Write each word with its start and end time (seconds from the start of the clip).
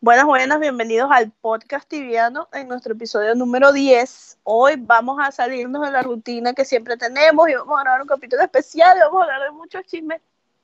Buenas, 0.00 0.26
buenas, 0.26 0.60
bienvenidos 0.60 1.10
al 1.10 1.32
podcast 1.32 1.88
tibiano 1.88 2.48
en 2.52 2.68
nuestro 2.68 2.92
episodio 2.92 3.34
número 3.34 3.72
10. 3.72 4.38
Hoy 4.44 4.74
vamos 4.78 5.18
a 5.20 5.32
salirnos 5.32 5.84
de 5.84 5.90
la 5.90 6.02
rutina 6.02 6.52
que 6.52 6.64
siempre 6.64 6.96
tenemos 6.96 7.48
y 7.48 7.54
vamos 7.54 7.76
a 7.76 7.82
grabar 7.82 8.02
un 8.02 8.06
capítulo 8.06 8.40
especial 8.40 8.96
y 8.96 9.00
vamos 9.00 9.20
a 9.20 9.24
hablar 9.24 9.42
de 9.42 9.50
muchos 9.50 9.82
chismes 9.86 10.20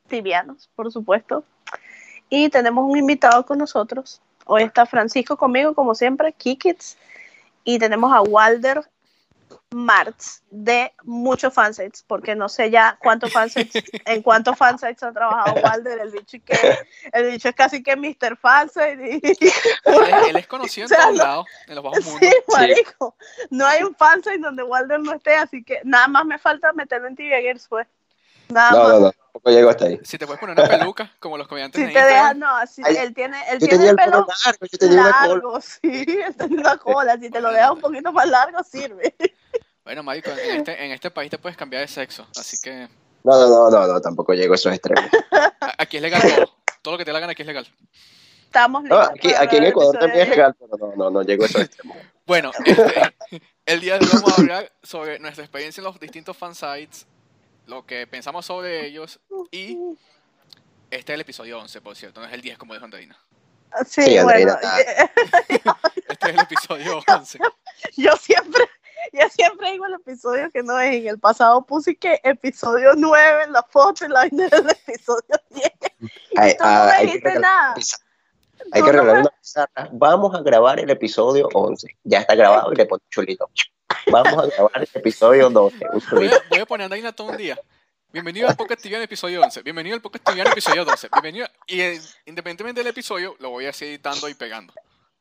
tibianos, 0.07 0.71
por 0.77 0.93
supuesto. 0.93 1.43
Y 2.29 2.49
tenemos 2.49 2.89
un 2.89 2.97
invitado 2.97 3.45
con 3.45 3.59
nosotros. 3.59 4.23
Hoy 4.47 4.63
está 4.63 4.87
Francisco 4.87 5.37
conmigo, 5.37 5.75
como 5.75 5.97
siempre, 5.97 6.33
Kikits. 6.33 6.97
Y 7.65 7.81
tenemos 7.81 8.13
a 8.13 8.23
Walder 8.23 8.89
Martz 9.75 10.43
de 10.51 10.93
muchos 11.03 11.53
fansites, 11.53 12.05
porque 12.07 12.37
no 12.37 12.49
sé 12.49 12.71
ya 12.71 12.97
cuántos 13.03 13.33
fansites, 13.33 13.83
en 14.07 14.23
cuántos 14.23 14.57
fansites 14.57 15.03
ha 15.03 15.13
trabajado 15.13 15.55
Walder, 15.65 15.99
el 15.99 16.11
bicho, 16.13 16.39
que, 16.45 16.79
el 17.13 17.33
bicho 17.33 17.49
es 17.49 17.55
casi 17.57 17.83
que 17.83 17.97
Mr. 17.97 18.37
Fansite. 18.37 19.21
él, 20.29 20.37
es 20.37 20.47
conocido 20.47 20.87
en 20.87 20.95
todos 20.97 21.17
lados, 21.17 21.47
en 21.67 21.75
los 21.75 21.85
bajos 21.85 22.05
mundos. 22.05 22.21
Sí, 22.23 22.31
marico, 22.53 23.17
no 23.51 23.67
hay 23.67 23.83
un 23.83 23.95
fansite 23.97 24.39
donde 24.39 24.63
Walder 24.63 25.01
no 25.01 25.13
esté, 25.15 25.35
así 25.35 25.65
que 25.65 25.81
nada 25.85 26.07
más 26.09 26.25
me 26.25 26.39
falta 26.39 26.73
meterlo 26.73 27.09
en 27.09 27.17
Tibia 27.17 27.41
Girls, 27.41 27.67
pues. 27.69 27.87
Nada 28.49 28.73
No, 28.73 28.79
más. 28.85 28.89
no, 28.93 29.01
no, 29.01 29.13
tampoco 29.13 29.51
llego 29.51 29.71
hasta 29.71 29.87
ahí. 29.87 29.99
Si 30.05 30.19
te 30.19 30.27
puedes 30.27 30.39
poner 30.39 30.57
una 30.59 30.69
peluca, 30.69 31.11
como 31.19 31.39
los 31.39 31.49
comediantes 31.49 31.81
Si 31.81 31.87
de 31.87 31.93
te 31.95 31.99
deja, 32.05 32.35
no, 32.35 32.55
así, 32.57 32.83
Ay, 32.85 32.97
él 32.99 33.15
tiene, 33.15 33.39
él 33.51 33.59
Yo 33.59 33.69
tiene 33.69 33.85
el 33.85 33.91
el 33.91 33.97
pelo 33.97 34.27
largo, 34.45 34.67
yo 34.71 34.79
tenía 34.79 35.01
una 35.01 35.13
cola. 35.13 35.29
largo, 35.29 35.61
sí, 35.63 35.79
él 35.83 36.37
tiene 36.37 36.57
una 36.59 36.77
cola, 36.77 37.19
si 37.19 37.31
te 37.31 37.41
lo 37.41 37.51
dejas 37.51 37.71
un 37.71 37.81
poquito 37.81 38.13
más 38.13 38.29
largo 38.29 38.63
sirve. 38.63 39.15
Bueno, 39.85 40.03
marico, 40.03 40.31
en 40.31 40.57
este, 40.59 40.85
en 40.85 40.93
este 40.93 41.11
país 41.11 41.31
te 41.31 41.39
puedes 41.39 41.57
cambiar 41.57 41.83
de 41.83 41.89
sexo, 41.89 42.27
así 42.39 42.57
que 42.63 42.89
No, 43.23 43.33
no, 43.39 43.49
no, 43.49 43.71
no, 43.71 43.87
no, 43.87 44.01
tampoco 44.01 44.33
llego 44.33 44.55
a 44.55 44.57
esos 44.57 44.73
extremos. 44.73 45.11
aquí 45.79 45.97
es 45.99 46.03
legal 46.03 46.23
todo. 46.23 46.55
Todo 46.83 46.95
lo 46.95 46.99
que 46.99 47.05
te 47.05 47.13
la 47.13 47.21
gana 47.21 47.33
aquí 47.33 47.43
es 47.43 47.49
legal. 47.49 47.67
Estamos 48.45 48.85
No, 48.85 48.99
aquí, 48.99 49.29
en 49.33 49.65
Ecuador 49.65 49.99
también 49.99 50.23
es 50.23 50.29
legal, 50.31 50.55
pero 50.59 50.77
no, 50.79 50.97
no, 50.97 51.11
no 51.11 51.23
llego 51.23 51.45
a 51.45 51.47
esos 51.47 51.63
extremos. 51.63 51.97
Bueno, 52.27 52.51
este, 52.65 53.15
el 53.67 53.81
día 53.81 53.99
de 53.99 54.07
hoy 54.07 54.11
vamos 54.13 54.39
a 54.39 54.41
hablar 54.41 54.73
sobre 54.83 55.19
nuestra 55.19 55.45
experiencia 55.45 55.81
en 55.81 55.85
los 55.85 55.99
distintos 56.01 56.37
fansites, 56.37 57.07
lo 57.67 57.85
que 57.85 58.07
pensamos 58.07 58.47
sobre 58.47 58.87
ellos 58.87 59.21
y 59.51 59.79
este 60.91 61.13
es 61.13 61.15
el 61.15 61.21
episodio 61.21 61.59
11, 61.59 61.81
por 61.81 61.97
cierto, 61.97 62.21
no 62.21 62.27
es 62.27 62.33
el 62.33 62.41
10 62.41 62.57
como 62.57 62.73
dijo 62.75 62.85
Andreina. 62.85 63.19
Sí, 63.87 64.03
Sí, 64.03 64.19
bueno, 64.23 64.57
Este 66.09 66.29
es 66.29 66.35
el 66.35 66.41
episodio 66.41 67.01
11. 67.07 67.39
yo 67.97 68.13
siempre, 68.17 68.65
yo 69.13 69.29
siempre 69.29 69.73
digo 69.73 69.87
el 69.87 69.95
episodio 69.95 70.51
que 70.51 70.63
no 70.63 70.79
es. 70.81 70.95
En 70.97 71.09
el 71.09 71.19
pasado 71.19 71.65
puse 71.65 71.97
que 71.97 72.21
episodio 72.23 72.93
9 72.97 73.45
en 73.45 73.53
la 73.53 73.63
foto 73.63 74.05
y 74.05 74.09
la 74.09 74.21
vaina 74.21 74.49
del 74.49 74.71
episodio 74.87 75.23
10. 75.51 75.73
Hay, 76.37 76.57
Tú 76.57 76.65
no 76.65 76.71
ah, 76.71 76.85
me 76.87 76.93
hay 76.93 77.07
que 77.07 77.07
dijiste 77.07 77.39
nada. 77.41 77.75
Hay 78.73 78.81
Tú 78.81 78.87
que 78.87 78.93
no 78.93 78.93
regalar 78.93 79.15
me- 79.15 79.21
una 79.21 79.31
pizarra. 79.31 79.89
Vamos 79.93 80.35
a 80.35 80.41
grabar 80.43 80.81
el 80.81 80.91
episodio 80.91 81.49
11. 81.53 81.97
Ya 82.05 82.21
está 82.21 82.35
grabado 82.35 82.73
y 82.73 82.77
le 82.77 82.87
pongo 82.87 83.03
chulito. 83.11 83.51
Vamos 84.11 84.33
a 84.33 84.47
grabar 84.47 84.73
el 84.77 84.89
episodio 84.95 85.51
12. 85.51 85.77
Un 85.93 86.03
Voy 86.13 86.29
a, 86.29 86.43
voy 86.49 86.59
a 86.61 86.67
poner 86.67 87.07
a 87.07 87.13
todo 87.13 87.29
un 87.29 87.37
día. 87.37 87.59
Bienvenido 88.15 88.49
al 88.49 88.55
Podcast 88.55 88.81
Tibiano 88.81 89.03
episodio 89.03 89.43
11. 89.43 89.63
Bienvenido 89.63 89.97
al 89.97 90.01
Podcast 90.03 90.25
Tibiano 90.25 90.51
episodio 90.51 90.85
12. 90.85 91.09
Bienvenido. 91.11 91.49
Y 91.67 91.81
eh, 91.81 92.01
independientemente 92.27 92.81
del 92.81 92.87
episodio, 92.87 93.35
lo 93.41 93.51
voy 93.51 93.67
a 93.67 93.73
seguir 93.73 93.95
editando 93.95 94.29
y 94.29 94.35
pegando. 94.35 94.73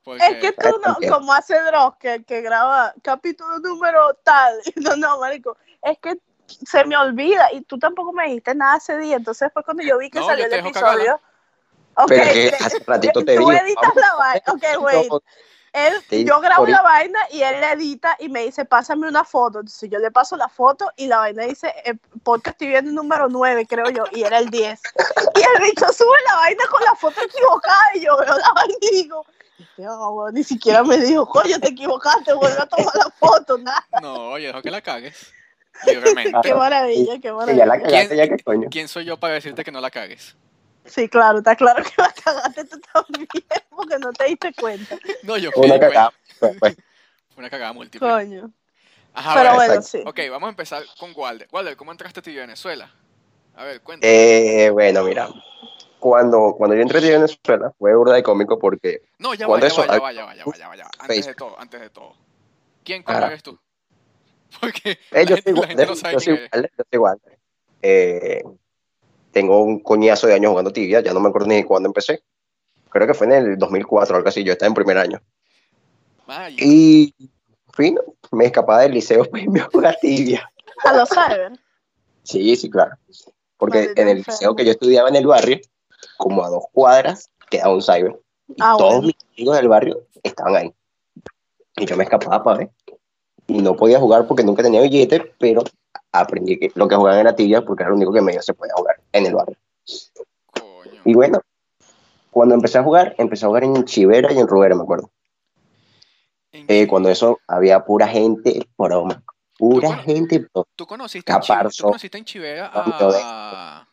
Porque, 0.04 0.26
Es 0.26 0.38
que 0.38 0.52
tú 0.52 0.80
no, 0.86 0.98
como 1.10 1.34
hace 1.34 1.60
Dross, 1.62 1.96
que, 1.98 2.24
que 2.24 2.42
graba 2.42 2.94
capítulo 3.02 3.60
número 3.60 4.14
tal. 4.24 4.60
No, 4.76 4.96
no, 4.96 5.20
marico. 5.20 5.58
Es 5.82 5.98
que 6.00 6.18
se 6.48 6.84
me 6.86 6.98
olvida 6.98 7.52
y 7.54 7.62
tú 7.62 7.80
tampoco 7.80 8.12
me 8.12 8.26
dijiste 8.26 8.54
nada 8.54 8.78
ese 8.78 8.98
día. 8.98 9.16
Entonces 9.16 9.50
fue 9.54 9.64
cuando 9.64 9.84
yo 9.84 9.98
vi 9.98 10.10
que 10.10 10.20
No, 10.20 10.26
salió 10.26 10.46
el 10.46 10.54
episodio. 10.54 11.20
Ok, 11.96 12.08
Pero 12.08 12.24
que 12.34 12.52
te- 12.52 12.56
hace 12.64 12.80
ratito 12.80 13.24
te 13.24 13.38
tú 13.38 13.52
editas 13.52 13.96
la 13.96 14.16
vaina. 14.16 14.44
Ok, 14.48 14.64
wait. 14.82 15.12
Él, 15.74 16.26
yo 16.26 16.40
grabo 16.40 16.68
la 16.68 16.84
vaina 16.84 17.20
y 17.32 17.42
él 17.42 17.60
la 17.60 17.72
edita 17.72 18.16
y 18.20 18.30
me 18.30 18.44
dice, 18.44 18.64
pásame 18.64 19.08
una 19.08 19.24
foto. 19.24 19.62
Entonces 19.62 19.90
yo 19.90 19.98
le 19.98 20.12
paso 20.12 20.38
la 20.38 20.48
foto 20.48 20.92
y 20.98 21.08
la 21.08 21.18
vaina 21.18 21.46
dice, 21.46 21.74
eh, 21.84 21.96
podcast 22.24 22.54
estoy 22.54 22.68
viendo 22.68 22.92
número 22.92 23.28
9, 23.28 23.66
creo 23.66 23.90
yo, 23.90 24.04
y 24.12 24.22
era 24.22 24.38
el 24.38 24.50
10. 24.52 24.80
Y 25.36 25.40
el 25.42 25.64
bicho 25.64 25.92
sube 25.92 26.16
la 26.28 26.36
vaina 26.36 26.64
con 26.70 26.84
la 26.84 26.94
foto 26.94 27.20
equivocada 27.24 27.96
y 27.96 28.02
yo 28.02 28.16
veo 28.18 28.38
la 28.38 28.52
vaina 28.54 28.76
y 28.82 28.90
digo, 28.92 29.26
"Este, 29.70 29.86
ah, 29.88 30.30
ni 30.32 30.44
siquiera 30.44 30.84
me 30.84 30.98
dijo, 30.98 31.28
coño, 31.28 31.60
te 31.60 31.70
equivocaste, 31.70 32.34
vuelve 32.34 32.60
a 32.60 32.66
tomar 32.66 32.94
la 32.96 33.10
foto, 33.12 33.58
nada. 33.58 33.86
no, 34.02 34.32
oye, 34.32 34.48
dejo 34.48 34.62
que 34.62 34.72
la 34.72 34.82
cagues. 34.82 35.34
Libremente. 35.86 36.38
Qué 36.44 36.54
maravilla, 36.54 37.14
qué 37.20 37.28
ya 37.28 37.34
maravilla. 37.34 37.66
la 37.66 37.82
cagaste, 37.82 38.16
ya 38.16 38.28
que 38.28 38.44
coño. 38.44 38.68
¿Quién 38.70 38.88
soy 38.88 39.06
yo 39.06 39.18
para 39.18 39.34
decirte 39.34 39.64
que 39.64 39.72
no 39.72 39.82
la 39.82 39.92
cagues? 39.92 40.36
Sí, 40.86 41.08
claro, 41.08 41.40
está 41.40 41.56
claro 41.56 41.84
que 41.84 42.02
la 42.02 42.12
cagaste 42.12 42.66
tú 42.66 42.80
también, 42.94 43.28
porque 43.70 43.98
no 44.00 44.12
te 44.14 44.26
diste 44.26 44.54
cuenta. 44.54 44.98
No, 45.24 45.38
yo 45.38 45.50
Una 45.56 45.78
pues, 45.78 45.80
cagada. 45.80 46.14
Pues, 46.40 46.60
fue 46.60 46.76
una 47.38 47.50
cagada 47.50 47.74
múltiple. 47.74 48.08
Coño. 48.08 48.52
Ajá, 49.14 49.34
Pero 49.36 49.50
a 49.50 49.58
ver, 49.58 49.68
bueno, 49.68 49.82
sí. 49.82 50.02
Ok, 50.06 50.20
vamos 50.30 50.48
a 50.48 50.50
empezar 50.50 50.84
con 51.00 51.14
Walder. 51.16 51.48
Walder, 51.52 51.76
¿cómo 51.78 51.92
entraste 51.92 52.20
a 52.20 52.24
ti 52.24 52.36
Venezuela? 52.36 52.92
A 53.56 53.64
ver, 53.64 53.82
cuéntame. 53.82 54.12
eh, 54.66 54.70
bueno, 54.72 55.04
mira. 55.04 55.30
Cuando, 56.04 56.54
cuando 56.58 56.76
yo 56.76 56.82
entré 56.82 56.98
a 56.98 57.18
Venezuela 57.18 57.72
fue 57.80 57.96
burda 57.96 58.16
de 58.16 58.24
cómico 58.24 58.60
porque 58.60 59.04
no, 59.20 59.34
ya 59.36 59.46
va, 59.48 59.52
cuando 59.52 59.68
ya 59.68 59.72
eso- 59.72 59.82
va, 59.88 59.88
ya 59.88 60.00
va, 60.02 60.12
ya 60.14 60.26
va, 60.26 60.36
ya 60.36 60.44
va, 60.46 60.58
ya 60.58 60.68
va, 60.68 60.76
ya 60.76 60.84
va. 60.84 60.92
Antes 61.00 61.26
de 61.26 61.34
todo, 61.34 61.58
antes 61.58 61.80
de 61.80 61.90
todo. 61.90 62.14
¿Quién 62.84 63.04
coño 63.04 63.26
eres 63.26 63.42
tú? 63.42 63.58
Porque 64.60 64.92
Eh, 64.92 64.98
la, 65.12 65.24
yo 65.24 65.36
gente, 65.38 65.52
soy 65.52 65.62
la 65.62 65.68
gente 65.68 65.84
igual, 65.84 65.88
no 65.88 65.96
sabe 65.96 66.14
yo 66.16 66.20
soy 66.20 66.34
igual, 66.34 66.62
yo 66.78 66.84
soy 66.84 66.86
igual. 66.92 67.22
Eh, 67.82 68.44
tengo 69.32 69.64
un 69.64 69.80
coñazo 69.80 70.28
de 70.28 70.34
años 70.34 70.50
jugando 70.50 70.74
tibia, 70.74 71.00
ya 71.00 71.14
no 71.14 71.22
me 71.22 71.30
acuerdo 71.30 71.48
ni 71.48 71.64
cuándo 71.64 71.88
empecé. 71.88 72.22
Creo 72.90 73.08
que 73.08 73.14
fue 73.14 73.28
en 73.28 73.34
el 73.34 73.58
2004 73.58 74.14
o 74.14 74.18
algo 74.18 74.28
así, 74.28 74.44
yo 74.44 74.52
estaba 74.52 74.68
en 74.68 74.74
primer 74.74 74.98
año. 74.98 75.22
Vaya. 76.28 76.58
Y 76.60 77.16
fino, 77.74 78.02
me 78.34 78.46
escapaba 78.48 78.82
del 78.82 78.92
liceo 78.92 79.24
pues 79.24 79.46
me 79.48 79.62
a 79.62 79.70
jugar 79.72 79.98
tibia. 80.02 80.52
A 80.84 80.92
los 80.98 81.08
cyber. 81.08 81.54
Sí, 82.24 82.58
sí, 82.58 82.70
claro. 82.70 82.98
Porque 83.56 83.94
en 83.96 84.10
el 84.10 84.18
liceo 84.18 84.54
que 84.54 84.66
yo 84.66 84.72
estudiaba 84.72 85.08
en 85.08 85.16
el 85.16 85.26
barrio, 85.28 85.60
como 86.24 86.44
a 86.46 86.50
dos 86.50 86.64
cuadras, 86.72 87.30
quedaba 87.50 87.74
un 87.74 87.82
cyber. 87.82 88.18
Y 88.48 88.56
Ah, 88.62 88.76
todos 88.78 88.94
bueno. 89.02 89.08
mis 89.08 89.16
amigos 89.36 89.56
del 89.58 89.68
barrio 89.68 90.08
estaban 90.24 90.56
ahí. 90.56 90.74
Y 91.76 91.86
yo 91.86 91.98
me 91.98 92.06
escapaba 92.06 92.42
para 92.44 92.58
ver. 92.60 92.70
Y 93.48 93.62
no 93.62 93.76
podía 93.76 94.00
jugar 94.00 94.26
porque 94.26 94.44
nunca 94.44 94.64
tenía 94.64 94.82
billete, 94.82 95.34
pero 95.38 95.64
aprendí 96.14 96.58
que 96.58 96.72
lo 96.76 96.88
que 96.88 96.96
jugaban 96.96 97.20
era 97.20 97.36
tibia 97.36 97.62
porque 97.66 97.84
era 97.84 97.90
lo 97.90 97.98
único 97.98 98.14
que 98.14 98.22
medio 98.22 98.42
se 98.42 98.54
podía 98.54 98.74
jugar 98.76 99.02
en 99.12 99.26
el 99.26 99.34
barrio. 99.36 99.58
Coño. 100.54 101.02
Y 101.04 101.14
bueno, 101.14 101.42
cuando 102.32 102.56
empecé 102.56 102.78
a 102.78 102.84
jugar, 102.84 103.16
empecé 103.18 103.44
a 103.46 103.50
jugar 103.50 103.66
en 103.66 103.84
Chivera 103.84 104.32
y 104.32 104.40
en 104.40 104.48
Rubera, 104.48 104.76
me 104.76 104.84
acuerdo. 104.84 105.10
Eh, 106.54 106.88
cuando 106.88 107.10
eso 107.10 107.40
había 107.48 107.84
pura 107.84 108.08
gente, 108.08 108.68
broma. 108.78 109.22
Pura 109.58 109.90
cono- 109.90 110.04
gente, 110.04 110.40
bro. 110.40 110.66
¿Tú 110.76 110.86
conociste, 110.88 111.32
en 111.32 111.40
Chi- 111.42 111.54
¿Tú 111.78 111.84
conociste 111.84 112.18
en 112.18 112.26
Chivera 112.26 112.72
a... 112.74 113.88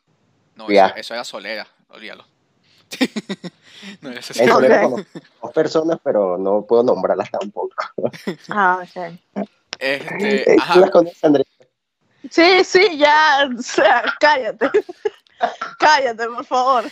No, 0.57 0.69
eso, 0.69 0.95
eso 0.97 1.15
era 1.15 1.25
Solera, 1.25 1.67
olvídalo. 1.91 2.25
no, 4.01 4.11
ese 4.11 4.35
sí. 4.35 4.41
En 4.43 4.51
Chivera 4.51 4.77
Ok. 4.77 4.91
conozco 4.91 5.21
dos 5.43 5.53
personas, 5.53 5.99
pero 6.03 6.37
no 6.39 6.65
puedo 6.67 6.83
nombrarlas 6.83 7.31
tampoco. 7.31 7.75
Ah, 8.49 8.83
ok. 8.83 9.19
Este, 9.79 10.45
¿Tú 10.45 10.61
ajá, 10.61 10.81
las 10.81 10.91
conoces, 10.91 11.25
Andrés? 11.25 11.47
Sí, 12.31 12.65
sí, 12.65 12.99
ya, 12.99 13.49
o 13.57 13.63
sea, 13.63 14.05
cállate. 14.21 14.71
Cállate, 15.79 16.27
por 16.27 16.45
favor. 16.45 16.85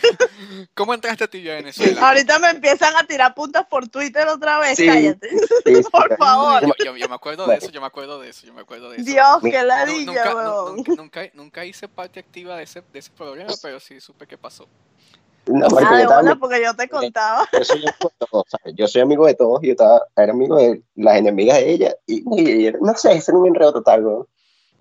¿cómo 0.73 0.93
entraste 0.93 1.23
a 1.23 1.27
ti 1.27 1.49
a 1.49 1.55
Venezuela? 1.55 2.07
Ahorita 2.07 2.39
me 2.39 2.49
empiezan 2.49 2.95
a 2.97 3.03
tirar 3.05 3.33
puntas 3.35 3.65
por 3.69 3.87
Twitter 3.87 4.27
otra 4.27 4.59
vez, 4.59 4.77
Sí. 4.77 4.85
cállate. 4.87 5.29
Sí, 5.29 5.37
sí, 5.65 5.81
Por 5.91 6.17
favor. 6.17 6.61
Yo, 6.65 6.73
yo- 6.85 6.97
yo 6.97 7.09
me 7.09 7.15
acuerdo 7.15 7.45
de 7.47 7.55
eso, 7.57 7.69
yo 7.69 7.81
me 7.81 7.87
acuerdo 7.87 8.19
de 8.19 8.29
eso, 8.29 8.45
yo 8.47 8.53
me 8.53 8.61
acuerdo 8.61 8.89
de 8.89 8.97
eso. 8.97 9.05
Dios, 9.05 9.37
qué 9.43 9.63
ladilla, 9.63 10.05
nunca, 10.05 10.35
weón. 10.35 10.75
nunca, 10.77 10.91
nunca, 10.95 11.21
nunca 11.33 11.65
hice 11.65 11.87
parte 11.87 12.19
activa 12.19 12.55
de 12.57 12.63
ese, 12.63 12.81
de 12.93 12.99
ese 12.99 13.11
programa, 13.11 13.53
pero 13.61 13.79
sí 13.79 13.99
supe 13.99 14.25
qué 14.27 14.37
pasó. 14.37 14.67
No, 15.45 15.67
marico, 15.69 16.13
Ah, 16.13 16.21
de 16.21 16.35
porque 16.35 16.61
yo 16.61 16.75
te 16.75 16.87
contaba. 16.87 17.47
yo 17.51 17.63
soy 17.63 17.77
amigo 17.79 18.11
de 18.19 18.27
todos, 18.27 18.43
¿sabes? 18.49 18.75
Yo 18.75 18.87
soy 18.87 19.01
amigo 19.01 19.25
de 19.25 19.33
todos 19.33 19.63
y 19.63 19.67
yo 19.67 19.71
estaba, 19.71 20.01
era 20.15 20.31
amigo 20.31 20.57
de 20.57 20.83
las 20.95 21.17
enemigas 21.17 21.57
de 21.57 21.71
ella 21.71 21.95
y, 22.05 22.17
y- 22.39 22.67
y- 22.67 22.73
no 22.81 22.93
sé, 22.95 23.13
ese 23.13 23.31
era 23.31 23.39
un 23.39 23.47
enredo 23.47 23.73
total, 23.73 24.05
weón. 24.05 24.27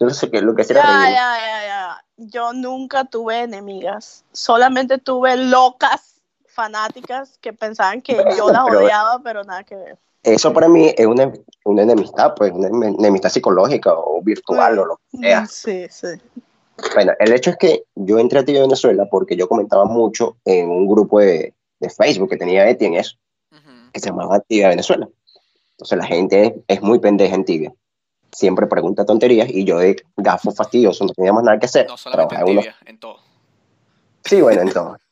Yo 0.01 0.07
no 0.07 0.15
sé 0.15 0.31
qué, 0.31 0.41
lo 0.41 0.55
que 0.55 0.63
hacía 0.63 0.77
Ya, 0.77 0.83
era 0.83 0.91
ya, 0.93 0.99
reír. 1.01 1.15
ya, 1.15 1.67
ya. 1.67 2.05
Yo 2.19 2.53
nunca 2.53 3.05
tuve 3.05 3.41
enemigas. 3.43 4.25
Solamente 4.33 4.99
tuve 4.99 5.37
locas 5.37 6.21
fanáticas 6.47 7.39
que 7.41 7.53
pensaban 7.53 8.03
que 8.03 8.15
yo 8.37 8.51
las 8.51 8.65
Pero- 8.65 8.79
odiaba, 8.81 9.21
pero 9.23 9.45
nada 9.45 9.65
que 9.65 9.77
ver. 9.77 9.99
Eso 10.25 10.53
para 10.53 10.69
mí 10.69 10.93
es 10.97 11.07
una, 11.07 11.33
una 11.65 11.83
enemistad, 11.83 12.35
pues, 12.37 12.53
una 12.53 12.69
ene- 12.69 12.97
enemistad 12.99 13.31
psicológica 13.31 13.93
o 13.95 14.21
virtual 14.23 14.79
o 14.81 14.85
lo 14.85 14.97
que 15.11 15.19
sea. 15.19 15.43
Mm, 15.43 15.47
Sí, 15.47 15.87
sí. 15.91 16.09
Bueno, 16.95 17.13
el 17.19 17.33
hecho 17.33 17.51
es 17.51 17.57
que 17.57 17.85
yo 17.95 18.19
entré 18.19 18.41
a 18.41 18.45
Tibia 18.45 18.61
Venezuela 18.63 19.07
porque 19.11 19.37
yo 19.37 19.49
comentaba 19.49 19.85
mucho 19.85 20.37
en 20.45 20.69
un 20.71 20.87
grupo 20.87 21.21
de, 21.21 21.55
de 21.81 21.91
Facebook 21.91 22.31
que 22.31 22.37
tenía 22.37 22.69
Eti 22.69 22.85
en 22.87 22.95
eso, 22.95 23.17
que 23.93 24.01
se 24.01 24.11
llamaba 24.11 24.39
Tibia 24.41 24.69
Venezuela. 24.69 25.09
Entonces 25.73 25.99
la 25.99 26.07
gente 26.07 26.45
es, 26.47 26.53
es 26.77 26.83
muy 26.83 26.99
pendeja 26.99 27.35
en 27.35 27.45
Tibia. 27.45 27.73
Siempre 28.31 28.67
pregunta 28.67 29.07
tonterías 29.07 29.49
y 29.49 29.65
yo 29.65 29.79
de 29.79 29.97
gafo 30.17 30.51
fastidioso, 30.53 31.05
no 31.05 31.13
teníamos 31.13 31.43
nada 31.43 31.59
que 31.59 31.67
hacer. 31.67 31.87
No 31.89 31.97
solamente 31.97 32.35
en 32.35 32.41
en 32.41 32.47
tibia, 32.47 32.77
en 32.85 33.01
todo. 33.01 33.19
Sí, 34.25 34.43
bueno, 34.43 34.63
entonces. 34.63 35.03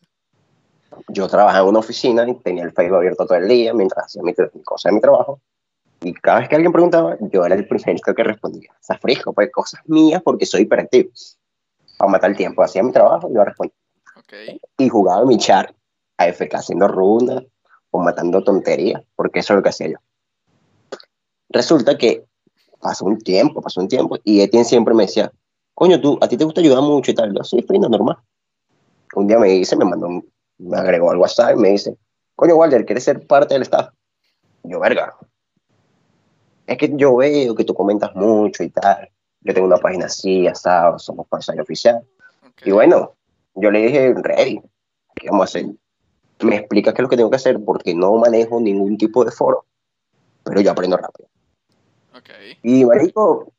yo 1.08 1.26
trabajaba 1.26 1.64
en 1.64 1.70
una 1.70 1.78
oficina 1.78 2.28
y 2.28 2.34
tenía 2.34 2.64
el 2.64 2.72
Facebook 2.72 2.98
abierto 2.98 3.26
todo 3.26 3.38
el 3.38 3.48
día 3.48 3.72
mientras 3.72 4.06
hacía 4.06 4.22
mi, 4.22 4.34
mi 4.54 4.62
cosa 4.62 4.90
de 4.90 4.94
mi 4.94 5.00
trabajo. 5.00 5.40
Y 6.02 6.12
cada 6.12 6.40
vez 6.40 6.48
que 6.48 6.56
alguien 6.56 6.72
preguntaba, 6.72 7.16
yo 7.20 7.44
era 7.44 7.54
el 7.54 7.66
primero 7.66 8.14
que 8.14 8.22
respondía. 8.22 8.70
O 8.72 8.82
sea, 8.82 8.98
frisco, 8.98 9.32
pues 9.32 9.50
cosas 9.50 9.80
mías 9.86 10.20
porque 10.22 10.44
soy 10.44 10.62
hiperactivo. 10.62 11.10
Para 11.96 12.10
matar 12.10 12.30
el 12.30 12.36
tiempo, 12.36 12.62
hacía 12.62 12.82
mi 12.82 12.92
trabajo 12.92 13.28
y 13.30 13.34
yo 13.34 13.44
respondía. 13.44 13.76
Ok. 14.16 14.60
Y 14.78 14.88
jugaba 14.88 15.24
mi 15.24 15.38
char 15.38 15.74
a 16.18 16.26
FK 16.26 16.54
haciendo 16.54 16.88
runas 16.88 17.44
o 17.90 18.00
matando 18.00 18.44
tonterías, 18.44 19.02
porque 19.14 19.40
eso 19.40 19.54
es 19.54 19.56
lo 19.56 19.62
que 19.62 19.68
hacía 19.70 19.88
yo. 19.88 19.98
Resulta 21.48 21.96
que 21.96 22.26
pasó 22.86 23.04
un 23.04 23.18
tiempo, 23.18 23.60
pasó 23.60 23.80
un 23.80 23.88
tiempo, 23.88 24.16
y 24.22 24.40
Etienne 24.40 24.64
siempre 24.64 24.94
me 24.94 25.06
decía, 25.06 25.32
coño, 25.74 26.00
tú, 26.00 26.16
a 26.20 26.28
ti 26.28 26.36
te 26.36 26.44
gusta 26.44 26.60
ayudar 26.60 26.82
mucho 26.82 27.10
y 27.10 27.14
tal. 27.14 27.34
Yo, 27.34 27.42
sí, 27.42 27.60
fino, 27.68 27.88
normal. 27.88 28.16
Un 29.16 29.26
día 29.26 29.40
me 29.40 29.48
dice, 29.48 29.74
me 29.74 29.84
mandó, 29.84 30.08
me 30.58 30.76
agregó 30.76 31.10
al 31.10 31.18
WhatsApp 31.18 31.56
y 31.56 31.60
me 31.60 31.70
dice, 31.70 31.96
coño, 32.36 32.54
Walter, 32.54 32.84
¿quieres 32.86 33.02
ser 33.02 33.26
parte 33.26 33.54
del 33.54 33.62
staff? 33.62 33.92
Yo, 34.62 34.78
verga. 34.78 35.16
Es 36.68 36.78
que 36.78 36.92
yo 36.94 37.16
veo 37.16 37.56
que 37.56 37.64
tú 37.64 37.74
comentas 37.74 38.14
mucho 38.14 38.62
y 38.62 38.70
tal. 38.70 39.08
Yo 39.40 39.52
tengo 39.52 39.66
una 39.66 39.78
página 39.78 40.06
así, 40.06 40.46
asado, 40.46 41.00
somos 41.00 41.26
pantalla 41.26 41.62
oficial. 41.62 42.06
Y 42.64 42.70
bueno, 42.70 43.14
yo 43.56 43.70
le 43.72 43.80
dije, 43.80 44.14
ready, 44.14 44.60
¿qué 45.16 45.28
vamos 45.28 45.42
a 45.42 45.58
hacer? 45.58 45.66
Me 46.40 46.56
explicas 46.56 46.94
qué 46.94 47.02
es 47.02 47.02
lo 47.02 47.08
que 47.08 47.16
tengo 47.16 47.30
que 47.30 47.36
hacer 47.36 47.58
porque 47.64 47.96
no 47.96 48.14
manejo 48.16 48.60
ningún 48.60 48.96
tipo 48.96 49.24
de 49.24 49.32
foro, 49.32 49.64
pero 50.44 50.60
yo 50.60 50.70
aprendo 50.70 50.96
rápido. 50.96 51.28
Y 52.62 52.84
marico, 52.84 53.52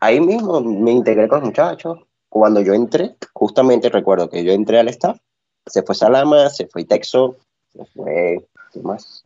ahí 0.00 0.20
mismo 0.20 0.60
me 0.60 0.92
integré 0.92 1.28
con 1.28 1.40
los 1.40 1.48
muchachos. 1.48 1.98
Cuando 2.28 2.60
yo 2.60 2.74
entré, 2.74 3.16
justamente 3.32 3.88
recuerdo 3.88 4.28
que 4.28 4.44
yo 4.44 4.52
entré 4.52 4.78
al 4.78 4.88
staff, 4.88 5.18
se 5.66 5.82
fue 5.82 5.94
Salama, 5.94 6.50
se 6.50 6.66
fue 6.66 6.84
Texo, 6.84 7.36
se 7.72 7.84
fue, 7.86 8.46
¿qué 8.72 8.80
más? 8.80 9.24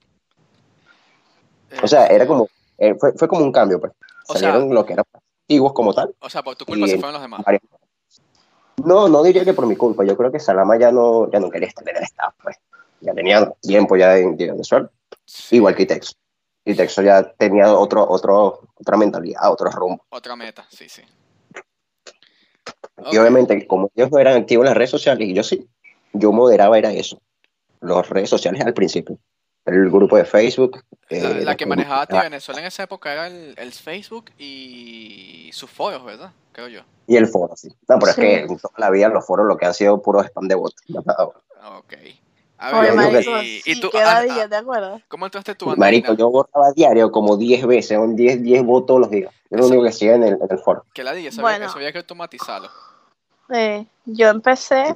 O 1.82 1.86
sea, 1.88 2.06
era 2.06 2.26
como, 2.26 2.48
eh, 2.78 2.94
fue, 2.94 3.12
fue 3.12 3.26
como 3.28 3.42
un 3.42 3.52
cambio, 3.52 3.80
pues. 3.80 3.92
O 4.28 4.34
sea- 4.34 4.50
Salieron 4.52 4.74
lo 4.74 4.84
que 4.86 4.92
eran 4.92 5.04
antiguos 5.42 5.72
como 5.72 5.92
tal. 5.94 6.14
O 6.20 6.30
sea, 6.30 6.42
por 6.42 6.54
tu 6.56 6.64
culpa 6.64 6.86
se 6.86 6.94
fueron 6.96 7.14
los 7.14 7.22
demás. 7.22 7.42
varios. 7.44 7.62
No, 8.84 9.08
no 9.08 9.22
diría 9.22 9.44
que 9.44 9.52
por 9.54 9.66
mi 9.66 9.76
culpa. 9.76 10.04
Yo 10.04 10.16
creo 10.16 10.30
que 10.32 10.40
Salama 10.40 10.78
ya 10.78 10.90
no, 10.90 11.30
ya 11.30 11.40
no 11.40 11.50
quería 11.50 11.68
estar 11.68 11.86
en 11.88 11.96
el 11.96 12.02
staff, 12.04 12.34
pues. 12.42 12.56
Ya 13.00 13.12
tenía 13.14 13.50
tiempo 13.60 13.96
ya 13.96 14.16
en, 14.16 14.30
en 14.30 14.36
Venezuela, 14.36 14.88
Sí, 15.24 15.56
igual 15.56 15.74
que 15.74 15.86
Texo. 15.86 16.12
Y 16.64 16.74
Texo 16.74 17.02
ya 17.02 17.32
tenía 17.32 17.72
otro, 17.74 18.08
otro, 18.08 18.68
otra 18.76 18.96
mentalidad, 18.96 19.50
otro 19.50 19.68
rumbo. 19.70 20.04
Otra 20.10 20.36
meta, 20.36 20.64
sí, 20.70 20.88
sí. 20.88 21.02
Y 23.10 23.16
obviamente, 23.16 23.66
como 23.66 23.90
ellos 23.96 24.10
no 24.12 24.18
eran 24.18 24.36
activos 24.36 24.64
en 24.64 24.68
las 24.68 24.76
redes 24.76 24.90
sociales, 24.90 25.28
y 25.28 25.34
yo 25.34 25.42
sí, 25.42 25.68
yo 26.12 26.30
moderaba 26.32 26.78
era 26.78 26.92
eso. 26.92 27.20
Las 27.80 28.08
redes 28.08 28.30
sociales 28.30 28.60
al 28.64 28.74
principio. 28.74 29.18
El 29.64 29.90
grupo 29.90 30.16
de 30.16 30.24
Facebook. 30.24 30.84
La, 31.08 31.18
eh, 31.18 31.44
la 31.44 31.56
que 31.56 31.66
manejaba 31.66 32.06
TV 32.06 32.18
ah, 32.18 32.22
Venezuela 32.24 32.60
en 32.60 32.66
esa 32.66 32.84
época 32.84 33.12
era 33.12 33.26
el, 33.26 33.54
el 33.58 33.72
Facebook 33.72 34.30
y 34.38 35.50
sus 35.52 35.70
foros, 35.70 36.04
¿verdad? 36.04 36.32
Creo 36.52 36.68
yo. 36.68 36.82
Y 37.06 37.16
el 37.16 37.26
foro, 37.26 37.56
sí. 37.56 37.68
No, 37.88 37.98
pero 37.98 38.12
Sí. 38.12 38.20
es 38.22 38.26
que 38.26 38.40
en 38.40 38.58
toda 38.58 38.74
la 38.76 38.90
vida 38.90 39.08
los 39.08 39.26
foros 39.26 39.46
lo 39.46 39.56
que 39.56 39.66
han 39.66 39.74
sido 39.74 40.00
puro 40.00 40.20
spam 40.22 40.46
de 40.48 40.54
bots. 40.54 40.76
Ok. 41.78 41.94
A 42.62 42.78
Oye, 42.78 42.90
Yo 42.90 42.92
digo 42.92 43.10
marico, 43.10 43.42
y, 43.42 43.60
sí, 43.60 43.72
y 43.72 43.80
tú, 43.80 43.90
qué 43.90 43.98
ah, 43.98 44.14
ladilla, 44.14 44.44
ah, 44.44 44.48
¿te 44.48 44.54
acuerdas? 44.54 45.02
¿cómo 45.08 45.24
entraste 45.26 45.56
tu 45.56 45.66
Marico, 45.76 46.14
yo 46.14 46.30
borraba 46.30 46.70
diario 46.70 47.10
como 47.10 47.36
10 47.36 47.66
veces, 47.66 47.96
son 47.98 48.14
10, 48.14 48.40
10 48.40 48.62
bots 48.62 48.86
todos 48.86 49.00
los 49.00 49.10
días. 49.10 49.34
Es 49.50 49.58
lo 49.58 49.66
único 49.66 49.82
que 49.82 49.88
hacía 49.88 50.14
en 50.14 50.22
el, 50.22 50.34
en 50.34 50.46
el 50.48 50.58
foro. 50.60 50.84
Que 50.94 51.02
ladilla, 51.02 51.30
eso, 51.30 51.42
Bueno. 51.42 51.56
había, 51.56 51.66
eso 51.66 51.76
había 51.76 51.90
que 51.90 51.98
automatizarlo. 51.98 52.70
Eh, 53.52 53.84
yo 54.04 54.28
empecé 54.28 54.94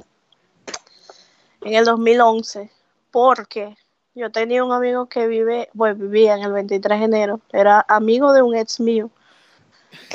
en 1.61 1.73
el 1.73 1.83
2011 1.83 2.71
porque 3.11 3.75
yo 4.15 4.31
tenía 4.31 4.63
un 4.63 4.71
amigo 4.71 5.07
que 5.07 5.27
vive, 5.27 5.69
pues 5.75 5.97
vivía 5.97 6.35
en 6.35 6.43
el 6.43 6.53
23 6.53 6.99
de 6.99 7.05
enero, 7.05 7.41
era 7.51 7.85
amigo 7.89 8.31
de 8.31 8.43
un 8.43 8.55
ex 8.55 8.79
mío 8.79 9.09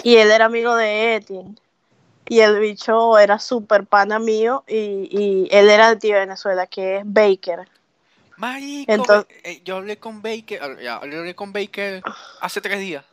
y 0.02 0.16
él 0.16 0.30
era 0.30 0.46
amigo 0.46 0.74
de 0.74 1.16
Etienne 1.16 1.54
y 2.32 2.40
el 2.40 2.58
bicho 2.60 3.18
era 3.18 3.38
súper 3.38 3.84
pana 3.84 4.18
mío 4.18 4.64
y, 4.66 5.08
y 5.10 5.48
él 5.50 5.68
era 5.68 5.90
de 5.90 5.96
tío 5.96 6.14
de 6.14 6.20
Venezuela 6.20 6.66
que 6.66 6.96
es 6.98 7.02
Baker. 7.04 7.68
Marico, 8.38 8.90
Entonces- 8.92 9.26
ve- 9.44 9.50
eh, 9.50 9.62
yo 9.64 9.76
hablé 9.76 9.98
con 9.98 10.22
Baker, 10.22 10.60
ah, 10.62 10.76
ya, 10.82 10.96
hablé 10.96 11.34
con 11.34 11.52
Baker 11.52 12.02
hace 12.40 12.60
tres 12.60 12.80
días. 12.80 13.04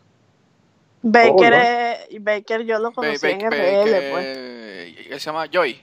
Baker, 1.01 1.53
Oh, 1.53 1.57
¿no? 1.57 1.63
es- 1.63 2.23
Baker 2.23 2.61
yo 2.65 2.79
lo 2.79 2.91
conocí 2.93 3.25
Ba- 3.27 3.29
en 3.31 3.41
RL, 3.41 3.91
Baker, 3.91 4.11
pues. 4.11 4.27
él 5.11 5.19
se 5.19 5.25
llama 5.25 5.45
Joy. 5.47 5.81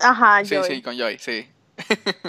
Ajá, 0.00 0.44
Sí, 0.44 0.54
yo. 0.54 0.64
sí, 0.64 0.82
con 0.82 0.96
Joy, 0.96 1.18
sí. 1.18 1.48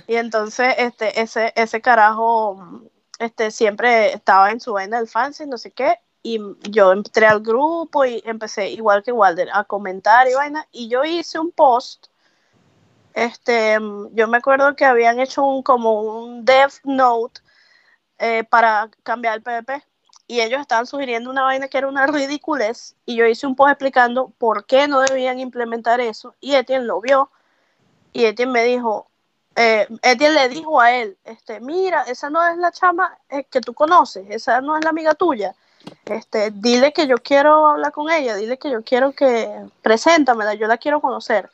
Y 0.08 0.16
entonces, 0.16 0.74
este, 0.78 1.20
ese, 1.20 1.52
ese 1.56 1.82
carajo, 1.82 2.82
este, 3.20 3.50
siempre 3.52 4.14
estaba 4.14 4.52
en 4.52 4.60
su 4.60 4.74
vaina 4.74 4.98
del 5.00 5.08
fancy, 5.08 5.46
no 5.46 5.58
sé 5.58 5.72
qué, 5.72 5.98
y 6.24 6.40
yo 6.70 6.92
entré 6.92 7.26
al 7.26 7.42
grupo 7.42 8.06
y 8.06 8.22
empecé, 8.26 8.70
igual 8.70 9.04
que 9.04 9.12
Walder, 9.12 9.50
a 9.54 9.64
comentar 9.64 10.28
y 10.28 10.34
vaina, 10.34 10.68
y 10.72 10.90
yo 10.90 11.04
hice 11.04 11.40
un 11.40 11.52
post, 11.52 12.08
este, 13.14 13.78
yo 14.12 14.28
me 14.28 14.38
acuerdo 14.38 14.76
que 14.76 14.86
habían 14.86 15.20
hecho 15.20 15.44
un, 15.44 15.64
como 15.64 16.02
un 16.02 16.46
dev 16.46 16.72
note 16.84 17.42
eh, 18.20 18.44
para 18.44 18.90
cambiar 19.04 19.36
el 19.36 19.44
PvP, 19.44 19.84
y 20.28 20.42
ellos 20.42 20.60
estaban 20.60 20.86
sugiriendo 20.86 21.30
una 21.30 21.44
vaina 21.44 21.70
que 21.70 21.78
era 21.78 21.88
una 21.88 22.08
ridiculez, 22.08 22.96
y 23.06 23.16
yo 23.16 23.26
hice 23.26 23.48
un 23.48 23.56
post 23.56 23.72
explicando 23.72 24.34
por 24.38 24.66
qué 24.66 24.88
no 24.88 25.00
debían 25.02 25.40
implementar 25.40 26.02
eso, 26.02 26.36
y 26.42 26.56
Etienne 26.56 26.86
lo 26.86 27.00
vio, 27.00 27.32
y 28.12 28.26
Etienne 28.26 28.52
me 28.52 28.64
dijo, 28.64 29.08
eh, 29.56 29.88
Etienne 30.02 30.36
le 30.36 30.50
dijo 30.50 30.82
a 30.82 30.92
él, 30.92 31.18
este, 31.24 31.60
mira, 31.60 32.04
esa 32.04 32.30
no 32.30 32.46
es 32.46 32.58
la 32.58 32.72
chama 32.72 33.18
eh, 33.30 33.46
que 33.46 33.62
tú 33.62 33.74
conoces, 33.74 34.26
esa 34.30 34.60
no 34.62 34.76
es 34.78 34.84
la 34.84 34.90
amiga 34.90 35.16
tuya. 35.16 35.56
Este, 36.06 36.52
dile 36.52 36.94
que 36.94 37.08
yo 37.08 37.18
quiero 37.18 37.68
hablar 37.68 37.92
con 37.92 38.10
ella, 38.10 38.36
dile 38.36 38.58
que 38.58 38.70
yo 38.70 38.84
quiero 38.84 39.12
que 39.12 39.50
preséntamela, 39.82 40.54
yo 40.54 40.68
la 40.68 40.78
quiero 40.78 41.02
conocer. 41.02 41.50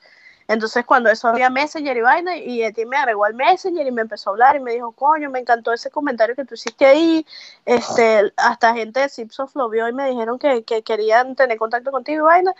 Entonces 0.48 0.86
cuando 0.86 1.10
eso 1.10 1.28
había 1.28 1.50
Messenger 1.50 1.96
y 1.96 2.02
vaina, 2.02 2.38
y 2.38 2.64
Etienne 2.64 2.90
me 2.90 2.98
agregó 2.98 3.26
al 3.26 3.34
Messenger 3.34 3.88
y 3.88 3.92
me 3.92 4.02
empezó 4.02 4.30
a 4.30 4.34
hablar 4.34 4.56
y 4.56 4.60
me 4.60 4.74
dijo, 4.74 4.92
coño, 4.92 5.30
me 5.30 5.40
encantó 5.40 5.72
ese 5.72 5.90
comentario 5.90 6.36
que 6.36 6.46
tú 6.46 6.56
hiciste 6.56 6.86
ahí, 6.86 7.26
este, 7.66 8.34
hasta 8.38 8.74
gente 8.74 9.00
de 9.00 9.10
Zipsoft 9.10 9.56
lo 9.56 9.70
vio 9.70 9.88
y 9.88 9.94
me 9.94 10.10
dijeron 10.10 10.38
que, 10.38 10.64
que 10.64 10.84
querían 10.84 11.36
tener 11.36 11.58
contacto 11.58 11.92
contigo 11.92 12.24
y 12.24 12.26
vaina, 12.26 12.54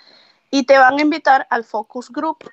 y 0.50 0.64
te 0.64 0.78
van 0.78 0.98
a 0.98 1.02
invitar 1.02 1.46
al 1.50 1.64
Focus 1.64 2.10
Group. 2.10 2.50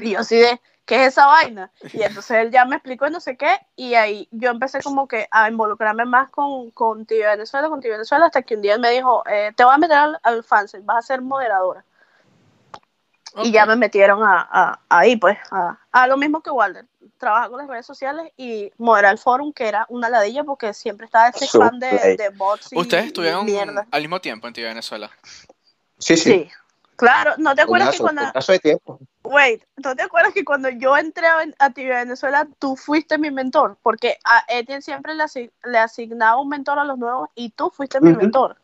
Y 0.00 0.12
yo 0.12 0.20
así 0.20 0.36
de, 0.36 0.60
¿qué 0.86 1.02
es 1.02 1.08
esa 1.08 1.26
vaina? 1.26 1.70
Y 1.92 2.02
entonces 2.02 2.30
él 2.38 2.50
ya 2.50 2.64
me 2.64 2.76
explicó 2.76 3.06
y 3.06 3.10
no 3.10 3.20
sé 3.20 3.36
qué, 3.36 3.58
y 3.76 3.94
ahí 3.94 4.28
yo 4.30 4.50
empecé 4.50 4.80
como 4.80 5.06
que 5.06 5.28
a 5.30 5.50
involucrarme 5.50 6.06
más 6.06 6.30
con, 6.30 6.70
con 6.70 7.04
Tío 7.04 7.26
Venezuela, 7.26 7.68
con 7.68 7.80
Tío 7.80 7.90
Venezuela, 7.92 8.26
hasta 8.26 8.42
que 8.42 8.54
un 8.54 8.62
día 8.62 8.74
él 8.74 8.80
me 8.80 8.90
dijo, 8.90 9.22
eh, 9.28 9.52
te 9.54 9.64
voy 9.64 9.74
a 9.74 9.78
meter 9.78 9.96
al, 9.96 10.18
al 10.22 10.42
fansite, 10.44 10.82
vas 10.84 10.98
a 10.98 11.02
ser 11.06 11.20
moderadora. 11.20 11.84
Y 13.42 13.52
ya 13.52 13.66
me 13.66 13.76
metieron 13.76 14.22
a, 14.22 14.48
a- 14.50 14.80
ahí, 14.88 15.16
pues, 15.16 15.36
a, 15.50 15.78
a 15.92 16.06
lo 16.06 16.16
mismo 16.16 16.40
que 16.40 16.50
Walder, 16.50 16.86
trabajar 17.18 17.50
con 17.50 17.58
las 17.58 17.68
redes 17.68 17.84
sociales 17.84 18.32
y 18.38 18.72
moderar 18.78 19.12
el 19.12 19.18
forum, 19.18 19.52
que 19.52 19.68
era 19.68 19.84
una 19.90 20.08
ladilla 20.08 20.42
porque 20.44 20.72
siempre 20.72 21.04
estaba 21.04 21.28
ese 21.28 21.44
spam 21.44 21.78
de, 21.78 22.16
de 22.16 22.28
bots 22.30 22.72
y, 22.72 22.78
Ustedes 22.78 23.06
estuvieron 23.06 23.44
mierda. 23.44 23.86
al 23.90 24.00
mismo 24.00 24.20
tiempo 24.20 24.46
en 24.46 24.54
TV 24.54 24.68
Venezuela. 24.68 25.10
Sí, 25.98 26.16
sí. 26.16 26.30
Sí. 26.32 26.50
Claro, 26.96 27.34
¿no 27.36 27.54
te 27.54 27.60
acuerdas 27.60 27.90
que 27.90 27.98
cuando... 27.98 28.22
coñazo 28.22 28.52
de 28.52 28.58
tiempo. 28.58 28.98
Wait, 29.28 29.62
¿no 29.76 29.94
te 29.96 30.02
acuerdas 30.02 30.32
que 30.32 30.44
cuando 30.44 30.68
yo 30.68 30.96
entré 30.96 31.26
a, 31.26 31.44
a 31.58 31.70
TV 31.70 31.88
Venezuela, 31.94 32.46
tú 32.58 32.76
fuiste 32.76 33.18
mi 33.18 33.30
mentor? 33.30 33.76
Porque 33.82 34.18
a 34.24 34.44
Etienne 34.48 34.82
siempre 34.82 35.14
le, 35.14 35.22
asi- 35.24 35.50
le 35.64 35.78
asignaba 35.78 36.40
un 36.40 36.48
mentor 36.48 36.78
a 36.78 36.84
los 36.84 36.96
nuevos 36.98 37.28
y 37.34 37.50
tú 37.50 37.70
fuiste 37.70 38.00
mi 38.00 38.12
mentor. 38.12 38.56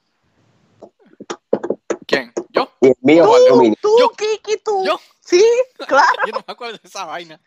¿Quién? 2.06 2.32
¿Yo? 2.50 2.68
El 2.80 2.94
Tú, 3.02 3.32
Domini. 3.48 3.76
tú, 3.80 3.96
Yo. 3.98 4.10
Kiki, 4.10 4.58
tú. 4.64 4.84
¿Yo? 4.84 5.00
Sí, 5.20 5.44
claro, 5.86 6.06
Yo 6.26 6.32
no 6.32 6.44
me 6.46 6.52
acuerdo 6.52 6.78
de 6.82 6.88
esa 6.88 7.04
vaina. 7.04 7.40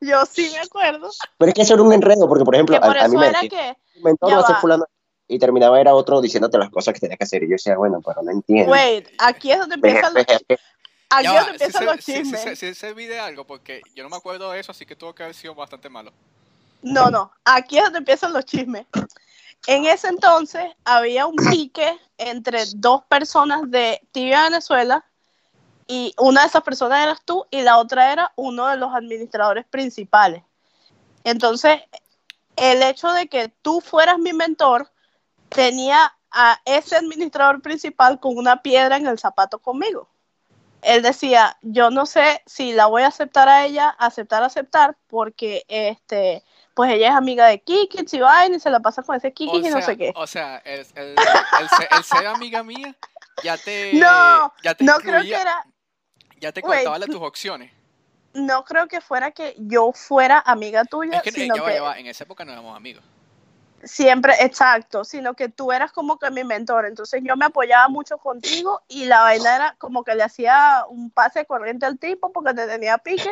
yo 0.00 0.24
sí 0.26 0.50
me 0.52 0.60
acuerdo. 0.60 1.10
Pero 1.38 1.48
es 1.48 1.54
que 1.54 1.62
eso 1.62 1.74
era 1.74 1.82
un 1.82 1.92
enredo, 1.92 2.28
porque 2.28 2.44
por 2.44 2.54
ejemplo, 2.54 2.78
por 2.80 2.96
a, 2.98 3.04
a 3.04 3.08
mí 3.08 3.16
me 3.16 3.28
decía, 3.28 3.48
que, 3.48 3.76
"Tu 3.94 4.00
mentor 4.00 4.30
ya 4.30 4.36
va 4.36 4.42
a 4.42 4.46
ser 4.46 4.56
va. 4.56 4.60
fulano. 4.60 4.84
Y 5.26 5.38
terminaba 5.38 5.80
era 5.80 5.94
otro 5.94 6.20
diciéndote 6.20 6.58
las 6.58 6.68
cosas 6.70 6.92
que 6.92 7.00
tenías 7.00 7.18
que 7.18 7.24
hacer. 7.24 7.42
Y 7.42 7.46
yo 7.48 7.52
decía, 7.52 7.76
bueno, 7.78 8.00
pero 8.04 8.22
no 8.22 8.30
entiendo. 8.30 8.70
wait, 8.70 9.08
aquí 9.18 9.50
es 9.52 9.58
donde 9.58 9.76
Veje, 9.78 10.02
veje, 10.12 10.58
aquí 11.10 11.28
donde 11.28 11.50
empiezan 11.52 11.80
se- 11.80 11.86
los 11.86 12.04
chismes. 12.04 12.58
se- 12.58 12.74
serví 12.74 13.06
de 13.06 13.18
algo 13.20 13.46
porque 13.46 13.82
yo 13.94 14.02
no 14.02 14.10
me 14.10 14.16
acuerdo 14.16 14.50
de 14.50 14.60
eso, 14.60 14.72
así 14.72 14.84
que 14.86 14.96
tuvo 14.96 15.14
que 15.14 15.22
haber 15.22 15.34
sido 15.34 15.54
bastante 15.54 15.88
malo. 15.88 16.12
No, 16.82 17.10
no, 17.10 17.32
aquí 17.44 17.78
es 17.78 17.84
donde 17.84 17.98
empiezan 18.00 18.32
los 18.32 18.44
chismes. 18.44 18.86
En 19.66 19.86
ese 19.86 20.08
entonces 20.08 20.64
había 20.84 21.26
un 21.26 21.36
pique 21.50 21.98
entre 22.18 22.64
dos 22.76 23.02
personas 23.04 23.62
de 23.70 24.00
TV 24.12 24.30
Venezuela 24.30 25.04
y 25.86 26.14
una 26.18 26.42
de 26.42 26.46
esas 26.48 26.62
personas 26.62 27.02
eras 27.02 27.20
tú 27.24 27.46
y 27.50 27.62
la 27.62 27.78
otra 27.78 28.12
era 28.12 28.32
uno 28.36 28.68
de 28.68 28.76
los 28.76 28.94
administradores 28.94 29.64
principales. 29.66 30.42
Entonces, 31.24 31.80
el 32.56 32.82
hecho 32.82 33.12
de 33.12 33.28
que 33.28 33.48
tú 33.62 33.80
fueras 33.80 34.18
mi 34.18 34.32
mentor 34.32 34.90
tenía 35.48 36.14
a 36.30 36.60
ese 36.64 36.96
administrador 36.96 37.62
principal 37.62 38.18
con 38.20 38.36
una 38.36 38.60
piedra 38.60 38.96
en 38.96 39.06
el 39.06 39.18
zapato 39.18 39.58
conmigo. 39.58 40.08
Él 40.84 41.02
decía, 41.02 41.56
yo 41.62 41.90
no 41.90 42.06
sé 42.06 42.42
si 42.46 42.72
la 42.72 42.86
voy 42.86 43.02
a 43.02 43.08
aceptar 43.08 43.48
a 43.48 43.64
ella, 43.64 43.90
aceptar, 43.98 44.42
aceptar, 44.42 44.96
porque 45.08 45.64
este 45.68 46.42
pues 46.74 46.90
ella 46.90 47.10
es 47.10 47.14
amiga 47.14 47.46
de 47.46 47.60
Kiki, 47.60 48.04
y 48.10 48.18
vaina, 48.18 48.56
y 48.56 48.60
se 48.60 48.68
la 48.68 48.80
pasa 48.80 49.02
con 49.02 49.14
ese 49.14 49.32
Kiki 49.32 49.58
O 49.58 49.60
y 49.60 49.70
no 49.70 49.80
sé 49.80 49.96
qué. 49.96 50.12
O 50.16 50.26
sea, 50.26 50.58
el, 50.58 50.80
el, 50.96 51.14
el 51.14 51.68
ser, 51.68 51.88
el 51.96 52.04
ser 52.04 52.26
amiga 52.26 52.64
mía 52.64 52.94
ya 53.42 53.56
te. 53.56 53.92
No, 53.94 54.52
ya 54.62 54.74
te 54.74 54.84
No 54.84 54.96
creo 54.98 55.22
que 55.22 55.34
era, 55.34 55.64
Ya 56.40 56.52
te 56.52 56.60
contaba 56.62 56.98
las 56.98 57.08
tus 57.08 57.22
opciones. 57.22 57.72
no 58.34 58.64
creo 58.64 58.88
que 58.88 59.00
fuera 59.00 59.30
que 59.30 59.54
yo 59.56 59.92
fuera 59.92 60.40
amiga 60.40 60.84
tuya, 60.84 61.18
Es 61.18 61.22
que, 61.22 61.30
sino 61.30 61.54
ya 61.54 61.62
va, 61.62 61.68
que 61.68 61.74
ya 61.74 61.82
va, 61.82 61.98
en 61.98 62.06
esa 62.06 62.24
época 62.24 62.44
no 62.44 62.52
éramos 62.52 62.76
amigos. 62.76 63.04
Siempre, 63.84 64.34
exacto, 64.40 65.04
sino 65.04 65.34
que 65.34 65.48
tú 65.48 65.72
eras 65.72 65.92
como 65.92 66.18
que 66.18 66.30
mi 66.30 66.44
mentor, 66.44 66.86
entonces 66.86 67.22
yo 67.24 67.36
me 67.36 67.46
apoyaba 67.46 67.88
mucho 67.88 68.18
contigo 68.18 68.82
y 68.88 69.06
la 69.06 69.20
vaina 69.20 69.56
era 69.56 69.74
como 69.78 70.04
que 70.04 70.14
le 70.14 70.22
hacía 70.22 70.84
un 70.88 71.10
pase 71.10 71.44
corriente 71.46 71.86
al 71.86 71.98
tipo 71.98 72.32
porque 72.32 72.54
te 72.54 72.66
tenía 72.66 72.98
pique 72.98 73.28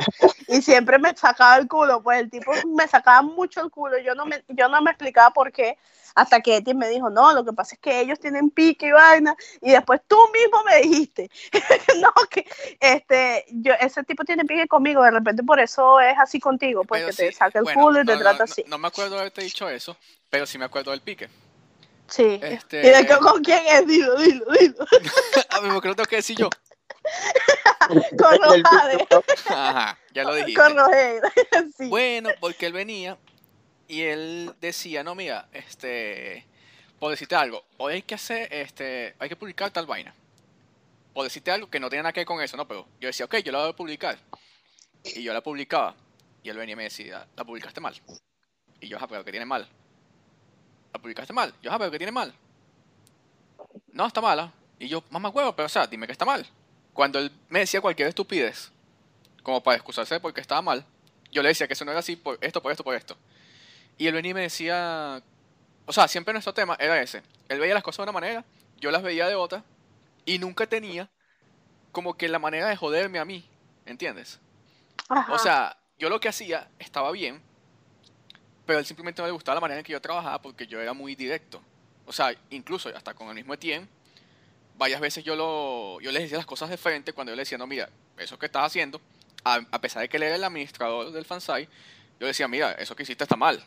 y 0.48 0.62
siempre 0.62 0.98
me 0.98 1.16
sacaba 1.16 1.56
el 1.56 1.68
culo, 1.68 2.02
pues 2.02 2.20
el 2.20 2.30
tipo 2.30 2.52
me 2.74 2.86
sacaba 2.88 3.22
mucho 3.22 3.60
el 3.62 3.70
culo, 3.70 3.98
yo 3.98 4.14
no 4.14 4.26
me, 4.26 4.44
yo 4.48 4.68
no 4.68 4.80
me 4.82 4.90
explicaba 4.90 5.30
por 5.30 5.52
qué, 5.52 5.78
hasta 6.14 6.40
que 6.40 6.56
Eti 6.56 6.74
me 6.74 6.88
dijo, 6.88 7.10
no, 7.10 7.32
lo 7.32 7.44
que 7.44 7.52
pasa 7.52 7.74
es 7.74 7.80
que 7.80 8.00
ellos 8.00 8.18
tienen 8.18 8.50
pique 8.50 8.86
y 8.86 8.92
vaina, 8.92 9.34
y 9.60 9.70
después 9.70 10.00
tú 10.06 10.16
mismo 10.32 10.62
me 10.64 10.80
dijiste, 10.82 11.30
no, 12.00 12.12
que 12.30 12.46
este, 12.80 13.44
yo, 13.50 13.72
ese 13.80 14.02
tipo 14.04 14.24
tiene 14.24 14.44
pique 14.44 14.66
conmigo, 14.66 15.02
de 15.02 15.10
repente 15.10 15.42
por 15.42 15.60
eso 15.60 16.00
es 16.00 16.16
así 16.18 16.40
contigo, 16.40 16.84
pues 16.84 17.02
Pero 17.02 17.16
que 17.16 17.26
te 17.28 17.32
saca 17.32 17.58
el 17.58 17.64
bueno, 17.64 17.80
culo 17.80 18.00
y 18.00 18.04
no, 18.04 18.12
te 18.12 18.18
trata 18.18 18.38
no, 18.38 18.44
así. 18.44 18.64
No 18.66 18.78
me 18.78 18.88
acuerdo 18.88 19.14
de 19.14 19.20
haberte 19.20 19.42
dicho 19.42 19.68
eso, 19.68 19.96
pero 20.30 20.46
sí 20.46 20.58
me 20.58 20.64
acuerdo 20.64 20.90
del 20.90 21.00
pique. 21.00 21.28
Sí. 22.08 22.38
Este- 22.42 22.86
¿Y 22.86 22.90
de 22.90 23.06
qué- 23.06 23.16
con 23.16 23.42
quién 23.42 23.62
es? 23.66 23.86
Dilo, 23.86 24.14
dilo, 24.16 24.44
dilo. 24.52 24.86
A 25.50 25.60
mí, 25.62 25.70
porque 25.72 25.88
lo 25.88 25.94
tengo 25.94 26.08
que 26.08 26.16
decir 26.16 26.36
yo. 26.36 26.50
Con 28.18 28.38
Rojade. 28.38 29.08
Ajá, 29.48 29.98
ya 30.12 30.24
lo 30.24 30.34
dijiste. 30.34 30.60
Con 30.62 30.76
Roger. 30.76 31.20
sí. 31.76 31.88
Bueno, 31.88 32.30
porque 32.38 32.66
él 32.66 32.72
venía 32.72 33.16
y 33.92 34.04
él 34.04 34.54
decía, 34.58 35.04
no, 35.04 35.14
mira, 35.14 35.50
este, 35.52 36.46
por 36.98 37.10
decirte 37.10 37.34
algo, 37.34 37.62
hoy 37.76 37.92
hay 37.92 38.02
que 38.02 38.14
hacer, 38.14 38.48
este, 38.50 39.14
hay 39.18 39.28
que 39.28 39.36
publicar 39.36 39.70
tal 39.70 39.84
vaina. 39.84 40.14
Por 41.12 41.24
decirte 41.24 41.50
algo 41.50 41.68
que 41.68 41.78
no 41.78 41.90
tiene 41.90 42.04
nada 42.04 42.14
que 42.14 42.20
ver 42.20 42.26
con 42.26 42.40
eso, 42.40 42.56
¿no? 42.56 42.66
Pero 42.66 42.88
yo 43.02 43.08
decía, 43.08 43.26
ok, 43.26 43.36
yo 43.44 43.52
la 43.52 43.58
voy 43.58 43.68
a 43.68 43.76
publicar. 43.76 44.18
Y 45.04 45.22
yo 45.22 45.34
la 45.34 45.42
publicaba. 45.42 45.94
Y 46.42 46.48
él 46.48 46.56
venía 46.56 46.72
y 46.72 46.76
me 46.76 46.84
decía, 46.84 47.28
la 47.36 47.44
publicaste 47.44 47.82
mal. 47.82 47.94
Y 48.80 48.88
yo, 48.88 48.96
ah, 48.98 49.06
pero 49.06 49.22
que 49.26 49.30
tiene 49.30 49.44
mal. 49.44 49.68
La 50.94 50.98
publicaste 50.98 51.34
mal. 51.34 51.52
Yo, 51.60 51.70
ah, 51.70 51.78
pero 51.78 51.90
que 51.90 51.98
tiene 51.98 52.12
mal. 52.12 52.32
No, 53.88 54.06
está 54.06 54.22
mala. 54.22 54.54
Y 54.78 54.88
yo, 54.88 55.04
mamá 55.10 55.28
huevo, 55.28 55.54
pero 55.54 55.66
o 55.66 55.68
sea, 55.68 55.86
dime 55.86 56.06
que 56.06 56.12
está 56.12 56.24
mal. 56.24 56.46
Cuando 56.94 57.18
él 57.18 57.30
me 57.50 57.58
decía 57.58 57.82
cualquier 57.82 58.08
estupidez, 58.08 58.72
como 59.42 59.62
para 59.62 59.76
excusarse 59.76 60.18
porque 60.18 60.40
estaba 60.40 60.62
mal, 60.62 60.86
yo 61.30 61.42
le 61.42 61.48
decía 61.48 61.66
que 61.66 61.74
eso 61.74 61.84
no 61.84 61.90
era 61.90 62.00
así 62.00 62.16
por 62.16 62.38
esto, 62.40 62.62
por 62.62 62.72
esto, 62.72 62.84
por 62.84 62.94
esto. 62.94 63.18
Y 63.98 64.06
él 64.06 64.14
venía 64.14 64.30
y 64.30 64.34
me 64.34 64.42
decía, 64.42 65.22
o 65.86 65.92
sea, 65.92 66.08
siempre 66.08 66.32
nuestro 66.32 66.54
tema 66.54 66.76
era 66.78 67.00
ese. 67.00 67.22
Él 67.48 67.60
veía 67.60 67.74
las 67.74 67.82
cosas 67.82 67.98
de 67.98 68.02
una 68.04 68.12
manera, 68.12 68.44
yo 68.80 68.90
las 68.90 69.02
veía 69.02 69.28
de 69.28 69.34
otra, 69.34 69.64
y 70.24 70.38
nunca 70.38 70.66
tenía 70.66 71.08
como 71.92 72.14
que 72.14 72.28
la 72.28 72.38
manera 72.38 72.68
de 72.68 72.76
joderme 72.76 73.18
a 73.18 73.24
mí, 73.24 73.44
¿entiendes? 73.84 74.40
Ajá. 75.08 75.32
O 75.32 75.38
sea, 75.38 75.76
yo 75.98 76.08
lo 76.08 76.18
que 76.20 76.28
hacía 76.28 76.68
estaba 76.78 77.12
bien, 77.12 77.40
pero 78.66 78.78
él 78.78 78.86
simplemente 78.86 79.20
no 79.20 79.26
le 79.26 79.32
gustaba 79.32 79.56
la 79.56 79.60
manera 79.60 79.80
en 79.80 79.84
que 79.84 79.92
yo 79.92 80.00
trabajaba 80.00 80.40
porque 80.40 80.66
yo 80.66 80.80
era 80.80 80.92
muy 80.92 81.14
directo. 81.14 81.60
O 82.06 82.12
sea, 82.12 82.34
incluso 82.50 82.88
hasta 82.88 83.14
con 83.14 83.28
el 83.28 83.34
mismo 83.34 83.54
Etienne, 83.54 83.86
varias 84.76 85.00
veces 85.00 85.22
yo 85.22 85.36
lo 85.36 86.00
yo 86.00 86.10
le 86.10 86.20
decía 86.20 86.38
las 86.38 86.46
cosas 86.46 86.70
de 86.70 86.76
frente 86.76 87.12
cuando 87.12 87.30
yo 87.32 87.36
le 87.36 87.42
decía, 87.42 87.58
no, 87.58 87.66
mira, 87.66 87.88
eso 88.16 88.38
que 88.38 88.46
estás 88.46 88.66
haciendo, 88.66 89.00
a, 89.44 89.60
a 89.70 89.80
pesar 89.80 90.02
de 90.02 90.08
que 90.08 90.16
él 90.16 90.24
era 90.24 90.36
el 90.36 90.44
administrador 90.44 91.12
del 91.12 91.24
fansite, 91.24 91.66
yo 91.66 92.20
le 92.20 92.28
decía, 92.28 92.48
mira, 92.48 92.72
eso 92.72 92.96
que 92.96 93.02
hiciste 93.02 93.24
está 93.24 93.36
mal. 93.36 93.62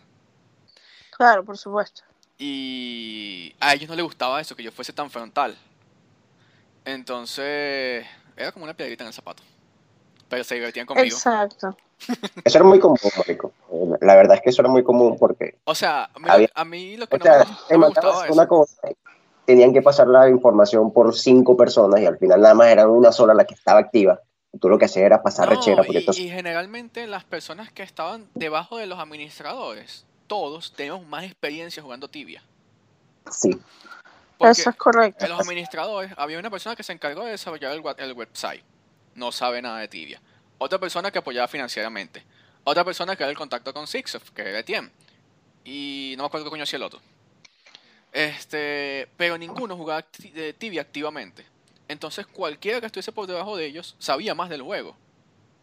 Claro, 1.17 1.43
por 1.45 1.57
supuesto. 1.57 2.01
Y 2.37 3.55
a 3.59 3.73
ellos 3.73 3.89
no 3.89 3.95
les 3.95 4.03
gustaba 4.05 4.41
eso, 4.41 4.55
que 4.55 4.63
yo 4.63 4.71
fuese 4.71 4.91
tan 4.93 5.09
frontal. 5.09 5.55
Entonces, 6.83 8.05
era 8.35 8.51
como 8.51 8.65
una 8.65 8.73
piedrita 8.73 9.03
en 9.03 9.07
el 9.07 9.13
zapato. 9.13 9.41
Pero 10.29 10.43
se 10.43 10.55
divertían 10.55 10.85
conmigo. 10.85 11.05
Exacto. 11.15 11.75
Eso 12.43 12.57
era 12.57 12.65
muy 12.65 12.79
común, 12.79 12.97
marico. 13.17 13.53
La 14.01 14.15
verdad 14.15 14.35
es 14.35 14.41
que 14.41 14.49
eso 14.49 14.61
era 14.61 14.69
muy 14.69 14.83
común 14.83 15.17
porque, 15.17 15.55
O 15.63 15.73
sea, 15.73 16.09
a 16.13 16.19
mí, 16.19 16.25
Había- 16.27 16.49
a 16.53 16.65
mí 16.65 16.97
lo 16.97 17.07
que 17.07 17.15
o 17.15 17.19
no, 17.19 17.23
sea, 17.23 17.39
me, 17.39 17.45
no 17.71 17.79
me 17.79 17.85
gustaba 17.87 18.17
una 18.29 18.43
eso. 18.43 18.47
cosa, 18.49 18.81
tenían 19.45 19.71
que 19.71 19.81
pasar 19.81 20.07
la 20.07 20.27
información 20.29 20.91
por 20.91 21.15
cinco 21.15 21.55
personas 21.55 22.01
y 22.01 22.05
al 22.05 22.17
final 22.17 22.41
nada 22.41 22.53
más 22.53 22.67
era 22.67 22.87
una 22.89 23.13
sola 23.13 23.33
la 23.33 23.45
que 23.45 23.53
estaba 23.53 23.79
activa. 23.79 24.19
Y 24.51 24.57
tú 24.59 24.67
lo 24.67 24.77
que 24.77 24.85
hacías 24.85 25.05
era 25.05 25.23
pasar 25.23 25.47
No, 25.47 25.55
rechera 25.55 25.77
porque 25.83 25.93
y, 25.93 25.97
entonces 25.99 26.23
y 26.25 26.29
generalmente 26.29 27.07
las 27.07 27.23
personas 27.23 27.71
que 27.71 27.83
estaban 27.83 28.27
debajo 28.35 28.77
de 28.77 28.87
los 28.87 28.99
administradores, 28.99 30.05
todos 30.27 30.73
tenemos 30.73 31.05
más 31.05 31.23
experiencia 31.23 31.81
jugando 31.81 32.07
tibia. 32.07 32.43
sí. 33.31 33.59
Porque 34.37 34.51
Eso 34.51 34.69
es 34.69 34.75
correcto. 34.75 35.25
en 35.25 35.31
los 35.31 35.39
administradores 35.39 36.11
había 36.17 36.37
una 36.39 36.49
persona 36.49 36.75
que 36.75 36.83
se 36.83 36.91
encargó 36.91 37.23
de 37.23 37.31
desarrollar 37.31 37.71
el, 37.71 38.13
website. 38.13 38.63
No 39.13 39.31
sabe 39.31 39.61
nada 39.61 39.79
de 39.79 39.87
tibia. 39.87 40.21
Otra 40.57 40.77
persona 40.77 41.09
que 41.09 41.19
apoyaba 41.19 41.47
financieramente. 41.47 42.23
Otra 42.63 42.83
persona 42.83 43.15
que 43.15 43.23
era 43.23 43.29
el 43.29 43.37
contacto 43.37 43.73
con 43.73 43.87
Sixof, 43.87 44.31
que 44.31 44.41
era 44.41 44.59
Etienne. 44.59 44.91
Y 45.63 46.15
no 46.17 46.23
me 46.23 46.27
acuerdo 46.27 46.45
qué 46.45 46.49
coño 46.49 46.63
hacía 46.63 46.77
el 46.77 46.83
otro. 46.83 46.99
Este, 48.11 49.07
pero 49.17 49.37
ninguno 49.37 49.77
jugaba 49.77 50.03
tibia 50.57 50.81
activamente. 50.81 51.45
Entonces 51.87 52.25
cualquiera 52.27 52.79
que 52.79 52.87
estuviese 52.87 53.11
por 53.11 53.27
debajo 53.27 53.55
de 53.55 53.65
ellos 53.65 53.95
sabía 53.99 54.35
más 54.35 54.49
del 54.49 54.61
juego. 54.61 54.97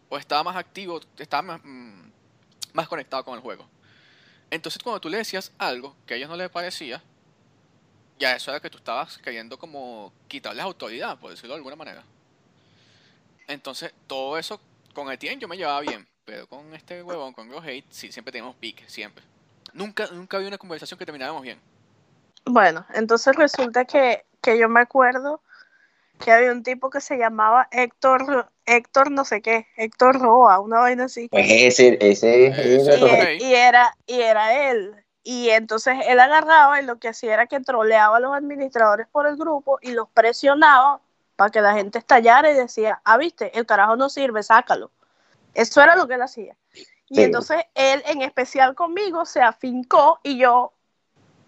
O 0.09 0.17
estaba 0.17 0.43
más 0.45 0.57
activo, 0.57 1.01
estaba 1.19 1.43
más, 1.43 1.61
mm, 1.63 2.11
más 2.73 2.89
conectado 2.89 3.25
con 3.25 3.35
el 3.35 3.41
juego. 3.41 3.67
Entonces 4.53 4.83
cuando 4.83 5.01
tú 5.01 5.09
le 5.09 5.17
decías 5.17 5.51
algo 5.57 5.97
que 6.05 6.13
a 6.13 6.17
ellos 6.19 6.29
no 6.29 6.37
les 6.37 6.51
parecía, 6.51 7.03
ya 8.19 8.37
eso 8.37 8.51
era 8.51 8.61
que 8.61 8.69
tú 8.69 8.77
estabas 8.77 9.17
queriendo 9.17 9.59
como 9.59 10.13
quitarles 10.29 10.63
autoridad, 10.63 11.19
por 11.19 11.31
decirlo 11.31 11.55
de 11.55 11.57
alguna 11.57 11.75
manera. 11.75 12.05
Entonces, 13.49 13.95
todo 14.07 14.37
eso 14.37 14.61
con 14.93 15.11
Etienne 15.11 15.41
yo 15.41 15.49
me 15.49 15.57
llevaba 15.57 15.81
bien, 15.81 16.07
pero 16.27 16.47
con 16.47 16.75
este 16.75 17.03
huevón, 17.03 17.33
con 17.33 17.51
Hate, 17.51 17.87
sí, 17.89 18.13
siempre 18.13 18.31
teníamos 18.31 18.55
pique, 18.57 18.85
siempre. 18.91 19.25
Nunca, 19.73 20.09
nunca 20.09 20.37
había 20.37 20.49
una 20.49 20.59
conversación 20.59 20.99
que 20.99 21.07
termináramos 21.07 21.41
bien. 21.41 21.59
Bueno, 22.45 22.85
entonces 22.93 23.35
resulta 23.35 23.87
que, 23.87 24.23
que 24.43 24.59
yo 24.59 24.69
me 24.69 24.81
acuerdo 24.81 25.41
que 26.25 26.33
había 26.33 26.53
un 26.53 26.63
tipo 26.63 26.91
que 26.91 27.01
se 27.01 27.17
llamaba 27.17 27.69
Héctor, 27.71 28.51
Héctor 28.67 29.11
no 29.11 29.25
sé 29.25 29.43
qué, 29.43 29.67
Héctor 29.77 30.21
Roa, 30.21 30.61
una 30.61 30.81
vaina 30.81 31.05
así. 31.05 31.29
Pues 31.29 31.47
ese, 31.49 31.99
ese, 32.01 32.47
Ese 32.47 33.37
y, 33.41 33.55
era, 33.55 33.97
y 34.07 34.21
era 34.21 34.71
él. 34.71 34.95
Y 35.25 35.51
entonces 35.51 35.97
él 36.09 36.19
agarraba 36.19 36.81
y 36.81 36.85
lo 36.85 36.99
que 36.99 37.09
hacía 37.09 37.35
era 37.35 37.47
que 37.47 37.61
troleaba 37.61 38.17
a 38.17 38.21
los 38.21 38.35
administradores 38.35 39.07
por 39.09 39.27
el 39.27 39.37
grupo 39.37 39.79
y 39.81 39.93
los 39.93 40.09
presionaba 40.09 41.01
para 41.37 41.51
que 41.51 41.61
la 41.61 41.75
gente 41.75 41.99
estallara 41.99 42.51
y 42.51 42.55
decía, 42.55 43.01
ah, 43.05 43.17
viste, 43.19 43.57
el 43.59 43.67
carajo 43.67 43.97
no 43.97 44.09
sirve, 44.09 44.43
sácalo. 44.43 44.91
Eso 45.55 45.81
era 45.83 45.97
lo 45.97 46.09
que 46.09 46.15
él 46.15 46.23
hacía. 46.23 46.57
Y 47.09 47.17
Sí. 47.17 47.23
entonces 47.25 47.63
él 47.75 48.03
en 48.07 48.23
especial 48.23 48.75
conmigo 48.75 49.25
se 49.27 49.41
afincó 49.43 50.19
y 50.23 50.39
yo, 50.39 50.73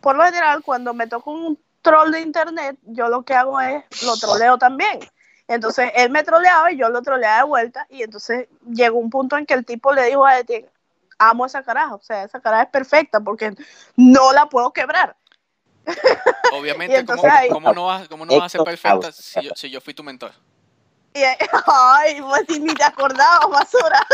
por 0.01 0.15
lo 0.17 0.25
general, 0.25 0.63
cuando 0.63 0.95
me 0.95 1.07
toca 1.07 1.31
un 1.31 1.59
troll 1.85 2.11
de 2.11 2.21
internet, 2.23 2.77
yo 2.83 3.09
lo 3.09 3.23
que 3.23 3.35
hago 3.35 3.61
es 3.61 3.85
lo 4.05 4.17
troleo 4.17 4.59
también. 4.59 4.99
Entonces 5.47 5.93
él 5.95 6.11
me 6.11 6.25
troleaba 6.25 6.73
y 6.73 6.79
yo 6.79 6.89
lo 6.89 7.03
troleaba 7.03 7.37
de 7.37 7.45
vuelta 7.45 7.87
y 7.91 8.03
entonces 8.03 8.49
llegó 8.67 8.99
un 8.99 9.11
punto 9.11 9.37
en 9.37 9.45
que 9.47 9.53
el 9.55 9.65
tipo 9.65 9.93
le 9.93 10.07
dijo 10.07 10.25
a 10.25 10.39
Etienne, 10.39 10.69
amo 11.19 11.45
esa 11.47 11.63
caraja, 11.63 11.95
o 11.95 12.03
sea, 12.03 12.25
esa 12.25 12.41
caraja 12.41 12.63
es 12.65 12.71
perfecta 12.71 13.21
porque 13.21 13.55
no 13.97 14.33
la 14.33 14.47
puedo 14.47 14.73
quebrar. 14.73 15.15
Obviamente, 16.53 17.05
¿cómo, 17.07 17.23
ahí- 17.31 17.51
cómo 17.51 17.73
no 17.75 17.87
vas, 17.87 18.09
cómo 18.09 18.25
no 18.25 18.37
vas 18.39 18.47
a 18.47 18.49
ser 18.49 18.65
perfecta 18.65 19.13
si 19.13 19.43
yo, 19.43 19.51
si 19.55 19.71
yo 19.71 19.81
fui 19.81 19.93
tu 19.95 20.03
mentor? 20.03 20.33
Y, 21.15 21.23
ay, 21.23 22.21
pues 22.21 22.43
si 22.49 22.59
ni 22.61 22.75
te 22.75 22.85
acordabas, 22.85 23.49
basura. 23.49 24.05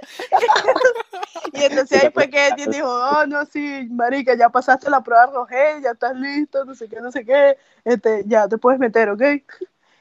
y 1.52 1.64
entonces 1.64 2.04
ahí 2.04 2.10
fue 2.10 2.30
que 2.30 2.48
Etienne 2.48 2.72
dijo, 2.72 2.88
oh, 2.88 3.26
no, 3.26 3.44
sí, 3.44 3.86
marica, 3.90 4.34
ya 4.34 4.48
pasaste 4.48 4.88
la 4.88 5.02
prueba 5.02 5.26
Rogel, 5.26 5.82
ya 5.82 5.90
estás 5.90 6.14
listo, 6.16 6.64
no 6.64 6.74
sé 6.74 6.88
qué, 6.88 7.00
no 7.00 7.12
sé 7.12 7.24
qué, 7.24 7.58
este, 7.84 8.24
ya 8.26 8.48
te 8.48 8.56
puedes 8.56 8.80
meter, 8.80 9.10
¿ok? 9.10 9.22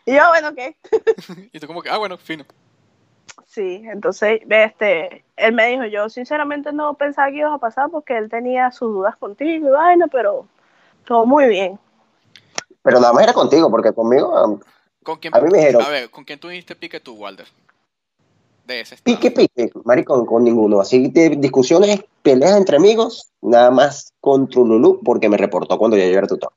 Y 0.05 0.15
yo, 0.15 0.21
bueno, 0.29 0.49
ok. 0.49 0.59
Y 1.51 1.59
tú 1.59 1.67
como 1.67 1.81
que, 1.81 1.89
ah, 1.89 1.97
bueno, 1.97 2.17
fino. 2.17 2.45
Sí, 3.45 3.83
entonces, 3.85 4.41
este, 4.49 5.25
él 5.35 5.53
me 5.53 5.67
dijo, 5.67 5.85
yo 5.85 6.09
sinceramente 6.09 6.71
no 6.71 6.93
pensaba 6.93 7.29
que 7.29 7.37
ibas 7.37 7.53
a 7.53 7.57
pasar 7.57 7.89
porque 7.89 8.17
él 8.17 8.29
tenía 8.29 8.71
sus 8.71 8.89
dudas 8.93 9.17
contigo 9.17 9.67
y 9.67 9.71
vaina, 9.71 10.07
pero 10.07 10.47
todo 11.05 11.25
muy 11.25 11.47
bien. 11.47 11.79
pero 12.83 12.99
nada 13.01 13.11
más 13.11 13.23
era 13.23 13.33
contigo, 13.33 13.69
porque 13.69 13.93
conmigo, 13.93 14.29
um, 14.43 14.59
¿Con 15.07 15.19
quién, 15.19 15.33
A 15.33 15.39
mí 15.39 15.49
me 15.49 15.59
dijeron- 15.59 15.83
a 15.83 15.87
ver, 15.87 16.09
¿con 16.09 16.25
quién 16.25 16.37
tuviste 16.37 16.75
pique 16.75 16.99
tú, 16.99 17.13
Walter? 17.13 17.47
De 18.65 18.81
ese 18.81 18.95
estado. 18.95 19.15
pique, 19.17 19.31
pique, 19.31 19.71
marico, 19.85 20.25
con 20.25 20.43
ninguno. 20.43 20.81
Así 20.81 21.07
de 21.07 21.29
discusiones, 21.37 22.03
peleas 22.21 22.57
entre 22.57 22.75
amigos, 22.75 23.29
nada 23.39 23.71
más 23.71 24.11
con 24.19 24.49
Trululú, 24.49 24.99
porque 25.05 25.29
me 25.29 25.37
reportó 25.37 25.77
cuando 25.77 25.95
ya 25.95 26.05
yo 26.07 26.17
era 26.17 26.27
tutor. 26.27 26.51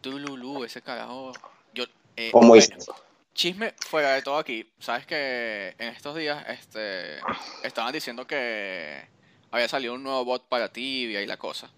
Tú, 0.00 0.18
Lulu, 0.18 0.64
ese 0.64 0.80
carajo. 0.80 1.32
Yo, 1.74 1.84
eh, 2.16 2.30
Como 2.32 2.48
bueno, 2.48 2.64
dices. 2.66 2.90
Chisme 3.34 3.74
fuera 3.86 4.14
de 4.14 4.22
todo 4.22 4.38
aquí. 4.38 4.66
Sabes 4.78 5.04
que 5.04 5.74
en 5.78 5.88
estos 5.88 6.16
días 6.16 6.42
este, 6.48 7.18
estaban 7.62 7.92
diciendo 7.92 8.26
que 8.26 9.06
había 9.50 9.68
salido 9.68 9.92
un 9.92 10.02
nuevo 10.02 10.24
bot 10.24 10.48
para 10.48 10.72
Tibia 10.72 11.20
y 11.20 11.26
la 11.26 11.36
cosa. 11.36 11.70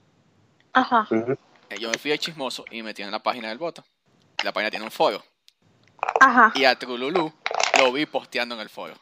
Ajá. 0.74 1.08
Eh, 1.70 1.78
Yo 1.80 1.90
me 1.90 1.98
fui 1.98 2.12
de 2.12 2.20
chismoso 2.20 2.64
y 2.70 2.76
me 2.76 2.84
metí 2.84 3.02
en 3.02 3.10
la 3.10 3.18
página 3.20 3.48
del 3.48 3.58
bot. 3.58 3.82
La 4.44 4.52
página 4.52 4.70
tiene 4.70 4.84
un 4.84 4.90
foro. 4.90 5.22
Ajá. 6.20 6.52
Y 6.54 6.64
a 6.64 6.78
Trululú 6.78 7.32
lo 7.78 7.92
vi 7.92 8.06
posteando 8.06 8.54
en 8.54 8.60
el 8.60 8.68
foro. 8.68 8.94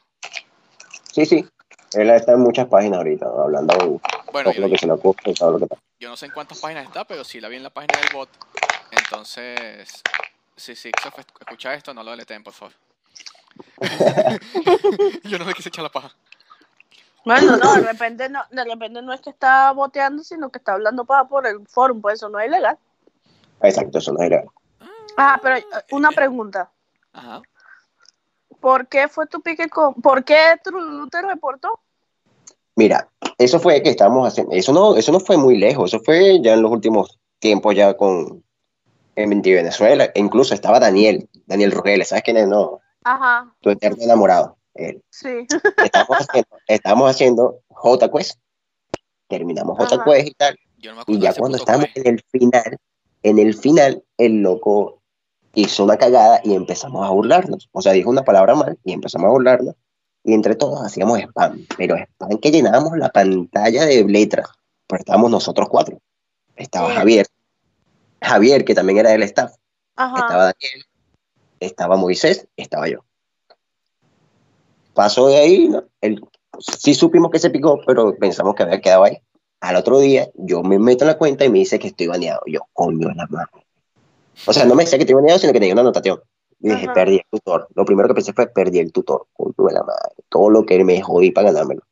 Sí, 1.12 1.26
sí. 1.26 1.46
Él 1.94 2.10
está 2.10 2.32
en 2.32 2.40
muchas 2.40 2.68
páginas 2.68 2.98
ahorita, 2.98 3.26
hablando 3.26 3.76
de 3.76 4.00
Bueno, 4.32 4.52
yo, 4.52 4.62
lo 4.62 4.68
que 4.68 4.78
se 4.78 4.86
le 4.86 4.92
ocurre 4.92 5.20
y 5.26 5.34
todo 5.34 5.52
lo 5.52 5.58
que 5.58 5.64
está. 5.64 5.76
yo 6.00 6.08
no 6.08 6.16
sé 6.16 6.26
en 6.26 6.32
cuántas 6.32 6.58
páginas 6.58 6.86
está, 6.86 7.04
pero 7.04 7.22
sí 7.22 7.40
la 7.40 7.48
vi 7.48 7.56
en 7.56 7.64
la 7.64 7.70
página 7.70 7.98
del 7.98 8.08
bot. 8.14 8.30
Entonces, 8.90 10.02
si 10.56 10.74
sí, 10.74 10.90
escucha 11.40 11.74
esto, 11.74 11.92
no 11.92 12.02
lo 12.02 12.12
deleteen, 12.12 12.42
por 12.42 12.54
favor. 12.54 12.74
yo 15.24 15.38
no 15.38 15.44
me 15.44 15.52
quise 15.52 15.68
echar 15.68 15.82
la 15.82 15.90
paja. 15.90 16.14
Bueno, 17.24 17.56
no, 17.56 17.74
de 17.74 17.82
repente 17.82 18.28
no, 18.28 18.42
de 18.50 18.64
repente 18.64 19.02
no 19.02 19.12
es 19.12 19.20
que 19.20 19.30
está 19.30 19.70
boteando, 19.72 20.24
sino 20.24 20.50
que 20.50 20.58
está 20.58 20.72
hablando 20.72 21.04
para 21.04 21.24
por 21.24 21.46
el 21.46 21.66
foro, 21.68 21.94
pues 21.94 22.14
eso 22.14 22.28
no 22.28 22.40
es 22.40 22.48
ilegal. 22.48 22.78
Exacto, 23.62 23.98
eso 23.98 24.12
no 24.12 24.20
es 24.20 24.28
ilegal. 24.28 24.48
Ah, 25.16 25.38
pero 25.42 25.56
eh, 25.56 25.64
una 25.92 26.10
pregunta. 26.10 26.72
Ajá. 27.12 27.42
¿Por 28.60 28.86
qué 28.86 29.08
fue 29.08 29.26
tu 29.26 29.40
pique 29.42 29.68
con... 29.68 29.94
¿Por 29.94 30.24
qué 30.24 30.36
Trululu 30.62 31.08
te 31.08 31.20
reportó? 31.22 31.80
Mira, 32.76 33.08
eso 33.38 33.60
fue 33.60 33.82
que 33.82 33.90
estábamos 33.90 34.26
haciendo, 34.28 34.54
eso 34.54 34.72
no, 34.72 34.96
eso 34.96 35.12
no 35.12 35.20
fue 35.20 35.36
muy 35.36 35.58
lejos, 35.58 35.92
eso 35.92 36.02
fue 36.02 36.40
ya 36.40 36.54
en 36.54 36.62
los 36.62 36.70
últimos 36.70 37.18
tiempos 37.38 37.74
ya 37.74 37.94
con 37.96 38.42
en 39.14 39.42
Venezuela, 39.42 40.04
e 40.06 40.20
incluso 40.20 40.54
estaba 40.54 40.80
Daniel, 40.80 41.28
Daniel 41.44 41.72
Rugeles, 41.72 42.08
¿sabes 42.08 42.24
quién 42.24 42.38
es? 42.38 42.48
No, 42.48 42.80
Ajá, 43.04 43.54
tu 43.60 43.68
eterno 43.70 44.02
enamorado. 44.02 44.56
Él. 44.74 45.02
sí. 45.10 45.46
Estábamos 45.84 46.16
haciendo, 46.18 46.56
estábamos 46.66 47.10
haciendo 47.10 47.60
J 47.68 48.10
Quest, 48.10 48.38
terminamos 49.28 49.76
J 49.76 49.94
Ajá. 49.96 50.04
Quest 50.04 50.28
y 50.28 50.34
tal, 50.34 50.58
Yo 50.78 50.92
no 50.92 50.96
me 50.96 51.02
acuerdo 51.02 51.18
y 51.18 51.22
ya 51.22 51.34
cuando 51.34 51.58
juez. 51.58 51.90
en 51.94 52.06
el 52.06 52.22
final, 52.30 52.78
en 53.22 53.38
el 53.38 53.54
final, 53.54 54.02
el 54.16 54.40
loco 54.40 55.01
hizo 55.54 55.84
una 55.84 55.96
cagada 55.96 56.40
y 56.44 56.54
empezamos 56.54 57.06
a 57.06 57.10
burlarnos. 57.10 57.68
O 57.72 57.82
sea, 57.82 57.92
dijo 57.92 58.10
una 58.10 58.24
palabra 58.24 58.54
mal 58.54 58.78
y 58.84 58.92
empezamos 58.92 59.26
a 59.28 59.30
burlarnos. 59.30 59.74
Y 60.24 60.34
entre 60.34 60.54
todos 60.54 60.84
hacíamos 60.84 61.18
spam, 61.18 61.66
pero 61.76 61.96
spam 61.96 62.38
que 62.38 62.50
llenábamos 62.50 62.96
la 62.96 63.08
pantalla 63.08 63.84
de 63.84 64.04
letras. 64.04 64.48
Pero 64.86 65.00
estábamos 65.00 65.30
nosotros 65.30 65.68
cuatro. 65.68 65.98
Estaba 66.56 66.90
Sí. 66.90 66.94
Javier, 66.96 67.26
Javier, 68.20 68.64
que 68.64 68.74
también 68.74 68.98
era 68.98 69.10
del 69.10 69.22
staff. 69.24 69.52
Ajá. 69.96 70.20
Estaba 70.20 70.44
Daniel, 70.44 70.86
estaba 71.60 71.96
Moisés, 71.96 72.46
estaba 72.56 72.88
yo. 72.88 73.04
Pasó 74.94 75.28
de 75.28 75.38
ahí, 75.38 75.68
¿no? 75.68 75.84
El, 76.00 76.22
sí 76.60 76.94
supimos 76.94 77.30
que 77.30 77.38
se 77.38 77.50
picó, 77.50 77.80
pero 77.86 78.14
pensamos 78.16 78.54
que 78.54 78.62
había 78.62 78.80
quedado 78.80 79.04
ahí. 79.04 79.18
Al 79.60 79.76
otro 79.76 79.98
día, 79.98 80.28
yo 80.34 80.62
me 80.62 80.78
meto 80.78 81.04
en 81.04 81.08
la 81.08 81.18
cuenta 81.18 81.44
y 81.44 81.48
me 81.48 81.60
dice 81.60 81.78
que 81.78 81.88
estoy 81.88 82.08
baneado. 82.08 82.42
Yo, 82.46 82.60
coño, 82.72 83.08
la 83.14 83.26
madre. 83.28 83.61
O 84.46 84.52
sea, 84.52 84.64
no 84.64 84.74
me 84.74 84.84
decía 84.84 84.98
que 84.98 85.02
estoy 85.04 85.14
baneado, 85.14 85.38
sino 85.38 85.52
que 85.52 85.58
tenía 85.60 85.74
una 85.74 85.82
anotación. 85.82 86.20
Y 86.60 86.68
dije, 86.68 86.84
Ajá. 86.84 86.94
perdí 86.94 87.16
el 87.16 87.24
tutor. 87.30 87.68
Lo 87.74 87.84
primero 87.84 88.08
que 88.08 88.14
pensé 88.14 88.32
fue, 88.32 88.46
perdí 88.46 88.78
el 88.78 88.92
tutor. 88.92 89.26
Coño, 89.32 89.52
de 89.58 89.72
la 89.74 89.82
madre. 89.82 90.14
Todo 90.28 90.50
lo 90.50 90.64
que 90.64 90.82
me 90.84 91.00
jodí 91.02 91.30
para 91.30 91.50
ganármelo. 91.50 91.82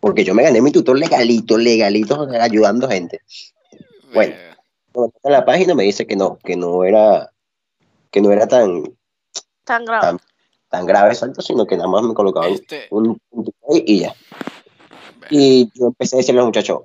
Porque 0.00 0.24
yo 0.24 0.34
me 0.34 0.42
gané 0.42 0.60
mi 0.60 0.72
tutor 0.72 0.98
legalito, 0.98 1.56
legalito, 1.58 2.26
ayudando 2.40 2.88
gente. 2.88 3.20
Bueno. 4.14 4.34
Eh, 4.34 4.46
en 5.22 5.32
la 5.32 5.44
página 5.44 5.74
me 5.74 5.84
dice 5.84 6.06
que 6.06 6.16
no, 6.16 6.38
que 6.42 6.56
no 6.56 6.82
era, 6.84 7.30
que 8.10 8.20
no 8.20 8.32
era 8.32 8.48
tan, 8.48 8.82
Tan 9.64 9.84
grave. 9.84 10.18
tan 10.68 10.84
grave, 10.84 11.12
exacto, 11.12 11.42
sino 11.42 11.64
que 11.64 11.76
nada 11.76 11.88
más 11.88 12.02
me 12.02 12.12
colocaban 12.12 12.52
este, 12.52 12.88
un 12.90 13.20
ahí 13.68 13.84
y 13.86 14.00
ya. 14.00 14.14
Y 15.30 15.70
yo 15.78 15.86
empecé 15.88 16.16
a 16.16 16.18
decirle 16.18 16.40
a 16.40 16.42
los 16.42 16.48
muchachos, 16.48 16.80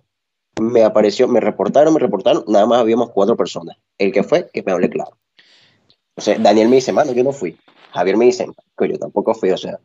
me 0.61 0.83
apareció, 0.83 1.27
me 1.27 1.39
reportaron, 1.39 1.93
me 1.93 1.99
reportaron, 1.99 2.43
nada 2.47 2.65
más 2.65 2.79
habíamos 2.79 3.11
cuatro 3.11 3.35
personas. 3.35 3.77
El 3.97 4.11
que 4.11 4.23
fue, 4.23 4.49
que 4.51 4.63
me 4.63 4.71
hable 4.71 4.89
claro. 4.89 5.17
O 6.15 6.21
sea, 6.21 6.37
Daniel 6.39 6.69
me 6.69 6.77
dice, 6.77 6.93
mano, 6.93 7.11
yo 7.11 7.23
no 7.23 7.33
fui. 7.33 7.57
Javier 7.91 8.17
me 8.17 8.25
dice, 8.25 8.47
que 8.77 8.89
yo 8.89 8.97
tampoco 8.97 9.33
fui, 9.33 9.51
o 9.51 9.57
sea. 9.57 9.79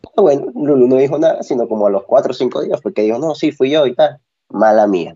Pero 0.00 0.22
Bueno, 0.22 0.46
Lulu 0.54 0.86
no 0.86 0.96
dijo 0.96 1.18
nada, 1.18 1.42
sino 1.42 1.68
como 1.68 1.86
a 1.86 1.90
los 1.90 2.04
cuatro 2.04 2.30
o 2.30 2.34
cinco 2.34 2.62
días, 2.62 2.80
porque 2.80 3.02
dijo, 3.02 3.18
no, 3.18 3.34
sí, 3.34 3.52
fui 3.52 3.70
yo 3.70 3.86
y 3.86 3.94
tal. 3.94 4.20
Mala 4.48 4.86
mía. 4.86 5.14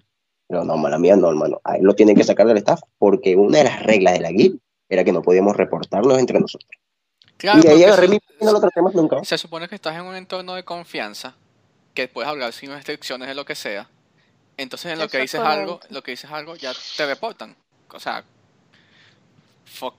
Pero 0.48 0.64
no, 0.64 0.76
mala 0.76 0.98
mía 0.98 1.16
no, 1.16 1.28
hermano. 1.28 1.60
A 1.64 1.76
él 1.76 1.84
lo 1.84 1.94
tienen 1.94 2.16
que 2.16 2.24
sacar 2.24 2.46
del 2.46 2.58
staff, 2.58 2.80
porque 2.98 3.36
una 3.36 3.58
de 3.58 3.64
las 3.64 3.82
reglas 3.82 4.14
de 4.14 4.20
la 4.20 4.30
guild 4.30 4.60
era 4.88 5.04
que 5.04 5.12
no 5.12 5.22
podíamos 5.22 5.56
reportarnos 5.56 6.18
entre 6.18 6.38
nosotros. 6.38 6.70
Claro, 7.36 7.60
y 7.64 7.68
ahí 7.68 7.84
agarré 7.84 8.08
mi 8.08 8.16
y 8.16 8.44
no 8.44 8.52
lo 8.52 8.60
tratemos 8.60 8.94
nunca. 8.94 9.24
Se 9.24 9.38
supone 9.38 9.68
que 9.68 9.74
estás 9.74 9.96
en 9.96 10.02
un 10.02 10.14
entorno 10.14 10.54
de 10.54 10.64
confianza, 10.64 11.34
que 11.94 12.08
puedes 12.08 12.28
hablar 12.28 12.52
sin 12.52 12.70
restricciones 12.70 13.28
de 13.28 13.34
lo 13.34 13.44
que 13.44 13.54
sea. 13.54 13.88
Entonces 14.56 14.92
en 14.92 14.98
lo 14.98 15.08
que 15.08 15.18
dices 15.18 15.40
algo, 15.40 15.80
lo 15.90 16.02
que 16.02 16.12
dices 16.12 16.30
algo 16.30 16.54
ya 16.56 16.72
te 16.96 17.06
reportan. 17.06 17.56
O 17.92 18.00
sea, 18.00 18.24
fuck, 19.64 19.94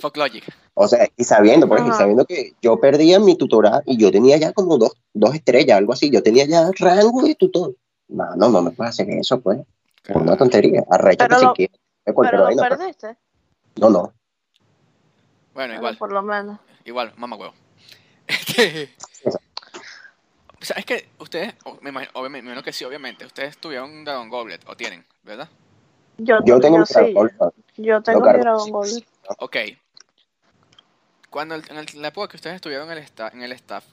fuck 0.00 0.16
logic. 0.16 0.44
O 0.74 0.88
sea, 0.88 1.08
y 1.16 1.24
sabiendo, 1.24 1.68
pues, 1.68 1.82
y 1.82 1.88
Ajá. 1.88 1.98
sabiendo 1.98 2.24
que 2.24 2.52
yo 2.62 2.80
perdía 2.80 3.18
mi 3.20 3.36
tutorado 3.36 3.82
y 3.86 3.96
yo 3.98 4.10
tenía 4.10 4.36
ya 4.36 4.52
como 4.52 4.78
dos, 4.78 4.92
dos 5.12 5.34
estrellas, 5.34 5.76
algo 5.78 5.92
así. 5.92 6.10
Yo 6.10 6.22
tenía 6.22 6.44
ya 6.46 6.70
rango 6.78 7.22
de 7.22 7.34
tutor. 7.34 7.74
No, 8.08 8.34
no, 8.36 8.48
no 8.48 8.62
me 8.62 8.70
puedes 8.70 8.90
hacer 8.94 9.10
eso, 9.10 9.40
pues. 9.40 9.60
Por 10.06 10.22
una 10.22 10.36
tontería. 10.36 10.84
Arrecha 10.90 11.26
Pero 11.28 11.38
que 11.38 11.44
lo- 11.44 11.50
si 11.50 11.56
quieres. 11.56 11.76
Pero 12.04 12.38
lo 12.38 12.44
vaina, 12.44 12.66
pues. 12.68 12.78
perdiste. 12.78 13.16
No, 13.76 13.90
no. 13.90 14.12
Bueno, 15.54 15.74
igual, 15.74 15.96
por 15.98 16.12
lo 16.12 16.22
menos. 16.22 16.58
igual, 16.84 17.12
mamá 17.16 17.36
huevo. 17.36 17.54
Este, 20.60 20.62
o 20.62 20.66
sea, 20.66 20.76
es 20.76 20.84
que 20.84 21.08
ustedes, 21.18 21.54
me 21.80 21.90
imagino, 21.90 22.10
obviamente, 22.14 22.42
me 22.42 22.48
imagino 22.50 22.62
que 22.62 22.72
sí, 22.72 22.84
obviamente, 22.84 23.24
ustedes 23.24 23.56
tuvieron 23.56 23.90
un 23.90 24.04
Dragon 24.04 24.28
Goblet, 24.28 24.62
o 24.68 24.76
tienen, 24.76 25.04
¿verdad? 25.22 25.48
Yo, 26.18 26.38
Yo 26.44 26.60
tengo 26.60 26.78
mi 26.78 26.84
sí, 26.84 27.14
Dragon 27.14 27.30
yo 27.76 28.02
tengo 28.02 28.20
mi 28.20 28.38
Dragon 28.38 28.72
Ball. 28.72 29.06
Ok. 29.38 29.56
Cuando 31.30 31.54
el- 31.54 31.64
en 31.70 31.78
el- 31.78 31.86
la 32.02 32.08
época 32.08 32.28
que 32.28 32.36
ustedes 32.36 32.56
estuvieron 32.56 32.90
en 32.90 32.98
el, 32.98 33.04
sta- 33.04 33.30
en 33.32 33.42
el 33.42 33.52
staff, 33.52 33.84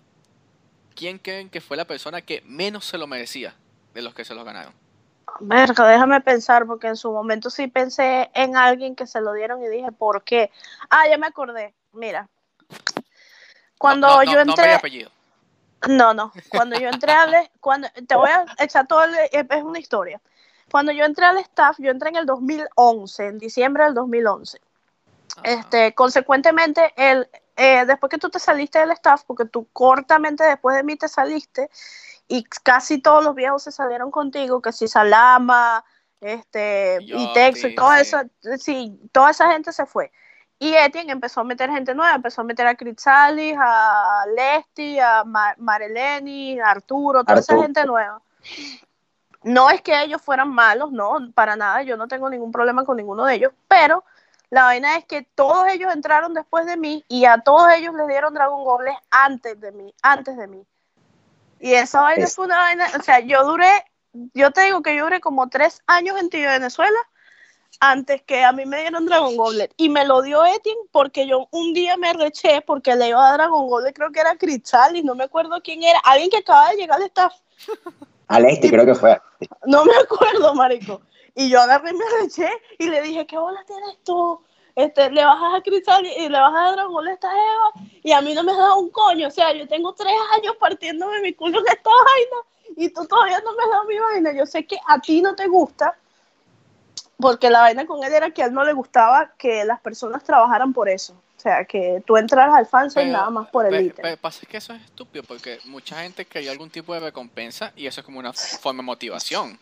¿quién 0.96 1.20
creen 1.20 1.50
que 1.50 1.62
fue 1.62 1.78
la 1.78 1.86
persona 1.86 2.22
que 2.22 2.42
menos 2.46 2.84
se 2.86 2.98
lo 2.98 3.08
merecía 3.08 3.54
de 3.94 4.02
los 4.02 4.14
que 4.14 4.26
se 4.26 4.36
los 4.36 4.44
ganaron? 4.44 4.74
Verga, 5.40 5.88
déjame 5.88 6.20
pensar, 6.22 6.66
porque 6.66 6.88
en 6.88 6.96
su 6.96 7.12
momento 7.12 7.50
sí 7.50 7.68
pensé 7.68 8.30
en 8.34 8.58
alguien 8.58 8.96
que 8.96 9.06
se 9.06 9.22
lo 9.22 9.34
dieron 9.34 9.62
y 9.62 9.68
dije, 9.68 9.92
¿por 9.92 10.24
qué? 10.24 10.52
Ah, 10.90 11.08
ya 11.08 11.18
me 11.18 11.28
acordé. 11.28 11.76
Mira. 11.94 12.28
Cuando 13.78 14.08
No, 14.08 14.16
no, 14.16 14.24
yo 14.24 14.32
no, 14.32 14.46
nombre 14.46 14.56
y 14.56 14.70
entré. 14.70 14.74
apellido. 14.74 15.12
No, 15.88 16.14
no. 16.14 16.32
Cuando 16.50 16.80
yo 16.80 16.90
entré 16.90 17.12
al. 17.12 17.50
Cuando, 17.60 17.88
te 18.08 18.16
voy 18.16 18.30
a 18.30 18.46
echar 18.60 18.88
todo. 18.88 19.04
el- 19.04 19.16
es 19.32 19.64
una 19.64 19.80
historia. 19.80 20.22
Cuando 20.72 20.92
yo 20.92 21.06
entré 21.06 21.26
al 21.26 21.38
staff, 21.38 21.78
yo 21.80 21.92
entré 21.92 22.10
en 22.10 22.18
el 22.18 22.26
2011, 22.26 23.28
en 23.28 23.38
diciembre 23.38 23.86
del 23.86 23.94
2011. 23.94 24.60
Ajá. 25.38 25.42
Este, 25.44 25.94
consecuentemente, 25.94 26.94
el, 26.98 27.30
eh, 27.56 27.86
después 27.86 28.10
que 28.10 28.18
tú 28.18 28.30
te 28.30 28.40
saliste 28.40 28.80
del 28.80 28.92
staff, 28.92 29.24
porque 29.26 29.46
tú 29.46 29.68
cortamente 29.72 30.44
después 30.44 30.76
de 30.76 30.84
mí 30.84 30.96
te 30.96 31.08
saliste, 31.08 31.70
y 32.28 32.44
casi 32.44 33.02
todos 33.02 33.24
los 33.24 33.36
viejos 33.36 33.64
se 33.64 33.72
salieron 33.72 34.12
contigo, 34.12 34.62
que 34.62 34.74
si 34.74 34.88
Salama, 34.88 35.86
este, 36.20 36.98
y 37.02 37.34
Tex, 37.34 37.76
toda 37.76 38.02
esa, 38.02 38.26
sí, 38.58 39.00
toda 39.12 39.32
esa 39.32 39.52
gente 39.52 39.72
se 39.72 39.86
fue. 39.86 40.12
Y 40.60 40.74
Etienne 40.74 41.12
empezó 41.12 41.42
a 41.42 41.44
meter 41.44 41.70
gente 41.70 41.94
nueva, 41.94 42.16
empezó 42.16 42.42
a 42.42 42.44
meter 42.44 42.66
a 42.66 42.76
Critzalis, 42.76 43.56
a 43.60 44.26
Lesti, 44.36 45.00
a 45.00 45.24
Mar 45.24 45.56
Mareleni, 45.60 46.60
a 46.60 46.72
Arturo, 46.72 47.24
toda 47.24 47.40
esa 47.40 47.54
Arturo. 47.54 47.62
gente 47.68 47.86
nueva. 47.86 48.22
No 49.44 49.70
es 49.70 49.82
que 49.82 50.02
ellos 50.02 50.22
fueran 50.22 50.50
malos, 50.50 50.92
no, 50.92 51.32
para 51.34 51.56
nada, 51.56 51.84
yo 51.84 51.96
no 51.96 52.08
tengo 52.08 52.30
ningún 52.30 52.52
problema 52.52 52.84
con 52.86 52.98
ninguno 52.98 53.24
de 53.26 53.36
ellos, 53.36 53.54
pero 53.68 54.04
la 54.50 54.64
vaina 54.64 54.98
es 54.98 55.06
que 55.06 55.22
todos 55.36 55.68
ellos 55.68 55.94
entraron 55.94 56.34
después 56.34 56.66
de 56.66 56.76
mí 56.76 57.06
y 57.08 57.26
a 57.26 57.38
todos 57.38 57.72
ellos 57.74 57.94
les 57.94 58.08
dieron 58.08 58.34
Dragon 58.34 58.64
Gobles 58.64 58.96
antes 59.12 59.60
de 59.62 59.72
mí, 59.72 59.94
antes 60.02 60.38
de 60.38 60.48
mí. 60.48 60.66
Y 61.60 61.74
esa 61.74 62.02
vaina 62.02 62.26
Es- 62.26 62.36
fue 62.36 62.46
una 62.46 62.58
vaina, 62.58 62.88
o 63.00 63.04
sea, 63.04 63.20
yo 63.20 63.44
duré, 63.46 63.70
yo 64.34 64.52
te 64.52 64.62
digo 64.62 64.82
que 64.82 64.96
yo 64.96 65.04
duré 65.04 65.20
como 65.22 65.50
tres 65.50 65.82
años 65.86 66.20
en 66.20 66.30
Tío 66.30 66.50
Venezuela 66.50 66.98
antes 67.80 68.22
que 68.24 68.44
a 68.44 68.52
mí 68.52 68.66
me 68.66 68.82
dieron 68.82 69.06
Dragon 69.06 69.36
Goblet. 69.36 69.74
Y 69.78 69.90
me 69.90 70.06
lo 70.06 70.22
dio 70.22 70.46
Etienne 70.46 70.80
porque 70.92 71.28
yo 71.28 71.48
un 71.52 71.74
día 71.74 71.98
me 71.98 72.14
reché 72.14 72.62
porque 72.62 72.96
le 72.96 73.10
iba 73.10 73.28
a 73.28 73.34
Dragon 73.34 73.68
Goblet, 73.68 73.96
creo 73.96 74.12
que 74.12 74.20
era 74.20 74.36
Cristal 74.36 74.96
y 74.96 75.04
no 75.04 75.16
me 75.16 75.26
acuerdo 75.26 75.62
quién 75.64 75.84
era, 75.84 76.00
alguien 76.00 76.30
que 76.30 76.38
acaba 76.38 76.70
de 76.70 76.78
llegar 76.78 77.00
al 77.00 77.08
staff. 77.08 77.34
Al 78.30 78.44
este 78.44 78.70
creo 78.70 78.86
que 78.86 78.94
fue. 78.94 79.18
No 79.66 79.86
me 79.86 79.96
acuerdo, 79.96 80.54
marico. 80.54 81.02
Y 81.34 81.50
yo 81.50 81.62
agarré 81.62 81.92
y 81.92 81.94
me 81.94 82.04
reché 82.22 82.50
y 82.78 82.90
le 82.90 83.02
dije, 83.02 83.26
¿qué 83.26 83.38
bola 83.38 83.64
tienes 83.66 84.04
tú? 84.04 84.42
Este, 84.76 85.10
le 85.10 85.24
bajas 85.24 85.56
a 85.56 85.62
Cristal 85.62 86.06
y, 86.06 86.10
y 86.10 86.28
le 86.28 86.38
bajas 86.38 86.70
a 86.70 86.72
Dragon 86.74 86.94
Ball 86.94 87.08
a 87.08 87.14
esta 87.14 87.32
Eva 87.32 87.88
y 88.04 88.12
a 88.12 88.22
mí 88.22 88.34
no 88.34 88.44
me 88.44 88.52
has 88.52 88.58
dado 88.58 88.80
un 88.80 88.90
coño. 88.90 89.30
O 89.30 89.32
sea, 89.32 89.54
yo 89.54 89.66
tengo 89.68 89.94
tres 89.94 90.14
años 90.36 90.56
partiéndome 90.60 91.22
mi 91.22 91.34
culo 91.34 91.60
en 91.60 91.68
esta 91.68 91.90
vaina 91.90 92.76
y 92.76 92.90
tú 92.90 93.06
todavía 93.08 93.40
no 93.40 93.56
me 93.56 93.64
has 93.64 93.70
dado 93.70 93.86
mi 93.86 93.98
vaina. 93.98 94.34
Yo 94.34 94.46
sé 94.46 94.66
que 94.66 94.78
a 94.88 95.00
ti 95.00 95.22
no 95.22 95.36
te 95.36 95.48
gusta, 95.48 95.98
porque 97.20 97.50
la 97.50 97.62
vaina 97.62 97.86
con 97.86 98.04
él 98.04 98.14
era 98.14 98.32
que 98.32 98.44
a 98.44 98.46
él 98.48 98.54
no 98.54 98.64
le 98.64 98.74
gustaba 98.74 99.32
que 99.38 99.66
las 99.66 99.80
personas 99.82 100.24
trabajaran 100.24 100.74
por 100.74 100.90
eso. 100.90 101.14
O 101.14 101.40
sea, 101.40 101.66
que 101.66 102.02
tú 102.06 102.18
entraras 102.18 102.56
al 102.56 102.90
Pero- 102.94 103.12
nada 103.12 103.30
más 103.30 103.48
por 103.50 103.66
el 103.66 103.72
Pe- 103.72 103.84
ítem. 103.84 104.04
pe- 104.04 104.18
pasa 104.18 104.40
es 104.44 104.48
que 104.48 104.58
eso 104.58 104.74
es 104.74 104.82
estúpido 104.84 105.24
porque 105.28 105.60
mucha 105.66 106.02
gente 106.02 106.26
quería 106.26 106.52
algún 106.52 106.70
tipo 106.70 106.94
de 106.94 107.00
recompensa 107.00 107.72
y 107.76 107.86
eso 107.86 108.02
es 108.02 108.06
como 108.06 108.20
una 108.20 108.34
forma 108.34 108.82
de 108.82 108.86
motivación. 108.86 109.60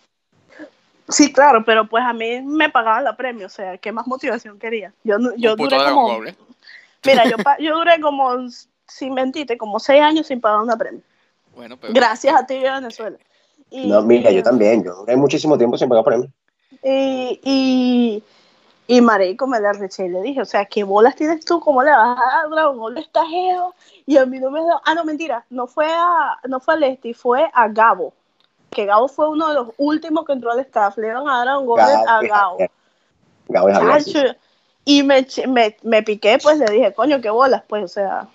Sí, 1.10 1.32
claro, 1.32 1.64
pero 1.66 1.86
pues 1.88 2.04
a 2.04 2.14
mí 2.14 2.42
me 2.42 2.70
pagaban 2.70 3.04
la 3.04 3.16
premio, 3.16 3.46
o 3.46 3.50
sea, 3.50 3.78
¿qué 3.78 3.92
más 3.92 4.08
motivación 4.08 4.58
quería? 4.58 4.92
Yo, 5.04 5.20
no- 5.20 5.36
yo 5.36 5.52
Un 5.52 5.58
puto 5.58 5.76
duré 5.78 5.92
como, 5.92 6.24
¿eh? 6.24 6.36
mira, 7.06 7.26
yo, 7.30 7.38
pa- 7.38 7.58
yo 7.60 7.76
duré 7.78 8.00
como, 8.02 8.32
sin 8.88 9.14
mentirte, 9.14 9.58
como 9.58 9.80
seis 9.80 10.02
años 10.02 10.28
sin 10.28 10.42
pagar 10.42 10.62
una 10.62 10.78
premio. 10.78 11.02
Bueno, 11.56 11.78
pero 11.78 11.94
Gracias 11.94 12.36
a 12.36 12.46
ti, 12.46 12.58
Venezuela. 12.60 13.18
Y, 13.70 13.88
No, 13.88 14.02
mira, 14.02 14.32
yo 14.32 14.42
también. 14.44 14.84
Yo 14.84 14.96
duré 14.96 15.16
muchísimo 15.16 15.58
tiempo 15.58 15.78
sin 15.78 15.90
pagar 15.90 16.04
premios. 16.04 16.30
Y, 16.88 17.40
y, 17.44 18.24
y 18.86 19.02
marico, 19.02 19.48
me 19.48 19.60
la 19.60 19.74
reché 19.74 20.06
y 20.06 20.10
le 20.10 20.22
dije, 20.22 20.40
o 20.42 20.46
sea, 20.46 20.66
¿qué 20.66 20.84
bolas 20.84 21.16
tienes 21.16 21.44
tú? 21.44 21.60
¿Cómo 21.60 21.82
le 21.82 21.90
vas 21.90 22.20
a 22.20 22.38
dar 22.38 22.50
Dragon 22.52 22.78
Ball 22.78 22.98
a 22.98 23.00
esta 23.00 23.26
jeva? 23.26 23.72
Y 24.06 24.18
a 24.18 24.26
mí 24.28 24.38
no 24.38 24.52
me 24.52 24.64
da... 24.64 24.80
Ah, 24.86 24.94
no, 24.94 25.04
mentira, 25.04 25.44
no 25.50 25.66
fue 25.66 25.88
a, 25.92 26.38
no 26.48 26.60
fue 26.60 26.76
a 26.76 26.78
Lesti, 26.78 27.16
fue 27.16 27.50
a 27.52 27.68
Gabo. 27.70 28.14
Que 28.70 28.86
Gabo 28.86 29.08
fue 29.08 29.28
uno 29.28 29.48
de 29.48 29.56
los 29.56 29.70
últimos 29.80 30.26
que 30.26 30.34
entró 30.34 30.52
al 30.52 30.60
staff. 30.60 30.96
Le 30.98 31.08
dieron 31.08 31.28
a 31.28 31.42
Dragon 31.42 31.66
Ball 31.66 31.80
a 31.80 32.22
Gabo. 32.22 32.58
Gabo. 33.48 33.70
Chacho, 33.72 34.36
Y 34.84 35.02
me, 35.02 35.26
me, 35.48 35.76
me 35.82 36.04
piqué, 36.04 36.38
pues 36.44 36.60
le 36.60 36.68
dije, 36.68 36.94
coño, 36.94 37.20
qué 37.20 37.32
bolas, 37.32 37.64
pues, 37.68 37.84
o 37.84 37.88
sea, 37.88 38.28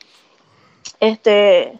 este, 0.99 1.79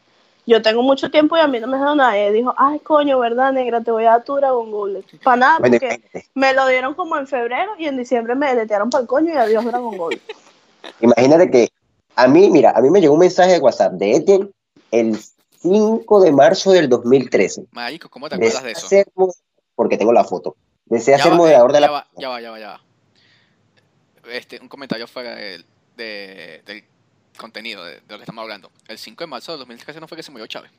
yo 0.51 0.61
tengo 0.61 0.83
mucho 0.83 1.11
tiempo 1.11 1.37
y 1.37 1.41
a 1.41 1.47
mí 1.47 1.61
no 1.61 1.67
me 1.69 1.75
dejaron 1.77 1.99
nada. 1.99 2.19
Y 2.19 2.23
él 2.23 2.35
dijo, 2.35 2.53
ay, 2.59 2.81
coño, 2.81 3.19
¿verdad, 3.21 3.53
negra? 3.53 3.81
Te 3.81 3.91
voy 3.93 4.05
a 4.05 4.11
dar 4.11 4.25
tu 4.25 4.35
Dragon 4.35 4.71
Ball. 4.71 5.05
Para 5.23 5.37
nada, 5.37 5.59
Bueno, 5.61 5.75
porque 5.79 5.87
imagínate, 5.87 6.27
me 6.35 6.53
lo 6.53 6.67
dieron 6.67 6.95
como 6.95 7.17
en 7.17 7.27
febrero 7.27 7.73
y 7.79 7.87
en 7.87 7.97
diciembre 7.97 8.35
me 8.35 8.49
deletearon 8.49 8.91
para 8.91 9.03
el 9.03 9.09
coño 9.09 9.33
y 9.33 9.37
adiós 9.37 9.65
Dragon 9.65 9.97
Ball. 9.97 10.21
imagínate 11.01 11.51
que 11.51 11.69
a 12.17 12.27
mí, 12.27 12.51
mira, 12.51 12.73
a 12.73 12.81
mí 12.81 12.91
me 12.91 13.01
llegó 13.01 13.15
un 13.15 13.21
mensaje 13.21 13.53
de 13.53 13.59
WhatsApp 13.61 13.93
de 13.95 14.17
Etienne 14.17 14.51
el 14.91 15.19
5 15.61 16.21
de 16.21 16.33
marzo 16.33 16.73
del 16.73 16.89
2013. 16.89 17.67
Marico, 17.71 18.09
¿cómo 18.09 18.29
te 18.29 18.35
acuerdas 18.35 18.65
de 18.65 18.73
eso? 18.73 18.89
ser 18.89 19.07
porque 19.75 19.97
tengo 19.97 20.13
la 20.13 20.25
foto. 20.25 20.57
Desea 20.87 21.17
Ya 21.19 21.23
ser 21.25 21.33
va, 21.33 21.39
moderador 21.39 21.71
eh, 21.71 21.75
de 21.75 21.81
ya 21.81 21.87
la 21.87 21.93
va, 21.93 22.07
ya 22.17 22.29
va, 22.29 22.41
ya 22.41 22.51
va, 22.51 22.59
ya 22.59 22.69
va. 22.69 22.81
Este, 24.33 24.61
un 24.61 24.69
comentario 24.69 25.07
fuera 25.07 25.35
de, 25.35 25.65
de- 25.97 26.63
del 26.67 26.85
contenido 27.39 27.85
de, 27.85 27.95
de 27.95 28.03
lo 28.09 28.17
que 28.17 28.23
estamos 28.23 28.43
hablando. 28.43 28.71
El 28.89 28.99
5 28.99 29.23
de 29.25 29.27
marzo 29.27 29.53
del 29.53 29.61
2013 29.61 30.01
no 30.01 30.09
fue 30.09 30.17
que 30.17 30.23
se 30.23 30.31
murió 30.31 30.47
Chávez. 30.47 30.71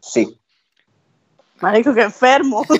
Sí. 0.00 0.38
Marico, 1.60 1.92
qué 1.94 2.02
enfermo. 2.02 2.64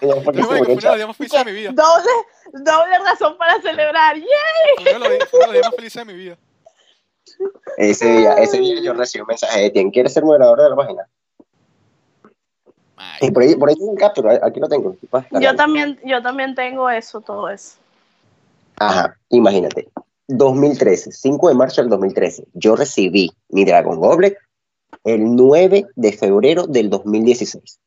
Que 0.00 0.06
de 0.06 1.44
de 1.44 1.52
vida. 1.52 1.70
doble, 1.72 2.10
doble 2.52 2.98
razón 2.98 3.36
para 3.38 3.60
celebrar. 3.62 4.16
¡Yeah! 4.16 4.26
Fue 4.82 4.96
uno 4.96 5.08
de 5.08 5.18
los 5.18 5.30
días- 5.30 5.52
de 5.52 5.60
más 5.60 5.74
felices 5.76 6.06
de 6.06 6.12
mi 6.12 6.18
vida. 6.18 6.36
Ese 7.76 8.06
día, 8.10 8.34
ese 8.34 8.58
día 8.58 8.82
yo 8.82 8.92
recibí 8.94 9.22
un 9.22 9.28
mensaje 9.28 9.60
de 9.60 9.66
Etienne. 9.66 9.92
¿Quieres 9.92 10.12
ser 10.12 10.24
moderador 10.24 10.60
de 10.62 10.70
la 10.70 10.76
página? 10.76 11.06
Y 13.20 13.30
por 13.30 13.42
ahí, 13.42 13.54
por 13.54 13.68
ahí 13.68 13.74
tengo 13.76 13.90
un 13.90 13.96
capture, 13.96 14.40
aquí 14.42 14.60
lo 14.60 14.68
tengo. 14.68 14.96
Yo 15.40 15.54
también, 15.54 15.98
yo 16.04 16.22
también 16.22 16.54
tengo 16.54 16.88
eso, 16.90 17.20
todo 17.20 17.48
eso. 17.48 17.76
Ajá, 18.78 19.16
imagínate. 19.28 19.88
2013, 20.36 21.12
5 21.12 21.48
de 21.48 21.54
marzo 21.54 21.80
del 21.82 21.90
2013. 21.90 22.44
Yo 22.54 22.76
recibí 22.76 23.30
mi 23.48 23.64
Dragon 23.64 23.98
Goblet 23.98 24.36
el 25.04 25.34
9 25.36 25.86
de 25.94 26.12
febrero 26.12 26.66
del 26.66 26.90
2016. 26.90 27.78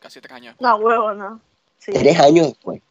casi 0.00 0.20
tres 0.20 0.32
años. 0.34 0.56
No, 0.60 0.76
huevo, 0.76 1.12
no. 1.14 1.40
Sí. 1.78 1.92
Tres 1.92 2.18
años 2.18 2.48
después. 2.48 2.82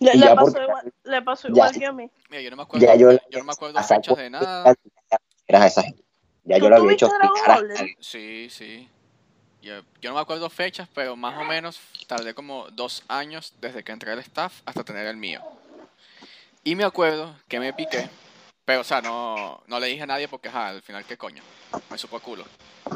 Le, 0.00 0.12
pasó 0.20 0.36
porque- 0.36 0.62
igual, 0.62 0.92
le 1.04 1.22
pasó 1.22 1.48
ya. 1.48 1.52
igual 1.52 1.72
que 1.72 1.86
a 1.86 1.92
mí. 1.92 2.10
Mira, 2.28 2.42
yo 2.42 2.50
no 2.50 2.56
me 2.56 2.62
acuerdo, 2.64 2.86
Ya 2.86 2.94
yo, 2.96 3.12
yo, 3.12 3.38
no 3.38 3.44
me 3.44 3.52
acuerdo 3.52 3.82
fechas 3.82 4.16
de 4.16 4.30
nada. 4.30 4.74
eras 5.46 5.66
esa 5.66 5.82
gente. 5.82 6.02
Ya 6.44 6.56
¿Tú 6.58 6.64
yo 6.64 6.70
lo 6.70 6.76
había 6.76 6.92
hecho 6.92 7.08
Sí, 8.00 8.48
sí. 8.50 8.88
Yo, 9.62 9.74
yo 10.00 10.10
no 10.10 10.16
me 10.16 10.20
acuerdo 10.22 10.50
fechas, 10.50 10.88
pero 10.92 11.14
más 11.14 11.38
o 11.40 11.44
menos 11.44 11.78
tardé 12.08 12.34
como 12.34 12.68
dos 12.72 13.04
años 13.06 13.54
desde 13.60 13.84
que 13.84 13.92
entré 13.92 14.10
al 14.10 14.18
staff 14.18 14.60
hasta 14.66 14.82
tener 14.82 15.06
el 15.06 15.16
mío. 15.16 15.40
Y 16.64 16.76
me 16.76 16.84
acuerdo 16.84 17.34
que 17.48 17.58
me 17.58 17.72
piqué, 17.72 18.08
pero 18.64 18.82
o 18.82 18.84
sea, 18.84 19.02
no, 19.02 19.60
no 19.66 19.80
le 19.80 19.88
dije 19.88 20.02
a 20.02 20.06
nadie 20.06 20.28
porque 20.28 20.48
ajá, 20.48 20.68
al 20.68 20.82
final 20.82 21.04
qué 21.04 21.16
coño, 21.16 21.42
me 21.90 21.98
supo 21.98 22.16
a 22.16 22.20
culo. 22.20 22.44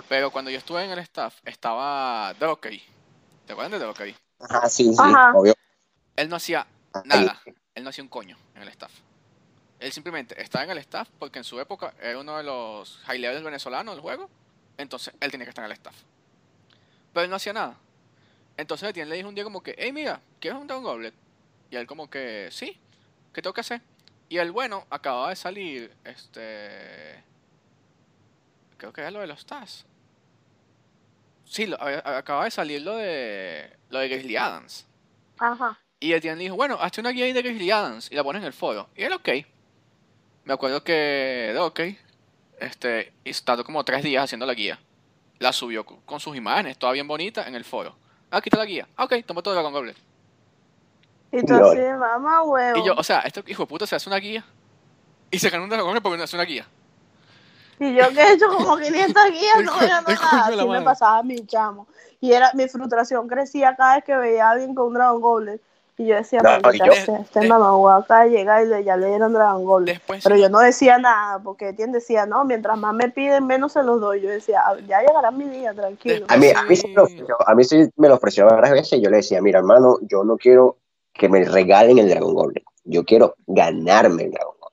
Pero 0.09 0.31
cuando 0.31 0.53
yo 0.53 0.59
estuve 0.59 0.85
en 0.85 0.91
el 0.93 1.01
staff 1.01 1.35
estaba 1.45 2.33
Dokey. 2.35 2.81
¿Te 3.45 3.53
acuerdas 3.53 3.81
de 3.81 3.87
Dokey? 3.87 4.17
Ajá, 4.39 4.69
sí, 4.69 4.85
sí, 4.95 5.03
Ajá. 5.03 5.33
obvio. 5.35 5.55
Él 6.15 6.29
no 6.29 6.37
hacía 6.37 6.65
nada, 7.05 7.43
él 7.75 7.83
no 7.83 7.91
hacía 7.91 8.05
un 8.05 8.09
coño 8.09 8.37
en 8.55 8.63
el 8.63 8.69
staff. 8.69 8.93
Él 9.81 9.93
simplemente 9.93 10.41
estaba 10.41 10.65
en 10.65 10.71
el 10.71 10.79
staff 10.79 11.09
porque 11.19 11.39
en 11.39 11.45
su 11.45 11.59
época 11.59 11.93
era 12.01 12.21
uno 12.21 12.37
de 12.37 12.45
los 12.45 12.99
high 13.07 13.19
levels 13.19 13.43
venezolanos 13.43 13.97
del 13.97 14.03
juego, 14.03 14.31
entonces 14.79 15.13
él 15.19 15.31
tenía 15.33 15.45
que 15.45 15.51
estar 15.51 15.65
en 15.65 15.73
el 15.73 15.77
staff. 15.77 15.97
Pero 17.13 17.25
él 17.25 17.31
no 17.31 17.37
hacía 17.37 17.53
nada. 17.53 17.77
Entonces 18.57 18.89
Etienne 18.89 19.11
le 19.11 19.17
dijo 19.17 19.29
un 19.29 19.35
día 19.35 19.45
como 19.45 19.61
que, 19.61 19.75
hey 19.77 19.93
mira, 19.93 20.21
¿quieres 20.39 20.61
un 20.61 20.69
Dragon 20.69 20.85
Goblet? 20.85 21.15
Y 21.71 21.77
él 21.77 21.87
como 21.87 22.09
que, 22.09 22.49
sí, 22.53 22.79
¿qué 23.37 23.43
tengo 23.43 23.53
que 23.55 23.61
hacer? 23.61 23.83
Y 24.31 24.39
el 24.39 24.51
bueno 24.51 24.87
acababa 24.91 25.29
de 25.29 25.37
salir, 25.37 25.93
este... 26.05 27.23
Creo 28.79 28.93
que 28.93 29.03
era 29.03 29.11
lo 29.11 29.21
de 29.21 29.27
los 29.27 29.45
TAS. 29.47 29.85
Sí, 31.45 31.67
lo- 31.67 31.81
a- 31.81 32.19
acababa 32.19 32.47
de 32.47 32.51
salir 32.51 32.81
lo 32.83 32.97
de 32.97 33.71
lo 33.91 33.99
de 34.01 34.09
Grizzly 34.09 34.37
Adams. 34.37 34.87
Ajá. 35.39 35.79
Y 36.01 36.13
Etienne 36.13 36.39
le 36.39 36.45
dijo, 36.45 36.57
bueno, 36.57 36.77
hazte 36.81 37.01
una 37.01 37.11
guía 37.11 37.27
ahí 37.27 37.33
de 37.33 37.43
Grizzly 37.43 37.71
Adams 37.71 38.11
y 38.11 38.15
la 38.15 38.25
pones 38.25 38.41
en 38.41 38.47
el 38.47 38.53
foro. 38.53 38.89
Y 38.97 39.03
él, 39.05 39.13
ok. 39.13 39.29
Me 40.45 40.55
acuerdo 40.55 40.83
que 40.83 40.93
de 41.53 41.59
ok, 41.59 41.81
este, 42.61 43.13
y 43.25 43.33
tardó 43.33 43.65
como 43.65 43.85
tres 43.85 44.03
días 44.03 44.25
haciendo 44.25 44.47
la 44.47 44.55
guía. 44.55 44.79
La 45.39 45.53
subió 45.53 45.85
co- 45.85 46.01
con 46.07 46.21
sus 46.21 46.37
imágenes, 46.37 46.79
toda 46.79 46.93
bien 46.93 47.07
bonita, 47.07 47.47
en 47.47 47.55
el 47.55 47.65
foro. 47.65 47.97
Ah, 48.31 48.39
aquí 48.39 48.49
está 48.49 48.59
la 48.59 48.65
guía. 48.67 48.89
Ah, 48.97 49.05
ok, 49.05 49.15
toma 49.27 49.43
todo 49.43 49.55
Dragon 49.55 49.73
Goblet. 49.73 49.97
Y 51.33 51.43
tú 51.45 51.55
Lol. 51.55 51.77
así, 51.79 51.99
mamá, 51.99 52.43
huevo. 52.45 52.79
Y 52.79 52.87
yo, 52.87 52.95
o 52.97 53.03
sea, 53.03 53.21
este 53.21 53.43
hijo 53.47 53.65
de 53.65 53.67
puta 53.67 53.87
se 53.87 53.97
hace 53.97 54.09
una 54.09 54.19
guía. 54.19 54.45
Y 55.31 55.39
se 55.39 55.51
ganó 55.51 55.65
un 55.65 55.71
Goblet 55.71 56.03
porque 56.03 56.19
no 56.19 56.25
hace 56.25 56.37
una 56.37 56.45
guía. 56.45 56.67
Y 57.79 57.95
yo 57.95 58.09
que 58.11 58.21
he 58.21 58.33
hecho 58.33 58.47
como 58.49 58.77
500 58.79 59.25
guías, 59.33 59.63
no 59.65 59.73
ganando 59.75 60.11
nada. 60.13 60.49
de 60.51 60.55
Así 60.57 60.69
me 60.69 60.81
pasaba 60.83 61.19
a 61.19 61.23
mi 61.23 61.45
chamo. 61.47 61.87
Y 62.21 62.33
era, 62.33 62.51
mi 62.55 62.69
frustración 62.69 63.29
crecía 63.29 63.75
cada 63.77 63.97
vez 63.97 64.05
que 64.05 64.17
veía 64.17 64.49
a 64.49 64.53
alguien 64.53 64.75
con 64.75 64.87
un 64.87 64.95
Dragon 64.95 65.21
Goblet. 65.21 65.61
Y 65.99 66.07
yo 66.07 66.15
decía, 66.15 66.41
No, 66.43 66.73
yo- 66.73 66.93
este 66.93 67.41
de- 67.41 67.49
mamá 67.49 67.97
acá 67.97 68.27
llega 68.27 68.63
y 68.63 68.67
le, 68.67 68.85
ya 68.85 68.97
le 68.99 69.09
dieron 69.09 69.33
Dragon 69.33 69.65
Goblet. 69.65 69.95
Después, 69.97 70.23
Pero 70.23 70.37
yo 70.37 70.49
no 70.51 70.59
decía 70.59 70.99
nada, 70.99 71.39
porque 71.39 71.71
Etienne 71.71 71.93
decía, 71.93 72.27
no, 72.27 72.45
mientras 72.45 72.77
más 72.79 72.95
me 72.95 73.09
piden, 73.11 73.47
menos 73.47 73.73
se 73.73 73.83
los 73.83 73.99
doy. 74.01 74.21
Yo 74.21 74.29
decía, 74.29 74.63
"Ah, 74.67 74.77
ya 74.87 75.01
llegará 75.01 75.31
mi 75.31 75.49
día, 75.49 75.73
tranquilo. 75.73 76.27
A 76.29 76.37
mí, 76.37 76.49
a, 76.55 76.63
mí 76.65 76.77
sí 76.77 76.89
me 76.89 76.95
lo 76.95 77.05
ofreció, 77.05 77.37
a 77.49 77.55
mí 77.55 77.65
sí 77.65 77.91
me 77.97 78.09
lo 78.09 78.15
ofreció 78.15 78.45
varias 78.47 78.73
veces 78.73 78.99
y 78.99 79.03
yo 79.03 79.09
le 79.11 79.19
decía, 79.19 79.41
mira 79.41 79.59
hermano, 79.59 79.97
yo 80.03 80.23
no 80.23 80.37
quiero 80.37 80.77
que 81.19 81.29
me 81.29 81.45
regalen 81.45 81.99
el 81.99 82.09
Dragon 82.09 82.35
Goblet, 82.35 82.65
yo 82.85 83.05
quiero 83.05 83.37
ganarme 83.47 84.25
el 84.25 84.31
Dragon 84.31 84.55
Goblet. 84.61 84.67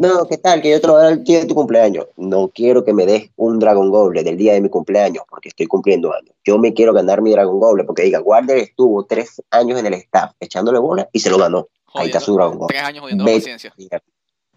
No, 0.00 0.26
¿qué 0.26 0.38
tal? 0.38 0.62
Que 0.62 0.70
yo 0.70 0.80
te 0.80 0.86
lo 0.86 0.94
voy 0.94 1.02
a 1.02 1.04
dar 1.04 1.12
el 1.12 1.24
día 1.24 1.40
de 1.40 1.46
tu 1.46 1.54
cumpleaños. 1.54 2.06
No 2.16 2.48
quiero 2.48 2.84
que 2.84 2.94
me 2.94 3.04
des 3.04 3.30
un 3.36 3.58
Dragon 3.58 3.90
Goblet 3.90 4.24
del 4.24 4.36
día 4.36 4.54
de 4.54 4.60
mi 4.60 4.70
cumpleaños 4.70 5.24
porque 5.28 5.50
estoy 5.50 5.66
cumpliendo 5.66 6.14
años. 6.14 6.34
Yo 6.44 6.58
me 6.58 6.72
quiero 6.72 6.94
ganar 6.94 7.20
mi 7.20 7.32
Dragon 7.32 7.60
Goblet 7.60 7.86
porque 7.86 8.02
diga, 8.02 8.20
Warder 8.20 8.56
estuvo 8.56 9.04
tres 9.04 9.42
años 9.50 9.78
en 9.78 9.86
el 9.86 9.94
staff 9.94 10.32
echándole 10.40 10.78
bola 10.78 11.08
y 11.12 11.20
se 11.20 11.28
lo 11.28 11.38
ganó. 11.38 11.68
Ahí 11.94 12.06
está 12.06 12.20
su 12.20 12.34
Dragon 12.34 12.56
Goblet. 12.56 12.68
Tres 12.68 12.82
años 12.82 13.02
jodiendo 13.02 13.24
paciencia. 13.24 13.74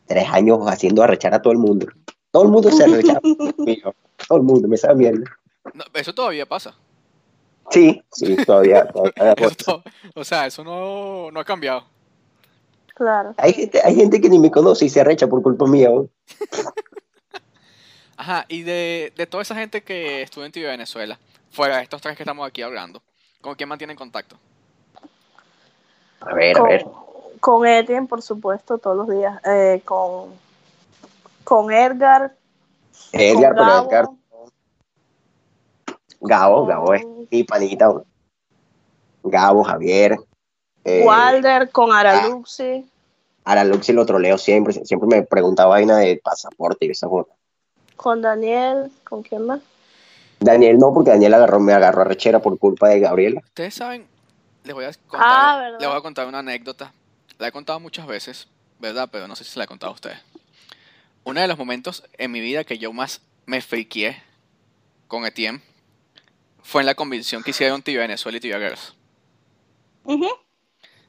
Tres 0.06 0.28
años 0.30 0.60
haciendo 0.68 1.04
arrechar 1.04 1.34
a 1.34 1.42
todo 1.42 1.52
el 1.52 1.60
mundo. 1.60 1.88
Todo 2.32 2.44
el 2.44 2.50
mundo 2.50 2.72
se 2.72 2.84
arrechaba. 2.84 3.20
todo 4.28 4.38
el 4.38 4.44
mundo 4.44 4.68
me 4.68 4.78
sabe 4.78 4.96
mierda. 4.96 5.26
No, 5.74 5.84
eso 5.94 6.14
todavía 6.14 6.46
pasa. 6.46 6.76
Sí, 7.72 8.04
sí, 8.12 8.36
todavía. 8.46 8.86
todavía 8.88 9.36
to- 9.66 9.84
o 10.16 10.24
sea, 10.24 10.46
eso 10.46 10.64
no, 10.64 11.32
no 11.32 11.40
ha 11.40 11.46
cambiado. 11.46 11.86
Claro. 12.96 13.34
hay, 13.38 13.54
gente, 13.54 13.82
hay 13.84 13.96
gente 13.96 14.22
que 14.22 14.30
ni 14.30 14.38
me 14.38 14.52
conoce 14.52 14.86
y 14.86 14.90
se 14.90 15.02
arrecha 15.02 15.26
por 15.28 15.42
culpa 15.42 15.66
mía. 15.66 15.90
¿no? 15.90 16.08
Ajá, 18.18 18.46
y 18.48 18.62
de, 18.62 19.12
de 19.18 19.26
toda 19.28 19.42
esa 19.42 19.56
gente 19.56 19.82
que 19.82 20.22
estuvo 20.22 20.46
en 20.46 20.52
TV 20.52 20.68
Venezuela, 20.68 21.18
fuera 21.52 21.78
de 21.78 21.84
estos 21.84 22.02
tres 22.02 22.16
que 22.16 22.24
estamos 22.24 22.48
aquí 22.48 22.62
hablando, 22.62 23.02
¿con 23.42 23.56
quién 23.56 23.68
mantienen 23.68 23.98
contacto? 23.98 24.38
A 26.22 26.34
ver, 26.36 26.56
a 26.56 26.60
con, 26.60 26.70
ver. 26.70 26.86
con 27.40 27.66
Etienne, 27.68 28.08
por 28.08 28.22
supuesto, 28.22 28.78
todos 28.78 28.96
los 28.96 29.10
días. 29.10 29.42
Eh, 29.46 29.82
con, 29.84 30.30
con 31.44 31.72
Edgar. 31.74 32.36
Edgar, 33.12 33.56
con 33.56 33.66
pero 33.66 33.84
Edgar, 33.88 34.08
Gabo, 36.24 36.60
con 36.62 36.68
Gabo 36.70 36.94
es 36.94 37.04
mi 37.32 37.44
panita. 37.44 37.92
Gabo, 39.24 39.64
Javier. 39.64 40.18
Eh, 40.84 41.04
Walder, 41.06 41.70
con 41.72 41.92
Araluxi. 41.92 42.86
Ahora 43.46 43.64
Luxi 43.64 43.94
lo 43.94 44.06
troleo 44.06 44.38
siempre. 44.38 44.74
Siempre 44.86 45.08
me 45.08 45.24
preguntaba 45.24 45.72
vaina 45.72 45.98
de 45.98 46.20
pasaporte 46.24 46.86
y 46.86 46.92
esa 46.92 47.08
cosa. 47.08 47.32
con 47.96 48.22
Daniel, 48.22 48.92
¿con 49.04 49.22
quién 49.24 49.46
más? 49.46 49.60
Daniel 50.40 50.78
no, 50.78 50.94
porque 50.94 51.12
Daniel 51.12 51.34
agarró, 51.36 51.60
me 51.60 51.74
agarró 51.74 52.02
a 52.02 52.06
rechera 52.06 52.40
por 52.40 52.58
culpa 52.58 52.90
de 52.90 53.00
Gabriela. 53.00 53.42
Ustedes 53.46 53.76
saben, 53.76 54.06
les 54.66 54.74
voy 54.74 54.84
a 54.86 54.92
contar, 55.08 55.22
Ah, 55.30 55.58
¿verdad? 55.58 55.80
les 55.80 55.88
voy 55.88 55.98
a 55.98 56.02
contar 56.02 56.28
una 56.28 56.40
anécdota. 56.40 56.94
La 57.38 57.48
he 57.48 57.52
contado 57.54 57.80
muchas 57.80 58.08
veces, 58.08 58.48
¿verdad? 58.80 59.08
Pero 59.12 59.28
no 59.28 59.36
sé 59.38 59.44
si 59.46 59.52
se 59.52 59.60
la 59.60 59.66
he 59.66 59.68
contado 59.68 59.92
a 59.92 59.96
ustedes. 59.96 60.18
Uno 61.24 61.40
de 61.40 61.48
los 61.48 61.58
momentos 61.58 62.04
en 62.18 62.32
mi 62.32 62.42
vida 62.42 62.64
que 62.66 62.78
yo 62.78 62.92
más 62.92 63.22
me 63.46 63.62
friqué 63.62 64.18
con 65.08 65.26
Etienne 65.26 65.62
fue 66.64 66.82
en 66.82 66.88
la 66.88 66.96
convención 66.96 67.44
que 67.44 67.52
hicieron 67.52 67.82
Tibia 67.84 68.02
Venezuela 68.02 68.38
y 68.38 68.42
Tibia 68.42 68.58
Girls. 68.58 68.96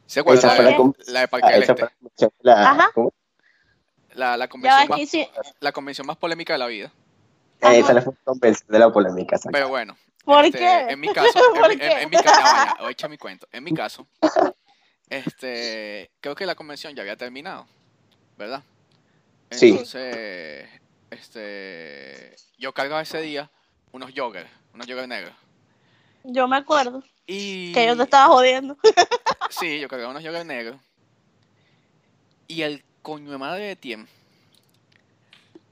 ¿Se 0.06 0.20
acuerdan? 0.20 0.38
Esa 0.50 0.62
La, 0.62 0.76
fue 0.76 0.84
de- 1.06 1.12
la 1.12 1.20
de 1.20 1.28
Parque 1.28 1.46
Ah, 1.48 1.52
del 1.52 1.62
Este. 1.62 1.74
fue 1.74 2.28
la 2.42 2.70
Ajá. 2.70 2.90
La, 4.14 4.36
la 4.36 4.48
convención 4.48 4.88
más, 4.88 5.08
sí. 5.08 5.26
la 5.60 5.72
convención 5.72 6.06
más 6.06 6.16
polémica 6.16 6.52
de 6.52 6.58
la 6.58 6.66
vida. 6.66 6.92
Ajá. 7.60 7.74
Esa 7.74 7.86
fue 8.02 8.12
la 8.12 8.20
convención 8.24 8.68
de 8.70 8.78
la 8.78 8.92
polémica. 8.92 9.36
exacto. 9.36 9.50
Pero 9.52 9.68
bueno. 9.68 9.96
¿Por 10.24 10.44
este, 10.44 10.58
qué? 10.58 10.80
En 10.90 11.00
mi 11.00 11.08
caso, 11.12 11.28
en 11.54 11.60
¿Por 11.60 11.68
mi, 11.68 11.74
en- 11.74 11.78
qué? 11.80 12.00
en 12.02 12.10
mi 12.10 12.16
caso, 12.16 12.40
ya 12.40 12.52
vaya, 12.52 12.74
voy 12.78 12.88
a 12.88 12.90
echar 12.92 13.10
mi 13.10 13.18
cuento. 13.18 13.46
En 13.52 13.64
mi 13.64 13.72
caso, 13.74 14.06
este, 15.10 16.10
creo 16.20 16.34
que 16.34 16.46
la 16.46 16.54
convención 16.54 16.94
ya 16.94 17.02
había 17.02 17.16
terminado, 17.16 17.66
¿verdad? 18.38 18.62
Sí. 19.50 19.70
Entonces, 19.70 20.66
este, 21.10 22.34
yo 22.58 22.72
cargaba 22.72 23.02
ese 23.02 23.20
día 23.20 23.50
unos 23.92 24.12
joggers, 24.16 24.48
unos 24.72 24.86
joggers 24.86 25.08
negros. 25.08 25.34
Yo 26.24 26.48
me 26.48 26.56
acuerdo 26.56 27.02
Y 27.26 27.72
que 27.72 27.86
yo 27.86 27.96
te 27.96 28.02
estaba 28.02 28.34
jodiendo. 28.34 28.76
sí, 29.50 29.78
yo 29.78 29.88
cargaba 29.88 30.10
unos 30.10 30.24
joggers 30.24 30.46
negros. 30.46 30.80
Y 32.48 32.62
el 32.62 32.82
coño 33.02 33.30
de 33.30 33.38
madre 33.38 33.64
de 33.64 33.76
Tiem 33.76 34.06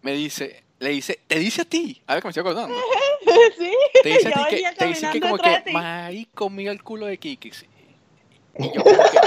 me 0.03 0.13
dice, 0.13 0.65
le 0.79 0.91
dice, 0.91 1.21
te 1.27 1.39
dice 1.39 1.63
a 1.63 1.65
ti, 1.65 2.03
a 2.07 2.15
ver 2.15 2.23
que 2.23 2.29
me 2.29 2.31
estoy 2.31 2.41
acordando. 2.43 2.77
sí. 3.59 3.73
Te 4.03 4.09
dice 4.09 4.29
a 4.29 4.33
ti 4.33 4.41
que, 4.51 4.73
te 4.77 4.87
dice 4.87 5.11
que 5.11 5.21
como 5.21 5.39
que, 5.39 5.63
marico, 5.73 6.51
mira 6.51 6.73
el 6.73 6.83
culo 6.83 7.07
de 7.07 7.19
Kiki. 7.19 7.53
sí. 7.53 7.67
Y 8.59 8.65
yo 8.75 8.83
como 8.83 9.03
que... 9.03 9.19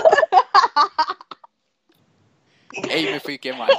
Ey, 2.89 3.05
me 3.05 3.19
fui, 3.21 3.39
qué 3.39 3.53
mal. 3.53 3.69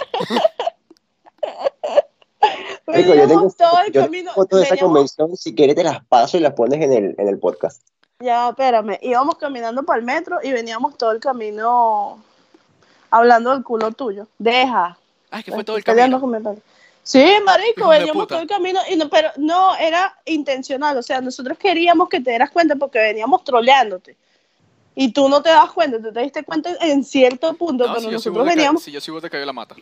Marico, 2.86 3.14
yo 3.14 3.26
tengo, 3.26 3.50
todo 3.50 3.80
el 3.86 3.92
yo 3.92 4.02
camino. 4.02 4.32
fotos 4.32 4.60
de 4.60 4.66
esa 4.66 4.76
convención, 4.76 5.36
si 5.36 5.54
quieres 5.54 5.74
te 5.74 5.82
las 5.82 6.04
paso 6.04 6.36
y 6.36 6.40
las 6.40 6.54
pones 6.54 6.80
en 6.80 6.92
el, 6.92 7.14
en 7.18 7.28
el 7.28 7.38
podcast. 7.38 7.82
Ya, 8.20 8.48
espérame. 8.48 8.98
Íbamos 9.02 9.36
caminando 9.36 9.82
para 9.82 9.98
el 9.98 10.04
metro 10.04 10.38
y 10.42 10.52
veníamos 10.52 10.96
todo 10.96 11.10
el 11.10 11.20
camino 11.20 12.18
hablando 13.10 13.50
del 13.50 13.62
culo 13.62 13.92
tuyo. 13.92 14.26
Deja. 14.38 14.96
Ah, 15.30 15.42
que 15.42 15.52
fue 15.52 15.64
todo 15.64 15.76
el 15.76 15.84
camino. 15.84 16.20
Sí, 17.02 17.24
marico, 17.44 17.88
veníamos 17.88 18.26
todo 18.26 18.40
el 18.40 18.48
camino, 18.48 18.80
y 18.90 18.96
no, 18.96 19.08
pero 19.08 19.30
no, 19.36 19.76
era 19.76 20.18
intencional, 20.24 20.96
o 20.96 21.02
sea, 21.04 21.20
nosotros 21.20 21.56
queríamos 21.56 22.08
que 22.08 22.20
te 22.20 22.30
dieras 22.30 22.50
cuenta 22.50 22.74
porque 22.74 22.98
veníamos 22.98 23.44
troleándote. 23.44 24.16
Y 24.96 25.12
tú 25.12 25.28
no 25.28 25.40
te 25.40 25.50
das 25.50 25.70
cuenta, 25.70 26.02
tú 26.02 26.12
te 26.12 26.20
diste 26.20 26.42
cuenta 26.42 26.70
en 26.80 27.04
cierto 27.04 27.54
punto, 27.54 27.86
No, 27.86 27.94
pero 27.94 28.08
si 28.08 28.12
nosotros 28.12 28.44
veníamos, 28.44 28.82
si 28.82 28.90
yo 28.90 29.00
burda 29.12 29.28
que 29.28 29.36
cayó 29.36 29.46
la 29.46 29.52
mata. 29.52 29.76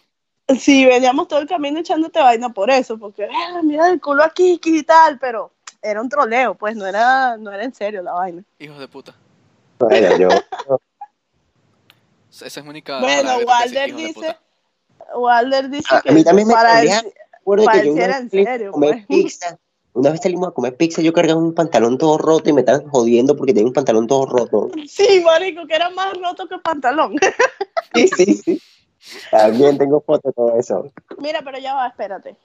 Sí, 0.58 0.84
veníamos 0.84 1.28
todo 1.28 1.40
el 1.40 1.48
camino 1.48 1.80
echándote 1.80 2.20
vaina 2.20 2.48
por 2.50 2.70
eso, 2.70 2.98
porque 2.98 3.28
"Ah, 3.30 3.60
mira 3.62 3.88
el 3.88 4.00
culo 4.00 4.22
aquí 4.22 4.60
y 4.62 4.82
tal, 4.82 5.18
pero 5.18 5.52
era 5.82 6.00
un 6.00 6.08
troleo, 6.08 6.54
pues 6.54 6.76
no 6.76 6.86
era, 6.86 7.36
no 7.36 7.52
era 7.52 7.64
en 7.64 7.74
serio 7.74 8.02
la 8.02 8.12
vaina. 8.12 8.42
Hijos 8.58 8.78
de 8.78 8.88
puta. 8.88 9.14
Bueno, 9.78 10.16
yo, 10.18 10.28
Esa 12.42 12.46
es 12.46 12.64
mi 12.64 12.70
única 12.70 12.98
Bueno, 13.00 13.38
Walder 13.46 13.94
dice. 13.94 14.36
Walder 15.14 15.70
dice 15.70 15.94
A 15.94 16.00
que 16.00 16.10
mí 16.12 16.24
también 16.24 16.48
me 16.48 16.54
para 16.54 16.82
él, 16.82 16.90
Para 17.64 17.80
que 17.80 17.86
yo 17.86 17.92
él 17.92 17.98
era 17.98 18.06
vez 18.08 18.22
en 18.22 18.30
salimos 18.30 18.48
serio, 18.50 18.68
a 18.68 18.72
comer 18.72 19.04
pues. 19.06 19.22
pizza. 19.24 19.58
Una 19.92 20.10
vez 20.10 20.20
salimos 20.20 20.48
a 20.48 20.50
comer 20.50 20.76
pizza, 20.76 21.00
yo 21.02 21.12
cargaba 21.12 21.38
un 21.40 21.54
pantalón 21.54 21.98
todo 21.98 22.18
roto 22.18 22.50
y 22.50 22.52
me 22.52 22.62
estaban 22.62 22.88
jodiendo 22.88 23.36
porque 23.36 23.52
tenía 23.52 23.68
un 23.68 23.72
pantalón 23.72 24.08
todo 24.08 24.26
roto. 24.26 24.70
sí, 24.88 25.22
marico, 25.24 25.66
que 25.68 25.76
era 25.76 25.90
más 25.90 26.12
roto 26.18 26.48
que 26.48 26.58
pantalón. 26.58 27.14
Sí, 27.94 28.08
sí, 28.08 28.34
sí. 28.34 28.62
También 29.30 29.78
tengo 29.78 30.00
fotos 30.00 30.30
de 30.30 30.32
todo 30.32 30.58
eso. 30.58 30.92
Mira, 31.18 31.42
pero 31.42 31.58
ya 31.58 31.74
va, 31.74 31.88
espérate. 31.88 32.36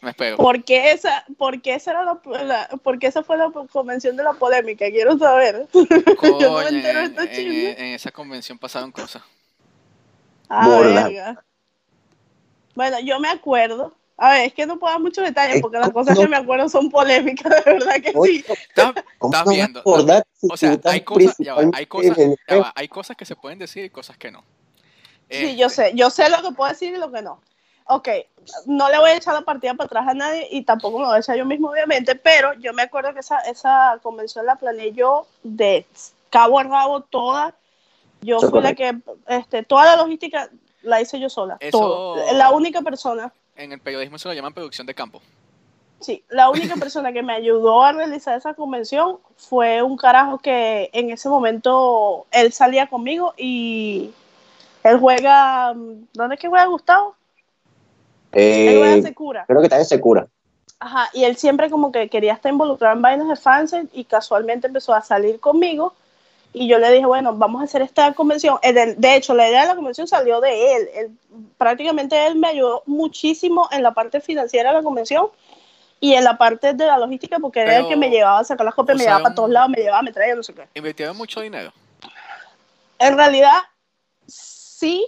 Me 0.00 0.10
espero. 0.10 0.36
¿Por 0.38 0.64
qué 0.64 0.92
esa, 0.92 1.24
por 1.36 1.60
qué 1.60 1.74
esa, 1.74 1.90
era 1.90 2.04
la, 2.04 2.20
la- 2.44 2.68
por 2.82 2.98
qué 2.98 3.08
esa 3.08 3.22
fue 3.22 3.36
la 3.36 3.50
convención 3.70 4.16
de 4.16 4.22
la 4.22 4.32
polémica? 4.32 4.86
Quiero 4.90 5.18
saber. 5.18 5.68
Coño, 6.16 6.38
yo 6.40 6.50
no 6.50 6.58
me 6.62 6.68
entero 6.68 7.00
en- 7.00 7.04
estos 7.06 7.26
en- 7.26 7.94
esa 7.94 8.10
convención 8.10 8.58
pasaron 8.58 8.90
cosas. 8.92 9.22
Ah, 10.48 10.68
verga. 10.80 11.44
Bueno, 12.74 12.98
yo 13.00 13.20
me 13.20 13.28
acuerdo. 13.28 13.94
A 14.16 14.32
ver, 14.32 14.46
es 14.46 14.54
que 14.54 14.66
no 14.66 14.78
puedo 14.78 14.92
dar 14.92 15.00
muchos 15.00 15.24
detalles 15.24 15.56
Eh, 15.56 15.60
porque 15.60 15.78
las 15.78 15.88
¿cómo 15.90 16.00
cosas 16.00 16.14
no? 16.14 16.22
que 16.22 16.28
me 16.28 16.36
acuerdo 16.36 16.68
son 16.68 16.90
polémicas, 16.90 17.50
de 17.64 17.72
verdad 17.72 17.94
que 18.02 18.12
Oye, 18.14 18.32
sí. 18.38 18.44
¿Estás, 18.52 18.94
¿Cómo 19.18 19.32
estás 19.32 19.44
no 19.46 19.46
vas 19.46 19.46
a 19.46 19.50
viendo? 19.50 19.82
O 19.84 20.56
sea, 20.56 20.78
hay 20.84 21.00
cosas, 21.02 21.36
ya 21.38 21.54
va, 21.54 21.62
hay 21.72 21.86
cosas, 21.86 22.18
ya 22.48 22.56
va, 22.58 22.72
hay 22.74 22.88
cosas 22.88 23.16
que 23.16 23.24
se 23.24 23.36
pueden 23.36 23.58
decir 23.58 23.84
y 23.84 23.90
cosas 23.90 24.18
que 24.18 24.30
no. 24.30 24.44
Sí, 25.30 25.56
yo 25.56 25.66
Este, 25.68 25.90
sé, 25.90 25.92
yo 25.94 26.10
sé 26.10 26.28
lo 26.28 26.42
que 26.42 26.52
puedo 26.54 26.70
decir 26.70 26.92
y 26.92 26.98
lo 26.98 27.10
que 27.12 27.22
no. 27.22 27.40
Ok, 27.86 28.08
no 28.66 28.88
le 28.88 28.98
voy 28.98 29.10
a 29.10 29.16
echar 29.16 29.34
la 29.34 29.40
partida 29.42 29.74
para 29.74 29.86
atrás 29.86 30.08
a 30.08 30.14
nadie 30.14 30.46
y 30.50 30.62
tampoco 30.62 30.98
me 30.98 31.02
lo 31.02 31.08
voy 31.08 31.16
a 31.16 31.20
echar 31.20 31.36
yo 31.36 31.44
mismo, 31.44 31.70
obviamente, 31.70 32.14
pero 32.14 32.52
yo 32.54 32.72
me 32.72 32.82
acuerdo 32.82 33.12
que 33.14 33.20
esa, 33.20 33.38
esa 33.40 33.98
convención 34.02 34.46
la 34.46 34.56
planeé 34.56 34.92
yo 34.92 35.26
de 35.42 35.86
cabo 36.30 36.58
a 36.58 36.62
rabo 36.64 37.00
toda. 37.00 37.54
Yo 38.22 38.38
fui 38.40 38.60
la 38.60 38.74
que, 38.74 38.96
este, 39.28 39.62
toda 39.64 39.86
la 39.86 39.96
logística 39.96 40.50
la 40.82 41.00
hice 41.00 41.18
yo 41.18 41.28
sola, 41.30 41.56
Eso- 41.60 41.78
todo. 41.78 42.32
La 42.34 42.50
única 42.52 42.80
persona, 42.82 43.32
En 43.56 43.72
el 43.72 43.80
periodismo 43.80 44.18
se 44.18 44.28
lo 44.28 44.34
llaman 44.34 44.52
producción 44.54 44.86
de 44.86 44.94
campo. 44.94 45.20
sí, 46.00 46.22
la 46.28 46.48
única 46.50 46.74
persona 46.76 47.12
que 47.12 47.22
me 47.22 47.32
ayudó 47.34 47.82
a 47.82 47.92
realizar 47.92 48.36
esa 48.38 48.54
convención 48.54 49.18
fue 49.36 49.82
un 49.82 49.96
carajo 49.96 50.38
que 50.38 50.90
en 50.92 51.10
ese 51.10 51.28
momento 51.28 52.26
él 52.30 52.52
salía 52.52 52.86
conmigo 52.88 53.34
y 53.36 54.12
él 54.84 54.98
juega, 54.98 55.72
¿dónde 56.12 56.34
es 56.34 56.40
que 56.40 56.48
juega 56.48 56.66
Gustavo? 56.66 57.14
Él 58.32 58.78
juega 58.78 58.96
Eh, 58.96 59.02
Secura. 59.02 59.44
creo 59.46 59.60
que 59.60 59.66
está 59.66 59.78
en 59.78 59.84
Secura. 59.84 60.26
Ajá, 60.78 61.10
y 61.12 61.24
él 61.24 61.36
siempre 61.36 61.68
como 61.68 61.92
que 61.92 62.08
quería 62.08 62.32
estar 62.32 62.50
involucrado 62.50 62.96
en 62.96 63.02
vainas 63.02 63.28
de 63.28 63.36
fans 63.36 63.74
y 63.92 64.04
casualmente 64.04 64.66
empezó 64.66 64.94
a 64.94 65.02
salir 65.02 65.38
conmigo 65.38 65.92
y 66.52 66.66
yo 66.66 66.78
le 66.78 66.90
dije, 66.90 67.06
bueno, 67.06 67.34
vamos 67.34 67.60
a 67.60 67.64
hacer 67.64 67.82
esta 67.82 68.12
convención. 68.14 68.58
Eh, 68.62 68.72
De, 68.72 69.14
hecho, 69.14 69.34
la 69.34 69.48
idea 69.48 69.62
de 69.62 69.68
la 69.68 69.76
convención 69.76 70.08
salió 70.08 70.40
de 70.40 70.74
él. 70.76 70.88
él. 70.94 71.10
Prácticamente 71.58 72.26
él 72.26 72.36
me 72.36 72.48
ayudó 72.48 72.82
muchísimo 72.86 73.68
en 73.70 73.82
la 73.82 73.92
parte 73.92 74.20
financiera 74.20 74.70
de 74.70 74.76
la 74.76 74.82
convención 74.82 75.26
y 76.00 76.14
en 76.14 76.24
la 76.24 76.38
parte 76.38 76.72
de 76.72 76.86
la 76.86 76.96
logística 76.98 77.38
porque 77.38 77.60
era 77.60 77.76
el 77.76 77.86
que 77.88 77.96
me 77.96 78.08
llevaba 78.08 78.38
a 78.40 78.44
sacar 78.44 78.64
las 78.64 78.74
copias, 78.74 78.96
me 78.96 79.04
llevaba 79.04 79.22
para 79.22 79.34
todos 79.34 79.50
lados, 79.50 79.70
me 79.70 79.78
llevaba, 79.82 80.02
me 80.02 80.12
traía, 80.12 80.34
no 80.34 80.42
sé 80.42 80.54
qué. 80.54 80.66
Invirtieron 80.74 81.16
mucho 81.16 81.40
dinero. 81.40 81.72
En 82.98 83.16
realidad, 83.16 83.58
sí, 84.80 85.06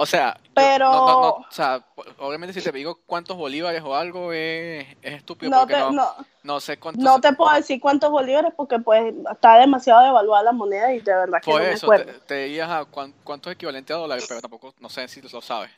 O 0.00 0.06
sea, 0.06 0.36
yo- 0.44 0.50
Pero- 0.54 0.92
no, 0.92 1.06
no, 1.06 1.20
no, 1.22 1.28
o 1.30 1.46
sea, 1.50 1.84
obviamente 2.18 2.52
si 2.60 2.62
te 2.62 2.70
digo 2.76 3.00
cuántos 3.04 3.36
bolívares 3.36 3.82
o 3.84 3.96
algo 3.96 4.32
es, 4.32 4.86
es 5.02 5.14
estúpido 5.14 5.50
no 5.50 5.58
porque 5.60 5.74
te, 5.74 5.80
no, 5.80 5.90
no, 5.90 6.14
no 6.44 6.60
sé 6.60 6.76
cuántos. 6.78 7.02
no 7.02 7.20
te 7.20 7.32
puedo 7.32 7.52
decir 7.54 7.80
cuántos 7.80 8.08
bolívares 8.10 8.52
porque 8.56 8.78
pues 8.78 9.12
está 9.28 9.58
demasiado 9.58 10.02
devaluada 10.04 10.44
la 10.44 10.52
moneda 10.52 10.92
y 10.94 11.00
de 11.00 11.12
verdad 11.14 11.40
que 11.42 11.50
Por 11.50 11.60
no 11.62 11.66
me 11.66 11.72
eso 11.74 11.88
te, 11.88 11.94
acuerdo. 11.94 12.20
te 12.26 12.34
dirías 12.44 12.70
a 12.70 12.84
cuán- 12.84 13.12
cuánto 13.24 13.50
es 13.50 13.54
equivalente 13.54 13.92
a 13.92 13.96
dólares, 13.96 14.24
pero 14.28 14.40
tampoco, 14.40 14.72
no 14.78 14.88
sé 14.88 15.08
si 15.08 15.20
lo 15.20 15.40
sabes. 15.40 15.70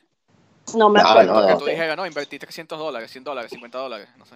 No 0.75 0.89
me 0.89 1.01
No, 1.01 1.07
acuerdo. 1.09 1.33
no, 1.41 1.47
Que 1.47 1.53
no. 1.53 1.57
tú 1.59 1.65
dijeras, 1.65 1.97
no, 1.97 2.05
invertí 2.05 2.37
300 2.37 2.77
dólares, 2.77 3.09
100 3.09 3.23
dólares, 3.23 3.49
50 3.49 3.79
dólares, 3.79 4.07
no 4.17 4.25
sé. 4.27 4.35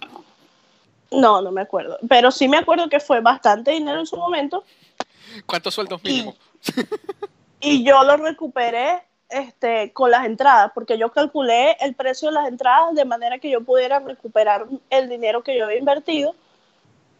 No, 1.11 1.41
no 1.43 1.51
me 1.51 1.61
acuerdo. 1.61 1.99
Pero 2.09 2.31
sí 2.31 2.47
me 2.47 2.57
acuerdo 2.57 2.89
que 2.89 2.99
fue 2.99 3.21
bastante 3.21 3.69
dinero 3.71 3.99
en 3.99 4.07
su 4.07 4.17
momento 4.17 4.63
¿Cuántos 5.45 5.75
sueldos 5.75 6.03
mínimos? 6.03 6.35
y 6.65 6.71
yo 7.61 8.03
lo 8.03 8.17
recuperé 8.17 9.01
este, 9.29 9.91
con 9.91 10.11
las 10.11 10.25
entradas, 10.25 10.71
porque 10.73 10.97
yo 10.97 11.11
calculé 11.11 11.77
el 11.79 11.95
precio 11.95 12.29
de 12.29 12.35
las 12.35 12.47
entradas 12.47 12.93
de 12.93 13.05
manera 13.05 13.39
que 13.39 13.49
yo 13.49 13.61
pudiera 13.61 13.99
recuperar 13.99 14.65
el 14.89 15.09
dinero 15.09 15.43
que 15.43 15.57
yo 15.57 15.65
había 15.65 15.79
invertido, 15.79 16.35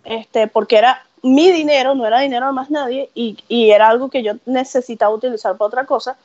este, 0.04 0.48
porque 0.48 0.78
era 0.78 1.04
mi 1.24 1.52
dinero, 1.52 1.96
no 1.96 2.06
era 2.06 2.20
dinero 2.20 2.48
de 2.48 2.54
más 2.54 2.70
nadie, 2.70 3.10
y, 3.16 3.38
y 3.48 3.72
era 3.72 3.90
algo 3.90 4.10
que 4.10 4.22
yo 4.22 4.34
necesitaba 4.46 5.14
utilizar 5.14 5.58
para 5.58 5.68
otra 5.68 5.86
cosa, 5.86 6.18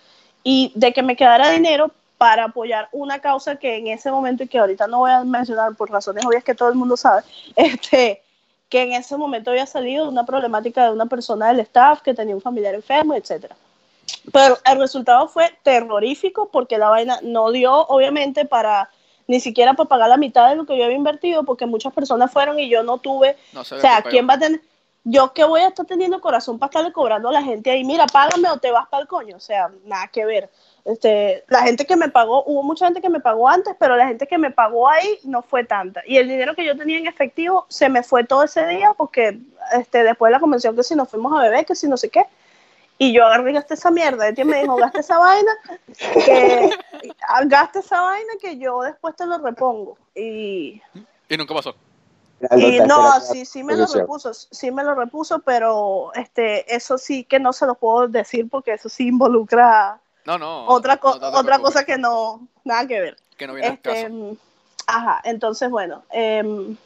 y 0.42 0.73
de 0.75 0.92
que 0.92 1.03
me 1.03 1.16
quedara 1.16 1.51
dinero 1.51 1.90
para 2.18 2.44
apoyar 2.44 2.88
una 2.92 3.20
causa 3.20 3.57
que 3.57 3.77
en 3.77 3.87
ese 3.87 4.11
momento, 4.11 4.42
y 4.42 4.49
que 4.49 4.59
ahorita 4.59 4.87
no 4.87 4.99
voy 4.99 5.11
a 5.11 5.25
mencionar 5.25 5.75
por 5.75 5.90
razones 5.90 6.27
obvias 6.27 6.44
que 6.44 6.55
todo 6.55 6.68
el 6.68 6.75
mundo 6.75 6.99
sabe, 6.99 7.23
este, 7.57 8.23
que 8.68 8.83
en 8.83 8.92
ese 8.92 9.16
momento 9.16 9.51
había 9.51 9.66
salido 9.66 10.05
de 10.05 10.11
una 10.11 10.27
problemática 10.27 10.85
de 10.85 10.92
una 10.92 11.07
persona 11.07 11.49
del 11.49 11.61
staff 11.61 12.03
que 12.03 12.12
tenía 12.12 12.35
un 12.35 12.42
familiar 12.42 12.75
enfermo, 12.75 13.14
etcétera. 13.14 13.57
Pero 14.33 14.59
el 14.64 14.79
resultado 14.79 15.29
fue 15.29 15.51
terrorífico 15.62 16.49
porque 16.51 16.79
la 16.79 16.88
vaina 16.88 17.18
no 17.23 17.51
dio, 17.51 17.73
obviamente, 17.87 18.44
para 18.44 18.90
ni 19.27 19.38
siquiera 19.38 19.75
para 19.75 19.88
pagar 19.88 20.09
la 20.09 20.16
mitad 20.16 20.49
de 20.49 20.57
lo 20.57 20.66
que 20.66 20.77
yo 20.77 20.85
había 20.85 20.96
invertido, 20.96 21.44
porque 21.44 21.64
muchas 21.64 21.92
personas 21.92 22.33
fueron 22.33 22.59
y 22.59 22.68
yo 22.68 22.83
no 22.83 22.99
tuve. 22.99 23.37
No 23.53 23.62
se 23.64 23.77
O 23.77 23.81
sea. 23.81 24.03
¿quién 24.03 24.29
va 24.29 24.35
a 24.35 24.38
tener? 24.38 24.61
Yo 25.05 25.33
que 25.33 25.44
voy 25.44 25.61
a 25.61 25.68
estar 25.68 25.87
teniendo 25.87 26.20
corazón 26.20 26.59
para 26.59 26.68
estarle 26.68 26.92
cobrando 26.92 27.29
a 27.29 27.33
la 27.33 27.42
gente 27.42 27.70
ahí, 27.70 27.85
mira, 27.85 28.07
págame 28.07 28.51
o 28.51 28.59
te 28.59 28.70
vas 28.70 28.87
para 28.88 29.03
el 29.03 29.09
coño. 29.09 29.37
O 29.37 29.40
sea, 29.40 29.70
nada 29.85 30.09
que 30.09 30.27
ver. 30.27 30.51
Este, 30.85 31.44
la 31.49 31.62
gente 31.62 31.87
que 31.87 31.96
me 31.96 32.09
pagó, 32.09 32.42
hubo 32.44 32.62
mucha 32.62 32.87
gente 32.87 33.01
que 33.01 33.09
me 33.09 33.20
pagó 33.20 33.49
antes, 33.49 33.75
pero 33.79 33.96
la 33.96 34.09
gente 34.09 34.27
que 34.27 34.37
me 34.37 34.51
pagó 34.51 34.88
ahí 34.88 35.18
no 35.25 35.42
fue 35.42 35.64
tanta. 35.64 36.03
Y 36.07 36.16
el 36.16 36.29
dinero 36.29 36.55
que 36.55 36.64
yo 36.64 36.77
tenía 36.77 36.99
en 36.99 37.07
efectivo 37.07 37.66
se 37.68 37.88
me 37.88 38.03
fue 38.03 38.25
todo 38.25 38.42
ese 38.42 38.66
día 38.66 38.92
porque 38.96 39.38
este, 39.73 40.03
después 40.03 40.31
de 40.31 40.35
la 40.35 40.40
convención 40.40 40.75
que 40.75 40.83
si 40.83 40.94
nos 40.94 41.09
fuimos 41.09 41.33
a 41.38 41.42
beber, 41.42 41.64
que 41.64 41.75
si 41.75 41.88
no 41.88 41.96
sé 41.96 42.11
qué. 42.11 42.27
Y 43.02 43.14
yo 43.14 43.24
agarré 43.24 43.52
y 43.52 43.54
gasté 43.54 43.72
esa 43.74 43.90
mierda. 43.90 44.28
Etienne 44.28 44.50
me 44.50 44.60
dijo, 44.60 44.76
gasta 44.76 45.00
esa 45.00 45.16
vaina, 45.18 45.50
que 46.26 46.70
gasta 47.46 47.78
esa 47.78 47.98
vaina 48.02 48.34
que 48.38 48.58
yo 48.58 48.82
después 48.82 49.16
te 49.16 49.24
lo 49.24 49.38
repongo. 49.38 49.96
Y, 50.14 50.82
Y 51.30 51.36
nunca 51.38 51.54
pasó. 51.54 51.74
y 52.58 52.78
no, 52.80 53.18
sí, 53.22 53.46
sí 53.46 53.62
me 53.64 53.74
lo 53.74 53.86
repuso, 53.86 54.34
sí 54.34 54.70
me 54.70 54.84
lo 54.84 54.94
repuso, 54.94 55.38
pero 55.38 56.12
este, 56.14 56.74
eso 56.76 56.98
sí 56.98 57.24
que 57.24 57.40
no 57.40 57.54
se 57.54 57.64
lo 57.64 57.74
puedo 57.76 58.06
decir 58.06 58.50
porque 58.50 58.74
eso 58.74 58.90
sí 58.90 59.08
involucra 59.08 59.98
No, 60.26 60.36
no. 60.38 60.66
otra, 60.66 60.98
co- 60.98 61.18
no 61.18 61.28
otra 61.28 61.58
cosa 61.58 61.86
que 61.86 61.96
no, 61.96 62.46
nada 62.64 62.86
que 62.86 63.00
ver. 63.00 63.16
Que 63.38 63.46
no 63.46 63.54
viene 63.54 63.68
al 63.68 63.74
Este, 63.76 63.88
caso. 64.04 64.08
mm, 64.14 64.32
ajá, 64.88 65.20
entonces 65.24 65.70
bueno, 65.70 66.02
em, 66.10 66.76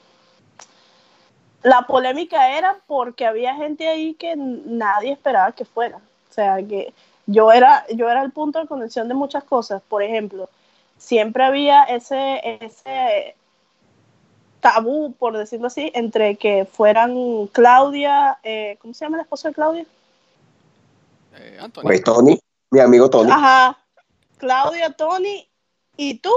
la 1.64 1.86
polémica 1.86 2.56
era 2.56 2.76
porque 2.86 3.26
había 3.26 3.54
gente 3.54 3.88
ahí 3.88 4.14
que 4.14 4.36
nadie 4.36 5.12
esperaba 5.12 5.52
que 5.52 5.64
fuera. 5.64 5.96
O 5.96 6.32
sea, 6.32 6.56
que 6.58 6.92
yo 7.26 7.50
era, 7.50 7.86
yo 7.88 8.10
era 8.10 8.22
el 8.22 8.32
punto 8.32 8.60
de 8.60 8.66
conexión 8.66 9.08
de 9.08 9.14
muchas 9.14 9.44
cosas. 9.44 9.80
Por 9.88 10.02
ejemplo, 10.02 10.50
siempre 10.98 11.42
había 11.42 11.84
ese, 11.84 12.58
ese 12.60 13.34
tabú, 14.60 15.14
por 15.14 15.38
decirlo 15.38 15.68
así, 15.68 15.90
entre 15.94 16.36
que 16.36 16.66
fueran 16.66 17.46
Claudia, 17.46 18.38
eh, 18.42 18.76
¿cómo 18.82 18.92
se 18.92 19.06
llama 19.06 19.16
el 19.16 19.22
esposo 19.22 19.48
de 19.48 19.54
Claudia? 19.54 19.86
Eh, 21.36 21.58
Anthony. 21.58 21.82
Pues 21.82 22.04
Tony, 22.04 22.38
mi 22.70 22.80
amigo 22.80 23.08
Tony. 23.08 23.30
Ajá, 23.30 23.78
Claudia, 24.36 24.90
Tony 24.90 25.48
y 25.96 26.18
tú, 26.18 26.32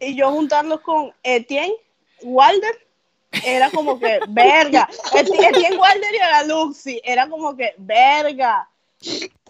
y 0.00 0.16
yo 0.16 0.30
juntarlos 0.30 0.80
con 0.80 1.12
Etienne, 1.22 1.74
Walder, 2.22 2.83
era 3.44 3.70
como 3.70 3.98
que, 3.98 4.20
verga, 4.28 4.88
Eti- 5.12 5.44
Etienne, 5.48 5.76
Walder 5.76 6.14
y 6.14 6.18
la 6.18 6.42
Luxi, 6.44 7.00
era 7.04 7.28
como 7.28 7.56
que, 7.56 7.74
verga, 7.78 8.68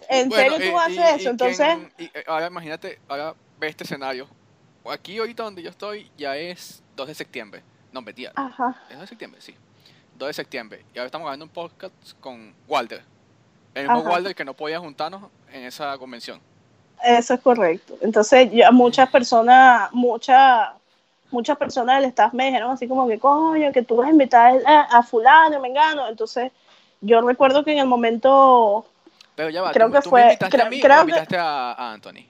¿en 0.09 0.29
Bueno, 0.29 0.55
serio 0.57 0.71
tú 0.71 0.77
eh, 0.77 0.81
haces 0.81 0.95
y- 0.97 1.01
eso? 1.01 1.23
y 1.23 1.27
Entonces, 1.27 1.67
quién- 1.67 1.93
y, 1.97 2.17
eh, 2.17 2.23
ahora 2.27 2.47
imagínate, 2.47 2.99
ahora 3.07 3.33
ve 3.59 3.67
este 3.67 3.83
escenario. 3.83 4.27
Aquí 4.89 5.17
ahorita 5.17 5.43
donde 5.43 5.63
yo 5.63 5.69
estoy 5.69 6.11
ya 6.17 6.37
es 6.37 6.83
2 6.95 7.07
de 7.07 7.15
septiembre. 7.15 7.63
No, 7.91 8.01
mentira. 8.01 8.31
ajá, 8.35 8.75
¿Es 8.89 8.93
2 8.95 9.01
de 9.01 9.07
septiembre? 9.07 9.41
Sí. 9.41 9.55
2 10.17 10.27
de 10.27 10.33
septiembre. 10.33 10.85
Y 10.93 10.97
ahora 10.99 11.07
estamos 11.07 11.25
grabando 11.25 11.45
un 11.45 11.51
podcast 11.51 11.93
con 12.19 12.53
Walter. 12.67 13.03
El 13.73 13.83
mismo 13.87 13.99
Ajá. 14.01 14.09
Walter 14.11 14.35
que 14.35 14.45
no 14.45 14.53
podía 14.53 14.79
juntarnos 14.79 15.23
en 15.51 15.63
esa 15.63 15.97
convención. 15.97 16.39
eso 17.03 17.33
es 17.33 17.39
correcto. 17.41 17.97
Entonces, 18.01 18.49
ya 18.51 18.71
muchas 18.71 19.09
personas, 19.09 19.89
muchas 19.91 20.69
muchas 21.31 21.57
personas 21.57 21.97
del 21.99 22.09
staff 22.09 22.33
me 22.33 22.45
dijeron 22.45 22.71
así 22.71 22.87
como 22.87 23.07
que, 23.07 23.19
coño, 23.19 23.71
que 23.71 23.81
tú 23.83 23.95
vas 23.97 24.07
a 24.07 24.11
invitar 24.11 24.61
a, 24.65 24.81
a 24.97 25.03
fulano, 25.03 25.59
mengano, 25.59 26.07
entonces, 26.07 26.51
yo 27.01 27.21
recuerdo 27.21 27.63
que 27.63 27.71
en 27.73 27.79
el 27.79 27.87
momento 27.87 28.85
Pero 29.35 29.49
ya 29.49 29.61
va, 29.61 29.71
Creo 29.71 29.87
¿tú, 29.87 29.93
que 29.93 30.01
tú 30.01 30.09
fue- 30.09 30.21
me 30.21 30.33
invitaste 30.33 30.61
a 30.61 30.69
mí 30.69 30.79
creo 30.81 30.95
o 30.95 30.97
que- 30.97 31.01
invitaste 31.11 31.37
a, 31.37 31.71
a 31.73 31.93
Anthony? 31.93 32.25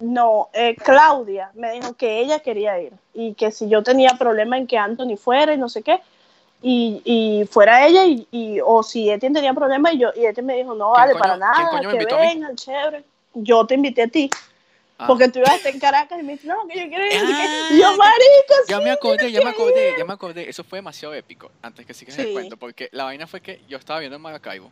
No, 0.00 0.48
eh, 0.52 0.76
Claudia 0.76 1.50
me 1.54 1.70
dijo 1.72 1.94
que 1.94 2.18
ella 2.18 2.40
quería 2.40 2.78
ir 2.80 2.92
y 3.14 3.34
que 3.34 3.50
si 3.52 3.68
yo 3.68 3.82
tenía 3.82 4.10
problema 4.18 4.58
en 4.58 4.66
que 4.66 4.76
Anthony 4.76 5.16
fuera 5.16 5.54
y 5.54 5.58
no 5.58 5.68
sé 5.68 5.82
qué, 5.82 6.00
y, 6.62 7.00
y 7.04 7.46
fuera 7.46 7.86
ella, 7.86 8.04
y, 8.04 8.26
y- 8.30 8.60
o 8.60 8.82
si 8.82 9.08
Etienne 9.10 9.34
tenía 9.36 9.54
problema 9.54 9.92
y 9.92 9.98
yo 9.98 10.10
y 10.16 10.26
Etienne 10.26 10.46
me 10.52 10.56
dijo, 10.58 10.74
no 10.74 10.92
¿Quién 10.92 11.00
vale, 11.00 11.12
coño- 11.12 11.20
para 11.20 11.36
nada, 11.36 11.80
que 11.90 11.96
vengan, 12.16 12.56
chévere. 12.56 13.04
Yo 13.34 13.66
te 13.66 13.74
invité 13.74 14.02
a 14.02 14.08
ti, 14.08 14.30
Ah. 15.04 15.06
porque 15.06 15.28
tú 15.28 15.38
ibas 15.38 15.50
a 15.52 15.56
estar 15.56 15.72
en 15.72 15.80
Caracas 15.80 16.18
y 16.20 16.22
me 16.22 16.32
dijiste, 16.32 16.48
no, 16.52 16.66
que 16.66 16.78
yo 16.80 16.88
quiero 16.88 17.04
ir. 17.06 17.12
Ah, 17.14 17.68
y 17.70 17.78
yo, 17.78 17.96
marica, 17.96 18.54
Ya 18.68 18.78
sí, 18.78 18.84
me 18.84 18.90
acordé, 18.90 19.30
ya 19.32 19.40
me 19.42 19.50
acordé, 19.50 19.90
ir". 19.92 19.98
ya 19.98 20.04
me 20.04 20.12
acordé. 20.12 20.48
Eso 20.48 20.64
fue 20.64 20.78
demasiado 20.78 21.14
épico. 21.14 21.50
Antes 21.62 21.86
que 21.86 21.94
sigas 21.94 22.18
el 22.18 22.26
Sí. 22.26 22.32
cuento, 22.32 22.56
porque 22.56 22.88
la 22.92 23.04
vaina 23.04 23.26
fue 23.26 23.40
que 23.40 23.60
yo 23.68 23.78
estaba 23.78 24.00
viendo 24.00 24.16
en 24.16 24.22
Maracaibo. 24.22 24.70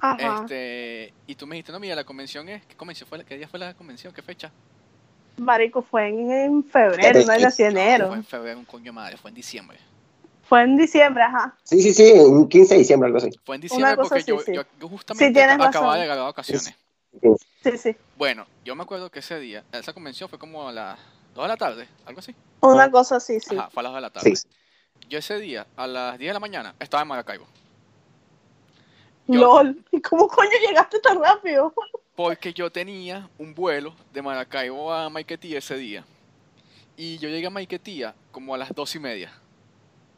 Ajá. 0.00 0.40
Este, 0.42 1.14
y 1.26 1.34
tú 1.36 1.46
me 1.46 1.54
dijiste, 1.56 1.72
no, 1.72 1.78
mira, 1.80 1.94
la 1.94 2.04
convención 2.04 2.48
es. 2.48 2.64
¿Qué 2.66 2.74
convención 2.76 3.08
fue? 3.08 3.24
¿Qué 3.24 3.36
día 3.36 3.46
fue 3.48 3.58
la 3.60 3.72
convención? 3.74 4.12
¿Qué 4.12 4.20
fecha? 4.22 4.50
Marico, 5.38 5.80
fue 5.82 6.08
en, 6.08 6.30
en 6.30 6.64
febrero, 6.64 7.20
no 7.24 7.32
en 7.32 7.44
así 7.46 7.62
No, 7.62 7.68
enero. 7.70 8.08
fue 8.08 8.16
en 8.16 8.24
febrero, 8.24 8.58
un 8.58 8.64
coño 8.64 8.92
madre, 8.92 9.16
fue 9.16 9.30
en 9.30 9.34
diciembre. 9.36 9.78
Fue 10.44 10.62
en 10.62 10.76
diciembre, 10.76 11.22
ajá. 11.22 11.56
Sí, 11.62 11.80
sí, 11.80 11.94
sí, 11.94 12.10
en 12.14 12.46
15 12.48 12.74
de 12.74 12.78
diciembre, 12.80 13.06
algo 13.06 13.18
así. 13.18 13.30
Fue 13.44 13.54
en 13.54 13.62
diciembre 13.62 13.94
porque 13.96 14.18
así, 14.18 14.26
yo, 14.28 14.38
sí. 14.40 14.52
yo, 14.52 14.62
yo 14.78 14.88
justamente 14.88 15.26
Sí, 15.28 15.32
tienes 15.32 15.54
acababa 15.54 15.92
razón. 15.92 16.00
de 16.00 16.06
grabar 16.06 16.24
vacaciones. 16.24 16.74
Sí, 17.62 17.78
sí. 17.78 17.96
Bueno, 18.16 18.46
yo 18.64 18.74
me 18.74 18.82
acuerdo 18.82 19.10
que 19.10 19.20
ese 19.20 19.38
día, 19.38 19.64
esa 19.72 19.92
convención 19.92 20.28
fue 20.28 20.38
como 20.38 20.68
a 20.68 20.72
las 20.72 20.98
2 21.34 21.44
de 21.44 21.48
la 21.48 21.56
tarde, 21.56 21.88
algo 22.06 22.20
así. 22.20 22.34
Una 22.60 22.90
cosa 22.90 23.16
así, 23.16 23.38
sí. 23.40 23.56
Ajá, 23.56 23.70
fue 23.70 23.80
a 23.80 23.84
las 23.84 23.92
2 23.92 23.96
de 23.96 24.00
la 24.02 24.10
tarde. 24.10 24.36
Sí. 24.36 24.48
Yo 25.08 25.18
ese 25.18 25.38
día, 25.38 25.66
a 25.76 25.86
las 25.86 26.18
10 26.18 26.30
de 26.30 26.34
la 26.34 26.40
mañana, 26.40 26.74
estaba 26.78 27.02
en 27.02 27.08
Maracaibo. 27.08 27.46
Yo- 29.26 29.40
LOL. 29.40 29.84
¿Y 29.90 30.00
cómo 30.00 30.26
coño 30.28 30.50
llegaste 30.66 30.98
tan 31.00 31.20
rápido? 31.22 31.72
Porque 32.16 32.52
yo 32.52 32.70
tenía 32.70 33.28
un 33.38 33.54
vuelo 33.54 33.94
de 34.12 34.20
Maracaibo 34.22 34.92
a 34.92 35.08
Maiquetía 35.08 35.58
ese 35.58 35.76
día. 35.76 36.04
Y 36.96 37.18
yo 37.18 37.28
llegué 37.28 37.46
a 37.46 37.50
Maiquetía 37.50 38.14
como 38.32 38.54
a 38.54 38.58
las 38.58 38.74
dos 38.74 38.94
y 38.94 38.98
media. 38.98 39.32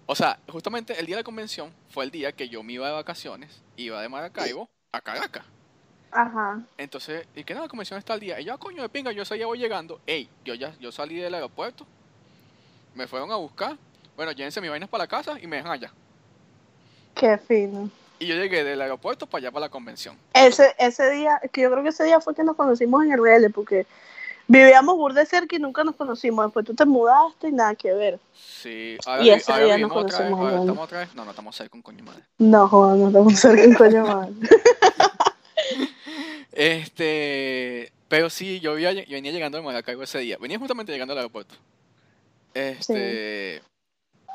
O 0.07 0.15
sea, 0.15 0.39
justamente 0.49 0.99
el 0.99 1.07
día 1.07 1.17
de 1.17 1.21
la 1.21 1.25
convención 1.25 1.73
fue 1.89 2.05
el 2.05 2.11
día 2.11 2.33
que 2.33 2.49
yo 2.49 2.63
me 2.63 2.75
iba 2.75 2.87
de 2.89 2.93
vacaciones, 2.95 3.63
iba 3.77 4.01
de 4.03 4.09
Maracaibo 4.09 4.69
a 4.93 5.01
Caracas. 5.01 5.45
Ajá. 6.15 6.61
Entonces, 6.79 7.27
y 7.35 7.43
que 7.43 7.55
no, 7.55 7.63
la 7.63 7.69
convención 7.69 7.99
está 7.99 8.13
al 8.15 8.21
día. 8.21 8.41
Y 8.41 8.45
yo, 8.45 8.55
"Ah, 8.55 8.59
coño 8.59 8.81
de 8.83 8.89
pinga, 8.89 9.11
yo 9.13 9.23
ese 9.23 9.35
día 9.35 9.47
voy 9.47 9.59
llegando. 9.59 10.01
Ey, 10.07 10.29
yo 10.45 10.55
ya 10.55 10.73
yo 10.79 10.93
salí 10.93 11.17
del 11.17 11.35
aeropuerto, 11.35 11.85
me 12.95 13.07
fueron 13.09 13.33
a 13.33 13.37
buscar. 13.37 13.77
Bueno, 14.17 14.31
llévense 14.33 14.61
mis 14.61 14.71
vainas 14.71 14.89
para 14.89 15.05
la 15.05 15.09
casa 15.09 15.39
y 15.43 15.47
me 15.49 15.57
dejan 15.57 15.73
allá. 15.73 15.93
Qué 17.15 17.37
fino. 17.39 17.91
Y 18.21 18.27
yo 18.29 18.37
llegué 18.37 18.63
del 18.63 18.81
aeropuerto 18.81 19.27
para 19.27 19.41
allá 19.43 19.51
para 19.51 19.67
la 19.67 19.71
convención. 19.71 20.17
Ese, 20.33 20.73
ese 20.79 21.11
día, 21.11 21.41
que 21.53 21.63
yo 21.63 21.71
creo 21.71 21.83
que 21.83 21.89
ese 21.89 22.05
día 22.05 22.21
fue 22.21 22.33
que 22.35 22.45
nos 22.45 22.55
conocimos 22.57 23.05
en 23.05 23.13
el 23.13 23.19
RL, 23.21 23.51
porque 23.51 23.87
vivíamos 24.47 24.97
burde 24.97 25.27
cerca 25.27 25.57
y 25.57 25.59
nunca 25.59 25.83
nos 25.83 25.97
conocimos. 25.97 26.47
Después 26.47 26.65
tú 26.65 26.75
te 26.75 26.85
mudaste 26.85 27.49
y 27.49 27.53
nada 27.53 27.75
que 27.75 27.93
ver. 27.93 28.21
Sí, 28.33 28.97
ahora, 29.05 29.23
Y 29.25 29.31
ese 29.31 29.51
ahora 29.53 29.65
día 29.65 29.79
nos 29.79 29.91
otra 29.91 30.03
vez. 30.03 30.13
conocimos 30.15 30.39
ahora 30.39 30.51
hablando. 30.53 30.73
¿Estamos 30.73 30.85
otra 30.87 30.99
vez? 31.01 31.15
No, 31.17 31.25
no 31.25 31.31
estamos 31.31 31.57
cerca, 31.57 31.77
un 31.77 31.83
coño 31.83 32.05
madre. 32.05 32.23
No, 32.39 32.69
joder, 32.69 32.99
no 32.99 33.07
estamos 33.09 33.35
cerca 33.41 33.63
en 33.65 33.75
coño 33.75 34.07
madre. 34.07 34.33
Este, 36.55 37.93
pero 38.09 38.31
sí, 38.31 38.61
yo, 38.61 38.79
yo 38.79 38.91
venía 39.09 39.33
llegando 39.33 39.59
de 39.59 39.65
Maracaibo 39.65 40.03
ese 40.03 40.21
día. 40.21 40.39
Venía 40.41 40.59
justamente 40.59 40.93
llegando 40.93 41.13
al 41.13 41.19
aeropuerto. 41.19 41.55
Este, 42.55 43.61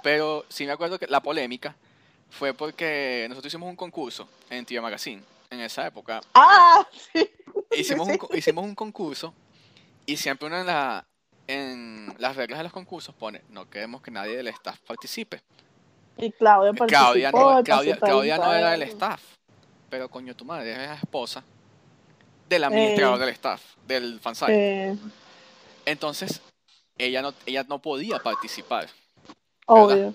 pero 0.03 0.45
sí 0.49 0.65
me 0.65 0.73
acuerdo 0.73 0.99
que 0.99 1.07
la 1.07 1.21
polémica 1.21 1.75
fue 2.29 2.53
porque 2.53 3.25
nosotros 3.29 3.49
hicimos 3.51 3.69
un 3.69 3.77
concurso 3.77 4.27
en 4.49 4.65
TV 4.65 4.81
Magazine 4.81 5.23
en 5.49 5.61
esa 5.61 5.87
época. 5.87 6.21
Ah, 6.33 6.85
sí. 7.13 7.29
Hicimos, 7.71 8.07
Sí. 8.07 8.19
un, 8.19 8.37
hicimos 8.37 8.65
un 8.65 8.75
concurso 8.75 9.33
y 10.05 10.17
siempre 10.17 10.47
uno 10.47 10.59
en, 10.59 10.67
la, 10.67 11.05
en 11.47 12.13
las 12.17 12.35
reglas 12.35 12.59
de 12.59 12.63
los 12.63 12.73
concursos 12.73 13.15
pone, 13.15 13.41
no 13.49 13.69
queremos 13.69 14.01
que 14.01 14.11
nadie 14.11 14.35
del 14.35 14.47
staff 14.49 14.79
participe. 14.81 15.41
Y 16.17 16.31
Claudia 16.31 16.73
participó. 16.73 16.87
Claudia 17.05 17.31
no, 17.31 17.63
Claudia, 17.63 17.97
Claudia 17.97 18.37
no 18.37 18.53
era 18.53 18.71
del 18.71 18.81
staff, 18.83 19.21
pero 19.89 20.09
coño, 20.09 20.35
tu 20.35 20.43
madre 20.43 20.71
es 20.71 20.77
la 20.77 20.95
esposa 20.95 21.43
del 22.49 22.63
administrador 22.63 23.17
Eh. 23.17 23.25
del 23.25 23.29
staff, 23.29 23.61
del 23.87 24.19
fansite. 24.19 24.89
Eh, 24.91 24.97
Entonces, 25.85 26.41
ella 26.97 27.21
no, 27.21 27.33
ella 27.45 27.63
no 27.67 27.79
podía 27.79 28.19
participar. 28.19 28.89
obvio. 29.65 30.13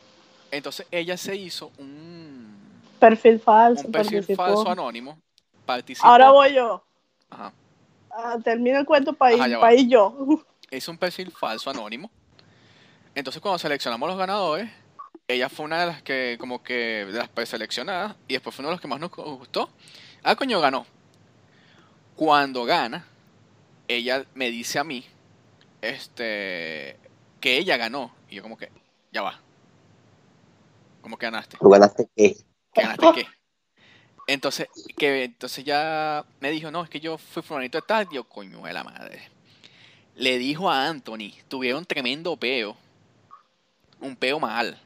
Entonces, 0.50 0.86
ella 0.90 1.16
se 1.16 1.34
hizo 1.36 1.70
un, 1.78 2.54
Perfil 2.98 3.40
falso. 3.40 3.86
un 3.86 3.92
perfil 3.92 4.18
participó. 4.20 4.42
falso 4.44 4.70
anónimo. 4.70 5.18
Participó. 5.66 6.06
Ahora 6.06 6.30
voy 6.30 6.54
yo. 6.54 6.84
Ajá. 7.30 7.52
Ah, 8.10 8.36
termina 8.44 8.78
el 8.80 8.86
cuento 8.86 9.12
para 9.12 9.34
ir 9.74 9.88
yo. 9.88 10.14
hizo 10.70 10.90
un 10.90 10.98
perfil 10.98 11.30
falso 11.32 11.70
anónimo. 11.70 12.10
Entonces 13.14 13.40
cuando 13.42 13.58
seleccionamos 13.58 14.08
los 14.08 14.18
ganadores, 14.18 14.70
ella 15.26 15.48
fue 15.48 15.64
una 15.66 15.80
de 15.80 15.86
las 15.86 16.02
que, 16.02 16.36
como 16.38 16.62
que, 16.62 17.04
de 17.06 17.12
las 17.18 17.28
preseleccionadas, 17.28 18.14
y 18.28 18.34
después 18.34 18.54
fue 18.54 18.62
uno 18.62 18.68
de 18.70 18.74
los 18.74 18.80
que 18.80 18.88
más 18.88 19.00
nos 19.00 19.10
gustó. 19.10 19.70
Ah, 20.22 20.36
coño, 20.36 20.60
ganó. 20.60 20.86
Cuando 22.16 22.64
gana, 22.64 23.06
ella 23.88 24.24
me 24.34 24.50
dice 24.50 24.78
a 24.78 24.84
mí, 24.84 25.04
este, 25.82 26.96
que 27.40 27.58
ella 27.58 27.76
ganó. 27.76 28.14
Y 28.28 28.36
yo 28.36 28.42
como 28.42 28.56
que, 28.56 28.70
ya 29.12 29.22
va. 29.22 29.40
¿Cómo 31.02 31.18
que 31.18 31.26
ganaste? 31.26 31.56
¿Tú 31.58 31.68
ganaste 31.68 32.08
qué? 32.16 32.36
¿Que 32.72 32.82
ganaste 32.82 33.06
qué? 33.14 33.26
Entonces, 34.26 34.68
que 34.96 35.24
entonces 35.24 35.64
ya 35.64 36.24
me 36.40 36.50
dijo, 36.50 36.70
no, 36.70 36.82
es 36.82 36.88
que 36.88 37.00
yo 37.00 37.18
fui 37.18 37.42
fulanito 37.42 37.78
de 37.78 37.82
tal, 37.82 38.08
yo, 38.10 38.24
coño 38.24 38.62
de 38.62 38.72
la 38.72 38.84
madre. 38.84 39.28
Le 40.14 40.38
dijo 40.38 40.70
a 40.70 40.86
Anthony, 40.86 41.32
tuvieron 41.48 41.84
tremendo 41.84 42.36
peo. 42.36 42.76
Un 44.00 44.16
peo 44.16 44.40
mal. 44.40 44.80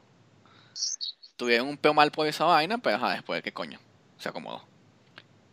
Tuvieron 1.37 1.69
un 1.69 1.77
peo 1.77 1.93
mal 1.93 2.11
por 2.11 2.27
esa 2.27 2.43
vaina, 2.45 2.77
pero 2.79 2.97
ajá, 2.97 3.13
después, 3.13 3.41
¿qué 3.41 3.53
coño? 3.53 3.79
Se 4.17 4.27
acomodó. 4.27 4.68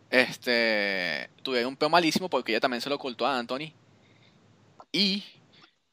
Este, 0.09 1.29
tuvieron 1.43 1.69
un 1.69 1.75
peo 1.75 1.89
malísimo 1.89 2.29
porque 2.29 2.51
ella 2.51 2.59
también 2.61 2.81
se 2.81 2.89
lo 2.89 2.95
ocultó 2.95 3.25
a 3.25 3.37
Anthony. 3.37 3.71
Y 4.91 5.23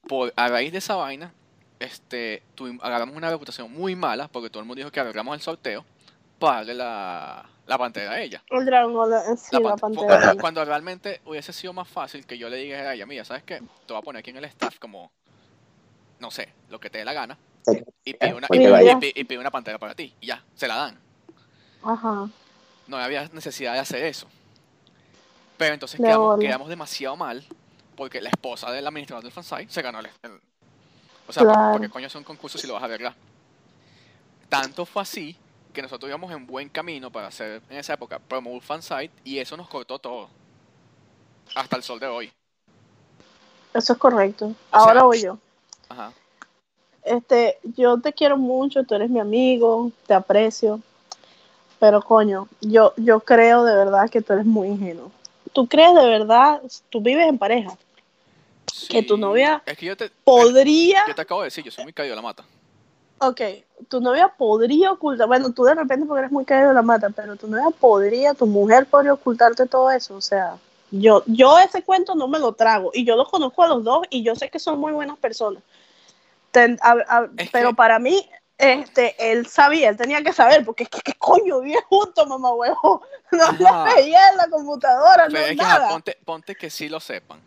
por, 0.09 0.33
a 0.37 0.49
raíz 0.49 0.73
de 0.73 0.79
esa 0.79 0.97
vaina, 0.97 1.33
este, 1.79 2.43
tuvimos, 2.55 2.85
agarramos 2.85 3.17
una 3.17 3.31
reputación 3.31 3.73
muy 3.73 3.97
mala 3.97 4.29
porque 4.29 4.51
todo 4.51 4.61
el 4.61 4.67
mundo 4.67 4.79
dijo 4.81 4.91
que 4.91 5.01
agarramos 5.01 5.35
el 5.35 5.41
sorteo 5.43 5.85
para 6.39 6.59
darle 6.59 6.75
la, 6.75 7.47
la 7.67 7.79
pantera 7.79 8.12
a 8.12 8.21
ella. 8.21 8.43
El 8.51 8.65
Dragon 8.65 8.93
Ball, 8.95 9.12
eh, 9.12 9.37
sí, 9.37 9.49
La 9.53 9.61
la, 9.61 9.69
pan- 9.77 9.79
pantera. 9.95 10.21
cuando, 10.21 10.41
cuando 10.41 10.65
realmente 10.65 11.21
hubiese 11.25 11.53
sido 11.53 11.73
más 11.73 11.89
fácil 11.89 12.25
que 12.27 12.39
yo 12.39 12.49
le 12.49 12.57
dijera 12.59 12.91
a 12.91 12.95
ella, 12.95 13.07
mira, 13.07 13.25
¿sabes 13.25 13.43
qué? 13.43 13.57
Te 13.87 13.93
voy 13.93 13.99
a 13.99 14.03
poner 14.03 14.21
aquí 14.21 14.31
en 14.31 14.37
el 14.37 14.45
staff 14.45 14.79
como, 14.79 15.11
no 16.21 16.31
sé, 16.31 16.49
lo 16.71 16.79
que 16.81 16.91
te 16.91 16.99
dé 16.99 17.05
la 17.05 17.12
gana. 17.12 17.37
Y 18.05 18.15
pide 18.15 18.35
una, 18.35 18.47
y 18.47 18.59
pide- 18.59 18.83
y 18.83 18.95
pide- 19.01 19.12
y 19.21 19.25
pide 19.25 19.39
una 19.39 19.51
pantalla 19.51 19.79
para 19.79 19.95
ti. 19.95 20.15
Y 20.21 20.27
ya, 20.27 20.43
se 20.55 20.69
la 20.69 20.77
dan. 20.77 20.99
Ajá. 21.83 22.29
No 22.87 22.97
había 22.99 23.28
necesidad 23.32 23.72
de 23.74 23.78
hacer 23.80 24.05
eso. 24.05 24.26
Pero 25.57 25.74
entonces 25.74 26.01
De 26.01 26.07
quedamos, 26.41 26.68
demasiado 26.68 27.16
mal 27.16 27.45
porque 27.97 28.20
la 28.20 28.28
esposa 28.28 28.70
del 28.72 28.87
administrador 28.87 29.22
del 29.22 29.32
fansite 29.32 29.72
se 29.72 29.82
ganó 29.82 30.01
el... 30.01 30.09
el- 30.22 30.41
o 31.26 31.32
sea, 31.32 31.43
¿por- 31.45 31.53
Claro. 31.53 31.72
¿por 31.72 31.80
qué 31.80 31.89
coño 31.89 32.07
es 32.09 32.14
un 32.16 32.24
concurso 32.24 32.59
si 32.59 32.66
lo 32.66 32.74
vas 32.74 32.82
a 32.82 32.87
arreglar? 32.87 33.14
Tanto 34.49 34.85
fue 34.85 35.01
así 35.03 35.37
que 35.72 35.80
nosotros 35.80 36.09
íbamos 36.09 36.30
en 36.32 36.47
buen 36.47 36.68
camino 36.68 37.11
para 37.11 37.28
hacer 37.28 37.62
en 37.70 37.78
esa 37.78 37.95
época 37.95 38.18
promote 38.18 38.61
fansite 38.61 39.11
y 39.24 39.39
eso 39.39 39.57
nos 39.57 39.68
cortó 39.68 39.99
todo. 39.99 40.28
Hasta 41.55 41.76
el 41.76 41.82
sol 41.82 41.99
de 42.01 42.07
hoy. 42.07 42.32
Eso 43.72 43.93
es 43.95 43.99
correcto. 43.99 44.47
O 44.47 44.55
Ahora 44.70 44.93
sea- 45.01 45.03
voy 45.05 45.22
yo. 45.22 45.39
Ajá. 45.89 46.12
Este, 47.05 47.59
yo 47.76 47.99
te 48.01 48.12
quiero 48.12 48.37
mucho, 48.37 48.85
tú 48.85 48.95
eres 48.95 49.11
mi 49.11 49.20
amigo, 49.20 49.91
te 50.07 50.14
aprecio. 50.14 50.80
Pero 51.85 52.01
coño, 52.01 52.49
yo, 52.62 52.95
yo 52.97 53.20
creo 53.20 53.62
de 53.62 53.76
verdad 53.76 54.09
que 54.09 54.22
tú 54.22 54.32
eres 54.32 54.47
muy 54.47 54.68
ingenuo. 54.68 55.12
¿Tú 55.53 55.66
crees 55.68 55.95
de 55.95 56.07
verdad, 56.07 56.62
tú 56.89 57.03
vives 57.03 57.28
en 57.28 57.37
pareja? 57.37 57.76
Que 58.89 59.03
tu 59.03 59.18
novia 59.18 59.62
Es 59.66 59.76
que 59.76 59.85
yo 59.85 59.95
te, 59.95 60.11
¿Podría, 60.24 61.03
yo 61.07 61.14
te 61.14 61.20
acabo 61.20 61.43
de 61.43 61.49
decir, 61.49 61.62
yo 61.62 61.70
soy 61.70 61.85
muy 61.85 61.93
caído 61.93 62.12
de 62.12 62.16
la 62.16 62.22
mata. 62.22 62.43
ok, 63.18 63.39
tu 63.89 64.01
novia 64.01 64.28
podría 64.28 64.93
ocultar, 64.93 65.26
bueno, 65.26 65.53
tú 65.53 65.64
de 65.64 65.74
repente 65.74 66.07
porque 66.07 66.20
eres 66.20 66.32
muy 66.32 66.47
caído 66.47 66.68
de 66.68 66.74
la 66.74 66.80
mata, 66.80 67.11
pero 67.11 67.37
tu 67.37 67.49
novia 67.49 67.68
podría, 67.78 68.32
tu 68.32 68.47
mujer 68.47 68.87
podría 68.87 69.12
ocultarte 69.12 69.66
todo 69.66 69.91
eso? 69.91 70.14
O 70.16 70.22
sea, 70.22 70.57
yo, 70.91 71.22
yo 71.26 71.59
ese 71.59 71.82
cuento 71.82 72.14
no 72.14 72.28
me 72.28 72.39
lo 72.39 72.53
trago 72.55 72.93
y 72.95 73.05
yo 73.05 73.14
los 73.14 73.28
conozco 73.28 73.62
a 73.62 73.68
los 73.68 73.85
dos 73.85 74.07
y 74.09 74.22
yo 74.22 74.35
sé 74.37 74.49
que 74.49 74.59
son 74.59 74.80
muy 74.80 74.95
buenas 74.95 75.18
personas. 75.18 75.62
Ten- 76.51 76.78
a- 76.80 76.97
a- 77.09 77.28
Es 77.37 77.51
pero 77.51 77.68
que- 77.70 77.74
para 77.74 77.99
mí, 77.99 78.26
este, 78.59 79.32
él 79.32 79.46
sabía, 79.46 79.88
él 79.88 79.96
tenía 79.96 80.22
que 80.22 80.32
saber, 80.32 80.64
porque 80.64 80.84
es 80.84 80.88
que, 80.88 81.00
¿qué 81.00 81.14
coño? 81.14 81.61
Vive 81.61 81.80
juntos, 81.88 82.26
mamá 82.28 82.52
huevo. 82.52 83.02
No 83.32 83.42
Ajá. 83.66 83.88
le 83.88 83.94
veía 84.02 84.30
en 84.30 84.36
la 84.36 84.46
computadora, 84.48 85.26
Pero 85.26 85.38
no 85.40 85.44
es 85.44 85.48
que, 85.48 85.57
nada. 85.57 85.88
ponte, 85.88 86.18
ponte 86.24 86.55
que 86.55 86.70
sí 86.70 86.88
lo 86.88 87.00
sepan. 87.00 87.40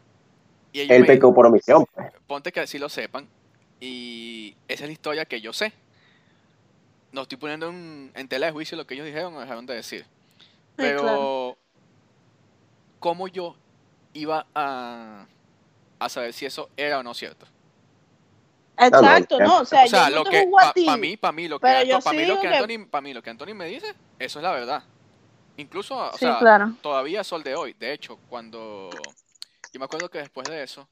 Y 0.73 0.81
ellos 0.81 0.95
Él 0.95 1.01
me- 1.03 1.07
pecó 1.07 1.33
por 1.33 1.45
omisión. 1.45 1.85
pues. 1.93 2.11
ponte 2.27 2.51
que 2.51 2.67
sí 2.67 2.77
lo 2.77 2.89
sepan. 2.89 3.27
Y 3.79 4.55
esa 4.67 4.83
es 4.83 4.89
la 4.89 4.93
historia 4.93 5.25
que 5.25 5.39
yo 5.39 5.53
sé. 5.53 5.71
No 7.13 7.21
estoy 7.21 7.37
poniendo 7.37 7.69
en, 7.69 8.11
en 8.15 8.27
tela 8.27 8.47
de 8.47 8.51
juicio 8.51 8.75
lo 8.75 8.85
que 8.85 8.95
ellos 8.95 9.05
dijeron 9.05 9.33
o 9.35 9.39
dejaron 9.39 9.65
de 9.65 9.75
decir. 9.75 10.05
Pero, 10.75 11.01
claro. 11.03 11.57
¿cómo 12.99 13.27
yo 13.29 13.55
iba 14.13 14.45
a, 14.53 15.25
a 15.99 16.09
saber 16.09 16.33
si 16.33 16.45
eso 16.45 16.69
era 16.75 16.99
o 16.99 17.03
no 17.03 17.13
cierto? 17.13 17.45
Exacto, 18.77 19.39
no, 19.39 19.59
o 19.61 19.65
sea, 19.65 19.85
o 19.85 19.87
sea, 19.87 20.09
yo 20.09 20.15
lo 20.17 20.23
no 20.23 20.29
que 20.29 20.47
para 20.85 20.97
mí, 20.97 21.17
para 21.17 21.31
mí 21.31 21.47
lo 21.47 21.59
que 21.59 21.63
pero 21.67 21.79
Anto- 21.79 21.89
yo 21.89 21.99
pa' 22.01 22.11
mí 22.13 22.19
sí 22.19 22.25
lo 22.25 22.33
digo 22.33 22.41
que 22.41 22.47
que- 22.49 22.55
Anthony, 22.55 22.89
pa' 22.89 23.01
mí 23.01 23.13
lo 23.13 23.23
que 23.23 23.29
Anthony 23.29 23.53
me 23.55 23.65
dice, 23.65 23.93
eso 24.19 24.39
es 24.39 24.43
la 24.43 24.51
verdad. 24.51 24.83
Incluso, 25.57 25.97
o 25.97 26.11
Sí, 26.13 26.19
sea, 26.19 26.37
claro. 26.39 26.73
todavía 26.81 27.23
sol 27.23 27.41
de 27.43 27.55
hoy. 27.55 27.73
De 27.73 27.91
hecho, 27.93 28.17
cuando 28.29 28.89
yo 29.73 29.79
me 29.79 29.85
acuerdo 29.85 30.09
que 30.09 30.19
después 30.19 30.47
de 30.47 30.61
eso, 30.63 30.87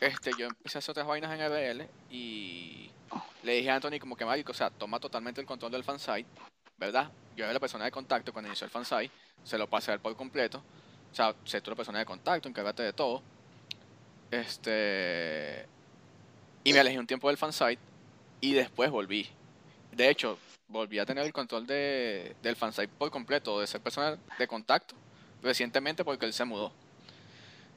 este, 0.00 0.32
yo 0.36 0.46
empecé 0.46 0.78
a 0.78 0.80
hacer 0.80 0.90
otras 0.92 1.06
vainas 1.06 1.32
en 1.32 1.40
RL 1.40 1.88
y 2.10 2.90
le 3.44 3.52
dije 3.52 3.70
a 3.70 3.76
Anthony 3.76 3.98
como 4.00 4.16
que 4.16 4.24
marico, 4.24 4.50
o 4.50 4.54
sea, 4.54 4.70
toma 4.70 4.98
totalmente 4.98 5.40
el 5.40 5.46
control 5.46 5.70
del 5.70 5.84
fansite, 5.84 6.26
¿verdad? 6.76 7.10
Yo 7.36 7.44
era 7.44 7.52
la 7.54 7.60
persona 7.60 7.84
de 7.84 7.92
contacto 7.92 8.32
cuando 8.32 8.48
inició 8.48 8.64
el 8.64 8.70
fansite, 8.72 9.10
se 9.44 9.56
lo 9.56 9.68
pasé 9.68 9.92
a 9.92 9.94
él 9.94 10.00
por 10.00 10.16
completo. 10.16 10.60
O 11.12 11.14
sea, 11.14 11.32
sé 11.44 11.60
tú 11.60 11.70
la 11.70 11.76
persona 11.76 12.00
de 12.00 12.04
contacto, 12.04 12.48
encárgate 12.48 12.82
de 12.82 12.92
todo. 12.92 13.22
Este 14.30 15.66
y 16.68 16.72
me 16.74 16.80
alejé 16.80 16.98
un 16.98 17.06
tiempo 17.06 17.28
del 17.28 17.38
fansite 17.38 17.78
y 18.40 18.52
después 18.52 18.90
volví. 18.90 19.26
De 19.92 20.10
hecho, 20.10 20.38
volví 20.68 20.98
a 20.98 21.06
tener 21.06 21.24
el 21.24 21.32
control 21.32 21.66
de, 21.66 22.36
del 22.42 22.56
fansite 22.56 22.88
por 22.88 23.10
completo, 23.10 23.60
de 23.60 23.66
ser 23.66 23.80
persona 23.80 24.18
de 24.38 24.46
contacto, 24.46 24.94
recientemente 25.42 26.04
porque 26.04 26.26
él 26.26 26.32
se 26.32 26.44
mudó. 26.44 26.72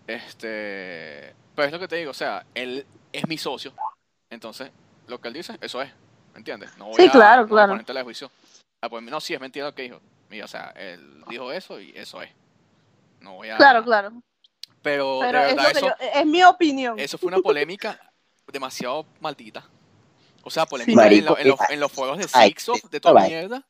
Este, 0.07 1.33
pero 1.55 1.67
es 1.67 1.71
lo 1.71 1.79
que 1.79 1.87
te 1.87 1.95
digo, 1.95 2.11
o 2.11 2.13
sea, 2.13 2.45
él 2.53 2.85
es 3.13 3.27
mi 3.27 3.37
socio, 3.37 3.73
entonces 4.29 4.71
lo 5.07 5.21
que 5.21 5.29
él 5.29 5.35
dice, 5.35 5.57
eso 5.61 5.81
es, 5.81 5.89
¿me 6.33 6.39
entiendes? 6.39 6.75
No 6.77 6.85
voy 6.85 6.95
Sí, 7.01 7.07
a, 7.07 7.11
claro, 7.11 7.41
no 7.47 7.57
a 7.75 7.83
claro. 7.83 8.03
juicio. 8.03 8.29
Ah, 8.81 8.89
pues, 8.89 9.03
no, 9.03 9.21
sí, 9.21 9.33
es 9.33 9.39
mentira 9.39 9.67
lo 9.67 9.75
que 9.75 9.83
dijo. 9.83 10.01
Mira, 10.29 10.45
o 10.45 10.47
sea, 10.47 10.73
él 10.75 11.23
dijo 11.29 11.51
eso 11.51 11.79
y 11.79 11.91
eso 11.95 12.21
es. 12.21 12.31
No 13.19 13.35
voy 13.35 13.49
a... 13.49 13.57
Claro, 13.57 13.83
claro. 13.83 14.11
Pero, 14.81 15.19
Pero 15.21 15.39
de 15.39 15.45
verdad, 15.45 15.71
eso, 15.71 15.87
yo- 15.87 15.95
es 16.13 16.25
mi 16.25 16.43
opinión. 16.43 16.97
eso 16.99 17.17
fue 17.17 17.27
una 17.27 17.37
polémica 17.39 18.11
demasiado 18.51 19.05
maldita. 19.19 19.67
O 20.43 20.49
sea, 20.49 20.65
polémica 20.65 20.91
en, 20.91 20.95
Marico, 20.95 21.29
lo- 21.33 21.37
en 21.39 21.47
los, 21.49 21.59
eh, 21.61 21.63
en 21.71 21.79
los 21.79 21.91
foros 21.91 22.17
de 22.17 22.27
Sixof, 22.27 22.89
de 22.89 22.99
toda 22.99 23.13
mierda. 23.27 23.65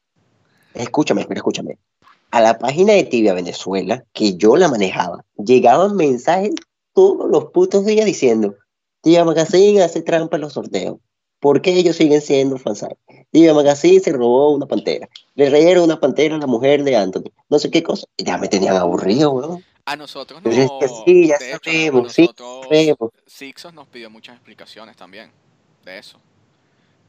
Escúchame, 0.74 1.28
escúchame. 1.30 1.78
A 2.32 2.40
la 2.42 2.58
página 2.58 2.94
de 2.94 3.04
Tibia 3.04 3.34
Venezuela, 3.34 4.06
que 4.14 4.36
yo 4.38 4.56
la 4.56 4.70
manejaba, 4.70 5.26
llegaban 5.38 5.96
mensajes 5.98 6.52
todos 6.94 7.30
los 7.30 7.46
putos 7.52 7.86
días 7.86 8.06
diciendo, 8.06 8.56
Tibia 9.02 9.26
Magazine 9.26 9.82
hace 9.84 10.02
trampa 10.02 10.38
en 10.38 10.42
los 10.44 10.54
sorteos. 10.54 10.98
¿Por 11.42 11.62
qué 11.62 11.74
ellos 11.74 11.96
siguen 11.96 12.22
siendo 12.22 12.58
fansite? 12.58 12.96
Tibia 13.32 13.54
Magazine 13.54 14.00
se 14.00 14.12
robó 14.14 14.54
una 14.54 14.68
pantera. 14.68 15.10
Le 15.36 15.50
rayaron 15.50 15.86
una 15.86 16.00
pantera 16.00 16.36
a 16.36 16.38
la 16.38 16.46
mujer 16.48 16.84
de 16.84 16.96
Anthony. 16.96 17.32
No 17.50 17.58
sé 17.60 17.72
qué 17.72 17.82
cosa. 17.84 18.06
Ya 18.18 18.38
me 18.38 18.48
tenían 18.48 18.76
aburrido, 18.78 19.32
weón. 19.32 19.64
A 19.92 19.98
nosotros 19.98 20.42
no. 20.42 20.50
Sí, 21.06 21.28
ya 21.28 21.36
hecho, 21.36 21.60
sabemos, 21.66 22.14
sí, 22.14 22.22
nosotros 22.22 22.64
sabemos. 22.64 23.12
Sixos 23.26 23.74
nos 23.74 23.88
pidió 23.88 24.10
muchas 24.10 24.36
explicaciones 24.36 24.96
también 24.96 25.30
de 25.84 25.98
eso. 25.98 26.18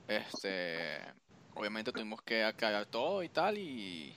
Este, 0.08 0.98
obviamente 1.54 1.92
tuvimos 1.92 2.20
que 2.22 2.42
aclarar 2.42 2.86
todo 2.86 3.22
y 3.22 3.28
tal 3.28 3.56
y 3.56 4.12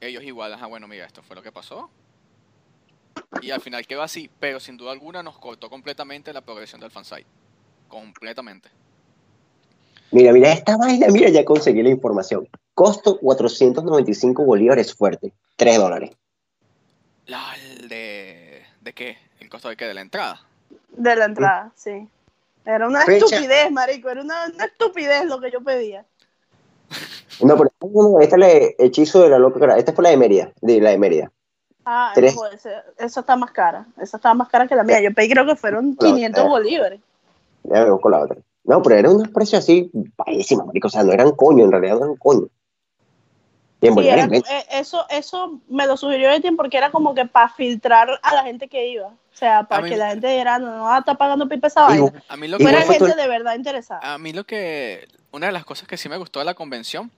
ellos 0.00 0.24
igual, 0.24 0.54
ajá, 0.54 0.64
bueno, 0.64 0.88
mira, 0.88 1.04
esto 1.04 1.22
fue 1.22 1.36
lo 1.36 1.42
que 1.42 1.52
pasó. 1.52 1.90
Y 3.42 3.50
al 3.50 3.60
final 3.60 3.86
quedó 3.86 4.00
así, 4.00 4.30
pero 4.40 4.58
sin 4.58 4.78
duda 4.78 4.92
alguna 4.92 5.22
nos 5.22 5.38
cortó 5.38 5.68
completamente 5.68 6.32
la 6.32 6.40
progresión 6.40 6.80
del 6.80 6.90
fansite. 6.90 7.26
Completamente. 7.86 8.70
Mira, 10.10 10.32
mira 10.32 10.54
esta 10.54 10.78
vaina, 10.78 11.08
mira, 11.08 11.28
ya 11.28 11.44
conseguí 11.44 11.82
la 11.82 11.90
información. 11.90 12.48
Costo 12.72 13.18
495 13.18 14.42
bolívares 14.42 14.94
fuerte, 14.94 15.34
3 15.56 15.76
dólares. 15.76 16.16
La, 17.26 17.42
de, 17.88 18.62
¿De 18.80 18.92
qué? 18.92 19.18
¿El 19.40 19.48
costo 19.48 19.68
de 19.68 19.76
qué? 19.76 19.86
¿De 19.86 19.94
la 19.94 20.00
entrada? 20.00 20.40
De 20.90 21.16
la 21.16 21.24
entrada, 21.24 21.72
sí. 21.74 22.08
Era 22.64 22.86
una 22.86 23.02
Fecha. 23.04 23.26
estupidez, 23.26 23.70
marico. 23.70 24.08
Era 24.10 24.22
una, 24.22 24.46
una 24.52 24.64
estupidez 24.64 25.24
lo 25.26 25.40
que 25.40 25.50
yo 25.50 25.60
pedía. 25.60 26.04
No, 27.42 27.56
pero 27.56 27.70
esta 28.20 28.36
es 28.36 28.40
la 28.40 28.46
de 28.46 28.76
hechizo 28.78 29.22
de 29.22 29.28
la 29.28 29.38
loca 29.38 29.60
cara. 29.60 29.76
Esta 29.76 29.92
fue 29.92 30.04
la 30.04 30.10
de 30.10 30.16
Mérida, 30.16 30.52
de 30.60 30.80
la 30.80 30.90
de 30.90 30.98
Mérida. 30.98 31.30
Ah, 31.84 32.12
ser. 32.14 32.24
Esa 32.98 33.20
está 33.20 33.36
más 33.36 33.50
cara. 33.52 33.86
Esa 34.00 34.16
estaba 34.16 34.34
más 34.34 34.48
cara 34.48 34.66
que 34.66 34.74
la 34.74 34.82
mía. 34.84 35.00
Yo 35.00 35.12
pedí, 35.12 35.28
creo 35.30 35.46
que 35.46 35.54
fueron 35.56 35.96
La 36.00 36.08
500 36.08 36.40
otra. 36.40 36.50
bolívares. 36.50 37.00
Ya 37.64 37.84
me 37.84 37.90
busco 37.90 38.08
la 38.10 38.20
otra. 38.20 38.36
No, 38.64 38.82
pero 38.82 38.96
eran 38.96 39.12
unos 39.14 39.28
precios 39.28 39.62
así, 39.62 39.90
bajísimos, 40.16 40.66
marico. 40.66 40.88
O 40.88 40.90
sea, 40.90 41.04
no 41.04 41.12
eran 41.12 41.32
coño, 41.32 41.64
en 41.64 41.70
realidad 41.70 41.98
no 41.98 42.04
eran 42.06 42.16
coño. 42.16 42.48
Y 43.80 43.88
en 43.88 43.94
Sí, 43.94 44.08
era- 44.08 44.24
eh, 44.26 44.66
eso, 44.70 45.04
eso 45.10 45.60
me 45.68 45.86
lo 45.86 45.96
sugirió 45.96 46.30
Etienne 46.30 46.56
porque 46.56 46.78
era 46.78 46.90
como 46.90 47.14
que 47.14 47.26
para 47.26 47.50
filtrar 47.50 48.08
a 48.22 48.34
la 48.34 48.42
gente 48.42 48.68
que 48.68 48.88
iba. 48.88 49.08
O 49.08 49.38
sea, 49.38 49.64
para 49.64 49.82
mí- 49.82 49.90
que 49.90 49.96
la 49.98 50.10
gente 50.10 50.26
dijera, 50.28 50.58
no, 50.58 50.76
no, 50.78 50.98
está 50.98 51.14
pagando 51.14 51.46
pipa 51.46 51.66
esa 51.66 51.82
vaina. 51.82 52.10
A 52.28 52.36
mí 52.38 52.48
lo 52.48 52.56
que... 52.56 52.64
Fuera 52.64 52.80
gente 52.82 53.14
de 53.14 53.28
verdad 53.28 53.54
interesada. 53.54 54.00
A 54.14 54.16
mí 54.18 54.32
lo 54.32 54.44
que. 54.44 55.06
Una 55.30 55.46
de 55.48 55.52
las 55.52 55.66
cosas 55.66 55.86
que 55.86 55.98
sí 55.98 56.08
me 56.08 56.16
gustó 56.16 56.38
de 56.38 56.46
la 56.46 56.54
convención 56.54 57.10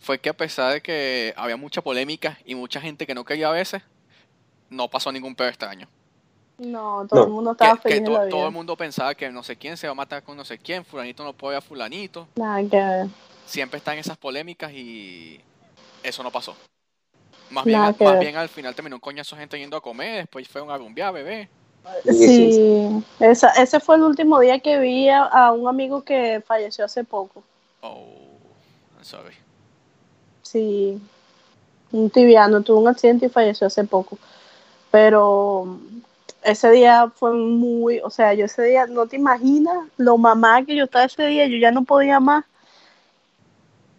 fue 0.00 0.18
que 0.20 0.30
a 0.30 0.32
pesar 0.32 0.72
de 0.72 0.80
que 0.80 1.34
había 1.36 1.56
mucha 1.58 1.82
polémica 1.82 2.38
y 2.46 2.54
mucha 2.54 2.80
gente 2.80 3.06
que 3.06 3.14
no 3.14 3.24
quería 3.24 3.48
a 3.48 3.52
veces, 3.52 3.82
no 4.70 4.88
pasó 4.88 5.12
ningún 5.12 5.34
peor 5.34 5.50
extraño. 5.50 5.86
No, 6.58 7.06
todo 7.08 7.20
No, 7.20 7.26
el 7.26 7.32
mundo 7.32 7.52
estaba 7.52 7.76
que 7.76 7.88
feliz 7.96 8.04
to- 8.04 8.28
todo 8.30 8.46
el 8.46 8.52
mundo 8.52 8.76
pensaba 8.76 9.14
que 9.14 9.30
no 9.30 9.42
sé 9.42 9.56
quién 9.56 9.76
se 9.76 9.86
va 9.86 9.92
a 9.92 9.94
matar 9.94 10.22
con 10.22 10.36
no 10.36 10.44
sé 10.44 10.58
quién, 10.58 10.84
fulanito 10.84 11.22
no 11.24 11.34
puede 11.34 11.56
a 11.56 11.60
fulanito. 11.60 12.26
Nada 12.36 12.60
que 12.62 12.76
ver. 12.76 13.06
Siempre 13.46 13.78
están 13.78 13.98
esas 13.98 14.16
polémicas 14.16 14.72
y 14.72 15.40
eso 16.02 16.22
no 16.22 16.30
pasó. 16.30 16.56
Más 17.50 17.64
bien, 17.64 17.78
Nada 17.78 17.94
más 17.98 18.18
bien 18.18 18.36
al 18.36 18.48
final 18.48 18.74
terminó 18.74 18.96
un 18.96 19.00
coñazo 19.00 19.36
gente 19.36 19.58
yendo 19.58 19.76
a 19.76 19.82
comer, 19.82 20.22
después 20.22 20.48
fueron 20.48 20.70
a 20.70 20.78
rumbear, 20.78 21.12
bebé. 21.12 21.48
Sí, 22.04 23.02
esa, 23.20 23.48
ese 23.50 23.80
fue 23.80 23.96
el 23.96 24.02
último 24.02 24.38
día 24.40 24.60
que 24.60 24.78
vi 24.78 25.08
a, 25.08 25.24
a 25.24 25.52
un 25.52 25.68
amigo 25.68 26.02
que 26.02 26.42
falleció 26.46 26.84
hace 26.84 27.04
poco. 27.04 27.42
Oh, 27.80 28.06
I'm 28.96 29.04
sorry. 29.04 29.34
Sí. 30.42 31.00
un 31.90 32.10
tibiano, 32.10 32.62
tuvo 32.62 32.80
un 32.80 32.88
accidente 32.88 33.26
y 33.26 33.28
falleció 33.28 33.66
hace 33.66 33.84
poco. 33.84 34.18
Pero 34.90 35.78
ese 36.42 36.70
día 36.70 37.10
fue 37.14 37.32
muy, 37.32 38.00
o 38.00 38.10
sea, 38.10 38.34
yo 38.34 38.44
ese 38.44 38.62
día, 38.62 38.86
no 38.86 39.06
te 39.06 39.16
imaginas 39.16 39.88
lo 39.96 40.18
mamá 40.18 40.64
que 40.64 40.76
yo 40.76 40.84
estaba 40.84 41.04
ese 41.04 41.26
día, 41.26 41.46
yo 41.46 41.56
ya 41.56 41.70
no 41.70 41.84
podía 41.84 42.20
más. 42.20 42.44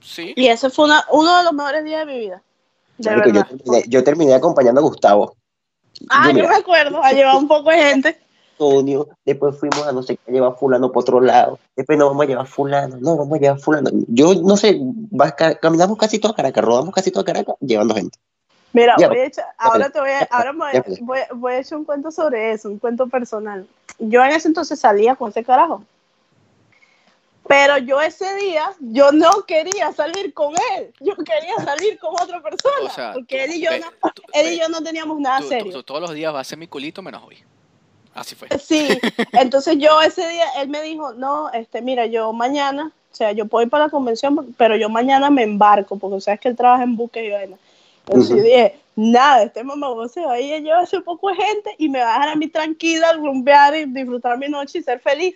Sí. 0.04 0.34
Y 0.36 0.48
ese 0.48 0.70
fue 0.70 0.86
una, 0.86 1.04
uno 1.12 1.38
de 1.38 1.44
los 1.44 1.54
mejores 1.54 1.84
días 1.84 2.06
de 2.06 2.14
mi 2.14 2.20
vida. 2.20 2.42
De 2.98 3.16
Marico, 3.16 3.30
yo, 3.40 3.46
terminé, 3.46 3.84
yo 3.88 4.04
terminé 4.04 4.34
acompañando 4.36 4.80
a 4.80 4.84
Gustavo, 4.84 5.36
Ah, 6.10 6.32
yo 6.32 6.48
me 6.48 6.56
acuerdo, 6.56 7.02
a 7.04 7.12
llevar 7.12 7.36
un 7.38 7.48
poco 7.48 7.70
de 7.70 7.78
gente. 7.78 8.20
Antonio, 8.52 9.08
después 9.26 9.58
fuimos 9.60 9.86
a 9.88 9.92
no 9.92 10.04
sé 10.04 10.16
qué, 10.18 10.32
a 10.32 10.34
llevar 10.34 10.56
fulano 10.58 10.92
por 10.92 11.02
otro 11.04 11.20
lado, 11.22 11.60
después 11.76 11.98
no 11.98 12.08
vamos 12.08 12.24
a 12.24 12.28
llevar 12.28 12.48
fulano, 12.48 12.98
no, 13.00 13.18
vamos 13.18 13.38
a 13.38 13.42
llevar 13.42 13.60
fulano. 13.60 13.90
Yo 14.08 14.36
no 14.36 14.58
sé, 14.58 14.80
va- 14.80 15.32
ca- 15.32 15.56
caminamos 15.56 15.98
casi 15.98 16.20
toda 16.20 16.34
Caracas, 16.36 16.64
rodamos 16.64 16.94
casi 16.94 17.12
toda 17.12 17.26
Caracas 17.26 17.56
llevando 17.62 17.96
gente. 17.96 18.18
Mira, 18.74 18.96
Ya, 19.00 19.08
voy 19.08 19.20
a 19.20 19.26
echar- 19.26 19.46
ahora 19.58 19.90
te 19.90 20.00
voy 20.00 20.10
a, 20.10 20.28
ahora 20.32 20.52
me 20.54 20.60
voy, 20.60 20.74
ya. 20.74 20.84
voy, 21.02 21.20
voy 21.36 21.54
a 21.54 21.60
echar 21.60 21.78
un 21.78 21.86
cuento 21.86 22.12
sobre 22.12 22.52
eso, 22.52 22.70
un 22.70 22.80
cuento 22.80 23.08
personal. 23.08 23.68
Yo 24.00 24.24
en 24.24 24.32
ese 24.32 24.48
entonces 24.48 24.80
salía 24.80 25.16
con 25.16 25.30
ese 25.30 25.44
carajo. 25.44 25.84
Pero 27.48 27.78
yo 27.80 28.00
ese 28.02 28.34
día, 28.36 28.72
yo 28.80 29.12
no 29.12 29.30
quería 29.46 29.92
salir 29.92 30.34
con 30.34 30.54
él. 30.78 30.94
Yo 31.02 31.14
quería 31.18 31.56
salir 31.64 32.00
con 32.00 32.14
otra 32.14 32.42
persona. 32.42 32.76
O 32.86 32.90
sea, 32.90 33.14
porque 33.14 33.44
él 33.44 33.52
y 33.56 33.62
yo 33.62 33.70
Ve- 33.72 33.80
no, 33.80 34.12
tú- 34.12 34.22
él 34.34 34.46
ve, 34.46 34.54
y 34.54 34.60
yo 34.60 34.70
no 34.70 34.82
teníamos 34.82 35.20
nada 35.20 35.40
tú- 35.40 35.50
serio. 35.50 35.74
tú 35.74 35.84
todos 35.84 36.02
los 36.02 36.14
días 36.14 36.32
vas 36.32 36.48
a 36.48 36.50
ser 36.50 36.58
mi 36.58 36.68
culito 36.68 37.02
menos 37.02 37.22
hoy. 37.24 37.38
Así 38.14 38.36
fue. 38.36 38.48
Sí, 38.60 38.88
entonces 39.34 39.78
yo 39.78 40.02
ese 40.02 40.28
día, 40.30 40.46
él 40.62 40.70
me 40.70 40.82
dijo, 40.84 41.14
no, 41.14 41.50
este, 41.52 41.82
mira, 41.82 42.06
yo 42.06 42.32
mañana, 42.32 42.92
o 43.12 43.16
sea, 43.16 43.32
yo 43.34 43.46
puedo 43.48 43.64
ir 43.64 43.70
para 43.70 43.86
la 43.86 43.90
convención, 43.92 44.54
pero 44.58 44.76
yo 44.78 44.88
mañana 44.88 45.30
me 45.30 45.44
embarco, 45.44 45.98
porque 45.98 46.22
sabes 46.22 46.40
que 46.40 46.48
él 46.48 46.56
trabaja 46.56 46.84
en 46.84 46.96
buques 46.96 47.24
y 47.26 47.30
vaina. 47.32 47.58
Entonces 48.08 48.38
yo 48.38 48.44
dije, 48.44 48.80
nada, 48.96 49.44
este 49.44 49.64
mamá 49.64 49.88
se 50.08 50.22
va 50.22 50.34
a 50.34 50.40
ir 50.40 50.54
a 50.54 50.60
llevarse 50.60 50.98
un 50.98 51.04
poco 51.04 51.30
de 51.30 51.36
gente 51.36 51.76
y 51.78 51.90
me 51.90 52.00
va 52.00 52.12
a 52.12 52.14
dejar 52.20 52.30
a 52.30 52.36
mí 52.36 52.48
tranquila, 52.48 53.14
rumbear 53.14 53.76
y 53.76 53.86
disfrutar 53.86 54.38
mi 54.38 54.48
noche 54.48 54.80
y 54.80 54.84
ser 54.84 55.00
feliz. 55.00 55.36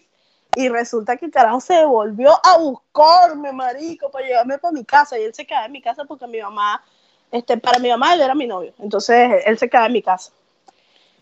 Y 0.58 0.70
resulta 0.70 1.18
que 1.18 1.28
el 1.28 1.32
carajo 1.32 1.60
se 1.60 1.76
devolvió 1.76 2.32
a 2.43 2.58
buscarme, 2.58 3.51
marico, 3.51 4.10
para 4.10 4.26
llevarme 4.26 4.58
para 4.58 4.72
mi 4.72 4.84
casa. 4.84 5.20
Y 5.20 5.22
él 5.22 5.32
se 5.32 5.45
quedaba 5.45 5.68
en 5.68 5.72
mi 5.72 5.84
casa 5.84 6.03
porque 6.05 6.26
mi 6.26 6.41
mamá, 6.41 6.84
este, 7.32 7.58
para 7.58 7.78
mi 7.78 7.89
mamá 7.89 8.16
él 8.16 8.22
era 8.22 8.34
mi 8.34 8.47
novio. 8.47 8.74
Entonces 8.80 9.43
él 9.45 9.60
se 9.60 9.70
quedaba 9.70 9.86
en 9.86 9.93
mi 9.93 10.01
casa. 10.01 10.32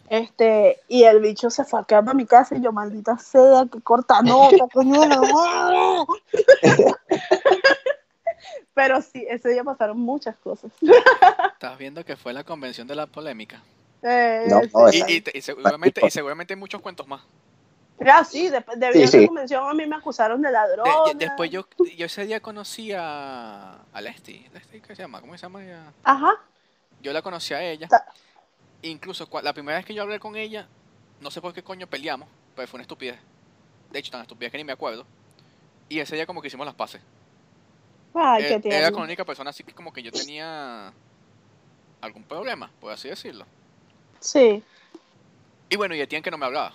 Este, 0.09 0.79
y 0.87 1.03
el 1.03 1.19
bicho 1.19 1.49
se 1.49 1.65
fue 1.65 1.81
a 1.81 1.83
quedar 1.83 2.05
para 2.05 2.15
mi 2.15 2.25
casa 2.25 2.55
y 2.55 2.61
yo, 2.61 2.71
maldita 2.71 3.17
sea, 3.17 3.65
que 3.69 3.81
corta 3.81 4.21
nota, 4.21 4.67
coño 4.73 5.01
de 5.01 5.07
la 5.09 5.19
madre. 5.19 6.05
Pero 8.73 9.01
sí, 9.01 9.25
ese 9.29 9.49
día 9.49 9.65
pasaron 9.65 9.99
muchas 9.99 10.37
cosas. 10.37 10.71
Estás 11.53 11.77
viendo 11.77 12.05
que 12.05 12.15
fue 12.15 12.31
la 12.31 12.45
convención 12.45 12.87
de 12.87 12.95
la 12.95 13.05
polémica. 13.05 13.61
Eh, 14.01 14.45
No, 14.47 14.61
sí. 14.61 14.69
no, 14.73 14.89
Y, 15.09 15.13
y, 15.13 15.23
y 15.33 15.41
seguramente, 15.41 15.99
y 16.07 16.09
seguramente 16.09 16.53
hay 16.53 16.59
muchos 16.59 16.81
cuentos 16.81 17.05
más. 17.05 17.19
Ah, 17.99 18.23
sí, 18.25 18.49
después 18.49 18.79
de 18.79 19.07
Sí, 19.07 19.25
convención 19.25 19.67
a 19.67 19.73
mí 19.73 19.85
me 19.85 19.95
acusaron 19.95 20.41
de 20.41 20.49
De- 20.49 20.53
ladrón. 20.53 21.17
después 21.17 21.49
yo, 21.49 21.65
yo 21.95 22.05
ese 22.05 22.25
día 22.25 22.39
conocí 22.41 22.91
a, 22.91 23.79
a 23.93 24.01
Leslie. 24.01 24.49
Leslie, 24.53 24.81
¿qué 24.81 24.95
se 24.95 25.01
llama? 25.03 25.21
¿Cómo 25.21 25.37
se 25.37 25.43
llama 25.43 25.63
ella? 25.63 25.93
Ajá. 26.03 26.33
Yo 27.01 27.13
la 27.13 27.21
conocí 27.21 27.53
a 27.53 27.61
ella. 27.63 27.87
Ta- 27.87 28.05
Incluso 28.81 29.27
la 29.41 29.53
primera 29.53 29.77
vez 29.77 29.85
que 29.85 29.93
yo 29.93 30.03
hablé 30.03 30.19
con 30.19 30.35
ella, 30.35 30.67
no 31.21 31.31
sé 31.31 31.41
por 31.41 31.53
qué 31.53 31.63
coño 31.63 31.87
peleamos, 31.87 32.27
pero 32.55 32.67
fue 32.67 32.77
una 32.77 32.83
estupidez. 32.83 33.17
De 33.91 33.99
hecho, 33.99 34.11
tan 34.11 34.21
estupidez 34.21 34.51
que 34.51 34.57
ni 34.57 34.63
me 34.63 34.73
acuerdo. 34.73 35.05
Y 35.87 35.99
ese 35.99 36.15
día 36.15 36.25
como 36.25 36.41
que 36.41 36.49
hicimos 36.49 36.65
las 36.65 36.75
paces. 36.75 37.01
Ay, 38.13 38.43
Eh, 38.43 38.61
qué 38.61 38.77
Era 38.77 38.91
con 38.91 39.01
la 39.01 39.05
única 39.05 39.23
persona 39.25 39.49
así 39.51 39.63
que 39.63 39.73
como 39.73 39.91
que 39.93 40.03
yo 40.03 40.11
tenía 40.11 40.91
algún 42.01 42.23
problema, 42.23 42.69
por 42.79 42.91
así 42.91 43.07
decirlo. 43.09 43.45
Sí. 44.19 44.63
Y 45.69 45.75
bueno, 45.77 45.95
y 45.95 46.01
Etienne 46.01 46.23
que 46.23 46.31
no 46.31 46.37
me 46.37 46.45
hablaba. 46.45 46.73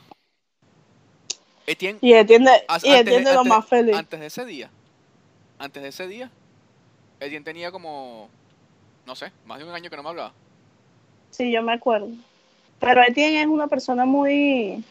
Etienne, 1.70 1.98
Y 2.02 2.12
entiende, 2.12 2.50
as- 2.66 2.84
y 2.84 2.88
antes 2.88 3.00
entiende 3.00 3.34
lo 3.34 3.44
más 3.44 3.64
feliz. 3.66 3.96
antes 3.96 4.18
de 4.18 4.26
ese 4.26 4.44
día, 4.44 4.70
antes 5.58 5.82
de 5.82 5.88
ese 5.90 6.08
día, 6.08 6.30
Etienne 7.20 7.44
tenía 7.44 7.70
como, 7.70 8.28
no 9.06 9.14
sé, 9.14 9.30
más 9.46 9.58
de 9.58 9.64
un 9.64 9.70
año 9.72 9.88
que 9.88 9.96
no 9.96 10.02
me 10.02 10.08
hablaba. 10.08 10.32
Sí, 11.30 11.52
yo 11.52 11.62
me 11.62 11.72
acuerdo. 11.72 12.08
Pero 12.80 13.02
Etienne 13.02 13.42
es 13.42 13.46
una 13.46 13.68
persona 13.68 14.04
muy... 14.04 14.82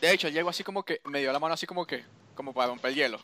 De 0.00 0.12
hecho, 0.12 0.28
él 0.28 0.34
llegó 0.34 0.48
así 0.48 0.64
como 0.64 0.82
que, 0.82 1.00
me 1.04 1.20
dio 1.20 1.32
la 1.32 1.38
mano 1.38 1.54
así 1.54 1.66
como 1.66 1.84
que, 1.84 2.04
como 2.34 2.52
para 2.54 2.68
romper 2.68 2.90
el 2.92 2.96
hielo. 2.96 3.18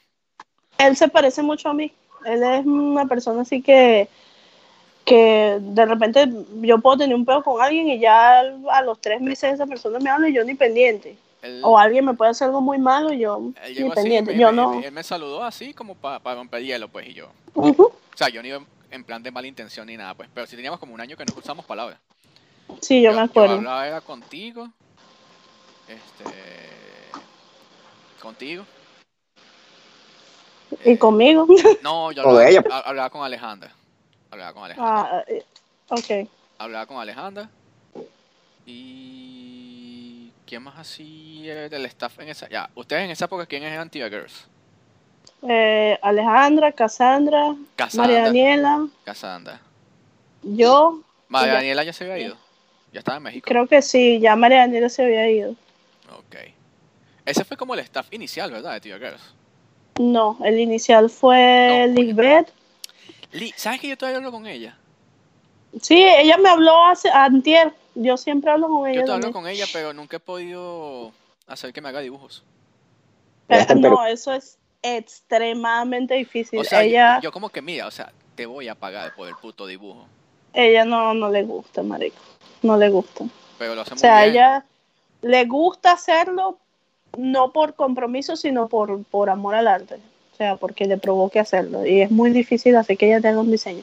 Él 0.78 0.96
se 0.96 1.08
parece 1.08 1.42
mucho 1.42 1.68
a 1.68 1.74
mí. 1.74 1.92
Él 2.26 2.42
es 2.42 2.66
una 2.66 3.06
persona 3.06 3.42
así 3.42 3.62
que 3.62 4.08
que 5.04 5.56
de 5.60 5.86
repente 5.86 6.28
yo 6.60 6.78
puedo 6.78 6.98
tener 6.98 7.16
un 7.16 7.24
pedo 7.24 7.42
con 7.42 7.60
alguien 7.60 7.88
y 7.88 7.98
ya 7.98 8.40
a 8.40 8.82
los 8.82 9.00
tres 9.00 9.20
meses 9.20 9.54
esa 9.54 9.66
persona 9.66 9.98
me 9.98 10.10
habla 10.10 10.28
y 10.28 10.34
yo 10.34 10.44
ni 10.44 10.54
pendiente. 10.54 11.16
Él, 11.42 11.60
O 11.64 11.78
alguien 11.78 12.04
me 12.04 12.14
puede 12.14 12.32
hacer 12.32 12.46
algo 12.48 12.60
muy 12.60 12.78
malo 12.78 13.12
y 13.12 13.20
yo 13.20 13.36
él 13.64 13.74
ni 13.74 13.90
así, 13.90 14.38
Yo 14.38 14.50
me- 14.50 14.52
no. 14.52 14.80
él 14.82 14.92
me 14.92 15.02
saludó 15.02 15.42
así 15.42 15.72
como 15.72 15.94
para 15.94 16.18
romper 16.34 16.60
el 16.60 16.66
hielo, 16.66 16.88
pues, 16.88 17.08
y 17.08 17.14
yo. 17.14 17.28
Ujú. 17.54 17.84
O 17.84 18.16
sea, 18.16 18.28
yo 18.28 18.42
no 18.42 18.48
iba 18.48 18.60
en 18.90 19.04
plan 19.04 19.22
de 19.22 19.30
mala 19.30 19.46
intención 19.46 19.86
ni 19.86 19.96
nada, 19.96 20.12
pues, 20.14 20.28
pero 20.34 20.46
sí 20.46 20.54
teníamos 20.56 20.78
como 20.80 20.92
un 20.92 21.00
año 21.00 21.16
que 21.16 21.24
no 21.24 21.32
usamos 21.36 21.64
palabras. 21.64 21.98
Sí, 22.80 23.00
yo 23.02 23.12
me 23.12 23.20
acuerdo. 23.20 23.54
hablaba 23.56 23.86
era 23.86 24.00
contigo. 24.00 24.68
Este. 25.88 26.30
Contigo. 28.20 28.64
y 30.84 30.90
Eh, 30.90 30.98
conmigo. 30.98 31.46
No, 31.82 32.12
yo 32.12 32.22
Con 32.22 32.32
hablaba, 32.32 32.48
ella. 32.48 32.64
ha- 32.70 32.80
hablaba 32.80 33.10
con 33.10 33.22
Alejandra. 33.24 33.72
Hablaba 34.30 34.52
con 34.52 34.64
Alejandra. 34.64 35.00
ah, 35.18 35.24
eh, 35.26 35.44
ok. 35.88 36.28
Hablaba 36.58 36.86
con 36.86 36.98
Alejandra. 36.98 37.48
Y. 38.66 39.49
¿Quién 40.50 40.64
más 40.64 40.76
así 40.80 41.48
eh, 41.48 41.68
del 41.70 41.86
staff 41.86 42.18
en 42.18 42.28
esa? 42.28 42.48
Ya, 42.48 42.68
ustedes 42.74 43.04
en 43.04 43.10
esa 43.12 43.26
época, 43.26 43.46
¿quién 43.46 43.62
es 43.62 43.78
Antigua 43.78 44.08
Girls? 44.08 44.48
Eh, 45.48 45.96
Alejandra, 46.02 46.72
Cassandra, 46.72 47.54
Cassandra. 47.76 48.06
María 48.14 48.24
Daniela, 48.24 48.86
Cassandra. 49.04 49.60
yo. 50.42 51.02
María. 51.28 51.52
Daniela 51.54 51.84
ya 51.84 51.92
se 51.92 52.02
había 52.02 52.18
ido. 52.18 52.36
Ya 52.92 52.98
estaba 52.98 53.18
en 53.18 53.22
México. 53.22 53.46
Creo 53.48 53.68
que 53.68 53.80
sí, 53.80 54.18
ya 54.18 54.34
María 54.34 54.58
Daniela 54.58 54.88
se 54.88 55.04
había 55.04 55.30
ido. 55.30 55.52
Ok. 56.18 56.34
Ese 57.24 57.44
fue 57.44 57.56
como 57.56 57.74
el 57.74 57.80
staff 57.80 58.08
inicial, 58.12 58.50
¿verdad? 58.50 58.72
De 58.72 58.80
Tigua 58.80 58.98
Girls. 58.98 59.22
No, 60.00 60.36
el 60.42 60.58
inicial 60.58 61.08
fue 61.10 61.86
No. 61.86 61.94
Lisbeth. 61.94 62.48
Li- 63.30 63.54
¿Sabes 63.56 63.80
que 63.80 63.86
yo 63.86 63.96
todavía 63.96 64.16
hablo 64.16 64.32
con 64.32 64.48
ella? 64.48 64.76
Sí, 65.80 66.02
ella 66.04 66.36
me 66.38 66.48
habló 66.48 66.86
hace 66.86 67.08
antier. 67.08 67.72
Yo 67.94 68.16
siempre 68.16 68.50
hablo 68.50 68.68
con 68.68 68.88
ella. 68.88 69.00
Yo 69.00 69.06
también. 69.06 69.24
hablo 69.26 69.32
con 69.32 69.48
ella, 69.48 69.66
pero 69.72 69.92
nunca 69.92 70.16
he 70.16 70.20
podido 70.20 71.12
hacer 71.46 71.72
que 71.72 71.80
me 71.80 71.88
haga 71.88 72.00
dibujos. 72.00 72.42
Pero- 73.46 73.72
en 73.72 73.80
no, 73.80 74.06
eso 74.06 74.32
es 74.32 74.58
extremadamente 74.82 76.14
difícil. 76.14 76.58
O 76.58 76.64
sea, 76.64 76.82
yo- 76.82 76.88
ella, 76.90 77.20
yo, 77.20 77.32
como 77.32 77.50
que, 77.50 77.62
mira, 77.62 77.86
o 77.86 77.90
sea, 77.90 78.12
te 78.34 78.46
voy 78.46 78.68
a 78.68 78.74
pagar 78.74 79.14
por 79.14 79.28
el 79.28 79.34
puto 79.36 79.66
dibujo. 79.66 80.06
ella 80.52 80.84
no, 80.84 81.14
no 81.14 81.30
le 81.30 81.42
gusta, 81.44 81.82
marico. 81.82 82.16
No 82.62 82.76
le 82.76 82.88
gusta. 82.90 83.24
Pero 83.58 83.74
lo 83.74 83.82
hace 83.82 83.92
O 83.92 83.94
muy 83.94 84.00
sea, 84.00 84.20
bien. 84.22 84.30
ella 84.34 84.64
le 85.22 85.44
gusta 85.44 85.92
hacerlo 85.92 86.58
no 87.18 87.52
por 87.52 87.74
compromiso, 87.74 88.36
sino 88.36 88.68
por, 88.68 89.04
por 89.04 89.30
amor 89.30 89.54
al 89.54 89.68
arte. 89.68 89.96
O 90.32 90.36
sea, 90.36 90.56
porque 90.56 90.86
le 90.86 90.96
provoque 90.96 91.38
hacerlo. 91.38 91.84
Y 91.86 92.00
es 92.00 92.10
muy 92.10 92.30
difícil 92.30 92.74
hacer 92.76 92.96
que 92.96 93.06
ella 93.06 93.20
tenga 93.20 93.40
un 93.40 93.50
diseño. 93.50 93.82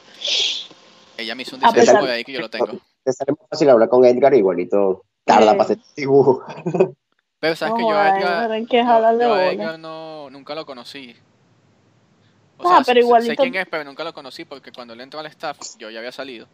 Ella 1.16 1.34
me 1.34 1.42
hizo 1.42 1.56
un 1.56 1.64
a 1.64 1.68
diseño 1.68 1.84
pesar- 1.86 2.00
por 2.00 2.10
ahí 2.10 2.24
que 2.24 2.32
yo 2.32 2.40
lo 2.40 2.50
tengo. 2.50 2.72
Te 3.08 3.12
sale 3.14 3.32
más 3.32 3.48
fácil 3.48 3.70
hablar 3.70 3.88
con 3.88 4.04
Edgar 4.04 4.34
igualito. 4.34 5.02
Tarda 5.24 5.52
para 5.52 5.62
hacer 5.62 5.78
dibujo. 5.96 6.44
Pero 7.40 7.56
sabes 7.56 7.74
que 7.76 7.80
yo 7.80 7.96
a 7.96 8.08
Edgar, 8.18 8.50
yo- 8.82 8.92
yo 9.28 9.34
a. 9.34 9.52
Edgar 9.54 9.78
no, 9.78 10.28
nunca 10.28 10.54
lo 10.54 10.66
conocí. 10.66 11.16
O 12.58 12.68
Ah, 12.68 12.82
sea, 12.84 12.84
pero 12.84 13.00
sé- 13.00 13.06
igualito- 13.06 13.42
sé 13.44 13.50
quién 13.50 13.54
es, 13.62 13.66
pero 13.70 13.84
nunca 13.84 14.04
lo 14.04 14.12
conocí 14.12 14.44
porque 14.44 14.72
cuando 14.72 14.92
él 14.92 15.00
entró 15.00 15.20
al 15.20 15.26
staff 15.26 15.56
yo 15.78 15.88
ya 15.88 16.00
había 16.00 16.12
salido. 16.12 16.46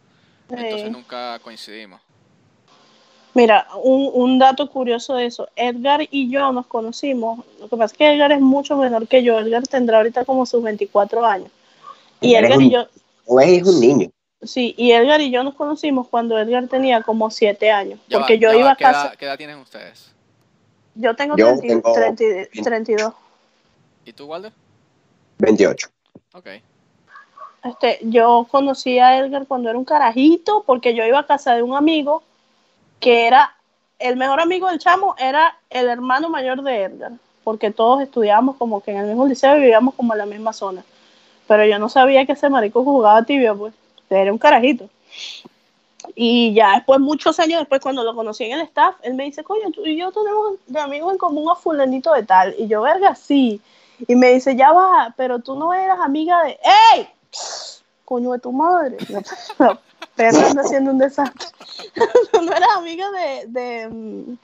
Entonces 0.49 0.91
nunca 0.91 1.39
coincidimos. 1.39 1.99
Mira, 3.33 3.67
un, 3.83 4.09
un 4.13 4.39
dato 4.39 4.69
curioso 4.69 5.15
de 5.15 5.25
eso. 5.25 5.49
Edgar 5.57 6.07
y 6.09 6.29
yo 6.29 6.53
nos 6.53 6.67
conocimos. 6.67 7.43
Lo 7.59 7.67
que 7.67 7.75
pasa 7.75 7.91
es 7.91 7.97
que 7.97 8.13
Edgar 8.15 8.31
es 8.31 8.39
mucho 8.39 8.77
menor 8.77 9.09
que 9.09 9.23
yo. 9.23 9.39
Edgar 9.39 9.67
tendrá 9.67 9.97
ahorita 9.97 10.23
como 10.23 10.45
sus 10.45 10.63
24 10.63 11.25
años. 11.25 11.49
Y 12.21 12.35
Edgar 12.35 12.61
y 12.61 12.69
yo, 12.69 12.85
O 13.25 13.41
es 13.41 13.61
un 13.67 13.81
niño. 13.81 14.09
Sí, 14.47 14.73
y 14.77 14.91
Edgar 14.91 15.21
y 15.21 15.31
yo 15.31 15.43
nos 15.43 15.55
conocimos 15.55 16.07
cuando 16.07 16.37
Edgar 16.37 16.67
tenía 16.67 17.01
como 17.01 17.29
7 17.29 17.71
años. 17.71 17.99
Ya 18.07 18.17
porque 18.17 18.35
va, 18.35 18.39
yo 18.39 18.53
iba 18.53 18.65
va, 18.65 18.71
a 18.71 18.75
¿qué 18.75 18.83
casa. 18.83 19.07
edad, 19.07 19.15
qué 19.15 19.25
edad 19.25 19.37
tienen 19.37 19.57
ustedes? 19.59 20.11
Yo 20.95 21.15
tengo, 21.15 21.35
Yo 21.35 21.57
30 21.57 21.67
tengo 21.67 21.93
30 21.93 22.23
32. 22.63 23.13
¿Y 24.05 24.13
tú, 24.13 24.25
Walder? 24.25 24.51
28. 25.39 25.89
Ok. 26.33 26.47
Este, 27.63 27.99
yo 28.03 28.47
conocí 28.49 28.99
a 28.99 29.17
Edgar 29.17 29.47
cuando 29.47 29.69
era 29.69 29.77
un 29.77 29.85
carajito, 29.85 30.63
porque 30.65 30.93
yo 30.93 31.03
iba 31.03 31.19
a 31.19 31.25
casa 31.25 31.55
de 31.55 31.63
un 31.63 31.75
amigo 31.75 32.23
que 32.99 33.27
era 33.27 33.55
el 33.99 34.17
mejor 34.17 34.39
amigo 34.39 34.69
del 34.69 34.79
chamo, 34.79 35.15
era 35.17 35.57
el 35.69 35.87
hermano 35.87 36.29
mayor 36.29 36.61
de 36.61 36.83
Edgar, 36.83 37.11
porque 37.43 37.71
todos 37.71 38.01
estudiábamos 38.01 38.57
como 38.57 38.81
que 38.81 38.91
en 38.91 38.97
el 38.97 39.07
mismo 39.07 39.27
liceo 39.27 39.57
y 39.57 39.61
vivíamos 39.61 39.95
como 39.95 40.13
en 40.13 40.19
la 40.19 40.25
misma 40.25 40.53
zona. 40.53 40.83
Pero 41.47 41.65
yo 41.65 41.79
no 41.79 41.89
sabía 41.89 42.25
que 42.25 42.33
ese 42.33 42.49
marico 42.49 42.83
jugaba 42.83 43.23
tibia, 43.23 43.53
pues. 43.53 43.73
Era 44.09 44.31
un 44.31 44.37
carajito. 44.37 44.89
Y 46.13 46.53
ya 46.53 46.75
después, 46.75 46.99
muchos 46.99 47.39
años 47.39 47.59
después, 47.59 47.81
cuando 47.81 48.03
lo 48.03 48.15
conocí 48.15 48.43
en 48.43 48.59
el 48.59 48.61
staff, 48.61 48.95
él 49.01 49.15
me 49.15 49.23
dice, 49.23 49.43
coño, 49.43 49.71
tú 49.71 49.85
y 49.85 49.97
yo 49.97 50.11
tenemos 50.11 50.55
de 50.67 50.79
amigos 50.79 51.11
en 51.11 51.17
común 51.17 51.49
a 51.49 51.55
fulanito 51.55 52.13
de 52.13 52.23
tal. 52.23 52.55
Y 52.57 52.67
yo, 52.67 52.81
verga, 52.81 53.15
sí. 53.15 53.61
Y 54.07 54.15
me 54.15 54.33
dice, 54.33 54.55
ya 54.55 54.71
va, 54.71 55.13
pero 55.17 55.39
tú 55.39 55.55
no 55.55 55.73
eras 55.73 55.99
amiga 55.99 56.43
de... 56.43 56.59
¡Ey! 56.93 57.09
Coño 58.03 58.33
de 58.33 58.39
tu 58.39 58.51
madre. 58.51 58.97
La 59.57 59.79
perra 60.15 60.49
anda 60.49 60.61
haciendo 60.61 60.91
un 60.91 60.99
desastre. 60.99 61.47
no 62.33 62.51
eras 62.51 62.69
amiga 62.77 63.09
de... 63.11 63.45
de 63.47 63.87
mm, 63.89 64.37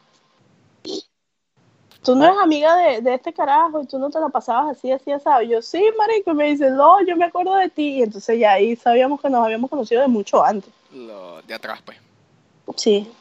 tú 2.04 2.16
no 2.16 2.26
eres 2.26 2.38
amiga 2.38 2.76
de, 2.76 3.02
de, 3.02 3.14
este 3.14 3.34
carajo 3.34 3.82
y 3.82 3.88
tú 3.88 3.99
no 3.99 4.10
te 4.10 4.20
la 4.20 4.30
pasabas 4.30 4.78
así, 4.78 4.91
así, 4.91 5.12
así. 5.12 5.47
Yo, 5.47 5.62
sí, 5.62 5.84
marico. 5.97 6.32
Y 6.32 6.36
me 6.36 6.45
dice, 6.45 6.70
no, 6.72 7.04
yo 7.06 7.16
me 7.16 7.26
acuerdo 7.26 7.56
de 7.56 7.70
ti. 7.70 7.99
Y 7.99 8.04
entonces 8.04 8.39
ya 8.39 8.54
ahí 8.54 8.76
sabíamos 8.76 9.22
que 9.22 9.30
nos 9.30 9.45
habíamos 9.45 9.70
conocido 9.70 10.02
de 10.02 10.08
mucho 10.08 10.43
antes. 10.43 10.72
Lo 10.91 11.41
de 11.43 11.54
atrás, 11.54 11.82
pues. 11.84 11.97
Sí, 12.76 13.12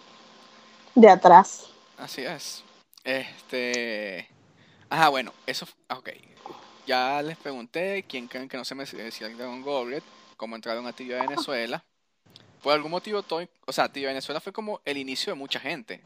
de 0.95 1.09
atrás. 1.09 1.69
Así 1.99 2.23
es. 2.23 2.65
Este. 3.05 4.29
Ajá, 4.89 5.09
bueno, 5.09 5.33
eso. 5.47 5.67
Ok. 5.89 6.11
Ya 6.87 7.23
les 7.23 7.37
pregunté 7.37 8.05
quién 8.09 8.27
creen 8.27 8.49
que 8.49 8.57
no 8.57 8.65
se 8.65 8.75
me 8.75 8.85
decía 8.85 9.27
el 9.27 9.37
Dragon 9.37 9.63
Goblet, 9.63 10.03
cómo 10.37 10.57
entraron 10.57 10.87
a 10.87 10.93
Tibia 10.93 11.23
Venezuela. 11.23 11.85
Por 12.63 12.73
algún 12.73 12.91
motivo, 12.91 13.23
todo, 13.23 13.47
o 13.67 13.73
sea, 13.73 13.91
Tibia 13.91 14.09
Venezuela 14.09 14.41
fue 14.41 14.53
como 14.53 14.81
el 14.85 14.97
inicio 14.97 15.33
de 15.33 15.39
mucha 15.39 15.61
gente. 15.61 16.03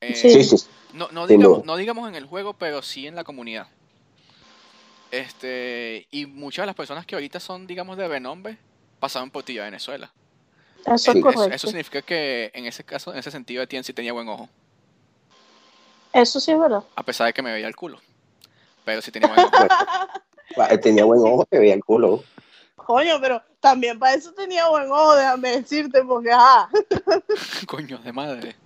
Eh, 0.00 0.14
Sí, 0.14 0.44
sí. 0.44 0.56
no, 0.92 1.26
digamos, 1.26 1.58
duda. 1.58 1.66
no 1.66 1.76
digamos 1.76 2.08
en 2.08 2.14
el 2.14 2.26
juego, 2.26 2.54
pero 2.54 2.82
sí 2.82 3.06
en 3.06 3.14
la 3.14 3.24
comunidad. 3.24 3.66
Este, 5.10 6.06
y 6.10 6.26
muchas 6.26 6.64
de 6.64 6.66
las 6.66 6.76
personas 6.76 7.06
que 7.06 7.14
ahorita 7.14 7.40
son, 7.40 7.66
digamos, 7.66 7.96
de 7.96 8.06
renombre, 8.08 8.58
pasaron 9.00 9.30
por 9.30 9.42
Tibia 9.42 9.64
Venezuela. 9.64 10.10
Eso 10.84 10.94
es 10.94 11.08
Eh, 11.08 11.10
Eso, 11.10 11.20
correcto. 11.22 11.54
eso 11.54 11.66
significa 11.68 12.02
que 12.02 12.50
en 12.54 12.66
ese 12.66 12.84
caso, 12.84 13.12
en 13.12 13.18
ese 13.18 13.30
sentido, 13.30 13.62
Etienne 13.62 13.84
sí 13.84 13.92
tenía 13.92 14.12
buen 14.12 14.28
ojo. 14.28 14.48
Eso 16.12 16.40
sí 16.40 16.52
es 16.52 16.58
verdad. 16.58 16.82
A 16.94 17.02
pesar 17.02 17.26
de 17.26 17.32
que 17.32 17.42
me 17.42 17.52
veía 17.52 17.66
el 17.68 17.76
culo. 17.76 18.00
Pero 18.84 19.02
sí 19.02 19.10
tenía 19.10 19.28
buen 19.28 19.40
ojo. 19.40 19.52
Tenía 20.82 21.04
buen 21.04 21.20
ojo 21.20 21.44
que 21.50 21.58
veía 21.58 21.74
el 21.74 21.84
culo. 21.84 22.24
Coño, 22.74 23.20
pero 23.20 23.42
también 23.60 23.98
para 23.98 24.14
eso 24.14 24.32
tenía 24.32 24.66
buen 24.68 24.90
ojo, 24.90 25.14
déjame 25.14 25.50
decirte, 25.60 26.02
porque 26.02 26.30
ah, 26.32 26.68
Coño 27.66 27.98
de 27.98 28.12
madre. 28.12 28.56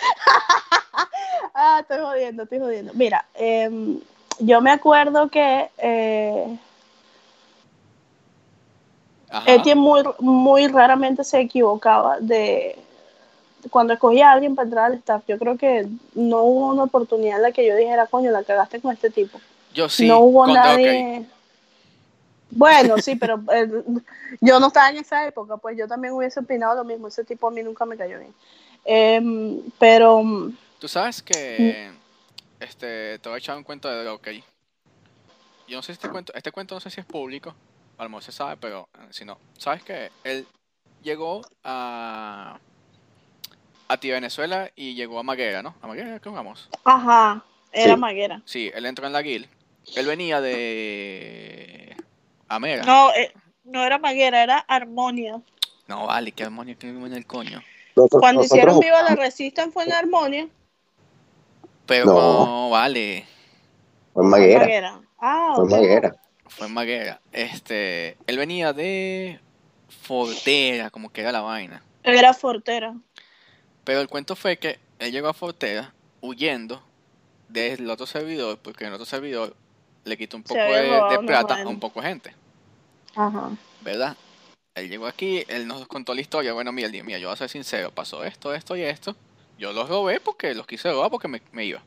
ah, 1.54 1.78
estoy 1.80 1.98
jodiendo, 1.98 2.42
estoy 2.44 2.58
jodiendo. 2.58 2.92
Mira, 2.94 3.24
em, 3.34 4.00
yo 4.38 4.60
me 4.60 4.70
acuerdo 4.70 5.28
que 5.28 5.70
eh. 5.78 6.58
Etienne 9.46 9.80
muy, 9.80 10.02
muy 10.18 10.66
raramente 10.66 11.22
se 11.22 11.38
equivocaba 11.38 12.18
de 12.18 12.76
cuando 13.70 13.92
escogía 13.92 14.30
a 14.30 14.32
alguien 14.32 14.54
para 14.54 14.66
entrar 14.66 14.84
al 14.86 14.94
staff. 14.94 15.22
Yo 15.28 15.38
creo 15.38 15.56
que 15.56 15.86
no 16.14 16.42
hubo 16.42 16.72
una 16.72 16.84
oportunidad 16.84 17.36
en 17.36 17.42
la 17.42 17.52
que 17.52 17.66
yo 17.66 17.76
dijera, 17.76 18.06
coño, 18.06 18.30
la 18.30 18.42
cagaste 18.42 18.80
con 18.80 18.92
este 18.92 19.10
tipo. 19.10 19.38
Yo 19.74 19.88
sí. 19.88 20.08
no 20.08 20.20
hubo 20.20 20.46
nadie. 20.46 21.26
Bueno, 22.50 22.98
sí, 22.98 23.16
pero 23.20 23.40
eh, 23.52 23.68
yo 24.40 24.58
no 24.58 24.68
estaba 24.68 24.90
en 24.90 24.96
esa 24.96 25.26
época, 25.26 25.56
pues 25.58 25.76
yo 25.76 25.86
también 25.86 26.14
hubiese 26.14 26.40
opinado 26.40 26.74
lo 26.74 26.84
mismo. 26.84 27.08
Ese 27.08 27.24
tipo 27.24 27.48
a 27.48 27.50
mí 27.50 27.62
nunca 27.62 27.84
me 27.84 27.96
cayó 27.96 28.18
bien. 28.18 28.34
Em, 28.84 29.60
pero 29.78 30.22
mm, 30.22 30.56
Tú 30.78 30.88
sabes 30.88 31.22
que. 31.22 31.90
Este. 32.58 33.18
Te 33.18 33.28
voy 33.28 33.36
a 33.36 33.38
echar 33.38 33.56
un 33.56 33.64
cuento 33.64 33.88
de 33.88 34.08
OK. 34.08 34.28
Yo 35.68 35.76
no 35.76 35.82
sé 35.82 35.88
si 35.88 35.92
este 35.92 36.08
cuento. 36.08 36.32
Este 36.34 36.50
cuento 36.50 36.74
no 36.74 36.80
sé 36.80 36.90
si 36.90 37.00
es 37.00 37.06
público. 37.06 37.54
A 37.98 38.04
lo 38.04 38.08
mejor 38.08 38.22
se 38.22 38.32
sabe, 38.32 38.56
pero 38.56 38.88
eh, 38.94 39.08
si 39.10 39.24
no. 39.24 39.38
¿Sabes 39.58 39.82
que 39.82 40.10
Él 40.24 40.46
llegó 41.02 41.42
a. 41.62 42.58
A 43.88 43.96
ti 43.96 44.10
Venezuela 44.10 44.70
y 44.76 44.94
llegó 44.94 45.18
a 45.18 45.22
Maguera, 45.24 45.62
¿no? 45.62 45.74
A 45.82 45.86
Maguera, 45.88 46.20
¿qué 46.20 46.28
vamos? 46.28 46.68
ajá, 46.84 47.44
era 47.72 47.94
Sí. 47.94 48.00
Maguera. 48.00 48.40
Sí, 48.44 48.70
él 48.72 48.86
entró 48.86 49.04
en 49.06 49.12
la 49.12 49.20
guild. 49.20 49.48
Él 49.96 50.06
venía 50.06 50.40
de. 50.40 51.96
Amera. 52.48 52.84
No, 52.84 53.12
eh, 53.12 53.32
no 53.64 53.84
era 53.84 53.98
Maguera, 53.98 54.42
era 54.42 54.58
Armonia. 54.58 55.42
No, 55.88 56.06
vale, 56.06 56.30
qué 56.32 56.44
que 56.78 56.92
vive 56.92 57.06
en 57.06 57.14
el 57.14 57.26
coño. 57.26 57.60
Nosotros- 58.02 58.20
Cuando 58.20 58.42
nosotros 58.42 58.58
hicieron 58.58 58.80
Viva 58.80 59.02
la 59.02 59.14
Resistance 59.16 59.72
fue 59.72 59.84
en 59.84 59.92
Armonia. 59.92 60.48
Pero 61.86 62.04
No. 62.06 62.46
no, 62.46 62.70
vale. 62.70 63.26
Fue 64.14 64.22
en 64.24 64.30
Maguera. 64.30 64.60
Maguera. 64.60 65.00
Ah, 65.18 65.52
Fue 65.56 65.64
en. 65.64 65.70
Maguera. 65.70 66.16
Fue 66.48 66.66
en 66.66 66.74
Maguera. 66.74 67.20
Este. 67.32 68.16
Él 68.26 68.38
venía 68.38 68.72
de. 68.72 69.40
Fortera, 70.02 70.90
como 70.90 71.10
que 71.12 71.20
era 71.20 71.32
la 71.32 71.40
vaina. 71.40 71.82
Era 72.02 72.32
Fortera. 72.32 72.94
Pero 73.84 74.00
el 74.00 74.08
cuento 74.08 74.36
fue 74.36 74.56
que 74.56 74.78
él 74.98 75.10
llegó 75.12 75.28
a 75.28 75.34
Fortera 75.34 75.92
huyendo 76.20 76.82
del 77.48 77.88
otro 77.90 78.06
servidor, 78.06 78.58
porque 78.62 78.84
en 78.84 78.88
el 78.88 78.94
otro 78.94 79.06
servidor 79.06 79.54
le 80.04 80.16
quitó 80.16 80.36
un 80.36 80.42
poco 80.44 80.60
de, 80.60 80.82
de 81.10 81.18
plata 81.26 81.62
a 81.62 81.66
un 81.68 81.80
poco 81.80 82.00
de 82.00 82.08
gente, 82.08 82.34
Ajá. 83.16 83.50
¿verdad? 83.82 84.16
Él 84.80 84.88
llegó 84.88 85.06
aquí, 85.06 85.44
él 85.48 85.66
nos 85.66 85.86
contó 85.86 86.14
la 86.14 86.20
historia. 86.20 86.52
Bueno, 86.52 86.72
mira, 86.72 86.88
mira, 86.88 87.18
yo 87.18 87.28
voy 87.28 87.34
a 87.34 87.36
ser 87.36 87.48
sincero, 87.48 87.90
pasó 87.90 88.24
esto, 88.24 88.54
esto 88.54 88.76
y 88.76 88.82
esto. 88.82 89.14
Yo 89.58 89.72
los 89.72 89.88
robé 89.88 90.20
porque 90.20 90.54
los 90.54 90.66
quise 90.66 90.90
robar 90.90 91.10
porque 91.10 91.28
me, 91.28 91.42
me 91.52 91.64
iba. 91.64 91.82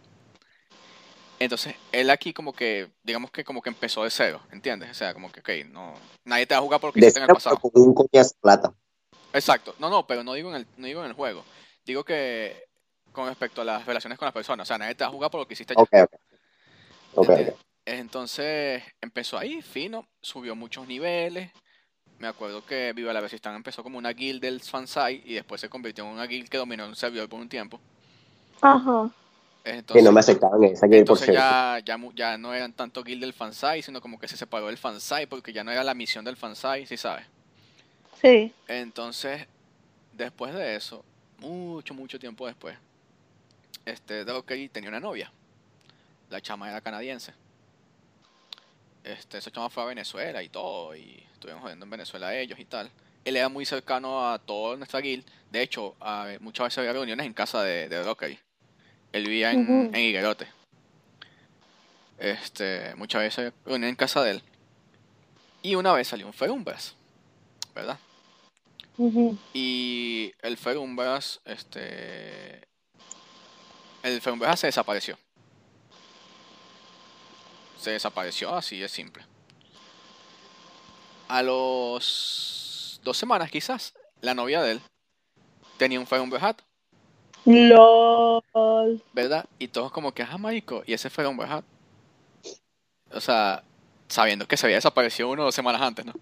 Entonces, 1.39 1.76
él 1.91 2.10
aquí 2.10 2.34
como 2.34 2.54
que, 2.54 2.89
digamos 3.04 3.32
que 3.32 3.44
como 3.44 3.62
que 3.62 3.70
empezó 3.70 4.04
de 4.04 4.12
cero, 4.12 4.39
¿entiendes? 4.52 4.91
O 4.91 4.94
sea, 4.94 5.14
como 5.14 5.32
que, 5.32 5.39
ok, 5.41 5.70
no, 5.72 5.94
nadie 6.24 6.46
te 6.46 6.54
va 6.54 6.60
a 6.60 6.64
jugar 6.64 6.80
porque 6.80 7.00
hiciste 7.00 7.20
en 7.20 7.26
el 7.26 7.34
pasado. 7.34 7.60
un 7.74 7.94
coñazo 7.94 8.36
plata. 8.39 8.74
Exacto. 9.34 9.76
No, 9.80 9.89
no, 9.89 10.06
pero 10.08 10.24
no 10.24 10.34
digo 10.34 10.50
en 10.50 10.58
el, 10.58 10.68
no 10.78 10.88
digo 10.88 11.02
en 11.02 11.08
el 11.08 11.14
juego. 11.14 11.44
Digo 11.84 12.06
que 12.06 12.68
con 13.12 13.28
respecto 13.28 13.62
a 13.62 13.66
las 13.66 13.86
relaciones 13.86 14.20
con 14.20 14.26
las 14.26 14.34
personas. 14.34 14.66
O 14.66 14.68
sea, 14.68 14.78
nadie 14.78 14.96
te 14.96 15.04
va 15.04 15.10
a 15.10 15.14
jugar 15.14 15.32
por 15.32 15.41
lo 15.41 15.48
que 15.48 15.54
hiciste 15.54 15.74
ya. 15.76 15.82
Ok, 15.82 15.89
ok. 15.94 16.14
Ok, 17.16 17.30
¿entiendes? 17.30 17.56
ok. 17.56 17.62
Entonces 17.86 18.84
empezó 19.02 19.38
ahí, 19.38 19.62
fino, 19.62 20.08
subió 20.22 20.56
muchos 20.56 20.88
niveles. 20.88 21.52
Me 22.24 22.30
acuerdo 22.30 22.65
que 22.65 22.93
Viva 22.93 23.11
la 23.11 23.19
Resistance 23.19 23.57
empezó 23.57 23.84
como 23.84 23.97
una 23.97 24.13
guild 24.13 24.41
del 24.41 24.61
fansite 24.61 25.24
y 25.26 25.34
después 25.34 25.59
se 25.59 25.67
convirtió 25.67 26.05
en 26.05 26.11
una 26.11 26.26
guild 26.26 26.47
que 26.47 26.57
dominó 26.57 26.86
un 26.86 26.95
servidor 26.95 27.28
por 27.28 27.38
un 27.38 27.49
tiempo. 27.49 27.82
Ajá. 28.61 29.09
Que 29.61 29.71
Entonces, 29.71 30.05
no 30.05 30.13
me 30.13 30.21
aceptaban 30.21 30.63
esa 30.63 30.88
guild 30.88 31.05
por 31.05 31.17
entonces 31.17 31.36
ya, 31.36 31.80
ya, 31.84 31.99
ya 32.15 32.38
no 32.38 32.53
eran 32.53 32.71
tanto 32.71 33.03
guild 33.03 33.19
del 33.19 33.34
fansite, 33.34 33.82
sino 33.82 33.99
como 33.99 34.17
que 34.17 34.30
se 34.30 34.38
separó 34.38 34.67
del 34.67 34.78
fansite 34.78 35.28
porque 35.28 35.51
ya 35.51 35.65
no 35.65 35.71
era 35.71 35.84
la 35.84 35.93
misión 35.93 36.24
del 36.24 36.38
fansite, 36.38 36.86
¿sí 36.86 36.95
sabes? 36.95 37.26
Sí. 38.21 38.53
Entonces, 38.69 39.45
después 40.13 40.53
de 40.53 40.78
eso, 40.78 41.03
mucho, 41.39 41.93
mucho 41.93 42.17
tiempo 42.17 42.47
después, 42.47 42.78
este 43.84 44.24
Donkey 44.24 44.69
tenía 44.69 44.88
una 44.88 45.01
novia. 45.01 45.30
La 46.30 46.39
chama 46.39 46.69
era 46.69 46.80
canadiense. 46.80 47.34
Este, 49.04 49.38
esa 49.38 49.51
chama 49.51 49.70
fue 49.70 49.84
a 49.84 49.88
Venezuela 49.88 50.41
y 50.41 50.49
todo, 50.49 50.95
y 50.95 51.24
estuvimos 51.34 51.62
jodiendo 51.62 51.86
en 51.86 51.89
Venezuela 51.89 52.36
ellos 52.36 52.58
y 52.60 52.66
tal. 52.66 52.89
Él 53.26 53.36
era 53.38 53.49
muy 53.49 53.66
cercano 53.66 54.30
a 54.32 54.39
toda 54.39 54.78
nuestra 54.78 54.99
guild. 54.99 55.26
De 55.51 55.62
hecho, 55.62 55.95
a- 55.99 56.30
muchas 56.39 56.66
veces 56.66 56.78
había 56.80 56.93
reuniones 56.93 57.26
en 57.26 57.34
casa 57.34 57.62
de, 57.64 57.88
de 57.89 57.97
Donkey. 58.04 58.39
Él 59.12 59.24
vivía 59.26 59.51
en, 59.51 59.91
en 59.93 60.01
Higuerote. 60.01 60.47
Este, 62.18 62.95
muchas 62.95 63.22
veces 63.22 63.54
reuniones 63.66 63.89
en 63.91 63.95
casa 63.95 64.24
de 64.24 64.32
él. 64.32 64.43
Y 65.62 65.76
una 65.76 65.93
vez 65.93 66.08
salió 66.08 66.26
un 66.26 66.34
Ferumbras, 66.34 66.95
¿verdad? 67.76 67.97
Ujú. 68.97 69.38
Y 69.54 70.34
el 70.41 70.58
Ferumbras, 70.58 71.39
este. 71.45 72.62
El 74.04 74.22
Ferumbras 74.22 74.60
se 74.60 74.68
desapareció. 74.68 75.18
Se 77.84 77.91
desapareció, 77.91 78.55
así 78.55 78.79
de 78.79 78.88
simple. 78.88 79.25
A 81.27 81.43
los 81.43 83.01
dos 83.03 83.17
semanas, 83.17 83.51
quizás, 83.51 83.93
la 84.21 84.34
novia 84.34 84.61
de 84.61 84.71
él 84.71 84.81
tenía 85.75 85.99
un 85.99 86.07
Ferumbras 86.07 86.55
LOL. 87.43 89.03
¿verdad? 89.11 89.45
Y 89.59 89.67
todos 89.67 89.91
como 89.91 90.13
que, 90.13 90.23
ah, 90.23 90.38
marico, 90.38 90.84
y 90.88 90.93
ese 90.93 91.09
Ferumbras 91.09 91.61
O 93.11 93.19
sea, 93.19 93.65
sabiendo 94.07 94.47
que 94.47 94.55
se 94.55 94.65
había 94.65 94.77
desaparecido 94.77 95.29
uno 95.29 95.41
o 95.41 95.45
dos 95.47 95.55
semanas 95.55 95.81
antes, 95.81 96.05
¿no? 96.05 96.13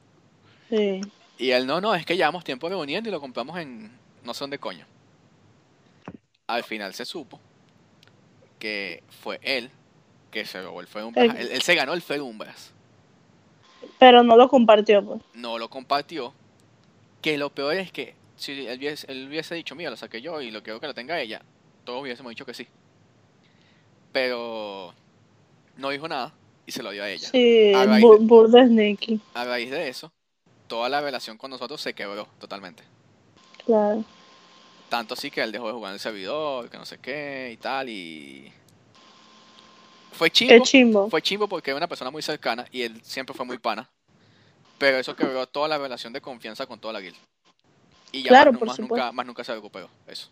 Sí. 0.67 1.01
Y 1.37 1.51
él, 1.51 1.67
no, 1.67 1.79
no, 1.79 1.93
es 1.93 2.07
que 2.07 2.17
llevamos 2.17 2.43
tiempo 2.43 2.69
reuniendo 2.69 3.07
y 3.07 3.11
lo 3.11 3.21
compramos 3.21 3.59
en 3.59 3.95
no 4.23 4.33
sé 4.33 4.39
dónde 4.45 4.57
coño. 4.57 4.87
Al 6.47 6.63
final 6.63 6.95
se 6.95 7.05
supo 7.05 7.39
que 8.57 9.03
fue 9.21 9.39
él 9.43 9.69
que 10.31 10.45
se 10.45 10.61
robó 10.61 10.81
el 10.81 10.87
Ferumbras. 10.87 11.25
El- 11.25 11.37
Él, 11.37 11.49
él 11.51 11.61
se 11.61 11.75
ganó 11.75 11.93
el 11.93 12.01
Ferumbras. 12.01 12.71
Pero 13.99 14.23
no 14.23 14.35
lo 14.35 14.47
compartió, 14.49 15.03
pues. 15.05 15.21
No 15.33 15.57
lo 15.59 15.69
compartió. 15.69 16.33
Que 17.21 17.37
lo 17.37 17.49
peor 17.51 17.75
es 17.75 17.91
que 17.91 18.15
si 18.35 18.65
él 18.65 18.79
hubiese, 18.79 19.11
él 19.11 19.27
hubiese 19.27 19.53
dicho, 19.53 19.75
mira, 19.75 19.91
lo 19.91 19.97
saqué 19.97 20.21
yo 20.21 20.41
y 20.41 20.49
lo 20.49 20.63
quiero 20.63 20.79
que 20.79 20.87
lo 20.87 20.93
tenga 20.95 21.19
ella, 21.19 21.41
todos 21.83 22.01
hubiésemos 22.01 22.31
dicho 22.31 22.45
que 22.45 22.53
sí. 22.55 22.67
Pero 24.11 24.93
no 25.77 25.89
dijo 25.89 26.07
nada 26.07 26.33
y 26.65 26.71
se 26.71 26.83
lo 26.83 26.91
dio 26.91 27.03
a 27.03 27.09
ella. 27.09 27.29
Sí, 27.29 27.73
A 27.73 27.85
raíz 27.85 28.05
burda 28.21 28.65
sneaky. 28.65 29.19
A 29.33 29.45
raíz 29.45 29.69
de 29.71 29.87
eso, 29.87 30.11
toda 30.67 30.89
la 30.89 31.01
relación 31.01 31.37
con 31.37 31.51
nosotros 31.51 31.79
se 31.81 31.93
quebró 31.93 32.27
totalmente. 32.39 32.83
Claro. 33.65 34.03
Tanto 34.89 35.13
así 35.13 35.31
que 35.31 35.41
él 35.41 35.51
dejó 35.51 35.67
de 35.67 35.73
jugar 35.73 35.91
en 35.91 35.93
el 35.95 35.99
servidor, 35.99 36.69
que 36.69 36.77
no 36.77 36.85
sé 36.85 36.97
qué 36.97 37.51
y 37.53 37.57
tal, 37.57 37.87
y... 37.89 38.51
Fue 40.11 40.29
chimbo, 40.29 40.63
chimbo. 40.63 41.09
fue 41.09 41.21
chimbo 41.21 41.47
porque 41.47 41.71
era 41.71 41.77
una 41.77 41.87
persona 41.87 42.11
muy 42.11 42.21
cercana 42.21 42.65
y 42.71 42.83
él 42.83 43.01
siempre 43.03 43.35
fue 43.35 43.45
muy 43.45 43.57
pana. 43.57 43.89
Pero 44.77 44.97
eso 44.97 45.15
quebró 45.15 45.45
toda 45.47 45.67
la 45.67 45.77
relación 45.77 46.11
de 46.13 46.21
confianza 46.21 46.65
con 46.65 46.79
toda 46.79 46.93
la 46.93 46.99
guild. 47.01 47.15
Y 48.11 48.23
ya 48.23 48.29
Claro, 48.29 48.51
más, 48.51 48.59
por 48.59 48.67
más 48.67 48.79
nunca, 48.79 49.11
más 49.11 49.25
nunca 49.25 49.43
se 49.43 49.53
recuperó 49.53 49.89
eso. 50.07 50.29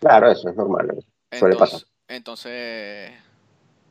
Claro, 0.00 0.30
eso 0.30 0.48
es 0.48 0.56
normal. 0.56 0.88
¿no? 0.88 1.38
Suele 1.38 1.56
pasar. 1.56 1.80
Entonces, 2.08 2.50
entonces 3.08 3.12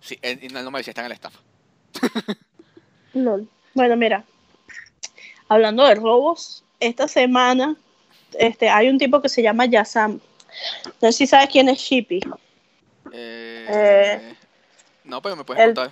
sí, 0.01 0.19
él, 0.21 0.39
él 0.41 0.53
no 0.63 0.71
me 0.71 0.79
decía, 0.79 0.91
está 0.91 1.01
en 1.01 1.07
el 1.07 1.11
staff. 1.13 1.33
Lol. 3.13 3.47
Bueno, 3.73 3.95
mira, 3.95 4.23
hablando 5.47 5.83
de 5.85 5.95
robos, 5.95 6.63
esta 6.79 7.07
semana 7.07 7.75
este, 8.33 8.69
hay 8.69 8.89
un 8.89 8.97
tipo 8.97 9.21
que 9.21 9.29
se 9.29 9.41
llama 9.41 9.65
Yasam. 9.65 10.19
No 11.01 11.11
sé 11.11 11.13
si 11.13 11.27
sabes 11.27 11.49
quién 11.49 11.69
es 11.69 11.79
Shippy. 11.79 12.19
Eh, 13.11 13.65
Eh, 13.69 14.35
no, 15.03 15.21
pero 15.21 15.35
me 15.35 15.43
puedes 15.43 15.63
el- 15.63 15.73
contar. 15.73 15.91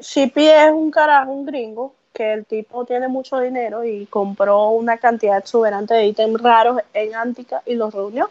Shippy 0.00 0.48
es 0.48 0.70
un 0.70 0.90
carajo, 0.90 1.32
un 1.32 1.44
gringo, 1.44 1.94
que 2.12 2.32
el 2.32 2.44
tipo 2.44 2.84
tiene 2.84 3.08
mucho 3.08 3.38
dinero 3.38 3.84
y 3.84 4.06
compró 4.06 4.70
una 4.70 4.98
cantidad 4.98 5.38
exuberante 5.38 5.94
de 5.94 6.06
ítems 6.06 6.40
raros 6.40 6.80
en 6.92 7.14
Antica 7.14 7.62
y 7.66 7.74
los 7.74 7.92
reunió. 7.94 8.30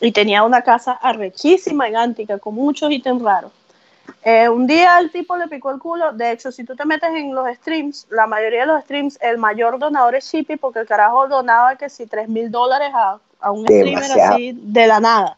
Y 0.00 0.12
tenía 0.12 0.42
una 0.42 0.62
casa 0.62 0.92
arrechísima 0.92 1.88
en 1.88 1.96
Antica 1.96 2.38
con 2.38 2.54
muchos 2.54 2.90
ítems 2.90 3.22
raros. 3.22 3.52
Eh, 4.22 4.48
un 4.48 4.66
día 4.66 4.98
el 4.98 5.10
tipo 5.12 5.36
le 5.36 5.46
picó 5.46 5.70
el 5.70 5.78
culo. 5.78 6.12
De 6.12 6.32
hecho, 6.32 6.50
si 6.50 6.64
tú 6.64 6.74
te 6.74 6.84
metes 6.84 7.10
en 7.10 7.34
los 7.34 7.46
streams, 7.56 8.06
la 8.10 8.26
mayoría 8.26 8.60
de 8.60 8.66
los 8.66 8.82
streams, 8.84 9.18
el 9.20 9.38
mayor 9.38 9.78
donador 9.78 10.14
es 10.14 10.24
Shippy 10.24 10.56
porque 10.56 10.80
el 10.80 10.86
carajo 10.86 11.28
donaba 11.28 11.76
que 11.76 11.88
si 11.88 12.06
3 12.06 12.28
mil 12.28 12.50
dólares 12.50 12.90
a, 12.94 13.18
a 13.40 13.50
un 13.50 13.64
streamer 13.64 14.10
así 14.32 14.52
de 14.54 14.86
la 14.86 15.00
nada. 15.00 15.36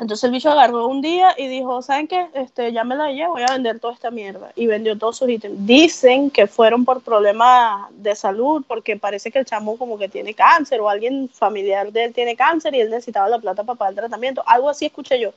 Entonces 0.00 0.24
el 0.24 0.32
bicho 0.32 0.50
agarró 0.50 0.88
un 0.88 1.00
día 1.00 1.34
y 1.38 1.46
dijo, 1.46 1.80
¿saben 1.80 2.08
qué? 2.08 2.26
Este, 2.34 2.72
ya 2.72 2.82
me 2.82 2.96
la 2.96 3.12
llevo, 3.12 3.34
voy 3.34 3.44
a 3.48 3.52
vender 3.52 3.78
toda 3.78 3.94
esta 3.94 4.10
mierda. 4.10 4.50
Y 4.56 4.66
vendió 4.66 4.98
todos 4.98 5.18
sus 5.18 5.28
ítems. 5.28 5.66
Dicen 5.66 6.30
que 6.30 6.48
fueron 6.48 6.84
por 6.84 7.00
problemas 7.00 7.88
de 7.92 8.16
salud, 8.16 8.64
porque 8.66 8.96
parece 8.96 9.30
que 9.30 9.38
el 9.38 9.44
chamo 9.44 9.78
como 9.78 9.96
que 9.96 10.08
tiene 10.08 10.34
cáncer 10.34 10.80
o 10.80 10.88
alguien 10.88 11.28
familiar 11.28 11.92
de 11.92 12.04
él 12.04 12.12
tiene 12.12 12.34
cáncer 12.34 12.74
y 12.74 12.80
él 12.80 12.90
necesitaba 12.90 13.28
la 13.28 13.38
plata 13.38 13.62
para 13.62 13.78
pagar 13.78 13.92
el 13.92 13.98
tratamiento. 14.00 14.42
Algo 14.46 14.68
así 14.68 14.86
escuché 14.86 15.20
yo. 15.20 15.30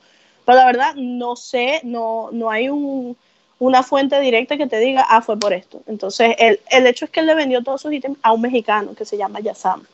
Pero 0.44 0.58
la 0.58 0.66
verdad, 0.66 0.94
no 0.96 1.36
sé, 1.36 1.80
no, 1.84 2.30
no 2.32 2.50
hay 2.50 2.68
un, 2.68 3.16
una 3.60 3.84
fuente 3.84 4.18
directa 4.18 4.56
que 4.56 4.66
te 4.66 4.80
diga, 4.80 5.06
ah, 5.08 5.22
fue 5.22 5.38
por 5.38 5.52
esto. 5.52 5.82
Entonces, 5.86 6.34
el, 6.38 6.58
el 6.70 6.86
hecho 6.88 7.04
es 7.04 7.12
que 7.12 7.20
él 7.20 7.26
le 7.26 7.34
vendió 7.36 7.62
todos 7.62 7.82
sus 7.82 7.92
ítems 7.92 8.18
a 8.22 8.32
un 8.32 8.40
mexicano 8.40 8.94
que 8.96 9.04
se 9.04 9.16
llama 9.16 9.38
Yasam. 9.38 9.86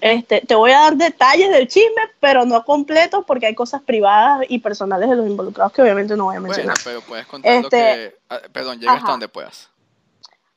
Este, 0.00 0.40
te 0.40 0.54
voy 0.54 0.70
a 0.70 0.80
dar 0.80 0.96
detalles 0.96 1.50
del 1.50 1.68
chisme, 1.68 2.02
pero 2.20 2.44
no 2.44 2.64
completos 2.64 3.24
porque 3.26 3.46
hay 3.46 3.54
cosas 3.54 3.82
privadas 3.82 4.46
y 4.48 4.58
personales 4.58 5.08
de 5.10 5.16
los 5.16 5.26
involucrados 5.26 5.72
que 5.72 5.82
obviamente 5.82 6.16
no 6.16 6.24
voy 6.24 6.36
a 6.36 6.40
Bueno, 6.40 6.54
mencionar. 6.54 6.76
pero 6.84 7.00
puedes 7.02 7.26
contar 7.26 7.52
lo 7.52 7.60
Este, 7.60 7.76
que... 7.78 8.16
ah, 8.30 8.40
Perdón, 8.52 8.78
llega 8.80 8.92
hasta 8.94 9.10
donde 9.10 9.28
puedas. 9.28 9.68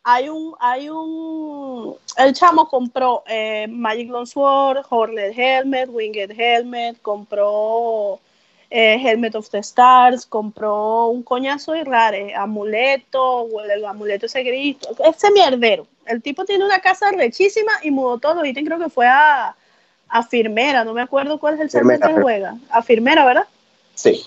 Hay 0.05 0.27
un, 0.27 0.53
hay 0.59 0.89
un, 0.89 1.95
el 2.17 2.33
chamo 2.33 2.67
compró 2.67 3.23
eh, 3.25 3.67
Magic 3.69 4.09
Long 4.09 4.27
Sword, 4.27 4.85
Hornet 4.89 5.33
Helmet, 5.37 5.89
Winged 5.89 6.31
Helmet, 6.37 7.01
compró 7.01 8.19
eh, 8.75 8.95
Helmet 8.99 9.35
of 9.35 9.49
the 9.51 9.59
Stars, 9.59 10.25
compró 10.25 11.05
un 11.05 11.21
coñazo 11.21 11.73
de 11.73 11.83
rares, 11.83 12.33
amuleto, 12.35 13.21
o 13.41 13.61
el 13.61 13.85
amuleto 13.85 14.25
ese 14.25 14.41
gris, 14.41 14.77
ese 15.05 15.29
mierdero. 15.29 15.85
El 16.07 16.23
tipo 16.23 16.43
tiene 16.43 16.65
una 16.65 16.79
casa 16.79 17.11
rechísima 17.11 17.71
y 17.83 17.91
mudó 17.91 18.17
todos 18.17 18.35
los 18.37 18.47
ítems, 18.47 18.67
creo 18.67 18.79
que 18.79 18.89
fue 18.89 19.05
a, 19.07 19.55
a 20.09 20.23
Firmera, 20.23 20.83
no 20.83 20.93
me 20.93 21.03
acuerdo 21.03 21.39
cuál 21.39 21.53
es 21.53 21.59
el 21.61 21.69
server 21.69 21.99
que 21.99 22.21
juega, 22.23 22.55
a 22.71 22.81
Firmera, 22.81 23.23
¿verdad? 23.25 23.45
Sí. 23.93 24.25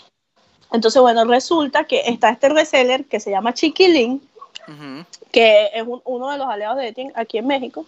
Entonces, 0.72 1.02
bueno, 1.02 1.24
resulta 1.24 1.82
que 1.82 2.02
está 2.06 2.30
este 2.30 2.48
reseller 2.48 3.04
que 3.06 3.18
se 3.18 3.32
llama 3.32 3.52
Chiquilín, 3.52 4.22
que 5.32 5.70
es 5.74 5.82
un- 5.82 6.02
uno 6.04 6.30
de 6.30 6.38
los 6.38 6.46
aliados 6.48 6.78
de 6.78 6.86
Etienne 6.88 7.12
aquí 7.16 7.38
en 7.38 7.48
México, 7.48 7.84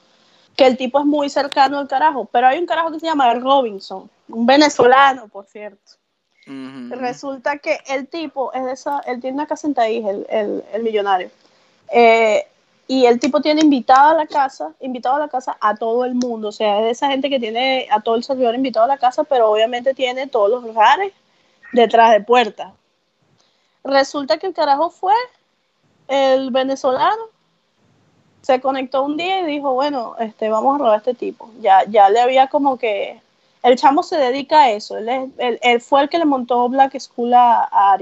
que 0.56 0.66
el 0.66 0.76
tipo 0.76 0.98
es 0.98 1.06
muy 1.06 1.30
cercano 1.30 1.78
al 1.78 1.86
carajo, 1.86 2.24
pero 2.32 2.48
hay 2.48 2.58
un 2.58 2.66
carajo 2.66 2.90
que 2.90 2.98
se 2.98 3.06
llama 3.06 3.32
Robinson, 3.34 4.10
un 4.28 4.44
venezolano, 4.44 5.28
por 5.28 5.46
cierto. 5.46 5.92
Resulta 6.90 7.58
que 7.58 7.78
el 7.88 8.08
tipo 8.08 8.52
es 8.52 8.64
de 8.64 8.72
esa, 8.72 9.00
él 9.00 9.20
tiene 9.20 9.34
una 9.36 9.46
casa 9.46 9.66
en 9.66 9.74
Taís, 9.74 10.06
el, 10.06 10.26
el, 10.30 10.64
el 10.72 10.82
millonario. 10.82 11.30
Eh, 11.92 12.46
y 12.86 13.04
el 13.04 13.20
tipo 13.20 13.42
tiene 13.42 13.60
invitado 13.60 14.10
a 14.10 14.14
la 14.14 14.26
casa, 14.26 14.72
invitado 14.80 15.16
a 15.16 15.18
la 15.18 15.28
casa 15.28 15.58
a 15.60 15.76
todo 15.76 16.06
el 16.06 16.14
mundo, 16.14 16.48
o 16.48 16.52
sea, 16.52 16.78
es 16.78 16.84
de 16.84 16.90
esa 16.90 17.08
gente 17.08 17.28
que 17.28 17.38
tiene 17.38 17.86
a 17.90 18.00
todo 18.00 18.14
el 18.14 18.24
servidor 18.24 18.54
invitado 18.54 18.84
a 18.84 18.88
la 18.88 18.96
casa, 18.96 19.24
pero 19.24 19.50
obviamente 19.50 19.92
tiene 19.92 20.26
todos 20.26 20.50
los 20.50 20.64
lugares 20.64 21.12
detrás 21.72 22.12
de 22.12 22.22
puertas. 22.22 22.72
Resulta 23.84 24.38
que 24.38 24.46
el 24.46 24.54
carajo 24.54 24.88
fue 24.88 25.12
el 26.08 26.50
venezolano, 26.50 27.24
se 28.40 28.60
conectó 28.62 29.02
un 29.02 29.18
día 29.18 29.40
y 29.40 29.44
dijo, 29.46 29.74
bueno, 29.74 30.16
este, 30.18 30.48
vamos 30.48 30.76
a 30.76 30.78
robar 30.78 30.94
a 30.94 30.98
este 30.98 31.12
tipo. 31.12 31.50
Ya, 31.60 31.84
ya 31.84 32.08
le 32.08 32.20
había 32.20 32.46
como 32.46 32.78
que, 32.78 33.20
el 33.62 33.76
chamo 33.76 34.02
se 34.02 34.16
dedica 34.16 34.60
a 34.62 34.70
eso, 34.70 34.96
él, 34.98 35.08
es- 35.08 35.30
él- 35.38 35.58
él 35.62 35.80
fue 35.80 36.02
el 36.02 36.08
que 36.08 36.18
le 36.18 36.24
montó 36.24 36.68
Black 36.68 36.98
School 36.98 37.34
a, 37.34 37.68
a. 37.70 37.98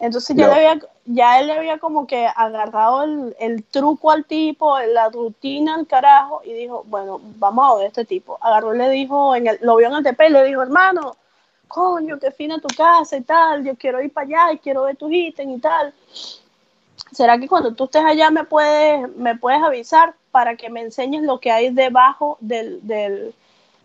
Entonces 0.00 0.36
ya, 0.36 0.46
No. 0.46 0.54
le 0.54 0.66
había, 0.68 0.82
ya 1.06 1.40
él 1.40 1.48
le 1.48 1.52
había 1.54 1.78
como 1.78 2.06
que 2.06 2.26
agarrado 2.26 3.02
el, 3.02 3.36
el 3.40 3.64
truco 3.64 4.10
al 4.12 4.24
tipo, 4.24 4.78
la 4.78 5.08
rutina 5.08 5.74
al 5.74 5.86
carajo, 5.86 6.40
y 6.44 6.52
dijo, 6.52 6.84
bueno, 6.86 7.20
vamos 7.36 7.68
a 7.68 7.74
ver 7.76 7.84
a 7.84 7.88
este 7.88 8.04
tipo. 8.04 8.38
Agarró 8.40 8.74
y 8.74 8.78
le 8.78 8.90
dijo, 8.90 9.34
en 9.34 9.48
el, 9.48 9.58
lo 9.60 9.76
vio 9.76 9.88
en 9.88 9.94
el 9.94 10.04
TP 10.04 10.28
y 10.28 10.32
le 10.32 10.44
dijo, 10.44 10.62
hermano, 10.62 11.16
coño, 11.66 12.18
qué 12.18 12.30
fina 12.30 12.60
tu 12.60 12.68
casa 12.68 13.16
y 13.16 13.22
tal, 13.22 13.64
yo 13.64 13.74
quiero 13.74 14.00
ir 14.00 14.12
para 14.12 14.26
allá 14.26 14.52
y 14.52 14.58
quiero 14.58 14.82
ver 14.82 14.96
tus 14.96 15.10
ítems 15.12 15.56
y 15.56 15.60
tal. 15.60 15.92
¿Será 17.12 17.38
que 17.38 17.48
cuando 17.48 17.72
tú 17.74 17.84
estés 17.84 18.04
allá 18.04 18.30
me 18.30 18.44
puedes, 18.44 19.14
me 19.16 19.36
puedes 19.36 19.62
avisar 19.62 20.14
para 20.30 20.56
que 20.56 20.70
me 20.70 20.80
enseñes 20.82 21.22
lo 21.22 21.40
que 21.40 21.50
hay 21.50 21.70
debajo 21.70 22.36
del, 22.40 22.86
del, 22.86 23.34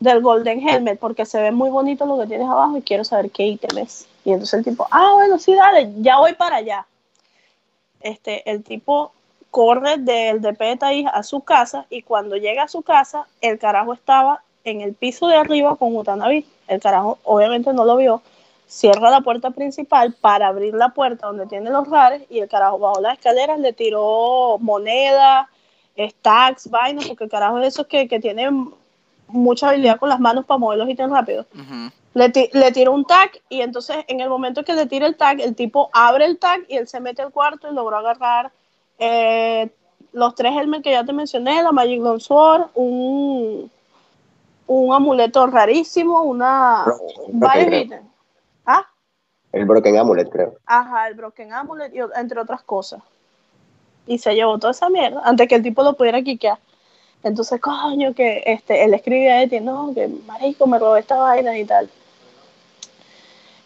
del 0.03 0.21
Golden 0.21 0.67
Helmet? 0.67 0.99
Porque 0.99 1.25
se 1.25 1.41
ve 1.41 1.51
muy 1.51 1.69
bonito 1.69 2.05
lo 2.05 2.19
que 2.19 2.27
tienes 2.27 2.47
abajo 2.47 2.77
y 2.77 2.81
quiero 2.81 3.03
saber 3.03 3.31
qué 3.31 3.45
ítem 3.45 3.77
es. 3.77 4.07
Y 4.25 4.31
entonces 4.31 4.59
el 4.59 4.65
tipo, 4.65 4.87
ah, 4.91 5.11
bueno, 5.13 5.39
sí, 5.39 5.53
dale, 5.55 5.91
ya 5.97 6.17
voy 6.17 6.33
para 6.33 6.57
allá. 6.57 6.85
Este, 8.01 8.49
el 8.49 8.63
tipo 8.63 9.13
corre 9.49 9.97
del 9.97 10.41
DP 10.41 10.59
de 10.79 11.09
a 11.11 11.23
su 11.23 11.41
casa 11.41 11.85
y 11.89 12.01
cuando 12.01 12.35
llega 12.35 12.63
a 12.63 12.67
su 12.67 12.81
casa, 12.81 13.27
el 13.41 13.59
carajo 13.59 13.93
estaba 13.93 14.43
en 14.63 14.81
el 14.81 14.93
piso 14.93 15.27
de 15.27 15.35
arriba 15.35 15.75
con 15.75 15.95
Utanavi. 15.95 16.45
El 16.67 16.81
carajo 16.81 17.19
obviamente 17.23 17.71
no 17.73 17.85
lo 17.85 17.97
vio. 17.97 18.21
Cierra 18.67 19.09
la 19.09 19.21
puerta 19.21 19.51
principal 19.51 20.13
para 20.19 20.47
abrir 20.47 20.73
la 20.73 20.89
puerta 20.89 21.27
donde 21.27 21.45
tiene 21.45 21.69
los 21.69 21.87
rares 21.87 22.23
y 22.29 22.39
el 22.39 22.49
carajo 22.49 22.79
bajó 22.79 23.01
las 23.01 23.17
escaleras, 23.17 23.59
le 23.59 23.73
tiró 23.73 24.57
moneda, 24.59 25.49
stacks, 25.97 26.69
vainas, 26.69 27.07
porque 27.07 27.25
el 27.25 27.29
carajo 27.29 27.59
es 27.59 27.67
esos 27.67 27.87
que, 27.87 28.07
que 28.07 28.19
tiene 28.19 28.49
mucha 29.33 29.69
habilidad 29.69 29.99
con 29.99 30.09
las 30.09 30.19
manos 30.19 30.45
para 30.45 30.57
mover 30.57 30.77
los 30.77 30.89
ítems 30.89 31.11
rápido. 31.11 31.45
Le, 32.13 32.29
ti- 32.29 32.49
le 32.53 32.71
tiró 32.71 32.91
un 32.91 33.05
tag 33.05 33.31
y 33.49 33.61
entonces 33.61 33.97
en 34.07 34.19
el 34.19 34.29
momento 34.29 34.63
que 34.63 34.73
le 34.73 34.85
tira 34.85 35.07
el 35.07 35.17
tag, 35.17 35.41
el 35.41 35.55
tipo 35.55 35.89
abre 35.93 36.25
el 36.25 36.37
tag 36.37 36.61
y 36.69 36.77
él 36.77 36.87
se 36.87 36.99
mete 36.99 37.21
al 37.23 37.31
cuarto 37.31 37.69
y 37.69 37.73
logró 37.73 37.97
agarrar 37.97 38.51
eh, 38.99 39.69
los 40.11 40.35
tres 40.35 40.55
helmets 40.55 40.83
que 40.83 40.91
ya 40.91 41.03
te 41.03 41.11
mencioné, 41.11 41.63
la 41.63 41.71
Magic 41.71 41.99
Long 42.01 42.19
Sword, 42.19 42.67
un, 42.75 43.71
un 44.67 44.93
amuleto 44.93 45.47
rarísimo, 45.47 46.21
una 46.21 46.83
Bro- 46.85 46.99
varios 47.29 47.67
ítems. 47.81 48.07
Ah, 48.65 48.85
El 49.51 49.65
Broken 49.65 49.97
Amulet, 49.97 50.29
creo. 50.29 50.53
ajá, 50.67 51.07
el 51.07 51.15
Broken 51.15 51.51
Amulet 51.51 51.93
y 51.95 51.99
entre 52.15 52.39
otras 52.39 52.61
cosas. 52.61 53.01
Y 54.05 54.19
se 54.19 54.35
llevó 54.35 54.59
toda 54.59 54.71
esa 54.71 54.89
mierda 54.89 55.21
antes 55.25 55.47
que 55.47 55.55
el 55.55 55.63
tipo 55.63 55.81
lo 55.81 55.93
pudiera 55.93 56.21
quiquear. 56.21 56.59
Entonces, 57.23 57.59
coño, 57.61 58.13
que 58.13 58.43
este, 58.45 58.83
él 58.83 58.93
escribe 58.93 59.31
a 59.31 59.43
Eti, 59.43 59.59
no, 59.59 59.93
que 59.93 60.07
marico, 60.27 60.67
me 60.67 60.77
robé 60.77 60.99
esta 60.99 61.15
vaina 61.15 61.57
y 61.57 61.65
tal. 61.65 61.89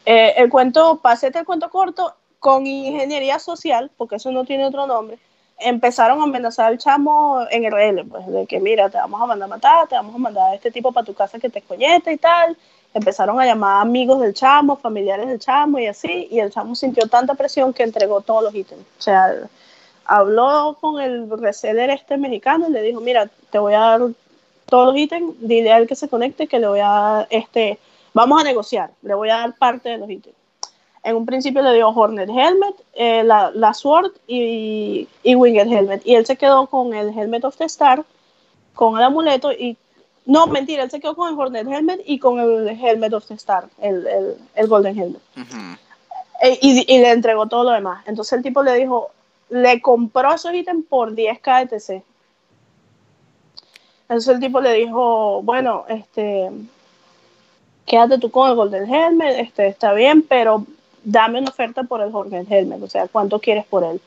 Eh, 0.05 0.35
el 0.37 0.49
cuento, 0.49 0.99
hacerte 1.03 1.39
el 1.39 1.45
cuento 1.45 1.69
corto, 1.69 2.13
con 2.39 2.67
ingeniería 2.67 3.39
social, 3.39 3.91
porque 3.97 4.15
eso 4.17 4.31
no 4.31 4.45
tiene 4.45 4.65
otro 4.65 4.85
nombre, 4.85 5.17
empezaron 5.59 6.21
a 6.21 6.23
amenazar 6.23 6.67
al 6.67 6.77
chamo 6.77 7.41
en 7.49 7.65
RL, 7.65 8.05
pues, 8.05 8.27
de 8.27 8.45
que 8.45 8.59
mira, 8.59 8.89
te 8.89 8.97
vamos 8.97 9.21
a 9.21 9.25
mandar 9.25 9.47
a 9.47 9.49
matar, 9.49 9.87
te 9.87 9.95
vamos 9.95 10.15
a 10.15 10.19
mandar 10.19 10.51
a 10.51 10.55
este 10.55 10.71
tipo 10.71 10.91
para 10.91 11.05
tu 11.05 11.13
casa 11.13 11.39
que 11.39 11.49
te 11.49 11.61
coñete 11.61 12.13
y 12.13 12.17
tal. 12.17 12.55
Empezaron 12.93 13.39
a 13.39 13.45
llamar 13.45 13.81
amigos 13.81 14.21
del 14.21 14.33
chamo, 14.33 14.75
familiares 14.77 15.27
del 15.27 15.39
chamo 15.39 15.79
y 15.79 15.87
así, 15.87 16.27
y 16.31 16.39
el 16.39 16.51
chamo 16.51 16.75
sintió 16.75 17.07
tanta 17.07 17.33
presión 17.35 17.73
que 17.73 17.83
entregó 17.83 18.21
todos 18.21 18.43
los 18.43 18.55
ítems. 18.55 18.83
O 18.97 19.01
sea, 19.01 19.33
habló 20.07 20.77
con 20.79 21.01
el 21.01 21.29
reseller 21.29 21.89
este 21.89 22.17
mexicano 22.17 22.67
y 22.69 22.71
le 22.71 22.81
dijo, 22.81 23.01
mira, 23.01 23.29
te 23.51 23.59
voy 23.59 23.73
a 23.73 23.79
dar 23.79 24.01
todos 24.65 24.87
los 24.87 24.97
ítems, 24.97 25.35
dile 25.39 25.71
a 25.71 25.77
él 25.77 25.87
que 25.87 25.95
se 25.95 26.09
conecte, 26.09 26.47
que 26.47 26.59
le 26.59 26.67
voy 26.67 26.79
a 26.79 26.87
dar, 26.87 27.27
este, 27.29 27.77
vamos 28.13 28.41
a 28.41 28.43
negociar, 28.43 28.91
le 29.01 29.13
voy 29.13 29.29
a 29.29 29.37
dar 29.37 29.55
parte 29.55 29.89
de 29.89 29.97
los 29.97 30.09
ítems. 30.09 30.35
En 31.03 31.15
un 31.15 31.25
principio 31.25 31.61
le 31.61 31.73
dio 31.73 31.87
Hornet 31.89 32.29
Helmet, 32.29 32.75
eh, 32.93 33.23
la, 33.23 33.51
la 33.53 33.73
Sword 33.73 34.11
y, 34.27 35.07
y 35.23 35.35
Winged 35.35 35.71
Helmet. 35.71 36.01
Y 36.05 36.15
él 36.15 36.25
se 36.25 36.35
quedó 36.35 36.67
con 36.67 36.93
el 36.93 37.17
Helmet 37.17 37.45
of 37.45 37.55
the 37.55 37.63
Star, 37.65 38.03
con 38.73 38.97
el 38.97 39.03
amuleto 39.03 39.51
y 39.51 39.77
no, 40.25 40.45
mentira, 40.47 40.83
él 40.83 40.91
se 40.91 40.99
quedó 40.99 41.15
con 41.15 41.29
el 41.29 41.39
Hornet 41.39 41.65
Helmet 41.65 42.01
y 42.05 42.19
con 42.19 42.39
el 42.39 42.67
Helmet 42.67 43.13
of 43.13 43.25
the 43.27 43.35
Star, 43.35 43.69
el, 43.79 44.05
el, 44.05 44.35
el 44.55 44.67
Golden 44.67 44.97
Helmet. 44.97 45.21
Ujú. 45.37 45.77
Eh, 46.41 46.59
y, 46.61 46.93
y 46.93 46.97
le 46.99 47.11
entregó 47.11 47.47
todo 47.47 47.63
lo 47.63 47.71
demás. 47.71 48.03
Entonces 48.05 48.33
el 48.33 48.43
tipo 48.43 48.61
le 48.61 48.73
dijo, 48.73 49.11
le 49.49 49.81
compró 49.81 50.33
esos 50.33 50.53
ítems 50.53 50.85
por 50.87 51.13
10 51.13 51.39
KTC. 51.39 52.03
Entonces 54.09 54.35
el 54.35 54.39
tipo 54.39 54.61
le 54.61 54.73
dijo, 54.73 55.41
bueno, 55.43 55.85
este, 55.89 56.49
quédate 57.85 58.19
tú 58.19 58.31
con 58.31 58.49
el 58.49 58.55
Golden 58.55 58.93
Helmet, 58.93 59.39
este, 59.39 59.67
está 59.67 59.93
bien, 59.93 60.21
pero 60.21 60.65
dame 61.03 61.39
una 61.39 61.49
oferta 61.49 61.83
por 61.83 62.01
el 62.01 62.11
Golden 62.11 62.47
Helmet, 62.49 62.81
o 62.81 62.89
sea, 62.89 63.07
¿cuánto 63.07 63.39
quieres 63.39 63.65
por 63.65 63.83
él? 63.83 63.99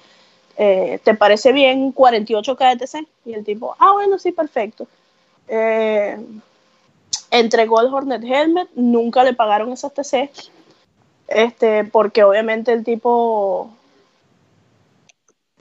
Eh, 0.57 1.01
¿Te 1.03 1.14
parece 1.14 1.53
bien 1.53 1.93
48 1.93 2.57
KTC? 2.57 3.07
Y 3.24 3.34
el 3.34 3.45
tipo, 3.45 3.74
ah, 3.78 3.93
bueno, 3.93 4.18
sí, 4.18 4.32
perfecto. 4.32 4.86
Eh, 5.49 6.18
entregó 7.30 7.80
el 7.80 7.93
Hornet 7.93 8.22
Helmet, 8.24 8.68
nunca 8.74 9.24
le 9.24 9.34
pagaron 9.34 9.72
esas 9.72 9.95
TC, 9.95 10.30
este, 11.28 11.84
porque 11.84 12.24
obviamente 12.24 12.72
el 12.72 12.84
tipo, 12.84 13.70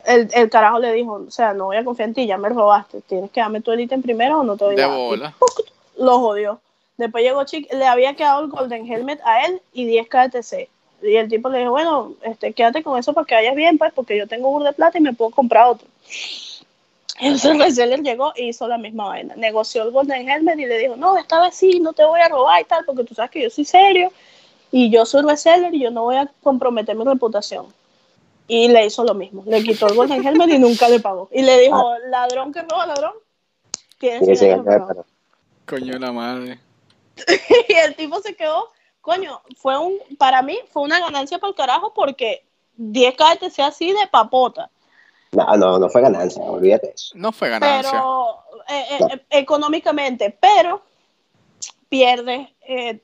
el, 0.06 0.30
el 0.34 0.50
carajo 0.50 0.80
le 0.80 0.94
dijo, 0.94 1.24
o 1.28 1.32
sea, 1.32 1.54
no 1.54 1.66
voy 1.66 1.78
a 1.78 1.84
confiar 1.84 2.10
en 2.10 2.16
ti, 2.16 2.28
ya 2.28 2.38
me 2.38 2.50
robaste, 2.50 3.02
tienes 3.02 3.32
que 3.32 3.40
darme 3.40 3.62
tu 3.62 3.72
el 3.72 3.82
ítem 3.82 4.02
primero 4.02 4.40
o 4.40 4.44
no 4.44 4.58
te 4.58 4.66
doy 4.66 4.76
De 4.76 4.82
nada". 4.82 4.98
Y 4.98 5.08
bola. 5.08 5.36
lo 5.98 6.20
jodió. 6.20 6.60
Después 6.98 7.24
llegó 7.24 7.44
Chick, 7.46 7.72
le 7.74 7.86
había 7.86 8.16
quedado 8.16 8.44
el 8.44 8.50
Golden 8.50 8.92
Helmet 8.92 9.22
a 9.24 9.46
él 9.46 9.62
y 9.74 9.86
10 9.86 10.08
KTC. 10.08 10.68
Y 11.02 11.16
el 11.16 11.30
tipo 11.30 11.50
le 11.50 11.60
dijo, 11.60 11.72
bueno, 11.72 12.14
este, 12.24 12.52
quédate 12.52 12.84
con 12.84 13.00
eso 13.00 13.14
para 13.14 13.26
que 13.26 13.36
vayas 13.36 13.56
bien, 13.56 13.78
pues, 13.78 13.94
porque 13.94 14.18
yo 14.18 14.28
tengo 14.28 14.50
burro 14.50 14.66
de 14.66 14.74
plata 14.74 14.98
y 14.98 15.02
me 15.02 15.14
puedo 15.14 15.32
comprar 15.32 15.68
otro. 15.68 15.88
Entonces 17.22 17.52
el 17.52 17.60
reseller 17.60 18.02
llegó 18.02 18.34
y 18.36 18.50
hizo 18.50 18.68
la 18.68 18.78
misma 18.78 19.08
vaina. 19.08 19.36
Negoció 19.36 19.84
el 19.84 19.92
Golden 19.92 20.30
Helmet 20.30 20.60
y 20.60 20.66
le 20.66 20.78
dijo, 20.78 20.96
no, 20.96 21.18
esta 21.18 21.42
vez 21.42 21.56
sí, 21.56 21.80
no 21.80 21.94
te 21.94 22.06
voy 22.06 22.20
a 22.22 22.30
robar 22.30 22.62
y 22.62 22.66
tal, 22.66 22.86
porque 22.86 23.04
tú 23.04 23.14
sabes 23.14 23.32
que 23.32 23.44
yo 23.44 23.50
soy 23.50 23.66
serio 23.66 24.12
y 24.72 24.90
yo 24.90 25.06
soy 25.06 25.24
reseller 25.24 25.74
y 25.74 25.82
yo 25.82 25.92
no 25.92 26.04
voy 26.04 26.16
a 26.16 26.32
comprometer 26.44 26.96
mi 26.96 27.04
reputación. 27.04 27.66
Y 28.50 28.68
le 28.68 28.86
hizo 28.88 29.04
lo 29.06 29.14
mismo. 29.14 29.44
Le 29.46 29.64
quitó 29.64 29.88
el 29.88 29.96
Golden 29.96 30.26
Helmet 30.28 30.50
y 30.50 30.58
nunca 30.60 30.90
le 30.90 31.00
pagó. 31.00 31.30
Y 31.32 31.42
le 31.44 31.60
dijo, 31.60 31.94
ladrón 32.10 32.52
que 32.52 32.62
roba, 32.64 32.86
ladrón. 32.88 33.14
Tienes 34.00 34.26
Sí, 34.28 34.36
sí, 34.36 34.46
cigarrillo 34.46 34.64
que 34.66 34.78
roba". 34.78 34.88
pero- 34.88 35.06
Coño 35.66 35.94
de 35.94 36.00
la 36.00 36.12
madre. 36.12 36.60
y 37.70 37.74
el 37.74 37.96
tipo 37.96 38.20
se 38.22 38.36
quedó, 38.36 38.70
coño, 39.02 39.42
fue 39.58 39.78
un, 39.78 39.94
para 40.18 40.42
mí 40.42 40.58
fue 40.72 40.82
una 40.84 41.00
ganancia 41.00 41.38
para 41.38 41.50
el 41.52 41.56
carajo 41.56 41.94
porque 41.94 42.44
10 42.78 43.14
KTC 43.16 43.60
así 43.60 43.92
de 43.92 44.08
papota, 44.12 44.70
No, 45.32 45.46
no, 45.58 45.78
no 45.78 45.90
fue 45.90 46.02
ganancia, 46.02 46.42
olvídate 46.42 46.92
eso. 46.96 47.12
No 47.16 47.32
fue 47.32 47.50
ganancia. 47.50 47.92
pero 47.92 48.40
eh, 48.68 48.86
eh, 48.90 49.08
eh, 49.14 49.26
económicamente, 49.32 50.36
pero 50.42 50.82
pierde 51.88 52.56
eh, 52.68 53.00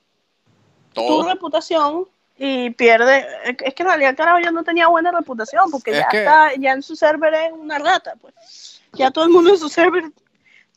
tu 0.94 1.22
reputación 1.24 2.08
y 2.38 2.70
pierde, 2.72 3.26
es 3.46 3.74
que 3.74 3.84
en 3.84 3.88
realidad 3.90 4.16
ya 4.44 4.52
no 4.52 4.64
tenía 4.64 4.88
buena 4.88 5.12
reputación 5.12 5.72
porque 5.72 5.92
Es 5.92 5.98
ya 6.00 6.08
que- 6.10 6.18
está, 6.20 6.54
ya 6.58 6.72
en 6.74 6.84
su 6.84 6.96
server 6.96 7.34
es 7.34 7.52
una 7.54 7.80
rata, 7.80 8.16
pues. 8.20 8.82
Ya 8.94 9.12
todo 9.12 9.26
el 9.26 9.30
mundo 9.32 9.50
en 9.52 9.58
su 9.58 9.70
server, 9.70 10.06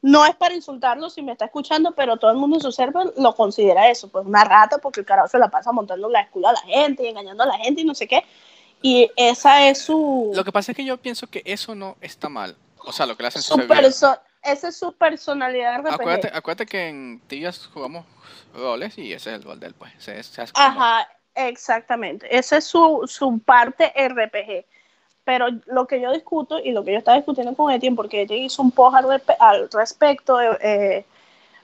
no 0.03 0.25
es 0.27 0.35
para 0.37 0.55
insultarlo 0.55 1.11
si 1.11 1.23
me 1.23 1.33
está 1.33 1.47
escuchando, 1.47 1.93
pero 1.93 2.17
todo 2.17 2.31
el 2.31 2.37
mundo 2.37 2.57
en 2.57 2.63
su 2.63 2.71
server 2.73 3.13
lo 3.17 3.35
considera 3.35 3.89
eso, 3.91 4.09
pues 4.09 4.25
una 4.27 4.45
rata 4.45 4.79
porque 4.79 5.01
el 5.01 5.07
carajo 5.07 5.29
se 5.29 5.39
la 5.39 5.49
pasa 5.49 5.73
montando 5.73 6.09
la 6.09 6.21
escuela 6.23 6.51
a 6.51 6.53
la 6.53 6.61
gente 6.61 7.05
y 7.05 7.09
engañando 7.09 7.43
a 7.43 7.47
la 7.47 7.59
gente 7.59 7.81
y 7.83 7.85
no 7.85 7.95
sé 7.95 8.07
qué. 8.07 8.25
Y 8.81 9.11
esa 9.17 9.67
es 9.69 9.81
su, 9.83 10.31
Lo 10.35 10.45
que 10.45 10.53
pasa 10.53 10.71
es 10.73 10.77
que 10.77 10.85
yo 10.85 10.97
pienso 10.99 11.27
que 11.27 11.43
eso 11.45 11.75
no 11.75 11.97
está 12.01 12.29
mal. 12.29 12.57
O 12.85 12.93
sea, 12.93 13.07
lo 13.07 13.17
que 13.17 13.25
le 13.25 13.29
hacen 13.29 13.43
su 13.43 13.55
esa 14.43 14.69
es 14.69 14.77
su 14.77 14.93
personalidad 14.93 15.81
RPG. 15.81 15.93
Acuérdate, 15.95 16.31
acuérdate 16.33 16.67
que 16.67 16.89
en 16.89 17.21
Tibias 17.27 17.69
jugamos 17.75 18.07
roles 18.55 18.97
y 18.99 19.13
ese 19.13 19.31
es 19.31 19.37
el 19.37 19.43
rol 19.43 19.59
del 19.59 19.75
pues. 19.75 19.93
Ese 19.99 20.19
es- 20.21 20.53
como- 20.53 20.65
Ajá, 20.67 21.09
exactamente. 21.39 22.27
Esa 22.37 22.59
es 22.59 22.65
su, 22.65 23.05
su 23.07 23.39
parte 23.41 23.93
RPG. 23.97 24.67
Pero 25.25 25.47
lo 25.67 25.87
que 25.87 26.01
yo 26.01 26.13
discuto 26.13 26.59
y 26.59 26.73
lo 26.73 26.85
que 26.85 26.93
yo 26.93 26.99
estaba 26.99 27.17
discutiendo 27.17 27.55
con 27.55 27.71
Etienne, 27.71 27.97
porque 27.97 28.23
Etienne 28.23 28.47
hizo 28.47 28.63
un 28.63 28.71
post 28.71 28.97
al 29.39 29.71
respecto, 29.71 30.41
eh, 30.41 30.59
eh, 30.61 31.05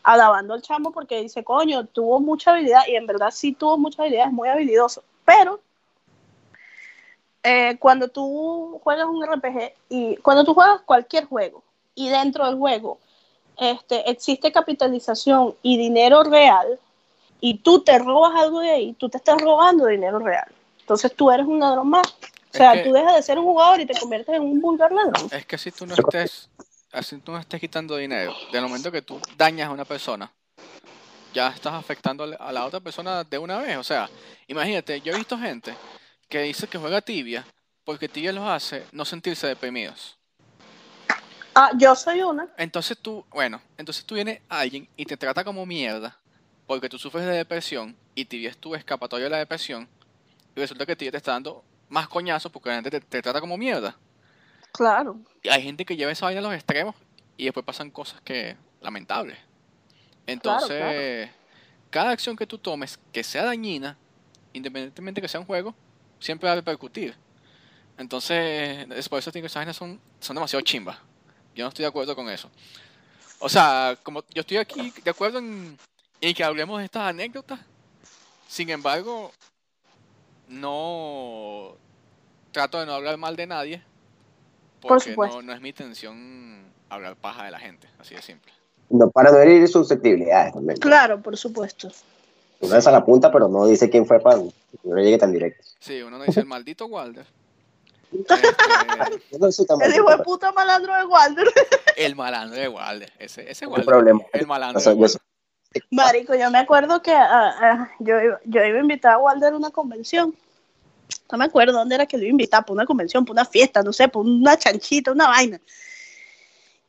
alabando 0.02 0.54
al 0.54 0.62
chamo, 0.62 0.92
porque 0.92 1.22
dice, 1.22 1.42
coño, 1.42 1.86
tuvo 1.86 2.20
mucha 2.20 2.52
habilidad, 2.52 2.82
y 2.86 2.96
en 2.96 3.06
verdad 3.06 3.30
sí 3.30 3.52
tuvo 3.52 3.78
mucha 3.78 4.02
habilidad, 4.02 4.26
es 4.26 4.32
muy 4.32 4.48
habilidoso. 4.48 5.02
Pero 5.24 5.60
eh, 7.42 7.76
cuando 7.78 8.08
tú 8.08 8.80
juegas 8.82 9.06
un 9.06 9.24
RPG 9.24 9.74
y 9.88 10.16
cuando 10.16 10.44
tú 10.44 10.54
juegas 10.54 10.80
cualquier 10.82 11.26
juego 11.26 11.62
y 11.94 12.08
dentro 12.08 12.46
del 12.46 12.56
juego 12.56 12.98
este, 13.58 14.10
existe 14.10 14.50
capitalización 14.50 15.54
y 15.62 15.76
dinero 15.76 16.22
real, 16.24 16.78
y 17.46 17.58
tú 17.58 17.84
te 17.84 17.98
robas 17.98 18.34
algo 18.40 18.60
de 18.60 18.70
ahí, 18.70 18.92
tú 18.94 19.10
te 19.10 19.18
estás 19.18 19.38
robando 19.38 19.84
dinero 19.84 20.18
real. 20.18 20.50
Entonces 20.80 21.14
tú 21.14 21.30
eres 21.30 21.44
un 21.46 21.60
ladrón 21.60 21.90
más. 21.90 22.06
O 22.06 22.16
Es 22.50 22.56
sea, 22.56 22.72
que- 22.72 22.84
tú 22.84 22.92
dejas 22.94 23.16
de 23.16 23.22
ser 23.22 23.38
un 23.38 23.44
jugador 23.44 23.80
y 23.80 23.84
te 23.84 23.92
conviertes 24.00 24.34
en 24.34 24.40
un 24.44 24.62
vulgar 24.62 24.90
ladrón. 24.90 25.28
Es 25.30 25.44
que 25.44 25.58
si 25.58 25.70
tú 25.70 25.84
no 25.84 25.94
estés, 25.94 26.48
así 26.90 27.18
tú 27.18 27.32
no 27.32 27.38
estés 27.38 27.60
quitando 27.60 27.96
dinero, 27.96 28.32
del 28.50 28.62
momento 28.62 28.90
que 28.90 29.02
tú 29.02 29.20
dañas 29.36 29.68
a 29.68 29.72
una 29.72 29.84
persona, 29.84 30.32
ya 31.34 31.48
estás 31.48 31.74
afectando 31.74 32.24
a 32.24 32.50
la 32.50 32.64
otra 32.64 32.80
persona 32.80 33.22
de 33.24 33.36
una 33.36 33.58
vez. 33.58 33.76
O 33.76 33.84
sea, 33.84 34.08
imagínate, 34.46 35.02
yo 35.02 35.12
he 35.12 35.16
visto 35.18 35.36
gente 35.36 35.74
que 36.30 36.40
dice 36.40 36.66
que 36.66 36.78
juega 36.78 37.02
tibia 37.02 37.44
porque 37.84 38.08
tibia 38.08 38.32
los 38.32 38.48
hace 38.48 38.86
no 38.92 39.04
sentirse 39.04 39.46
deprimidos. 39.48 40.16
Ah, 41.54 41.72
yo 41.76 41.94
soy 41.94 42.22
una. 42.22 42.48
Entonces 42.56 42.96
tú, 42.96 43.22
bueno, 43.30 43.60
entonces 43.76 44.02
tú 44.06 44.14
viene 44.14 44.40
alguien 44.48 44.88
y 44.96 45.04
te 45.04 45.18
trata 45.18 45.44
como 45.44 45.66
mierda 45.66 46.18
porque 46.66 46.88
tú 46.88 46.98
sufres 46.98 47.24
de 47.24 47.32
depresión 47.32 47.96
y 48.14 48.24
tibia 48.24 48.52
tu 48.54 48.74
escapatoria 48.74 49.24
de 49.24 49.30
la 49.30 49.38
depresión 49.38 49.88
y 50.56 50.60
resulta 50.60 50.86
que 50.86 50.96
tibia 50.96 51.12
te 51.12 51.18
está 51.18 51.32
dando 51.32 51.64
más 51.88 52.08
coñazos 52.08 52.50
porque 52.50 52.68
la 52.68 52.76
gente 52.76 52.90
te, 52.90 53.00
te 53.00 53.22
trata 53.22 53.40
como 53.40 53.56
mierda. 53.56 53.96
Claro. 54.72 55.18
Y 55.42 55.48
hay 55.48 55.62
gente 55.62 55.84
que 55.84 55.96
lleva 55.96 56.12
esa 56.12 56.26
vaina 56.26 56.40
a 56.40 56.42
los 56.42 56.54
extremos 56.54 56.94
y 57.36 57.44
después 57.44 57.64
pasan 57.64 57.90
cosas 57.90 58.20
que 58.22 58.56
lamentables. 58.80 59.38
Entonces, 60.26 61.30
cada 61.90 62.10
acción 62.10 62.36
que 62.36 62.46
tú 62.46 62.58
tomes 62.58 62.98
que 63.12 63.22
sea 63.22 63.44
dañina, 63.44 63.96
independientemente 64.52 65.20
que 65.20 65.28
sea 65.28 65.40
un 65.40 65.46
juego, 65.46 65.74
siempre 66.18 66.46
va 66.46 66.52
a 66.52 66.56
repercutir. 66.56 67.14
Entonces, 67.98 68.88
es 68.90 69.08
por 69.08 69.18
eso 69.18 69.30
que 69.30 69.38
esas 69.40 69.54
vainas 69.54 69.76
son, 69.76 70.00
son 70.18 70.34
demasiado 70.34 70.62
chimbas. 70.62 70.98
Yo 71.54 71.64
no 71.64 71.68
estoy 71.68 71.84
de 71.84 71.88
acuerdo 71.88 72.16
con 72.16 72.28
eso. 72.28 72.50
O 73.38 73.48
sea, 73.48 73.96
como 74.02 74.24
yo 74.34 74.40
estoy 74.40 74.56
aquí 74.56 74.92
de 75.04 75.10
acuerdo 75.10 75.38
en, 75.38 75.78
en 76.20 76.34
que 76.34 76.44
hablemos 76.44 76.78
de 76.78 76.84
estas 76.86 77.02
anécdotas, 77.08 77.60
sin 78.48 78.70
embargo, 78.70 79.30
no 80.48 81.76
trato 82.52 82.78
de 82.80 82.86
no 82.86 82.92
hablar 82.94 83.16
mal 83.16 83.36
de 83.36 83.46
nadie, 83.46 83.82
Por 84.80 84.90
porque 84.90 85.10
supuesto. 85.10 85.36
no, 85.36 85.42
no 85.42 85.52
es 85.52 85.60
mi 85.60 85.70
intención 85.70 86.64
hablar 86.88 87.16
paja 87.16 87.44
de 87.44 87.50
la 87.50 87.58
gente, 87.58 87.88
así 87.98 88.14
de 88.14 88.22
simple. 88.22 88.52
No, 88.90 89.10
para 89.10 89.32
no 89.32 89.38
herir 89.38 89.66
susceptibilidades 89.66 90.52
también. 90.52 90.78
Claro, 90.78 91.20
por 91.20 91.36
supuesto. 91.36 91.90
Uno 92.60 92.76
es 92.76 92.86
a 92.86 92.90
la 92.92 93.04
punta, 93.04 93.32
pero 93.32 93.48
no 93.48 93.66
dice 93.66 93.90
quién 93.90 94.06
fue 94.06 94.20
para 94.20 94.38
que 94.40 94.50
no 94.84 94.96
llegue 94.96 95.18
tan 95.18 95.32
directo. 95.32 95.64
Sí, 95.80 96.00
uno 96.02 96.18
no 96.18 96.24
dice 96.24 96.40
el 96.40 96.46
maldito 96.46 96.86
Walder. 96.86 97.26
Este, 98.12 98.34
no 99.38 99.48
El 99.84 99.94
hijo 99.94 100.10
de 100.10 100.18
puta 100.22 100.52
malandro 100.52 100.94
de 100.94 101.04
Walder. 101.04 101.48
el 101.96 102.14
malandro 102.14 102.60
de 102.60 102.68
Walder. 102.68 103.12
Ese, 103.18 103.50
ese 103.50 103.66
Walder. 103.66 103.84
problema. 103.86 104.20
El 104.32 104.46
malandro 104.46 104.78
O 104.78 104.82
sea, 104.82 104.92
de 104.92 104.98
yo 104.98 105.02
Walder. 105.02 105.20
Marico, 105.90 106.34
yo 106.34 106.50
me 106.50 106.58
acuerdo 106.58 107.02
que 107.02 107.12
ah, 107.12 107.54
ah, 107.60 107.90
yo, 107.98 108.20
iba- 108.20 108.40
yo 108.44 108.64
iba 108.64 108.78
a 108.78 108.82
invitar 108.82 109.12
a 109.14 109.18
Walder 109.18 109.52
a 109.52 109.56
una 109.56 109.70
convención. 109.70 110.34
No 111.30 111.38
me 111.38 111.44
acuerdo 111.44 111.72
dónde 111.72 111.94
era 111.94 112.06
que 112.06 112.16
lo 112.16 112.22
iba 112.22 112.30
a 112.30 112.32
invitar, 112.32 112.62
para 112.64 112.74
una 112.74 112.86
convención, 112.86 113.24
para 113.24 113.32
una 113.32 113.44
fiesta, 113.44 113.82
no 113.82 113.92
sé, 113.92 114.08
para 114.08 114.20
una 114.24 114.56
chanchita, 114.56 115.12
una 115.12 115.28
vaina. 115.28 115.60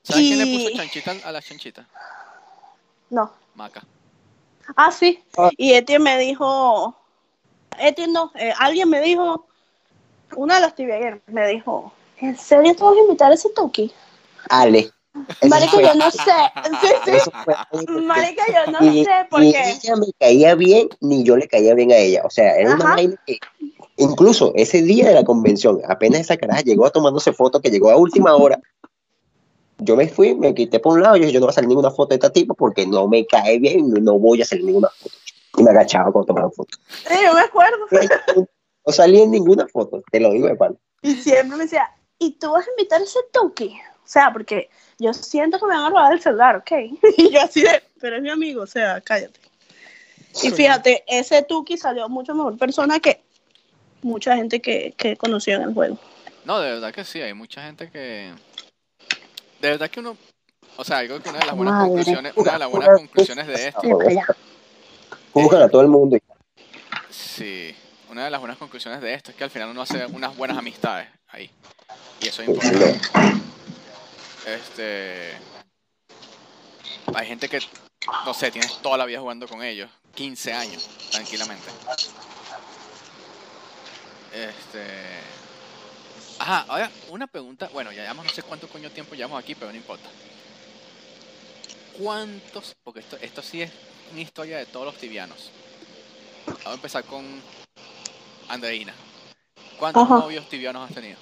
¿Sabes 0.03 0.27
quién 0.27 0.39
le 0.39 0.47
puso 0.47 0.69
chanchita 0.75 1.15
a 1.27 1.31
la 1.31 1.41
chanchita? 1.41 1.87
No. 3.09 3.31
Maca. 3.55 3.83
Ah, 4.75 4.91
sí. 4.91 5.23
Ah. 5.37 5.49
Y 5.57 5.73
Etienne 5.73 6.03
me 6.03 6.17
dijo, 6.19 6.95
Etienne 7.79 8.13
no, 8.13 8.31
eh, 8.35 8.53
alguien 8.59 8.89
me 8.89 9.01
dijo, 9.01 9.47
una 10.35 10.55
de 10.55 10.61
las 10.61 10.75
tibiagueras 10.75 11.19
me 11.27 11.47
dijo, 11.47 11.93
¿en 12.17 12.37
serio 12.37 12.75
te 12.75 12.83
vas 12.83 12.95
a 12.95 12.99
invitar 12.99 13.31
a 13.31 13.35
ese 13.35 13.49
toki? 13.49 13.91
Ale. 14.49 14.91
Marica, 15.47 15.81
yo 15.81 15.95
no 15.95 16.11
sé. 16.11 16.21
Sí, 16.81 16.87
sí. 17.05 17.91
Marica, 18.01 18.43
yo 18.47 18.71
no 18.71 18.79
ni, 18.81 19.05
sé 19.05 19.11
por 19.29 19.39
ni 19.39 19.53
qué. 19.53 19.61
ella 19.71 19.95
me 19.95 20.07
caía 20.19 20.55
bien, 20.55 20.89
ni 21.01 21.23
yo 21.23 21.37
le 21.37 21.47
caía 21.47 21.73
bien 21.73 21.91
a 21.91 21.97
ella. 21.97 22.21
O 22.25 22.29
sea, 22.29 22.55
era 22.57 22.73
una 22.75 22.83
Ajá. 22.85 22.95
vaina 22.95 23.15
que. 23.25 23.39
Incluso 23.97 24.51
ese 24.55 24.81
día 24.81 25.07
de 25.07 25.13
la 25.13 25.23
convención, 25.23 25.79
apenas 25.87 26.19
esa 26.21 26.35
caraja 26.35 26.61
llegó 26.61 26.89
tomándose 26.91 27.31
foto, 27.31 27.61
que 27.61 27.69
llegó 27.69 27.89
a 27.91 27.95
última 27.97 28.35
hora. 28.35 28.59
Yo 29.77 29.95
me 29.95 30.07
fui, 30.09 30.35
me 30.35 30.53
quité 30.53 30.79
por 30.79 30.93
un 30.93 31.01
lado, 31.03 31.15
yo 31.15 31.21
dije, 31.21 31.33
yo 31.33 31.39
no 31.39 31.45
voy 31.45 31.51
a 31.51 31.55
salir 31.55 31.69
ninguna 31.69 31.91
foto 31.91 32.09
de 32.09 32.15
esta 32.15 32.29
tipo 32.31 32.53
porque 32.53 32.85
no 32.85 33.07
me 33.07 33.25
cae 33.25 33.57
bien, 33.59 33.89
no, 33.89 33.99
no 34.01 34.19
voy 34.19 34.41
a 34.41 34.45
salir 34.45 34.65
ninguna 34.65 34.89
foto. 34.89 35.15
Y 35.57 35.63
me 35.63 35.69
agachaba 35.69 36.11
cuando 36.11 36.27
tomaba 36.27 36.51
fotos. 36.51 36.77
Sí, 37.07 37.13
yo 37.23 37.33
me 37.33 37.39
acuerdo. 37.41 37.77
No 38.85 38.93
salí 38.93 39.21
en 39.21 39.31
ninguna 39.31 39.65
foto, 39.67 40.03
te 40.11 40.19
lo 40.19 40.31
digo 40.31 40.47
de 40.47 40.55
pan. 40.55 40.77
Y 41.01 41.15
siempre 41.15 41.55
me 41.57 41.63
decía, 41.63 41.89
¿y 42.19 42.31
tú 42.31 42.51
vas 42.51 42.67
a 42.67 42.69
invitar 42.71 42.99
a 42.99 43.03
ese 43.03 43.19
toki? 44.05 44.11
sea, 44.11 44.31
porque 44.31 44.69
yo 44.99 45.13
siento 45.13 45.59
que 45.59 45.65
me 45.65 45.75
van 45.75 45.85
a 45.85 45.89
robar 45.89 46.13
el 46.13 46.21
celular, 46.21 46.57
¿ok? 46.57 46.71
Y 47.17 47.31
yo 47.31 47.41
así 47.41 47.61
de, 47.61 47.83
pero 47.99 48.17
es 48.17 48.21
mi 48.21 48.29
amigo, 48.29 48.61
o 48.61 48.67
sea, 48.67 49.01
cállate. 49.01 49.39
Y 50.43 50.51
fíjate, 50.51 51.03
ese 51.07 51.43
Tuki 51.43 51.77
salió 51.77 52.09
mucho 52.09 52.33
mejor 52.33 52.57
persona 52.57 52.99
que 52.99 53.21
mucha 54.01 54.35
gente 54.35 54.61
que, 54.61 54.93
que 54.97 55.15
conoció 55.15 55.55
en 55.55 55.61
el 55.63 55.73
juego. 55.73 55.97
No, 56.43 56.59
de 56.59 56.71
verdad 56.71 56.93
que 56.93 57.03
sí, 57.03 57.21
hay 57.21 57.33
mucha 57.33 57.63
gente 57.63 57.89
que... 57.89 58.31
De 59.61 59.69
verdad 59.69 59.89
que 59.89 59.99
uno... 59.99 60.17
O 60.77 60.83
sea, 60.83 61.05
creo 61.05 61.23
que 61.23 61.29
una 61.29 61.39
de 61.39 61.45
las 61.45 61.55
buenas 61.55 61.73
Madre. 61.73 61.87
conclusiones, 61.87 62.33
una 62.35 62.51
de 62.51 62.59
las 62.59 62.69
buenas 62.69 62.89
conclusiones 62.89 63.47
de 63.47 63.67
esto, 63.69 63.81
a 65.57 65.69
todo 65.69 65.81
el 65.81 65.87
mundo. 65.87 66.17
sí, 67.09 67.73
una 68.11 68.25
de 68.25 68.29
las 68.29 68.39
buenas 68.39 68.57
conclusiones 68.57 69.01
de 69.01 69.13
esto 69.13 69.31
es 69.31 69.37
que 69.37 69.45
al 69.45 69.49
final 69.49 69.69
uno 69.69 69.81
hace 69.81 70.05
unas 70.07 70.35
buenas 70.35 70.57
amistades 70.57 71.07
ahí. 71.29 71.49
Y 72.21 72.27
eso 72.27 72.41
es 72.41 72.49
importante. 72.49 72.99
Este... 74.45 75.37
Hay 77.13 77.27
gente 77.27 77.47
que, 77.49 77.59
no 78.25 78.33
sé, 78.33 78.51
tienes 78.51 78.81
toda 78.81 78.97
la 78.97 79.05
vida 79.05 79.19
jugando 79.19 79.47
con 79.47 79.63
ellos, 79.63 79.89
15 80.15 80.53
años, 80.53 80.87
tranquilamente. 81.11 81.67
Este... 84.33 84.85
Ajá, 86.39 86.65
ahora 86.67 86.91
una 87.09 87.27
pregunta, 87.27 87.69
bueno, 87.71 87.91
ya 87.91 88.01
llevamos 88.01 88.25
no 88.25 88.31
sé 88.31 88.43
cuánto 88.43 88.67
coño 88.67 88.91
tiempo 88.91 89.15
llevamos 89.15 89.41
aquí, 89.41 89.55
pero 89.55 89.71
no 89.71 89.77
importa. 89.77 90.07
¿Cuántos, 91.97 92.75
porque 92.83 92.99
esto, 92.99 93.17
esto 93.21 93.41
sí 93.41 93.61
es 93.61 93.71
una 94.11 94.21
historia 94.21 94.57
de 94.57 94.65
todos 94.65 94.85
los 94.85 94.97
tibianos. 94.97 95.49
Vamos 96.45 96.65
a 96.65 96.73
empezar 96.73 97.03
con 97.05 97.25
Andreina. 98.49 98.93
¿Cuántos 99.79 100.03
Ajá. 100.03 100.15
novios 100.15 100.47
tibianos 100.49 100.89
has 100.89 100.95
tenido? 100.95 101.17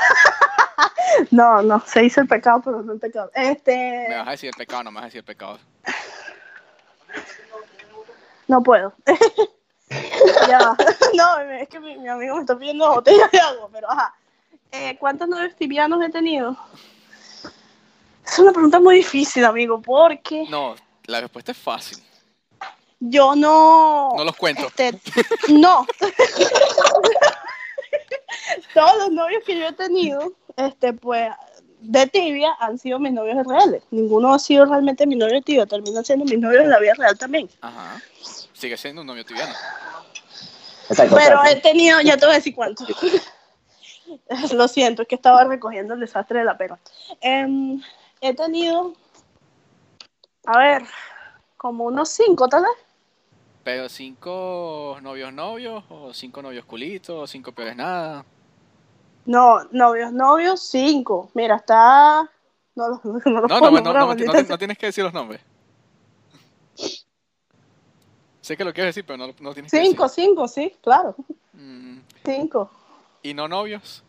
No, 1.32 1.62
no, 1.62 1.80
se 1.84 2.04
hizo 2.04 2.20
el 2.20 2.28
pecado, 2.28 2.60
pero 2.64 2.80
no 2.82 2.92
el 2.92 3.00
pecado. 3.00 3.30
Me 3.34 3.50
Este, 3.52 4.06
vas 4.10 4.28
a 4.28 4.30
decir 4.30 4.50
el 4.50 4.54
pecado, 4.54 4.84
no 4.84 4.90
me 4.92 4.96
vas 4.96 5.04
a 5.04 5.06
decir 5.06 5.18
el 5.18 5.24
pecado. 5.24 5.58
no 8.46 8.62
puedo. 8.62 8.92
ya, 10.48 10.76
no, 11.14 11.38
es 11.40 11.68
que 11.68 11.80
mi, 11.80 11.96
mi 11.98 12.08
amigo 12.08 12.36
me 12.36 12.42
está 12.42 12.56
pidiendo 12.56 12.88
botellas 12.94 13.30
de 13.32 13.40
agua, 13.40 13.68
pero 13.72 13.90
ajá. 13.90 14.14
Eh, 14.70 14.96
¿Cuántos 15.00 15.28
novios 15.28 15.56
tibianos 15.56 16.00
he 16.02 16.10
tenido? 16.10 16.56
Es 18.26 18.38
una 18.38 18.52
pregunta 18.52 18.78
muy 18.78 18.96
difícil, 18.96 19.44
amigo, 19.44 19.80
porque 19.82 20.44
No, 20.48 20.76
la 21.06 21.20
respuesta 21.20 21.52
es 21.52 21.58
fácil. 21.58 21.98
yo 23.00 23.34
no... 23.34 24.10
No 24.16 24.24
los 24.24 24.36
cuento. 24.36 24.66
Este, 24.76 25.00
no. 25.48 25.86
Todos 28.74 28.98
los 28.98 29.10
novios 29.12 29.42
que 29.44 29.58
yo 29.58 29.68
he 29.68 29.72
tenido, 29.72 30.32
este, 30.56 30.92
pues, 30.92 31.30
de 31.80 32.06
tibia 32.06 32.54
han 32.60 32.78
sido 32.78 32.98
mis 32.98 33.12
novios 33.12 33.46
reales. 33.46 33.82
Ninguno 33.90 34.34
ha 34.34 34.38
sido 34.38 34.64
realmente 34.64 35.06
mi 35.06 35.16
novio 35.16 35.40
tibia, 35.42 35.66
terminan 35.66 36.04
siendo 36.04 36.24
mis 36.24 36.38
novios 36.38 36.64
en 36.64 36.70
la 36.70 36.78
vida 36.78 36.94
real 36.94 37.16
también. 37.16 37.48
Ajá. 37.60 38.00
Sigue 38.52 38.76
siendo 38.76 39.02
un 39.02 39.06
novio 39.06 39.24
tibiano. 39.24 39.52
Exacto. 40.88 41.16
Pero 41.16 41.44
he 41.44 41.56
tenido, 41.56 42.00
ya 42.00 42.16
te 42.16 42.26
voy 42.26 42.34
a 42.34 42.38
decir 42.38 42.54
cuánto. 42.54 42.84
Lo 44.54 44.68
siento, 44.68 45.02
es 45.02 45.08
que 45.08 45.14
estaba 45.14 45.44
recogiendo 45.44 45.94
el 45.94 46.00
desastre 46.00 46.40
de 46.40 46.44
la 46.44 46.56
perra. 46.56 46.78
Em, 47.20 47.80
he 48.20 48.34
tenido, 48.34 48.94
a 50.46 50.58
ver, 50.58 50.82
como 51.56 51.84
unos 51.84 52.08
cinco 52.08 52.48
tal 52.48 52.62
vez. 52.62 52.72
Pero 53.64 53.88
cinco 53.88 54.98
novios 55.02 55.32
novios, 55.32 55.84
o 55.90 56.14
cinco 56.14 56.40
novios 56.40 56.64
culitos, 56.64 57.16
o 57.16 57.26
cinco 57.26 57.52
peores 57.52 57.76
nada. 57.76 58.24
No, 59.28 59.62
novios, 59.72 60.10
novios, 60.10 60.62
cinco. 60.62 61.30
Mira, 61.34 61.56
está... 61.56 62.30
No, 62.74 62.88
no, 63.04 63.20
no, 63.26 63.40
No, 63.42 63.46
puedo 63.46 63.60
no, 63.60 63.70
no, 63.70 63.92
no, 63.92 64.14
nombrar, 64.14 64.46
no, 64.48 64.56
tienes 64.58 64.78
que 64.78 64.86
decir 64.86 65.04
los 65.04 65.12
nombres. 65.12 65.42
Sé 68.40 68.56
que 68.56 68.64
lo 68.64 68.72
quieres 68.72 68.94
decir, 68.94 69.04
pero 69.06 69.18
no, 69.18 69.34
no 69.38 69.52
tienes 69.52 69.70
que 69.70 69.84
Cinco, 69.84 70.08
cinco, 70.08 70.48
sí, 70.48 70.74
claro. 70.82 71.14
decir. 71.18 71.36
Mm, 71.52 71.98
Cinco. 72.24 72.70
¿Y 73.22 73.34
no 73.34 73.46
novios? 73.48 74.02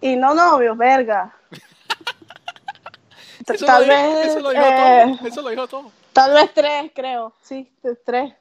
Y 0.00 0.16
no 0.16 0.34
novios, 0.34 0.76
verga. 0.76 1.32
Eso 3.46 3.64
tal 3.66 3.82
lo, 3.82 3.88
vez, 3.88 4.26
eso 4.26 4.40
lo 4.40 4.50
dijo 4.50 4.62
eh, 4.62 5.16
todo. 5.16 5.28
Eso 5.28 5.42
lo 5.42 5.48
dijo 5.48 5.68
todo. 5.68 5.92
tal 6.12 6.34
vez 6.34 6.52
tres, 6.52 6.90
creo. 6.92 7.32
Sí, 7.40 7.72
tres. 8.04 8.34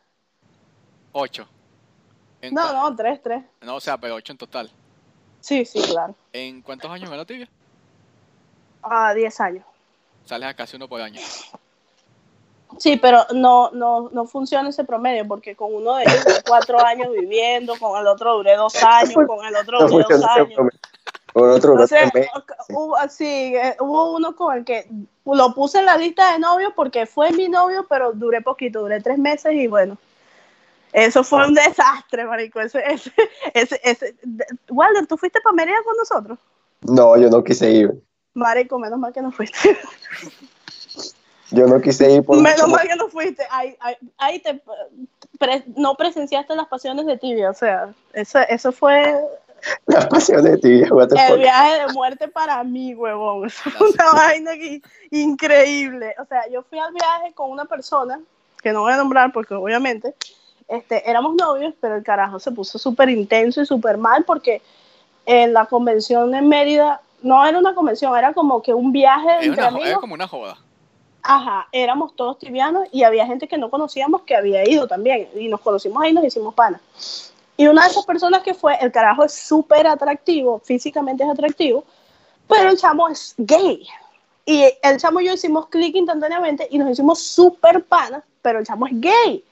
Ocho. 1.13 1.47
En 2.41 2.53
No, 2.53 2.73
no, 2.73 2.95
tres, 2.95 3.21
tres. 3.21 3.43
no, 3.61 3.75
o 3.75 3.79
sea, 3.79 3.97
pero 3.97 4.15
ocho 4.15 4.33
en 4.33 4.37
total. 4.37 4.69
Sí, 5.47 5.63
sí, 5.63 5.81
claro. 5.81 6.13
¿En 6.33 6.61
cuántos 6.61 6.91
años 6.91 7.09
me 7.09 7.15
la 7.15 7.23
tibia? 7.23 7.47
A 8.83 9.13
diez 9.13 9.39
años. 9.39 9.63
Sales 10.25 10.49
a 10.49 10.53
casi 10.53 10.75
uno 10.75 10.89
por 10.89 10.99
año. 10.99 11.21
Sí, 12.77 12.97
pero 12.97 13.25
no, 13.33 13.71
no, 13.71 14.09
no 14.11 14.25
funciona 14.25 14.67
ese 14.67 14.83
promedio 14.83 15.25
porque 15.25 15.55
con 15.55 15.73
uno 15.73 15.95
de 15.95 16.03
ellos 16.03 16.25
duré 16.25 16.43
cuatro 16.45 16.85
años 16.85 17.13
viviendo, 17.13 17.79
con 17.79 17.97
el 17.97 18.07
otro 18.07 18.35
duré 18.35 18.57
dos 18.57 18.75
años, 18.83 19.13
con 19.25 19.45
el 19.45 19.55
otro 19.55 19.87
duré 19.87 20.05
dos 20.09 20.25
años. 20.25 20.59
Con 21.31 21.49
otro 21.49 21.71
Entonces, 21.71 22.11
hubo, 22.67 22.97
sí, 23.07 23.55
eh, 23.55 23.77
hubo 23.79 24.17
uno 24.17 24.35
con 24.35 24.57
el 24.57 24.65
que 24.65 24.89
lo 25.23 25.53
puse 25.53 25.79
en 25.79 25.85
la 25.85 25.95
lista 25.95 26.33
de 26.33 26.39
novios 26.39 26.73
porque 26.75 27.05
fue 27.05 27.31
mi 27.31 27.47
novio, 27.47 27.85
pero 27.87 28.11
duré 28.11 28.41
poquito, 28.41 28.81
duré 28.81 28.99
tres 28.99 29.17
meses 29.17 29.53
y 29.53 29.67
bueno. 29.67 29.97
Eso 30.93 31.23
fue 31.23 31.45
un 31.47 31.53
desastre, 31.53 32.25
marico. 32.25 32.59
Ese, 32.59 32.81
ese, 32.91 33.11
ese, 33.53 33.79
ese- 33.83 34.15
de- 34.23 34.45
Walder, 34.69 35.05
¿tú 35.07 35.17
fuiste 35.17 35.39
para 35.41 35.53
Mérida 35.53 35.77
con 35.85 35.95
nosotros? 35.97 36.39
No, 36.81 37.17
yo 37.17 37.29
no 37.29 37.43
quise 37.43 37.69
ir. 37.71 37.91
Marico, 38.33 38.79
menos 38.79 38.99
mal 38.99 39.11
que 39.13 39.21
no 39.21 39.31
fuiste. 39.31 39.77
Yo 41.51 41.65
no 41.65 41.79
quise 41.79 42.11
ir 42.11 42.23
por 42.23 42.41
menos 42.41 42.67
mal 42.67 42.85
que 42.87 42.95
no 42.95 43.07
fuiste. 43.09 43.43
Ahí, 43.49 43.75
ahí, 43.79 43.95
ahí 44.17 44.39
te, 44.39 44.61
pre- 45.39 45.63
no 45.75 45.95
presenciaste 45.95 46.55
las 46.55 46.67
pasiones 46.67 47.05
de 47.05 47.17
tibia. 47.17 47.49
O 47.49 47.53
sea, 47.53 47.93
eso, 48.13 48.39
eso 48.49 48.71
fue 48.73 49.17
las 49.85 50.07
pasiones 50.07 50.43
de 50.43 50.57
ti, 50.57 50.91
what 50.91 51.07
the 51.07 51.15
el 51.27 51.39
viaje 51.39 51.79
de 51.87 51.93
muerte 51.93 52.27
para 52.27 52.63
mí, 52.63 52.93
huevón. 52.93 53.49
Fue 53.49 53.89
una 53.89 54.11
vaina 54.11 54.51
aquí 54.51 54.81
increíble. 55.09 56.13
O 56.19 56.25
sea, 56.25 56.47
yo 56.49 56.63
fui 56.63 56.79
al 56.79 56.93
viaje 56.93 57.33
con 57.33 57.49
una 57.49 57.65
persona, 57.65 58.19
que 58.61 58.71
no 58.73 58.81
voy 58.81 58.93
a 58.93 58.97
nombrar 58.97 59.31
porque 59.31 59.53
obviamente 59.55 60.13
este, 60.67 61.09
éramos 61.09 61.35
novios, 61.35 61.73
pero 61.79 61.95
el 61.95 62.03
carajo 62.03 62.39
se 62.39 62.51
puso 62.51 62.77
súper 62.77 63.09
intenso 63.09 63.61
y 63.61 63.65
súper 63.65 63.97
mal 63.97 64.23
porque 64.23 64.61
en 65.25 65.53
la 65.53 65.65
convención 65.65 66.33
en 66.35 66.47
Mérida, 66.47 67.01
no 67.21 67.45
era 67.45 67.57
una 67.57 67.73
convención, 67.73 68.15
era 68.17 68.33
como 68.33 68.61
que 68.61 68.73
un 68.73 68.91
viaje 68.91 69.29
Es, 69.39 69.47
entre 69.47 69.67
una, 69.67 69.67
amigos. 69.67 69.99
como 69.99 70.13
una 70.13 70.27
joda. 70.27 70.57
Ajá, 71.23 71.67
éramos 71.71 72.15
todos 72.15 72.39
tibianos 72.39 72.87
y 72.91 73.03
había 73.03 73.25
gente 73.25 73.47
que 73.47 73.57
no 73.57 73.69
conocíamos 73.69 74.21
que 74.21 74.35
había 74.35 74.67
ido 74.67 74.87
también. 74.87 75.27
Y 75.35 75.49
nos 75.49 75.59
conocimos 75.59 76.01
ahí 76.01 76.11
y 76.11 76.13
nos 76.13 76.23
hicimos 76.23 76.53
panas. 76.53 76.81
Y 77.57 77.67
una 77.67 77.83
de 77.83 77.89
esas 77.89 78.05
personas 78.05 78.43
que 78.43 78.53
fue, 78.53 78.77
el 78.79 78.91
carajo 78.91 79.23
es 79.25 79.33
súper 79.33 79.87
atractivo, 79.87 80.59
físicamente 80.63 81.23
es 81.23 81.29
atractivo, 81.29 81.83
pero 82.47 82.69
el 82.69 82.77
chamo 82.77 83.09
es 83.09 83.33
gay. 83.37 83.85
Y 84.45 84.63
el 84.81 84.97
chamo 84.97 85.19
y 85.19 85.25
yo 85.25 85.33
hicimos 85.33 85.67
clic 85.67 85.95
instantáneamente 85.95 86.67
y 86.69 86.77
nos 86.77 86.91
hicimos 86.91 87.19
súper 87.19 87.83
panas, 87.83 88.23
pero 88.41 88.59
el 88.59 88.65
chamo 88.65 88.87
es 88.87 88.93
gay. 89.01 89.43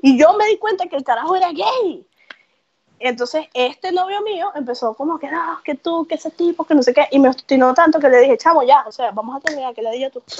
Y 0.00 0.18
yo 0.18 0.32
me 0.34 0.46
di 0.46 0.58
cuenta 0.58 0.86
que 0.86 0.96
el 0.96 1.04
carajo 1.04 1.36
era 1.36 1.50
gay. 1.52 2.06
Entonces, 3.00 3.46
este 3.54 3.92
novio 3.92 4.22
mío 4.22 4.50
empezó 4.54 4.94
como 4.94 5.18
que, 5.18 5.30
no, 5.30 5.60
que 5.64 5.74
tú, 5.74 6.06
que 6.06 6.16
ese 6.16 6.30
tipo, 6.30 6.64
que 6.64 6.74
no 6.74 6.82
sé 6.82 6.92
qué. 6.92 7.06
Y 7.10 7.18
me 7.18 7.28
obstinó 7.28 7.74
tanto 7.74 8.00
que 8.00 8.08
le 8.08 8.20
dije, 8.20 8.38
chamo, 8.38 8.62
ya, 8.64 8.84
o 8.86 8.92
sea, 8.92 9.12
vamos 9.12 9.36
a 9.36 9.40
terminar, 9.40 9.74
que 9.74 9.82
le 9.82 9.92
diga 9.92 10.10
tú. 10.10 10.22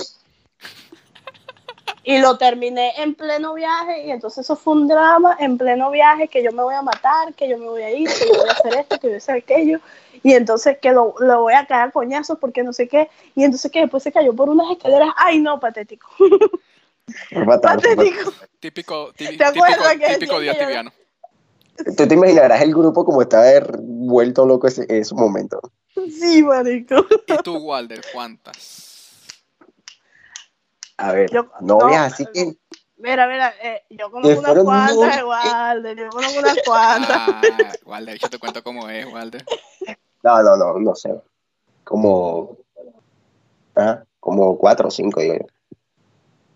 Y 2.04 2.18
lo 2.20 2.38
terminé 2.38 2.92
en 3.02 3.14
pleno 3.14 3.52
viaje 3.52 4.06
y 4.06 4.10
entonces 4.10 4.44
eso 4.44 4.56
fue 4.56 4.72
un 4.72 4.88
drama 4.88 5.36
en 5.40 5.58
pleno 5.58 5.90
viaje, 5.90 6.28
que 6.28 6.42
yo 6.42 6.52
me 6.52 6.62
voy 6.62 6.74
a 6.74 6.80
matar, 6.80 7.34
que 7.34 7.46
yo 7.46 7.58
me 7.58 7.66
voy 7.66 7.82
a 7.82 7.90
ir, 7.90 8.08
que 8.08 8.28
yo 8.28 8.40
voy 8.40 8.48
a 8.48 8.52
hacer 8.52 8.74
esto, 8.76 8.98
que 8.98 9.08
yo 9.08 9.10
voy 9.10 9.14
a 9.14 9.18
hacer 9.18 9.34
aquello. 9.36 9.80
Y 10.22 10.32
entonces 10.32 10.78
que 10.78 10.92
lo, 10.92 11.14
lo 11.18 11.42
voy 11.42 11.52
a 11.52 11.66
caer 11.66 11.88
a 11.88 11.90
coñazos 11.90 12.38
porque 12.38 12.62
no 12.62 12.72
sé 12.72 12.88
qué. 12.88 13.10
Y 13.34 13.44
entonces 13.44 13.70
que 13.70 13.80
después 13.80 14.02
se 14.02 14.12
cayó 14.12 14.34
por 14.34 14.48
unas 14.48 14.70
escaleras. 14.70 15.10
Ay, 15.16 15.38
no, 15.38 15.60
patético. 15.60 16.08
patético. 17.62 18.32
Típico, 18.60 19.12
tí- 19.16 19.36
¿Te 19.36 19.44
acuerdas 19.44 19.78
típico, 19.92 20.06
que 20.06 20.14
típico 20.14 20.40
día 20.40 20.58
tibiano. 20.58 20.92
Tú 21.96 22.08
te 22.08 22.14
imaginarás 22.14 22.60
el 22.62 22.70
grupo 22.74 23.04
como 23.04 23.22
estaba 23.22 23.44
de- 23.44 23.60
vuelto 23.80 24.44
loco 24.46 24.66
ese, 24.66 24.82
en 24.88 24.96
ese 25.02 25.14
momento. 25.14 25.60
Sí, 25.94 26.42
marico. 26.42 27.06
¿Y 27.26 27.36
tú, 27.42 27.56
Walder, 27.58 28.00
cuántas? 28.12 29.26
A 30.96 31.12
ver, 31.12 31.30
Yo- 31.30 31.48
novias 31.60 32.00
no, 32.00 32.14
así 32.14 32.26
que 32.32 32.56
Mira, 32.96 33.28
mira, 33.28 33.54
eh, 33.62 33.84
yo 33.90 34.10
conozco 34.10 34.40
unas 34.40 34.64
cuantas 34.64 34.96
novios. 34.96 35.18
igual, 35.18 35.96
yo 35.96 36.08
conozco 36.10 36.38
unas 36.40 36.58
cuantas. 36.64 37.16
Ah, 37.16 37.72
Walder, 37.84 38.18
yo 38.18 38.28
te 38.28 38.38
cuento 38.40 38.62
cómo 38.64 38.88
es, 38.88 39.06
Walder. 39.06 39.44
No, 40.24 40.42
no, 40.42 40.56
no, 40.56 40.78
no 40.80 40.94
sé. 40.96 41.14
Como. 41.84 42.56
Ah, 43.76 44.02
como 44.18 44.58
cuatro 44.58 44.88
o 44.88 44.90
cinco, 44.90 45.20
digo 45.20 45.34
yo. 45.34 45.46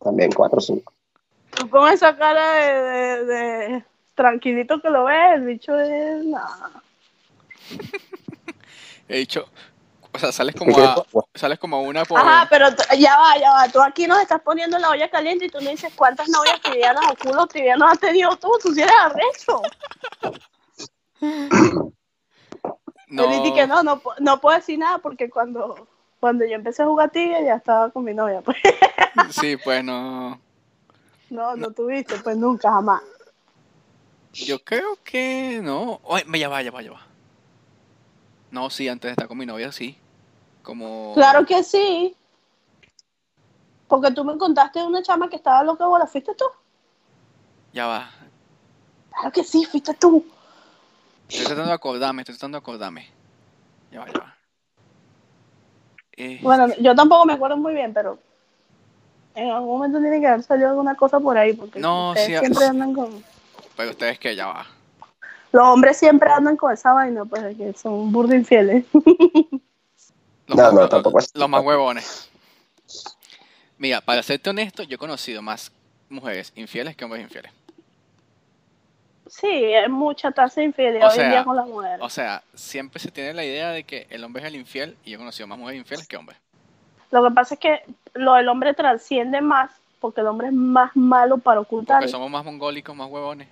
También 0.03 0.33
cuatro 0.33 0.59
o 0.59 0.61
cinco. 0.61 0.93
Tú 1.51 1.69
con 1.71 1.89
esa 1.91 2.17
cara 2.17 2.53
de, 2.55 2.83
de- 2.83 3.25
de 3.25 3.85
tranquilito 4.15 4.81
que 4.81 4.91
lo 4.91 5.05
ves, 5.05 5.35
el 5.35 5.43
bicho 5.45 5.79
es 5.79 6.25
nada. 6.25 6.71
He 9.09 9.19
dicho, 9.19 9.47
O 10.15 10.19
sea, 10.19 10.33
sales 10.33 10.55
como 10.55 10.77
a, 10.79 11.05
sales 11.35 11.59
como 11.59 11.77
a 11.77 11.81
una 11.81 12.05
por... 12.05 12.19
Ajá, 12.21 12.47
pero 12.51 12.67
ya 12.99 13.17
va, 13.19 13.37
ya 13.39 13.53
va. 13.53 13.69
Tú 13.69 13.81
aquí 13.81 14.07
nos 14.07 14.21
estás 14.21 14.41
poniendo 14.43 14.77
en 14.77 14.83
la 14.83 14.91
olla 14.91 15.11
caliente 15.11 15.47
y 15.47 15.49
tú 15.49 15.59
me 15.63 15.71
dices 15.71 15.93
cuántas 15.95 16.29
novias 16.29 16.61
tibianas 16.63 17.05
o 17.11 17.17
culos 17.17 17.49
tibianos 17.49 17.93
has 17.93 17.99
tenido 18.01 18.35
tú. 18.37 18.51
Tú 18.63 18.73
sí 18.75 18.81
eres 18.83 18.95
arrecho. 18.99 19.61
No, 21.21 21.91
Yo 23.25 23.29
dije 23.31 23.55
que 23.55 23.67
no, 23.67 23.83
no, 23.83 24.03
no 24.21 24.41
puedo 24.41 24.57
decir 24.57 24.79
nada 24.79 24.99
porque 24.99 25.29
cuando, 25.31 25.87
cuando 26.23 26.45
yo 26.45 26.55
empecé 26.55 26.85
a 26.85 26.87
jugar 26.87 27.11
tibia 27.11 27.43
ya 27.43 27.57
estaba 27.57 27.91
con 27.91 28.05
mi 28.05 28.15
novia. 28.15 28.43
Pues. 28.43 28.57
sí, 29.31 29.57
pues 29.57 29.83
no. 29.83 30.41
No, 31.31 31.57
no 31.57 31.73
tuviste, 31.73 32.15
pues 32.19 32.37
nunca, 32.37 32.71
jamás. 32.71 33.03
Yo 34.33 34.63
creo 34.63 34.97
que 35.03 35.59
no. 35.61 36.01
Oye, 36.05 36.25
ya 36.39 36.49
va, 36.49 36.63
ya 36.63 36.71
va, 36.71 36.81
ya 36.81 36.93
va. 36.93 37.01
No, 38.53 38.71
sí, 38.71 38.89
antes 38.89 39.09
de 39.09 39.11
estar 39.11 39.27
con 39.27 39.37
mi 39.37 39.47
novia, 39.47 39.73
sí. 39.73 39.99
Como... 40.63 41.13
Claro 41.17 41.45
que 41.45 41.65
sí. 41.65 42.15
Porque 43.89 44.13
tú 44.13 44.25
me 44.25 44.39
contaste 44.39 44.79
de 44.79 44.87
una 44.87 45.03
chama 45.03 45.29
que 45.29 45.35
estaba 45.35 45.65
loca, 45.65 45.89
bola, 45.89 46.07
¿fuiste 46.07 46.37
tú? 46.37 46.45
Ya 47.73 47.89
va. 47.89 48.09
Claro 49.11 49.33
que 49.33 49.43
sí, 49.43 49.65
fuiste 49.65 49.93
tú. 49.95 50.25
Estoy 51.29 51.47
tratando 51.47 51.71
de 51.71 51.75
acordarme, 51.75 52.23
estoy 52.23 52.37
tratando 52.37 52.59
de 52.59 52.61
acordarme. 52.61 53.09
Ya 53.91 53.99
va, 53.99 54.07
ya 54.07 54.21
va. 54.21 54.32
Eh, 56.17 56.39
Bueno, 56.43 56.69
yo 56.81 56.95
tampoco 56.95 57.25
me 57.25 57.33
acuerdo 57.35 57.57
muy 57.57 57.73
bien, 57.75 57.93
pero 57.93 58.19
en 59.35 59.51
algún 59.51 59.69
momento 59.79 60.01
tiene 60.01 60.21
que 60.21 60.27
haber 60.27 60.43
salido 60.43 60.69
alguna 60.71 60.95
cosa 60.95 61.19
por 61.21 61.37
ahí, 61.39 61.53
porque 61.55 61.81
No, 61.81 62.11
ustedes 62.11 62.27
sí, 62.27 62.39
siempre 62.39 62.65
sí. 62.65 62.71
andan 62.71 62.93
con... 62.95 63.25
pero 63.77 63.91
ustedes 63.91 64.19
que 64.19 64.37
ya 64.37 64.47
va. 64.47 64.67
Los 65.53 65.65
hombres 65.67 65.97
siempre 65.99 66.31
andan 66.31 66.57
con 66.57 66.73
esa 66.73 66.93
vaina, 66.93 67.25
pues, 67.25 67.43
de 67.43 67.55
que 67.57 67.73
son 67.75 68.11
burda 68.13 68.35
infieles. 68.37 68.85
Los, 70.49 70.57
No, 70.59 70.65
más, 70.65 70.75
no, 70.75 70.89
tampoco 70.89 71.19
así. 71.19 71.29
los 71.35 71.49
más 71.49 71.63
huevones. 71.65 72.29
Mira, 73.79 74.01
para 74.01 74.23
serte 74.23 74.51
honesto, 74.51 74.83
yo 74.83 74.97
he 74.97 74.99
conocido 74.99 75.41
más 75.41 75.71
mujeres 76.09 76.53
infieles 76.57 76.97
que 76.97 77.05
hombres 77.05 77.23
infieles. 77.23 77.53
Sí, 79.33 79.47
hay 79.47 79.89
mucha 79.89 80.31
tasa 80.31 80.61
de 80.61 80.67
infidelidad 80.67 81.09
O 81.09 81.13
hoy 81.13 81.21
en 81.21 81.31
día 81.31 81.43
con 81.43 81.57
las 81.57 81.67
mujeres. 81.67 81.99
O 82.03 82.11
sea, 82.11 82.43
siempre 82.53 83.01
se 83.01 83.11
tiene 83.11 83.33
la 83.33 83.43
idea 83.43 83.71
de 83.71 83.85
que 83.85 84.07
el 84.11 84.23
hombre 84.25 84.43
es 84.43 84.49
el 84.49 84.57
infiel 84.57 84.95
y 85.07 85.11
yo 85.11 85.15
he 85.15 85.19
conocido 85.19 85.47
más 85.47 85.59
mujeres 85.59 85.81
infieles 85.81 86.07
que 86.07 86.19
hombres. 86.19 86.37
Lo 87.11 87.25
que 87.25 87.31
pasa 87.31 87.55
es 87.55 87.61
que 87.61 87.83
lo 88.13 88.35
del 88.35 88.47
hombre 88.51 88.75
trasciende 88.75 89.41
más, 89.41 89.71
porque 90.01 90.21
el 90.21 90.27
hombre 90.27 90.49
es 90.49 90.53
más 90.53 90.95
malo 90.95 91.39
para 91.39 91.61
ocultar. 91.61 92.01
Porque 92.01 92.11
somos 92.13 92.31
más 92.31 92.45
mongólicos, 92.45 92.95
más 92.95 93.09
huevones. 93.09 93.49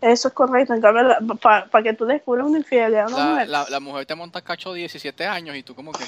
Eso 0.00 0.26
es 0.26 0.34
correcto. 0.34 0.74
En 0.74 0.80
cambio, 0.80 1.16
para 1.40 1.82
que 1.84 1.92
tú 1.92 2.04
descubras 2.04 2.44
una 2.48 2.58
infidelidad 2.58 3.04
a 3.04 3.06
una 3.14 3.16
La, 3.16 3.30
mujer. 3.30 3.48
la, 3.48 3.66
la 3.70 3.80
mujer 3.80 4.06
te 4.06 4.16
monta 4.16 4.42
cacho 4.42 4.72
de 4.72 4.80
17 4.80 5.24
años 5.24 5.54
y 5.54 5.62
tú 5.62 5.76
como 5.76 5.92
que... 5.92 6.04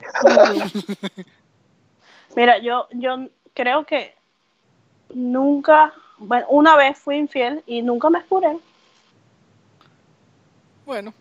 Mira, 2.36 2.58
yo, 2.58 2.88
yo 2.92 3.26
creo 3.54 3.86
que 3.86 4.14
nunca, 5.14 5.94
bueno, 6.18 6.46
una 6.48 6.76
vez 6.76 6.98
fui 6.98 7.16
infiel 7.16 7.62
y 7.66 7.82
nunca 7.82 8.10
me 8.10 8.18
escuré. 8.18 8.56
Bueno, 10.84 11.12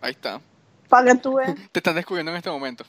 ahí 0.00 0.10
está. 0.12 0.40
Para 0.88 1.12
que 1.12 1.18
tú 1.18 1.34
veas. 1.34 1.54
Te 1.72 1.78
están 1.80 1.94
descubriendo 1.94 2.30
en 2.30 2.36
este 2.38 2.50
momento. 2.50 2.84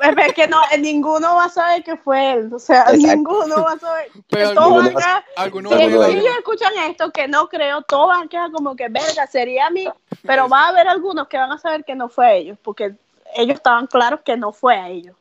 Es 0.00 0.16
es 0.16 0.32
que 0.34 0.46
no, 0.46 0.60
ninguno 0.78 1.34
va 1.34 1.44
a 1.46 1.48
saber 1.48 1.82
que 1.82 1.96
fue 1.96 2.32
él. 2.32 2.52
O 2.54 2.58
sea, 2.58 2.82
Exacto. 2.82 2.96
ninguno 3.16 3.62
va 3.64 3.72
a 3.72 3.78
saber. 3.78 4.08
Pero 4.28 4.54
todos 4.54 4.64
alguno, 4.66 4.82
van 4.84 4.86
a 4.86 5.00
quedar- 5.00 5.24
alguno 5.36 5.68
si, 5.70 5.74
va 5.74 5.80
a 5.80 5.84
Alguno 5.84 5.98
poder- 5.98 6.00
va 6.00 6.04
a- 6.04 6.08
si 6.10 6.16
ellos 6.18 6.36
escuchan 6.38 6.72
esto, 6.90 7.10
que 7.10 7.28
no 7.28 7.48
creo, 7.48 7.82
todos 7.82 8.08
van 8.08 8.22
a 8.24 8.28
quedar 8.28 8.50
como 8.52 8.76
que, 8.76 8.88
verga, 8.88 9.26
sería 9.26 9.66
a 9.66 9.70
mí. 9.70 9.88
Pero 10.22 10.48
va 10.48 10.62
a 10.64 10.68
haber 10.68 10.88
algunos 10.88 11.26
que 11.28 11.36
van 11.36 11.50
a 11.52 11.58
saber 11.58 11.84
que 11.84 11.94
no 11.94 12.08
fue 12.08 12.26
a 12.26 12.32
ellos, 12.34 12.58
porque 12.62 12.94
ellos 13.34 13.56
estaban 13.56 13.86
claros 13.86 14.20
que 14.24 14.36
no 14.36 14.52
fue 14.52 14.76
a 14.76 14.88
ellos. 14.88 15.16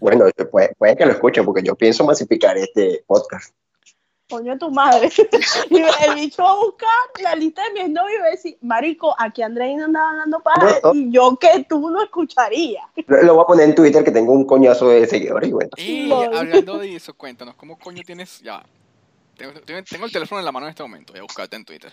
Bueno, 0.00 0.24
puede, 0.50 0.74
puede 0.76 0.96
que 0.96 1.06
lo 1.06 1.12
escuchen 1.12 1.44
porque 1.44 1.62
yo 1.62 1.74
pienso 1.74 2.04
masificar 2.04 2.56
este 2.56 3.04
podcast. 3.06 3.54
Coño, 4.28 4.56
tu 4.56 4.70
madre. 4.70 5.10
Y 5.70 5.76
el 5.78 6.14
bicho 6.14 6.42
va 6.42 6.52
a 6.52 6.56
buscar 6.56 6.88
la 7.22 7.34
lista 7.34 7.62
de 7.64 7.82
mis 7.82 7.90
novios 7.92 8.18
y 8.18 8.20
va 8.20 8.26
a 8.26 8.30
decir, 8.30 8.58
Marico, 8.62 9.14
aquí 9.18 9.42
Andreina 9.42 9.84
andaba 9.84 10.10
hablando 10.10 10.40
para 10.40 10.80
No. 10.82 10.94
y 10.94 11.10
yo 11.10 11.36
que 11.36 11.66
tú 11.68 11.90
no 11.90 12.02
escucharías. 12.02 12.84
Lo, 13.06 13.22
lo 13.22 13.34
voy 13.34 13.42
a 13.42 13.46
poner 13.46 13.68
en 13.68 13.74
Twitter 13.74 14.02
que 14.02 14.10
tengo 14.10 14.32
un 14.32 14.46
coñazo 14.46 14.88
de 14.88 15.06
seguidores 15.06 15.50
y 15.50 15.52
bueno. 15.52 15.70
Y 15.76 16.10
hablando 16.10 16.78
de 16.78 16.96
eso, 16.96 17.12
cuéntanos, 17.14 17.54
¿cómo 17.56 17.78
coño 17.78 18.02
tienes? 18.06 18.40
Ya. 18.40 18.64
Tengo, 19.36 19.52
el 20.06 20.12
teléfono 20.12 20.38
en 20.38 20.44
la 20.44 20.52
mano 20.52 20.66
en 20.66 20.70
este 20.70 20.82
momento. 20.82 21.12
Voy 21.12 21.20
a 21.20 21.24
buscarte 21.24 21.56
en 21.56 21.64
Twitter. 21.64 21.92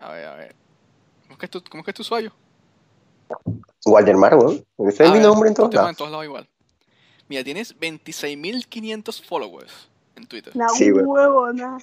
A 0.00 0.12
ver, 0.12 0.26
a 0.26 0.36
ver. 0.36 0.54
¿Cómo 1.24 1.32
es 1.34 1.38
que 1.38 1.46
es 1.46 1.50
tu, 1.50 1.62
cómo 1.64 1.80
es, 1.80 1.84
que 1.84 1.90
es 1.90 1.94
tu 1.96 2.02
usuario? 2.02 2.32
Waldemar, 3.84 4.36
weón. 4.36 4.64
Ese 4.78 5.04
es 5.04 5.12
mi 5.12 5.18
nombre 5.18 5.48
en 5.48 5.54
todos 5.54 5.74
lados. 5.74 5.90
en 5.90 5.96
todos 5.96 6.10
lados 6.10 6.24
igual. 6.24 6.48
Mira, 7.28 7.42
tienes 7.42 7.76
26.500 7.78 9.22
followers 9.22 9.88
en 10.16 10.26
Twitter. 10.26 10.52
Sí, 10.74 10.90
güey. 10.90 11.04
huevona. 11.04 11.78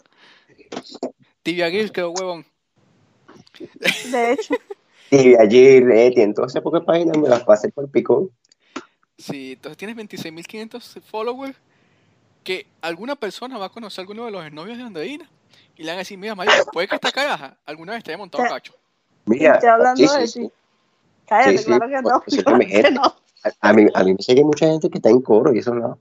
Tibia 1.44 1.70
Gil 1.70 1.92
quedó 1.92 2.12
huevón. 2.12 2.46
De 4.12 4.32
hecho, 4.34 4.56
Y 5.12 5.36
ayer, 5.36 5.90
Eti, 5.92 6.22
en 6.22 6.34
todas 6.34 6.52
esas 6.52 6.64
pocas 6.64 6.84
páginas 6.84 7.18
me 7.18 7.30
las 7.30 7.44
pasé 7.44 7.70
por 7.70 7.84
el 7.84 7.90
picón. 7.90 8.32
Sí, 9.18 9.54
entonces 9.54 9.78
tienes 9.78 9.96
26.500 9.96 11.02
followers 11.02 11.56
que 12.44 12.66
alguna 12.82 13.16
persona 13.16 13.58
va 13.58 13.68
a 13.68 13.70
conocer 13.70 14.02
a 14.02 14.04
alguno 14.04 14.26
de 14.26 14.32
los 14.32 14.52
novios 14.52 14.78
de 14.78 14.84
Andreina 14.84 15.30
y 15.78 15.84
le 15.84 15.92
van 15.92 15.98
a 15.98 16.00
decir, 16.00 16.18
mira, 16.18 16.36
Mario, 16.36 16.54
puede 16.72 16.88
que 16.88 16.96
esta 16.96 17.12
caraja 17.12 17.58
alguna 17.66 17.94
vez 17.94 18.04
te 18.04 18.12
haya 18.12 18.18
montado 18.18 18.44
cacho. 18.50 18.74
Mira, 19.26 19.54
estoy 19.56 19.70
hablando 19.70 20.08
sí, 20.08 20.20
de 20.20 20.28
sí. 20.28 20.40
ti. 20.42 20.52
Cállate, 21.28 21.58
Sí, 21.58 21.58
sí, 21.60 21.66
claro 21.66 21.88
que 21.88 22.02
no. 22.02 22.24
pues, 22.26 22.82
que 22.84 22.92
no. 22.92 23.16
A, 23.44 23.70
a 23.70 23.74
mí, 23.74 23.86
a 23.94 24.04
mí 24.04 24.14
me 24.14 24.22
sigue 24.24 24.44
mucha 24.44 24.68
gente 24.68 24.90
que 24.90 24.98
está 24.98 25.10
en 25.10 25.22
coro 25.22 25.54
y 25.54 25.60
eso 25.60 25.74
no. 25.74 25.98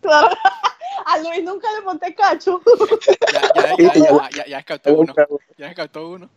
Claro. 0.00 0.28
A 1.06 1.18
Luis 1.18 1.42
nunca 1.44 1.68
le 1.78 1.82
monté 1.84 2.14
cacho. 2.14 2.62
Ya, 3.32 3.42
ya, 3.54 3.76
ya, 3.76 3.94
ya- 3.94 3.94
ya, 3.94 4.30
ya, 4.30 4.46
ya 4.46 4.56
descartó 4.56 4.94
uno. 4.94 5.14
Ya 5.58 5.66
descartó 5.66 6.08
uno. 6.08 6.30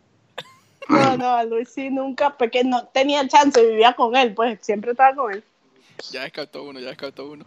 No, 0.90 1.16
no, 1.16 1.28
a 1.34 1.44
Luis 1.44 1.68
sí 1.70 1.88
nunca, 1.90 2.36
porque 2.36 2.64
no 2.64 2.86
tenía 2.86 3.26
chance, 3.28 3.64
vivía 3.64 3.94
con 3.94 4.14
él, 4.16 4.34
pues 4.34 4.58
siempre 4.62 4.90
estaba 4.92 5.14
con 5.14 5.32
él. 5.32 5.44
Ya 6.10 6.22
descartó 6.22 6.64
uno, 6.64 6.80
ya 6.80 6.88
descartó 6.88 7.30
uno. 7.30 7.44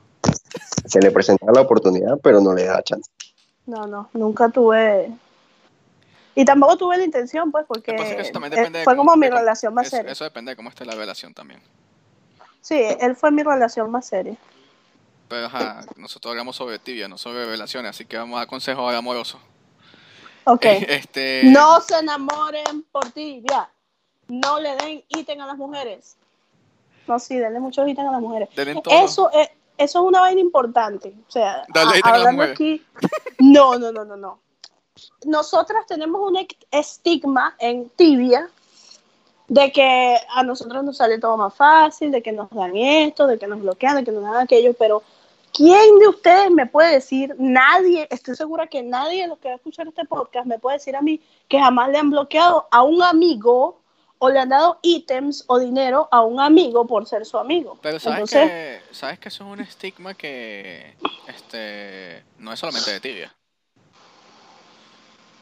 Se 0.85 0.99
le 0.99 1.11
presenta 1.11 1.45
la 1.53 1.61
oportunidad, 1.61 2.17
pero 2.23 2.39
no 2.41 2.53
le 2.55 2.65
da 2.65 2.81
chance. 2.81 3.09
No, 3.67 3.85
no, 3.87 4.09
nunca 4.13 4.49
tuve. 4.49 5.11
Y 6.33 6.45
tampoco 6.45 6.77
tuve 6.77 6.97
la 6.97 7.03
intención, 7.03 7.51
pues, 7.51 7.65
porque 7.67 7.91
que 7.91 7.97
pasa 7.97 8.15
que 8.15 8.21
eso 8.21 8.31
también 8.31 8.51
depende 8.53 8.79
de 8.79 8.85
fue 8.85 8.95
cómo- 8.95 9.11
como 9.11 9.19
mi 9.21 9.27
de 9.27 9.35
relación 9.35 9.73
más 9.73 9.89
seria. 9.89 10.11
eso 10.11 10.23
depende 10.23 10.51
de 10.51 10.55
cómo 10.55 10.69
esté 10.69 10.85
la 10.85 10.95
relación 10.95 11.33
también. 11.33 11.61
Sí, 12.61 12.75
él 12.99 13.15
fue 13.15 13.31
mi 13.31 13.43
relación 13.43 13.89
más 13.91 14.05
seria. 14.05 14.35
Pero 15.27 15.47
ajá, 15.47 15.85
nosotros 15.97 16.31
hablamos 16.31 16.55
sobre 16.55 16.77
tibia, 16.79 17.07
no 17.07 17.17
sobre 17.17 17.45
relaciones, 17.45 17.89
así 17.91 18.05
que 18.05 18.17
vamos 18.17 18.39
a 18.41 18.45
consejos 18.45 18.93
amorosos. 18.93 19.39
Ok. 20.43 20.65
Este, 20.87 21.41
No 21.45 21.79
se 21.81 21.97
enamoren 21.99 22.83
por 22.91 23.09
ti, 23.11 23.43
ya. 23.49 23.69
No 24.27 24.59
le 24.59 24.75
den 24.75 25.03
ítem 25.09 25.39
a 25.41 25.47
las 25.47 25.57
mujeres. 25.57 26.15
No, 27.07 27.17
sí, 27.19 27.37
denle 27.37 27.59
muchos 27.59 27.87
ítem 27.87 28.07
a 28.07 28.11
las 28.11 28.21
mujeres. 28.21 28.49
denle 28.55 28.81
todo. 28.81 28.93
Eso 29.03 29.31
es, 29.31 29.49
eso 29.77 29.99
es 29.99 30.05
una 30.05 30.21
vaina 30.21 30.39
importante. 30.41 31.13
O 31.27 31.31
sea, 31.31 31.63
Dale 31.73 31.91
a- 31.95 31.97
ítem 31.97 32.13
a 32.13 32.17
las 32.17 32.27
hablando 32.27 32.43
aquí. 32.43 32.85
No, 33.39 33.77
no, 33.79 33.91
no, 33.91 34.05
no, 34.05 34.15
no. 34.15 34.39
Nosotras 35.25 35.85
tenemos 35.87 36.21
un 36.21 36.45
estigma 36.69 37.55
en 37.59 37.89
tibia 37.89 38.49
de 39.51 39.69
que 39.73 40.17
a 40.29 40.43
nosotros 40.43 40.81
nos 40.81 40.95
sale 40.95 41.19
todo 41.19 41.35
más 41.35 41.53
fácil, 41.53 42.09
de 42.09 42.21
que 42.23 42.31
nos 42.31 42.49
dan 42.51 42.73
esto, 42.73 43.27
de 43.27 43.37
que 43.37 43.47
nos 43.47 43.59
bloquean, 43.59 43.97
de 43.97 44.05
que 44.05 44.11
nos 44.13 44.23
dan 44.23 44.37
aquello, 44.37 44.73
pero 44.73 45.03
¿quién 45.53 45.99
de 45.99 46.07
ustedes 46.07 46.49
me 46.51 46.67
puede 46.67 46.93
decir, 46.93 47.35
nadie, 47.37 48.07
estoy 48.09 48.35
segura 48.35 48.67
que 48.67 48.81
nadie 48.81 49.23
de 49.23 49.27
los 49.27 49.39
que 49.39 49.49
va 49.49 49.55
a 49.55 49.57
escuchar 49.57 49.89
este 49.89 50.05
podcast 50.05 50.45
me 50.47 50.57
puede 50.57 50.77
decir 50.77 50.95
a 50.95 51.01
mí 51.01 51.19
que 51.49 51.59
jamás 51.59 51.89
le 51.89 51.97
han 51.97 52.09
bloqueado 52.11 52.69
a 52.71 52.81
un 52.83 53.03
amigo 53.03 53.81
o 54.19 54.29
le 54.29 54.39
han 54.39 54.47
dado 54.47 54.79
ítems 54.83 55.43
o 55.47 55.59
dinero 55.59 56.07
a 56.11 56.21
un 56.21 56.39
amigo 56.39 56.87
por 56.87 57.05
ser 57.05 57.25
su 57.25 57.37
amigo? 57.37 57.77
Pero 57.81 57.99
sabes 57.99 58.19
Entonces, 58.33 58.49
que 58.87 58.93
sabes 58.95 59.19
que 59.19 59.27
eso 59.27 59.43
es 59.43 59.49
un 59.51 59.59
estigma 59.59 60.13
que 60.13 60.95
este 61.27 62.23
no 62.37 62.53
es 62.53 62.59
solamente 62.59 62.89
de 62.89 62.99
tibia. 63.01 63.35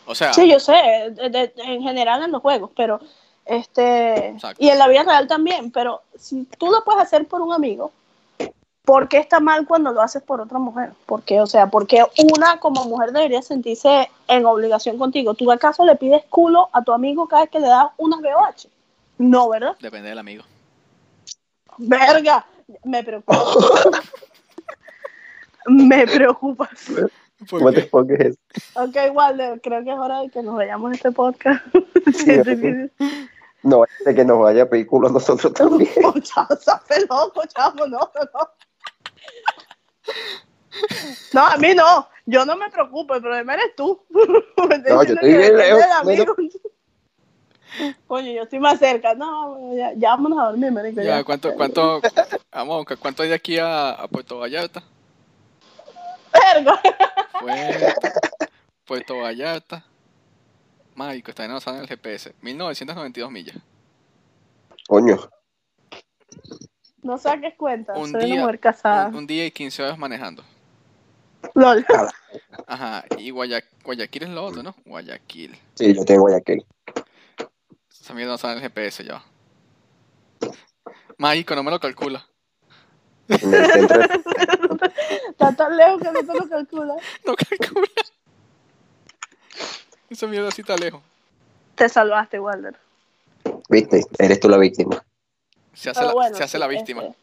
O 0.08 0.16
sea, 0.16 0.34
Sí, 0.34 0.50
yo 0.50 0.60
sé, 0.60 0.74
de- 1.12 1.30
de- 1.30 1.54
en 1.58 1.84
general 1.84 2.24
en 2.24 2.32
los 2.32 2.42
juegos, 2.42 2.72
pero 2.76 3.00
este 3.50 4.28
Exacto. 4.30 4.64
y 4.64 4.70
en 4.70 4.78
la 4.78 4.88
vida 4.88 5.04
real 5.04 5.28
también, 5.28 5.72
pero 5.72 6.02
si 6.18 6.46
tú 6.58 6.68
lo 6.68 6.84
puedes 6.84 7.02
hacer 7.02 7.26
por 7.28 7.42
un 7.42 7.54
amigo, 7.54 7.92
¿por 8.86 9.08
qué 9.08 9.18
está 9.18 9.40
mal 9.40 9.66
cuando 9.68 9.92
lo 9.92 10.02
haces 10.02 10.22
por 10.24 10.42
otra 10.42 10.60
mujer? 10.60 10.92
¿Por 11.06 11.24
qué? 11.24 11.42
O 11.42 11.48
sea, 11.48 11.68
porque 11.68 12.04
una 12.34 12.60
como 12.60 12.86
mujer 12.86 13.12
debería 13.12 13.42
sentirse 13.42 14.10
en 14.28 14.46
obligación 14.46 14.98
contigo. 14.98 15.34
¿Tú 15.34 15.52
acaso 15.52 15.86
le 15.86 15.96
pides 15.96 16.24
culo 16.30 16.70
a 16.74 16.84
tu 16.84 16.92
amigo 16.92 17.28
cada 17.28 17.44
vez 17.44 17.52
que 17.52 17.60
le 17.60 17.68
das 17.68 17.88
unas 17.98 18.22
BOH? 18.22 18.68
No, 19.18 19.50
¿verdad? 19.50 19.76
depende 19.80 20.10
del 20.10 20.20
amigo. 20.20 20.44
Verga, 21.78 22.46
me 22.84 23.04
preocupa. 23.04 23.38
me 25.68 26.06
preocupa. 26.08 26.70
¿Cómo 27.50 27.72
te 27.72 27.80
es 27.82 27.90
eso? 28.20 28.38
Ok, 28.76 28.96
Walder, 29.14 29.62
creo 29.62 29.84
que 29.84 29.92
es 29.92 29.98
hora 29.98 30.22
de 30.22 30.30
que 30.30 30.44
nos 30.44 30.56
vayamos 30.56 30.94
este 30.94 31.12
podcast. 31.12 31.64
Sí, 32.06 32.14
Sí, 32.14 32.44
sí, 32.44 32.56
sí. 32.56 33.30
No, 33.64 33.84
de 34.06 34.16
que 34.16 34.26
nos 34.26 34.40
vaya 34.40 34.64
a 34.64 34.66
pedir 34.66 34.88
culo 34.88 35.10
a 35.10 35.12
nosotros 35.12 35.54
también. 35.54 35.90
Oh, 36.04 36.20
chavo, 36.20 36.56
sabe 36.56 37.06
loco, 37.10 37.42
chavo, 37.48 37.88
no, 37.88 38.00
no, 38.00 38.22
no. 38.34 38.50
No, 41.34 41.42
a 41.46 41.58
mí 41.58 41.74
no. 41.76 42.08
Yo 42.26 42.46
no 42.46 42.56
me 42.56 42.70
preocupo, 42.70 43.16
el 43.16 43.22
problema 43.22 43.56
eres 43.56 43.76
tú. 43.76 44.02
No, 44.10 45.04
yo 45.04 45.14
estoy 45.14 45.36
bien 45.36 45.58
lejos. 45.58 45.84
Coño, 48.08 48.32
yo 48.32 48.44
estoy 48.44 48.60
más 48.60 48.80
cerca. 48.80 49.14
No, 49.14 49.76
ya, 49.76 49.94
ya 49.96 50.10
vámonos 50.12 50.40
a 50.40 50.46
dormir, 50.46 50.72
marico. 50.72 51.02
Ya, 51.02 51.18
ya. 51.18 51.24
¿cuánto, 51.24 51.54
cuánto, 51.54 52.02
vamos 52.52 52.86
cuánto 53.00 53.24
hay 53.24 53.30
de 53.30 53.36
aquí 53.36 53.58
a, 53.58 53.92
a 53.92 54.08
Puerto 54.08 54.40
Vallarta? 54.40 54.84
Verga. 56.34 56.80
Puerto, 57.40 58.10
Puerto 58.86 59.18
Vallarta. 59.18 59.84
Mágico, 61.00 61.32
está 61.32 61.46
en 61.46 61.52
el 61.52 61.88
GPS. 61.88 62.34
1992 62.42 63.32
millas. 63.32 63.56
Coño, 64.86 65.18
No 67.04 67.18
saques 67.18 67.56
cuenta. 67.56 67.94
Un 67.94 68.12
Soy 68.12 68.26
día- 68.26 68.34
una 68.34 68.42
mujer 68.44 68.60
casada. 68.60 69.08
Un, 69.08 69.16
un 69.16 69.26
día 69.28 69.46
y 69.46 69.52
15 69.52 69.82
horas 69.82 69.98
manejando. 69.98 70.44
Lol. 71.56 71.86
Ajá, 72.68 73.06
y 73.18 73.30
Guaya- 73.32 73.64
Guayaquil 73.86 74.24
es 74.24 74.30
lo 74.30 74.44
otro, 74.44 74.62
¿no? 74.62 74.76
Guayaquil. 74.86 75.58
sí, 75.76 75.94
yo 75.96 76.04
tengo 76.04 76.24
Guayaquil. 76.24 76.66
Esa 77.90 78.14
mierda 78.14 78.34
no 78.34 78.38
sale 78.38 78.58
en 78.58 78.58
el 78.60 78.64
GPS 78.70 79.06
ya. 79.06 79.24
Mágico, 81.18 81.56
no 81.56 81.64
me 81.64 81.72
lo 81.72 81.80
calcula. 81.80 82.28
Está 83.30 83.48
tan 85.56 85.78
lejos 85.78 86.02
que 86.02 86.12
no 86.12 86.20
te 86.20 86.34
lo 86.34 86.50
calculas. 86.50 86.98
No 87.26 87.36
calcula. 87.36 87.88
Esa 90.10 90.28
mierda 90.28 90.52
sí 90.52 90.62
está 90.62 90.76
lejos. 90.76 91.02
Te 91.76 91.88
salvaste, 91.90 92.40
Walter. 92.40 92.76
Viste, 93.70 94.04
eres 94.18 94.40
tú 94.40 94.50
la 94.50 94.58
víctima. 94.58 95.04
Se 95.74 95.90
hace, 95.92 96.04
la, 96.04 96.14
bueno, 96.14 96.36
se 96.36 96.44
hace 96.44 96.60
la 96.60 96.68
víctima. 96.68 97.04
este, 97.04 97.16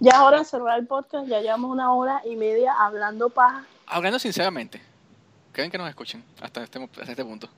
ya 0.00 0.10
es 0.12 0.18
hora 0.18 0.38
de 0.40 0.44
cerrar 0.44 0.78
el 0.78 0.86
podcast. 0.86 1.26
Ya 1.28 1.40
llevamos 1.40 1.70
una 1.70 1.92
hora 1.92 2.20
y 2.24 2.36
media 2.36 2.74
hablando 2.78 3.30
paja. 3.30 3.64
Hablando 3.86 4.18
sinceramente, 4.18 4.80
¿creen 5.52 5.70
que 5.70 5.78
nos 5.78 5.88
escuchen 5.88 6.22
hasta 6.40 6.62
este, 6.62 6.82
hasta 6.82 7.10
este 7.12 7.24
punto? 7.24 7.48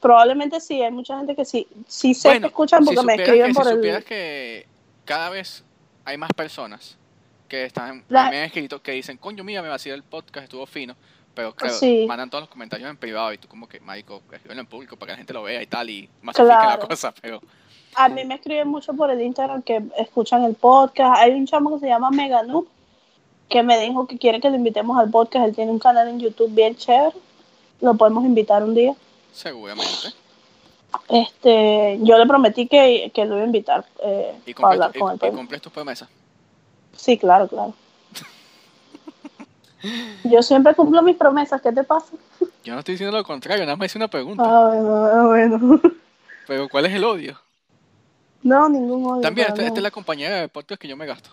Probablemente 0.00 0.58
sí, 0.60 0.82
hay 0.82 0.90
mucha 0.90 1.16
gente 1.18 1.36
que 1.36 1.44
sí. 1.44 1.66
Sí 1.86 2.14
sé 2.14 2.28
Bueno, 2.28 2.40
que 2.42 2.46
escuchan 2.48 2.84
porque 2.84 3.00
si 3.00 3.06
me 3.06 3.14
escriben 3.14 3.48
que, 3.48 3.54
por 3.54 3.64
si 3.64 3.70
el. 3.70 3.76
supieras 3.76 4.04
que 4.04 4.66
cada 5.04 5.28
vez 5.28 5.62
hay 6.04 6.16
más 6.16 6.30
personas 6.34 6.96
que 7.48 7.66
están 7.66 8.02
La- 8.08 8.30
me 8.30 8.38
han 8.38 8.44
escrito 8.44 8.82
que 8.82 8.92
dicen, 8.92 9.18
coño, 9.18 9.44
mira, 9.44 9.60
me 9.62 9.68
vaciló 9.68 9.94
el 9.94 10.02
podcast, 10.02 10.44
estuvo 10.44 10.64
fino. 10.66 10.96
Pero 11.34 11.54
claro, 11.54 11.74
Sí. 11.74 12.04
mandan 12.06 12.28
todos 12.28 12.42
los 12.42 12.48
comentarios 12.50 12.90
en 12.90 12.96
privado 12.96 13.32
y 13.32 13.38
tú 13.38 13.48
como 13.48 13.66
que, 13.66 13.80
marico, 13.80 14.20
escríbelo 14.32 14.60
en 14.60 14.66
público 14.66 14.96
para 14.96 15.08
que 15.08 15.12
la 15.12 15.16
gente 15.18 15.32
lo 15.32 15.42
vea 15.42 15.62
y 15.62 15.66
tal 15.66 15.88
y 15.88 16.08
masifique 16.20 16.46
Claro. 16.52 16.82
la 16.82 16.88
cosa, 16.88 17.12
pero 17.20 17.40
A 17.94 18.08
mí 18.08 18.24
me 18.24 18.34
escriben 18.36 18.68
mucho 18.68 18.94
por 18.94 19.10
el 19.10 19.20
Instagram 19.20 19.62
que 19.62 19.82
escuchan 19.98 20.44
el 20.44 20.54
podcast. 20.54 21.16
Hay 21.22 21.32
un 21.32 21.46
chamo 21.46 21.74
que 21.74 21.80
se 21.80 21.86
llama 21.88 22.10
Meganoob 22.10 22.66
que 23.50 23.62
me 23.62 23.78
dijo 23.78 24.06
que 24.06 24.16
quiere 24.16 24.40
que 24.40 24.48
lo 24.48 24.56
invitemos 24.56 24.96
al 24.98 25.10
podcast. 25.10 25.46
Él 25.48 25.54
tiene 25.54 25.70
un 25.70 25.78
canal 25.78 26.08
en 26.08 26.18
YouTube 26.18 26.50
bien 26.54 26.74
chévere. 26.74 27.14
Lo 27.82 27.94
podemos 27.94 28.24
invitar 28.24 28.62
un 28.62 28.74
día. 28.74 28.94
seguramente. 29.32 30.08
Este, 31.08 31.98
yo 32.02 32.18
le 32.18 32.26
prometí 32.26 32.66
que, 32.66 33.10
que 33.14 33.24
lo 33.24 33.34
iba 33.34 33.42
a 33.42 33.46
invitar 33.46 33.84
eh, 34.02 34.34
Y 34.46 34.54
para 34.54 34.74
hablar 34.74 34.92
tu- 34.92 35.00
con 35.00 35.18
y- 35.20 35.26
él. 35.26 35.48
y 35.56 35.60
tus 35.60 35.72
promesas. 35.72 36.08
Sí, 36.96 37.16
claro, 37.18 37.48
claro. 37.48 37.74
Yo 40.24 40.42
siempre 40.42 40.74
cumplo 40.74 41.02
mis 41.02 41.16
promesas. 41.16 41.60
¿Qué 41.60 41.72
te 41.72 41.82
pasa? 41.82 42.12
Yo 42.64 42.74
no 42.74 42.78
estoy 42.78 42.94
diciendo 42.94 43.16
lo 43.16 43.24
contrario, 43.24 43.64
nada 43.64 43.76
más 43.76 43.86
hice 43.86 43.98
una 43.98 44.08
pregunta. 44.08 44.42
Ah, 44.46 44.68
bueno, 44.68 45.06
ah, 45.06 45.26
bueno. 45.26 45.80
Pero 46.46 46.68
¿cuál 46.68 46.86
es 46.86 46.94
el 46.94 47.04
odio? 47.04 47.40
No, 48.42 48.68
ningún 48.68 49.04
odio. 49.04 49.20
También, 49.22 49.48
esta, 49.48 49.64
es 49.64 49.82
la 49.82 49.90
compañera 49.90 50.40
de 50.40 50.48
podcast 50.48 50.80
que 50.80 50.88
yo 50.88 50.96
me 50.96 51.06
gasto. 51.06 51.30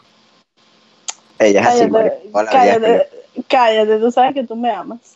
Ella 1.40 1.62
es 1.62 1.68
así, 1.68 1.78
Cállate, 1.80 1.92
marico, 1.92 2.16
toda 2.32 2.44
la 2.44 2.52
vida 2.52 2.62
es 2.62 2.80
cállate, 2.80 3.10
cállate, 3.48 3.98
tú 4.00 4.12
sabes 4.12 4.34
que 4.34 4.44
tú 4.44 4.56
me 4.56 4.72
amas. 4.72 5.16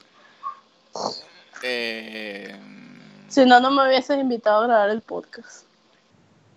Eh, 1.63 2.55
Si 3.27 3.45
no, 3.45 3.59
no 3.59 3.71
me 3.71 3.87
hubieses 3.87 4.19
invitado 4.19 4.63
a 4.63 4.67
grabar 4.67 4.89
el 4.89 5.01
podcast. 5.01 5.65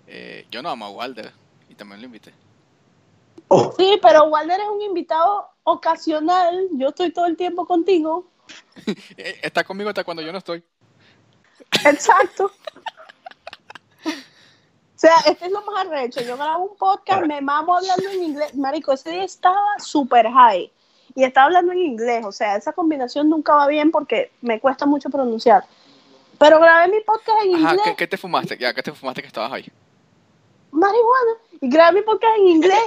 eh, 0.07 0.47
yo 0.51 0.63
no 0.63 0.71
amo 0.71 0.87
a 0.87 0.91
Walder 0.91 1.33
y 1.69 1.75
también 1.75 2.01
lo 2.01 2.07
invité. 2.07 2.33
Oh, 3.49 3.73
Sí, 3.77 3.99
pero 4.03 4.25
Walder 4.25 4.61
es 4.61 4.69
un 4.69 4.83
invitado 4.83 5.49
ocasional. 5.65 6.69
Yo 6.73 6.89
estoy 6.89 7.13
todo 7.13 7.27
el 7.27 7.37
tiempo 7.37 7.67
contigo. 7.67 8.27
Eh, 9.17 9.41
Está 9.43 9.65
conmigo 9.65 9.89
hasta 9.89 10.05
cuando 10.05 10.23
yo 10.23 10.31
no 10.33 10.39
estoy. 10.39 10.63
Exacto. 11.85 12.51
O 14.05 14.99
sea, 14.99 15.15
este 15.27 15.45
es 15.45 15.53
lo 15.53 15.61
más 15.61 15.85
arrecho. 15.87 16.23
Yo 16.23 16.39
grabo 16.39 16.71
un 16.71 16.77
podcast, 16.79 17.27
me 17.27 17.43
mamo 17.43 17.77
hablando 17.77 18.09
en 18.09 18.23
inglés. 18.23 18.55
Marico, 18.55 18.93
ese 18.95 19.11
día 19.11 19.25
estaba 19.25 19.79
súper 19.79 20.27
high. 20.31 20.73
Y 21.15 21.23
estaba 21.23 21.47
hablando 21.49 21.73
en 21.73 21.79
inglés. 21.83 22.25
O 22.25 22.33
sea, 22.33 22.57
esa 22.57 22.73
combinación 22.73 23.29
nunca 23.29 23.55
va 23.55 23.67
bien 23.67 23.91
porque 23.91 24.33
me 24.41 24.59
cuesta 24.59 24.87
mucho 24.87 25.11
pronunciar. 25.11 25.65
Pero 26.39 26.59
grabé 26.59 26.89
mi 26.91 27.01
podcast 27.03 27.45
en 27.45 27.57
Ajá, 27.57 27.73
inglés. 27.75 27.81
¿qué, 27.85 27.97
qué 27.97 28.07
te 28.07 28.17
fumaste? 28.17 28.57
Ya, 28.57 28.73
¿qué 28.73 28.83
te 28.83 28.91
fumaste 28.93 29.21
que 29.21 29.29
estabas 29.29 29.53
ahí? 29.53 29.71
marihuana 30.71 31.33
y 31.61 31.69
grabé 31.69 32.01
mi 32.01 32.03
podcast 32.03 32.39
en 32.39 32.47
inglés 32.49 32.81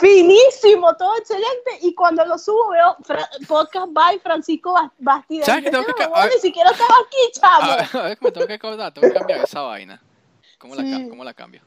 finísimo, 0.00 0.94
todo 0.96 1.16
excelente 1.18 1.78
y 1.82 1.94
cuando 1.94 2.24
lo 2.26 2.38
subo 2.38 2.68
veo 2.70 2.96
Fra- 3.02 3.28
podcast 3.46 3.88
by 3.92 4.18
Francisco 4.20 4.72
Bas- 4.74 4.90
Bastida 4.98 5.44
¿Sabes 5.46 5.64
tengo 5.70 5.84
que 5.84 5.90
"Este 5.90 6.02
ca- 6.02 6.04
a 6.04 6.08
huevón 6.08 6.24
ver- 6.28 6.34
ni 6.34 6.40
siquiera 6.40 6.70
estaba 6.70 6.94
aquí, 7.06 7.16
chamo 7.40 8.00
A 8.02 8.08
ver, 8.08 8.18
me 8.20 8.30
tengo 8.30 8.46
que 8.46 8.52
acordar, 8.54 8.92
tengo 8.94 9.08
que 9.08 9.14
cambiar 9.14 9.40
esa 9.44 9.62
vaina. 9.62 10.00
¿Cómo, 10.58 10.74
la, 10.74 10.82
Sí. 10.82 11.08
¿Cómo 11.08 11.24
la 11.24 11.34
cambio? 11.34 11.62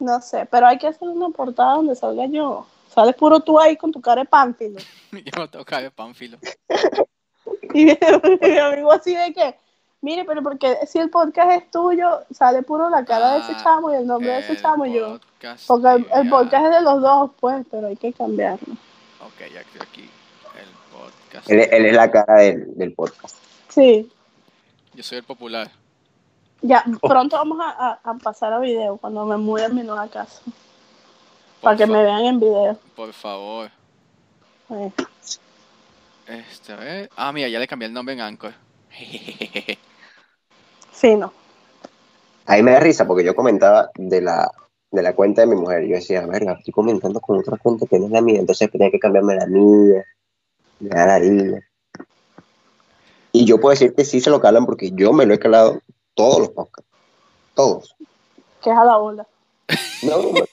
no 0.00 0.20
sé, 0.20 0.46
pero 0.50 0.66
hay 0.66 0.76
que 0.78 0.86
hacer 0.88 1.08
una 1.08 1.28
portada 1.30 1.74
donde 1.76 1.94
salga 1.94 2.26
yo 2.26 2.66
sales 2.92 3.14
puro 3.14 3.40
tú 3.40 3.58
ahí 3.58 3.76
con 3.76 3.90
tu 3.92 4.00
cara 4.00 4.22
de 4.22 4.28
pánfilo 4.28 4.78
Yo 5.12 5.32
no 5.36 5.48
tengo 5.50 5.64
que 5.64 5.76
ver 5.76 5.92
pánfilo. 5.92 6.38
y 7.74 7.84
mi 7.86 8.58
amigo 8.58 8.92
así 8.92 9.14
de 9.14 9.32
que 9.32 9.58
mire, 10.04 10.24
pero 10.24 10.42
porque 10.42 10.78
si 10.86 10.98
el 10.98 11.08
podcast 11.10 11.50
es 11.50 11.70
tuyo 11.70 12.20
sale 12.30 12.62
puro 12.62 12.88
la 12.90 13.04
cara 13.04 13.32
de 13.34 13.38
ese 13.40 13.52
Ah, 13.56 13.60
chamo 13.62 13.92
y 13.92 13.96
el 13.96 14.06
nombre 14.06 14.30
de 14.32 14.38
ese 14.40 14.56
chamo 14.60 14.84
y 14.86 14.92
yo 14.94 15.18
porque 15.66 15.88
el, 16.14 16.28
podcast 16.28 16.66
es 16.66 16.70
de 16.72 16.80
los 16.82 17.00
dos 17.02 17.30
pues, 17.40 17.64
pero 17.70 17.86
hay 17.88 17.96
que 17.96 18.12
cambiarlo 18.12 18.74
Ok, 19.20 19.40
ya 19.52 19.60
estoy 19.62 19.80
aquí. 19.80 20.02
El 20.02 20.68
podcast. 20.92 21.50
él, 21.50 21.68
él 21.72 21.86
es 21.86 21.94
la 21.94 22.10
cara 22.10 22.34
del, 22.34 22.76
del 22.76 22.92
podcast. 22.92 23.36
sí 23.68 24.10
Yo 24.94 25.02
soy 25.02 25.18
el 25.18 25.24
popular. 25.24 25.70
Ya, 26.60 26.84
pronto 27.02 27.36
vamos 27.36 27.58
a, 27.60 27.70
a- 27.70 28.00
a 28.10 28.14
pasar 28.14 28.52
a 28.52 28.58
video 28.58 28.96
cuando 28.98 29.24
me 29.26 29.36
mude 29.36 29.64
a 29.64 29.68
mi 29.68 29.82
nueva 29.82 30.06
casa. 30.08 30.40
Por 30.44 30.52
Para 31.62 31.76
que 31.76 31.86
me 31.86 32.02
vean 32.02 32.24
en 32.24 32.40
video. 32.40 32.78
Por 32.96 33.12
favor. 33.12 33.70
Eh, 34.70 34.92
Este, 36.26 36.72
a 36.72 36.76
ver. 36.76 37.10
Ah, 37.16 37.32
mira, 37.32 37.48
ya 37.48 37.58
le 37.58 37.66
cambié 37.66 37.88
el 37.88 37.92
nombre 37.94 38.14
en 38.14 38.20
Anchor. 38.22 38.54
fino. 41.04 41.32
Ahí 42.46 42.62
me 42.62 42.72
da 42.72 42.80
risa 42.80 43.06
porque 43.06 43.24
yo 43.24 43.36
comentaba 43.36 43.90
de 43.94 44.22
la, 44.22 44.50
de 44.90 45.02
la 45.02 45.14
cuenta 45.14 45.42
de 45.42 45.48
mi 45.48 45.54
mujer. 45.54 45.86
Yo 45.86 45.96
decía, 45.96 46.26
verga, 46.26 46.52
estoy 46.52 46.72
comentando 46.72 47.20
con 47.20 47.38
otra 47.38 47.58
cuenta 47.58 47.86
que 47.86 47.98
no 47.98 48.06
es 48.06 48.12
la 48.12 48.22
mía, 48.22 48.40
entonces 48.40 48.70
tenía 48.70 48.90
que 48.90 48.98
cambiarme 48.98 49.36
la 49.36 49.46
mía. 49.46 50.02
Me 50.80 50.88
da 50.88 51.06
la 51.06 51.14
harina. 51.16 51.60
Y 53.32 53.44
yo 53.44 53.60
puedo 53.60 53.72
decir 53.72 53.94
que 53.94 54.04
sí 54.06 54.20
se 54.20 54.30
lo 54.30 54.40
calan 54.40 54.64
porque 54.64 54.92
yo 54.92 55.12
me 55.12 55.26
lo 55.26 55.34
he 55.34 55.38
calado 55.38 55.80
todos 56.14 56.38
los 56.38 56.48
podcasts. 56.50 56.90
Todos. 57.54 57.94
Que 58.62 58.70
es 58.70 58.76
a 58.76 58.84
la 58.84 58.96
bola. 58.96 59.26
No, 60.04 60.22
no, 60.22 60.32
no, 60.32 60.44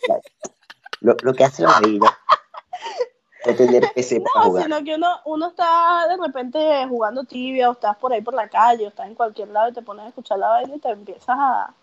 lo, 1.02 1.16
lo 1.22 1.34
que 1.34 1.44
hace 1.44 1.64
la 1.64 1.80
vida 1.80 2.18
es 3.46 3.58
tener 3.58 3.92
PC 3.96 4.22
para 4.22 4.46
No, 4.46 4.50
jugar. 4.50 4.64
sino 4.64 4.84
que 4.84 4.96
uno, 4.96 5.08
uno 5.26 5.48
está 5.48 6.08
de 6.08 6.18
repente 6.18 6.86
jugando 6.88 7.24
tibia 7.24 7.70
o 7.70 7.74
estás 7.74 7.98
por 7.98 8.14
ahí 8.14 8.22
por 8.22 8.34
la 8.34 8.48
calle 8.48 8.86
o 8.86 8.90
estás 8.90 9.08
en 9.08 9.16
cualquier 9.16 9.50
lado 9.50 9.70
y 9.70 9.74
te 9.74 9.82
pones 9.82 10.06
a 10.06 10.10
escuchar 10.10 10.40
la 10.40 10.48
vaina 10.50 10.76
y 10.76 10.80
te 10.80 10.90
empiezas 10.90 11.36
a... 11.38 11.74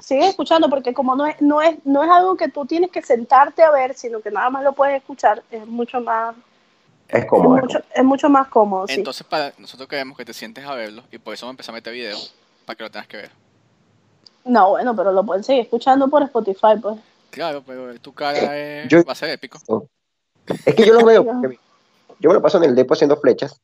Sigues 0.00 0.30
escuchando 0.30 0.68
porque 0.68 0.92
como 0.92 1.14
no 1.14 1.24
es, 1.24 1.40
no, 1.40 1.62
es, 1.62 1.76
no 1.84 2.02
es 2.02 2.10
algo 2.10 2.36
que 2.36 2.48
tú 2.48 2.66
tienes 2.66 2.90
que 2.90 3.00
sentarte 3.00 3.62
a 3.62 3.70
ver, 3.70 3.94
sino 3.94 4.20
que 4.20 4.30
nada 4.30 4.50
más 4.50 4.64
lo 4.64 4.72
puedes 4.72 4.96
escuchar, 4.96 5.42
es 5.50 5.64
mucho 5.66 6.00
más, 6.00 6.34
Es 7.08 7.22
es 7.22 7.30
como 7.30 7.50
mucho, 7.50 7.78
es 7.94 8.04
mucho 8.04 8.28
más 8.28 8.48
cómodo. 8.48 8.88
sí. 8.88 8.94
Entonces, 8.94 9.24
para 9.26 9.52
nosotros 9.56 9.88
queremos 9.88 10.16
que 10.18 10.24
te 10.24 10.34
sientes 10.34 10.64
a 10.66 10.74
verlo 10.74 11.04
y 11.12 11.18
por 11.18 11.32
eso 11.32 11.46
vamos 11.46 11.52
a 11.52 11.54
empezar 11.54 11.74
a 11.74 11.76
meter 11.78 11.92
videos 11.92 12.34
para 12.66 12.76
que 12.76 12.82
lo 12.82 12.90
tengas 12.90 13.06
que 13.06 13.16
ver. 13.18 13.30
No, 14.44 14.70
bueno, 14.70 14.94
pero 14.96 15.12
lo 15.12 15.24
pueden 15.24 15.44
seguir 15.44 15.62
escuchando 15.62 16.08
por 16.08 16.22
Spotify, 16.24 16.76
pues. 16.82 16.98
Claro, 17.30 17.62
pero 17.64 17.98
tu 18.00 18.12
cara 18.12 18.58
es- 18.58 18.88
Yo- 18.90 19.04
va 19.04 19.12
a 19.12 19.16
ser 19.16 19.30
épico. 19.30 19.58
Es 20.66 20.74
que 20.74 20.86
yo 20.86 20.94
lo 20.94 21.04
veo. 21.04 21.24
porque 21.24 21.58
yo 22.20 22.30
me 22.30 22.34
lo 22.34 22.42
paso 22.42 22.58
en 22.58 22.64
el 22.64 22.74
depo 22.74 22.94
haciendo 22.94 23.16
flechas 23.16 23.60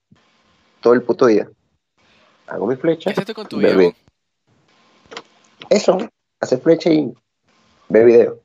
todo 0.80 0.92
el 0.94 1.02
puto 1.02 1.26
día. 1.26 1.48
Hago 2.46 2.66
mis 2.66 2.76
¿Qué 2.78 2.82
flechas. 2.82 3.12
haces 3.12 3.26
tú 3.26 3.34
con 3.34 3.46
tu 3.46 3.58
Bebé. 3.58 3.94
Eso, 5.68 5.98
hacer 6.40 6.60
flecha 6.60 6.90
y 6.90 7.12
ver 7.88 8.04
video. 8.06 8.40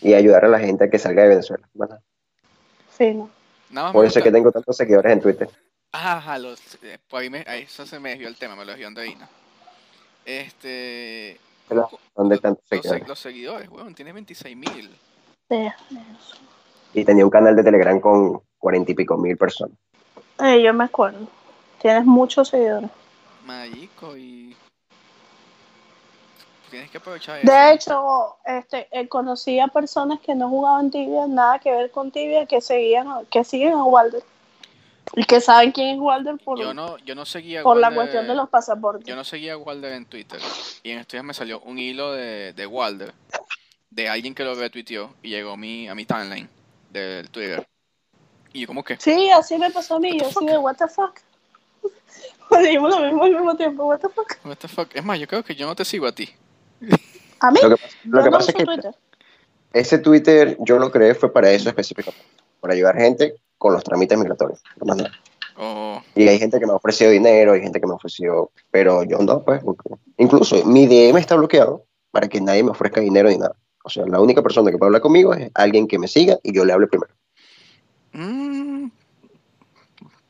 Y 0.00 0.14
ayudar 0.14 0.44
a 0.44 0.48
la 0.48 0.58
gente 0.58 0.84
a 0.84 0.90
que 0.90 0.98
salga 0.98 1.22
de 1.22 1.28
Venezuela. 1.28 1.68
Nada 2.98 3.86
más 3.86 3.92
me 3.92 3.92
por 3.92 4.04
eso 4.04 4.18
es 4.18 4.24
que 4.24 4.32
tengo 4.32 4.50
tantos 4.50 4.76
seguidores 4.76 5.12
en 5.12 5.20
Twitter. 5.20 5.48
Ajá, 5.92 6.38
los, 6.38 6.60
eh, 6.82 6.98
por 7.08 7.20
ahí, 7.20 7.30
me, 7.30 7.44
ahí 7.46 7.62
eso 7.62 7.86
se 7.86 8.00
me 8.00 8.10
desvió 8.10 8.28
el 8.28 8.36
tema, 8.36 8.56
me 8.56 8.64
lo 8.64 8.70
desvió 8.72 8.88
Andreina. 8.88 9.28
Este. 10.24 11.38
¿Dónde 12.16 12.34
están 12.36 12.52
Los, 12.54 12.60
se- 12.68 12.76
seguidores? 12.76 13.08
los 13.08 13.18
seguidores, 13.18 13.68
weón, 13.68 13.94
tiene 13.94 14.12
26 14.12 14.56
mil. 14.56 14.90
Y 16.94 17.04
tenía 17.04 17.24
un 17.24 17.30
canal 17.30 17.56
de 17.56 17.62
Telegram 17.62 17.98
con 18.00 18.42
cuarenta 18.58 18.92
y 18.92 18.94
pico 18.94 19.16
mil 19.16 19.36
personas. 19.36 19.76
Eh, 20.38 20.62
yo 20.62 20.72
me 20.74 20.84
acuerdo. 20.84 21.26
Tienes 21.80 22.04
muchos 22.04 22.48
seguidores. 22.48 22.90
Marico, 23.44 24.16
y. 24.16 24.56
Tienes 26.70 26.90
que 26.90 26.98
aprovechar 26.98 27.38
eso. 27.40 27.52
De 27.52 27.72
hecho, 27.72 28.36
este, 28.44 28.88
eh, 28.92 29.08
conocí 29.08 29.58
a 29.60 29.68
personas 29.68 30.20
que 30.20 30.34
no 30.34 30.48
jugaban 30.48 30.90
tibia, 30.90 31.26
nada 31.26 31.58
que 31.58 31.70
ver 31.70 31.90
con 31.90 32.10
tibia, 32.10 32.46
que 32.46 32.60
seguían, 32.60 33.26
que 33.30 33.44
siguen 33.44 33.74
a 33.74 33.84
Walder. 33.84 34.22
Y 35.14 35.24
que 35.24 35.40
saben 35.40 35.72
quién 35.72 35.88
es 35.88 35.98
Walder 35.98 36.38
por, 36.38 36.58
Yo 36.58 36.72
no, 36.72 36.96
yo 36.98 37.14
no 37.14 37.26
seguía 37.26 37.62
por 37.62 37.76
la 37.76 37.92
cuestión 37.92 38.26
de 38.26 38.34
los 38.34 38.48
pasaportes. 38.48 39.04
Yo 39.04 39.16
no 39.16 39.24
seguía 39.24 39.54
a 39.54 39.56
Walder 39.58 39.92
en 39.92 40.06
Twitter. 40.06 40.40
Y 40.82 40.92
en 40.92 41.00
estos 41.00 41.12
días 41.12 41.24
me 41.24 41.34
salió 41.34 41.60
un 41.60 41.78
hilo 41.78 42.12
de, 42.12 42.54
de 42.54 42.66
Walder. 42.66 43.12
De 43.90 44.08
alguien 44.08 44.34
que 44.34 44.44
lo 44.44 44.54
retuiteó. 44.54 45.10
Y 45.22 45.28
llegó 45.28 45.52
a 45.52 45.56
mi, 45.58 45.88
a 45.88 45.94
mi 45.94 46.06
timeline 46.06 46.48
del 46.92 47.28
Twitter. 47.30 47.66
Y 48.52 48.60
yo 48.62 48.66
como 48.66 48.84
que. 48.84 48.96
Sí, 48.98 49.30
así 49.30 49.56
me 49.58 49.70
pasó 49.70 49.96
a 49.96 50.00
mí. 50.00 50.12
What 50.12 50.18
the 50.18 50.22
Yo 50.24 50.28
así 50.38 50.46
de, 50.46 50.58
what 50.58 50.76
the 50.76 50.88
fuck. 50.88 51.18
Dijimos 52.62 52.90
lo 52.90 53.00
mismo 53.06 53.24
al 53.24 53.30
mismo 53.32 53.56
tiempo, 53.56 53.84
what 53.86 54.00
the 54.00 54.08
fuck. 54.08 54.36
What 54.44 54.56
the 54.58 54.68
fuck? 54.68 54.88
Es 54.94 55.04
más, 55.04 55.18
yo 55.18 55.26
creo 55.26 55.42
que 55.42 55.54
yo 55.54 55.66
no 55.66 55.74
te 55.74 55.84
sigo 55.84 56.06
a 56.06 56.12
ti. 56.12 56.28
A 57.40 57.50
mí, 57.50 57.58
Lo 57.62 57.70
que, 57.70 57.82
pasa- 57.82 57.96
lo 58.04 58.18
yo 58.18 58.24
que 58.24 58.30
no 58.30 58.38
pasa 58.38 58.50
es 58.50 58.56
que 58.56 58.64
Twitter. 58.64 58.94
ese 59.72 59.98
Twitter 59.98 60.56
yo 60.60 60.78
lo 60.78 60.90
creé 60.90 61.14
fue 61.14 61.32
para 61.32 61.50
eso 61.50 61.68
específicamente, 61.70 62.24
para 62.60 62.74
ayudar 62.74 62.96
gente 62.96 63.34
con 63.58 63.72
los 63.72 63.82
trámites 63.82 64.18
migratorios. 64.18 64.60
no 64.76 64.86
más 64.86 64.96
nada. 64.98 65.12
O. 65.56 66.02
Y 66.14 66.28
hay 66.28 66.38
gente 66.38 66.58
que 66.60 66.66
me 66.66 66.72
ha 66.72 66.76
ofrecido 66.76 67.10
dinero, 67.10 67.52
hay 67.52 67.60
gente 67.62 67.80
que 67.80 67.86
me 67.86 67.92
ha 67.92 67.96
ofrecido, 67.96 68.50
pero 68.70 69.02
yo 69.04 69.18
no, 69.18 69.42
pues, 69.42 69.62
porque- 69.64 69.88
incluso 70.18 70.64
mi 70.64 70.86
DM 70.86 71.18
está 71.18 71.34
bloqueado 71.36 71.84
para 72.10 72.28
que 72.28 72.40
nadie 72.40 72.62
me 72.62 72.70
ofrezca 72.70 73.00
dinero 73.00 73.28
ni 73.28 73.38
nada. 73.38 73.56
O 73.84 73.90
sea, 73.90 74.04
la 74.06 74.20
única 74.20 74.42
persona 74.42 74.70
que 74.70 74.78
puede 74.78 74.88
hablar 74.88 75.02
conmigo 75.02 75.34
es 75.34 75.50
alguien 75.54 75.86
que 75.88 75.98
me 75.98 76.08
siga 76.08 76.38
y 76.42 76.54
yo 76.54 76.64
le 76.64 76.72
hable 76.72 76.86
primero. 76.86 77.12
mm, 78.12 78.86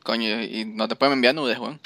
coño, 0.03 0.41
y 0.41 0.65
no 0.65 0.87
te 0.87 0.95
pueden 0.95 1.13
enviar 1.13 1.35
nudes, 1.35 1.59
weón. 1.59 1.79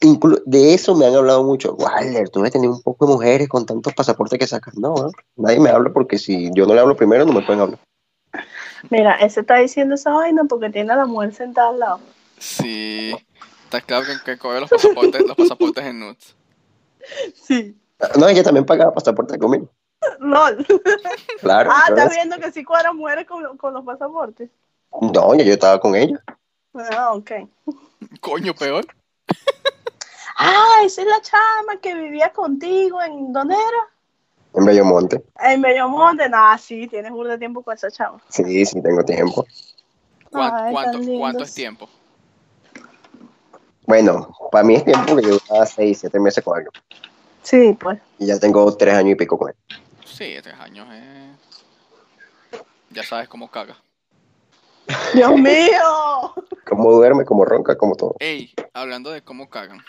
Inclu- 0.00 0.42
de 0.44 0.74
eso 0.74 0.94
me 0.94 1.06
han 1.06 1.14
hablado 1.14 1.42
mucho. 1.42 1.74
Walter, 1.74 2.28
tú 2.28 2.40
debes 2.40 2.52
tener 2.52 2.68
un 2.68 2.82
poco 2.82 3.06
de 3.06 3.12
mujeres 3.12 3.48
con 3.48 3.64
tantos 3.64 3.94
pasaportes 3.94 4.38
que 4.38 4.46
sacas. 4.46 4.76
No, 4.76 4.94
¿no? 4.94 5.10
nadie 5.36 5.58
me 5.60 5.70
habla 5.70 5.90
porque 5.92 6.18
si 6.18 6.50
yo 6.54 6.66
no 6.66 6.74
le 6.74 6.80
hablo 6.80 6.96
primero, 6.96 7.24
no 7.24 7.32
me 7.32 7.42
pueden 7.42 7.62
hablar. 7.62 7.78
Mira, 8.90 9.14
ese 9.14 9.40
está 9.40 9.56
diciendo 9.56 9.94
esa 9.94 10.12
vaina 10.12 10.44
porque 10.44 10.70
tiene 10.70 10.92
a 10.92 10.96
la 10.96 11.06
mujer 11.06 11.34
sentada 11.34 11.70
al 11.70 11.78
lado. 11.78 12.00
Sí. 12.38 13.12
Está 13.64 13.80
claro 13.80 14.06
que, 14.06 14.12
que 14.24 14.38
coge 14.38 14.60
los 14.60 14.70
pasaportes, 14.70 15.26
los 15.26 15.36
pasaportes 15.36 15.84
en 15.84 16.00
nudes. 16.00 16.36
Sí. 17.34 17.74
No, 18.18 18.28
ella 18.28 18.42
también 18.42 18.64
pagaba 18.64 18.92
pasaporte 18.94 19.38
conmigo. 19.38 19.68
LOL. 20.20 20.64
Claro. 21.40 21.70
Ah, 21.72 21.84
claro. 21.86 22.02
estás 22.02 22.14
viendo 22.14 22.38
que 22.38 22.52
sí 22.52 22.64
cuadran 22.64 22.96
mujeres 22.96 23.26
con, 23.26 23.56
con 23.56 23.74
los 23.74 23.84
pasaportes. 23.84 24.50
No, 25.00 25.34
ya 25.34 25.44
yo 25.44 25.52
estaba 25.52 25.80
con 25.80 25.94
ella. 25.96 26.22
Ah, 26.74 27.12
ok. 27.14 27.30
Coño, 28.20 28.54
peor. 28.54 28.86
Ah, 30.36 30.82
esa 30.84 31.02
es 31.02 31.08
la 31.08 31.20
chama 31.20 31.80
que 31.82 31.94
vivía 31.94 32.32
contigo 32.32 33.02
en 33.02 33.32
¿dónde 33.32 33.54
era? 33.54 33.88
En 34.54 34.64
Bellomonte. 34.64 35.24
En 35.40 35.60
Bellomonte. 35.60 36.28
Nah, 36.28 36.56
sí, 36.56 36.86
tienes 36.86 37.10
un 37.10 37.28
de 37.28 37.38
tiempo 37.38 37.62
con 37.62 37.74
esa 37.74 37.90
chama. 37.90 38.20
Sí, 38.28 38.64
sí, 38.64 38.80
tengo 38.80 39.04
tiempo. 39.04 39.44
¿Cuán- 40.30 40.54
Ay, 40.54 40.72
cuánto, 40.72 40.92
tan 40.92 41.00
lindos. 41.00 41.20
¿Cuánto 41.20 41.42
es 41.44 41.54
tiempo? 41.54 41.88
Bueno, 43.86 44.34
para 44.52 44.64
mí 44.64 44.74
es 44.76 44.84
tiempo 44.84 45.16
que 45.16 45.22
yo 45.22 45.36
estaba 45.36 45.66
seis, 45.66 45.98
siete 46.00 46.20
meses 46.20 46.44
con 46.44 46.56
alguien. 46.56 46.72
Sí, 47.48 47.74
pues. 47.80 47.98
Y 48.18 48.26
ya 48.26 48.38
tengo 48.38 48.76
tres 48.76 48.92
años 48.94 49.12
y 49.12 49.14
pico 49.14 49.38
con 49.38 49.48
él. 49.48 49.54
Sí, 50.04 50.36
tres 50.42 50.54
años, 50.60 50.86
eh. 50.92 51.34
Ya 52.90 53.02
sabes 53.02 53.26
cómo 53.26 53.50
caga. 53.50 53.74
Dios 55.14 55.32
mío. 55.36 56.34
Cómo 56.68 56.92
duerme, 56.92 57.24
cómo 57.24 57.46
ronca, 57.46 57.76
como 57.78 57.94
todo. 57.94 58.16
Ey, 58.20 58.52
hablando 58.74 59.10
de 59.10 59.22
cómo 59.22 59.48
cagan, 59.48 59.82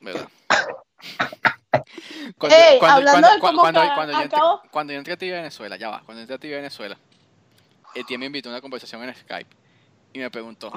¿verdad? 0.00 0.28
Cuando, 2.38 2.56
Ey, 2.56 2.78
cuando- 2.78 2.96
hablando 2.96 3.20
cuando- 3.20 3.34
de 3.34 3.40
cuando- 3.40 3.40
cómo 3.40 3.60
cuando- 3.62 3.80
cagan, 3.80 3.94
cuando 3.96 4.12
yo 4.14 4.22
entré, 4.22 4.38
acabo- 4.38 4.62
cuando 4.70 4.92
yo 4.92 4.98
entré 4.98 5.12
a 5.12 5.16
TV 5.18 5.32
Venezuela, 5.32 5.76
ya 5.76 5.88
va, 5.90 6.02
cuando 6.04 6.20
entré 6.22 6.36
a 6.36 6.38
TV 6.38 6.56
Venezuela, 6.56 6.96
Etienne 7.94 8.20
me 8.20 8.26
invitó 8.26 8.48
a 8.48 8.52
una 8.52 8.60
conversación 8.62 9.02
en 9.04 9.14
Skype 9.14 9.50
y 10.14 10.18
me 10.18 10.30
preguntó, 10.30 10.72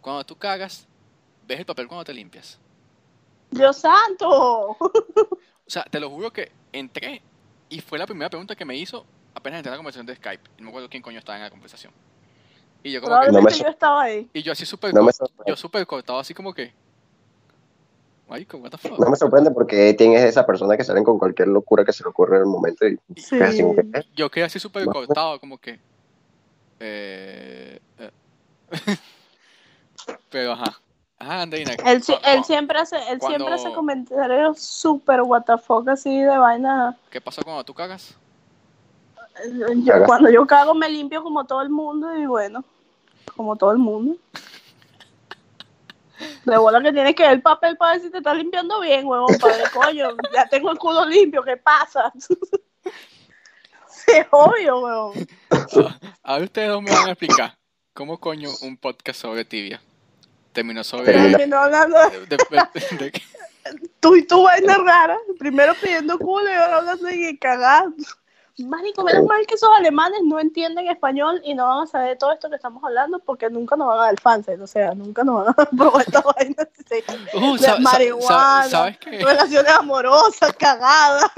cuando 0.00 0.24
tú 0.24 0.36
cagas, 0.36 0.86
¿ves 1.46 1.58
el 1.60 1.66
papel 1.66 1.88
cuando 1.88 2.04
te 2.04 2.12
limpias? 2.14 2.58
Dios 3.50 3.78
santo. 3.78 4.76
O 5.70 5.72
sea, 5.72 5.84
te 5.84 6.00
lo 6.00 6.10
juro 6.10 6.32
que 6.32 6.50
entré 6.72 7.22
y 7.68 7.80
fue 7.80 7.96
la 7.96 8.04
primera 8.04 8.28
pregunta 8.28 8.56
que 8.56 8.64
me 8.64 8.74
hizo 8.76 9.06
apenas 9.32 9.58
entré 9.58 9.70
a 9.70 9.74
la 9.74 9.76
conversación 9.76 10.04
de 10.04 10.16
Skype. 10.16 10.42
Y 10.58 10.62
no 10.62 10.64
me 10.64 10.68
acuerdo 10.70 10.88
quién 10.90 11.00
coño 11.00 11.20
estaba 11.20 11.36
en 11.38 11.44
la 11.44 11.50
conversación. 11.50 11.92
Y 12.82 12.90
yo 12.90 13.00
como 13.00 13.14
que, 13.14 13.26
Probablemente 13.28 13.62
yo 13.62 13.68
estaba 13.68 14.02
ahí. 14.02 14.28
y 14.34 14.42
yo 14.42 14.50
así 14.50 14.66
súper 14.66 14.92
No 14.92 15.06
yo 15.46 15.54
súper 15.54 15.86
cortado, 15.86 16.18
así 16.18 16.34
como 16.34 16.52
que, 16.52 16.72
marico, 18.28 18.56
what 18.56 18.70
the 18.72 18.78
fuck. 18.78 18.98
No 18.98 19.08
me 19.10 19.14
sorprende 19.16 19.52
porque 19.52 19.94
tienes 19.94 20.24
esa 20.24 20.44
persona 20.44 20.76
que 20.76 20.82
salen 20.82 21.04
con 21.04 21.20
cualquier 21.20 21.46
locura 21.46 21.84
que 21.84 21.92
se 21.92 22.02
le 22.02 22.08
ocurre 22.08 22.38
en 22.38 22.42
el 22.42 22.48
momento 22.48 22.88
y 22.88 22.98
Sí. 23.14 23.40
así 23.40 23.60
¿eh? 23.62 24.02
Yo 24.16 24.28
quedé 24.28 24.46
así 24.46 24.58
súper 24.58 24.86
No. 24.86 24.92
cortado, 24.92 25.38
como 25.38 25.56
que. 25.58 25.78
Eh, 26.80 27.78
eh. 27.96 28.10
Pero 30.30 30.50
ajá. 30.54 30.80
Andreina. 31.20 31.72
Él, 31.84 32.02
siempre 32.44 32.78
hace, 32.78 32.96
él 32.96 33.18
cuando- 33.18 33.26
siempre 33.38 33.54
hace 33.54 33.72
comentarios 33.74 34.58
súper 34.60 35.20
what 35.22 35.42
the 35.44 35.58
fuck 35.58 35.86
así 35.88 36.18
de 36.22 36.36
vaina. 36.38 36.96
¿Qué 37.10 37.20
pasa 37.20 37.42
cuando 37.42 37.62
tú 37.62 37.74
cagas? 37.74 38.14
Yo, 39.54 39.66
Cagas. 39.86 40.06
cuando 40.06 40.30
yo 40.30 40.46
cago 40.46 40.74
me 40.74 40.88
limpio 40.88 41.22
como 41.22 41.44
todo 41.44 41.62
el 41.62 41.70
mundo 41.70 42.14
y 42.16 42.26
bueno, 42.26 42.64
como 43.36 43.56
todo 43.56 43.70
el 43.72 43.78
mundo. 43.78 44.16
De 46.44 46.56
bola 46.58 46.82
que 46.82 46.92
tienes 46.92 47.14
que 47.14 47.22
ver 47.22 47.32
el 47.32 47.42
papel 47.42 47.76
para 47.76 47.92
ver 47.92 48.02
si 48.02 48.10
te 48.10 48.18
está 48.18 48.34
limpiando 48.34 48.80
bien, 48.80 49.06
huevón, 49.06 49.38
padre, 49.38 49.64
coño. 49.72 50.08
Ya 50.34 50.46
tengo 50.46 50.70
el 50.70 50.78
culo 50.78 51.04
limpio, 51.06 51.42
¿qué 51.42 51.56
pasa? 51.56 52.12
Es 54.06 54.26
obvio, 54.30 54.80
huevón. 54.80 55.12
Ahora 56.22 56.44
ustedes 56.44 56.68
dos 56.68 56.82
me 56.82 56.90
van 56.90 57.08
a 57.08 57.12
explicar 57.12 57.56
cómo 57.94 58.18
coño 58.18 58.48
un 58.62 58.76
podcast 58.76 59.20
sobre 59.20 59.44
tibia 59.44 59.80
terminó 60.52 60.84
sobre. 60.84 61.12
Terminó 61.12 61.58
hablando 61.58 61.98
de 62.10 62.20
de- 62.20 62.26
de- 62.26 62.96
de- 62.98 63.22
tú 64.00 64.16
y 64.16 64.26
tu 64.26 64.42
vaina 64.42 64.76
rara. 64.78 65.18
Primero 65.38 65.74
pidiendo 65.80 66.18
culo 66.18 66.48
y 66.50 66.54
ahora 66.54 66.76
hablando 66.78 67.06
de 67.06 67.38
cagar. 67.38 67.84
Marico, 68.58 69.02
menos 69.04 69.24
mal 69.24 69.46
que 69.46 69.54
esos 69.54 69.70
alemanes 69.78 70.20
no 70.24 70.38
entienden 70.38 70.86
español 70.88 71.40
y 71.44 71.54
no 71.54 71.66
van 71.66 71.84
a 71.84 71.86
saber 71.86 72.10
de 72.10 72.16
todo 72.16 72.32
esto 72.32 72.50
que 72.50 72.56
estamos 72.56 72.84
hablando 72.84 73.18
porque 73.20 73.48
nunca 73.48 73.74
nos 73.74 73.88
van 73.88 73.98
a 74.00 74.02
dar 74.06 74.20
fans, 74.20 74.46
o 74.60 74.66
sea, 74.66 74.92
nunca 74.94 75.24
nos 75.24 75.46
van 75.46 75.54
a 75.56 75.64
probar 75.76 76.02
esta 76.06 76.20
vaina 76.20 76.68
sí. 76.90 77.02
Uh, 77.38 77.52
de 77.54 77.58
sa- 77.58 77.74
sa- 77.76 77.78
marihuana, 77.80 78.28
sa- 78.64 78.68
¿Sabes 78.68 78.98
qué? 78.98 79.10
relaciones 79.24 79.72
amorosas, 79.72 80.52
cagadas. 80.58 81.30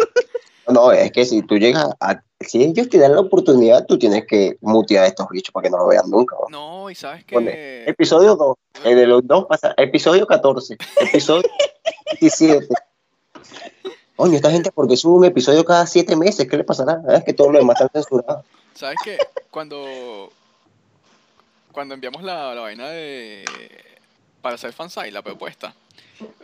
No, 0.69 0.91
es 0.91 1.13
que 1.13 1.25
si 1.25 1.43
tú 1.43 1.59
llegas 1.59 1.87
a... 2.01 2.21
Si 2.45 2.63
ellos 2.63 2.89
te 2.89 2.99
dan 2.99 3.13
la 3.13 3.21
oportunidad, 3.21 3.87
tú 3.87 3.99
tienes 3.99 4.27
que 4.27 4.57
mutear 4.61 5.05
a 5.05 5.07
estos 5.09 5.29
bichos 5.31 5.53
para 5.53 5.65
que 5.65 5.71
no 5.71 5.79
lo 5.79 5.87
vean 5.89 6.09
nunca. 6.11 6.37
¿no? 6.51 6.83
No, 6.83 6.91
y 6.91 6.95
sabes 6.95 7.25
que. 7.25 7.85
Episodio 7.87 8.37
2, 8.37 8.57
el 8.85 8.97
de 8.97 9.07
los 9.07 9.27
dos 9.27 9.47
pasa, 9.47 9.75
episodio 9.77 10.27
14, 10.27 10.77
episodio 11.01 11.49
17. 12.21 12.69
Coño, 14.17 14.37
esta 14.37 14.51
gente 14.51 14.71
porque 14.71 14.97
sube 14.97 15.19
un 15.19 15.25
episodio 15.25 15.65
cada 15.65 15.87
siete 15.87 16.15
meses, 16.17 16.47
¿qué 16.49 16.57
le 16.57 16.65
pasará? 16.65 17.03
Ah, 17.09 17.17
Es 17.17 17.25
que 17.25 17.33
todo 17.33 17.51
lo 17.51 17.59
demás 17.59 17.81
está 17.81 17.91
censurado. 17.93 18.45
¿Sabes 18.75 18.99
qué? 19.05 19.19
Cuando. 19.51 20.31
Cuando 21.73 21.95
enviamos 21.95 22.23
la, 22.23 22.55
la 22.55 22.61
vaina 22.61 22.89
de. 22.91 23.45
Para 24.41 24.57
hacer 24.57 24.73
fansite, 24.73 25.11
la 25.11 25.23
propuesta. 25.23 25.75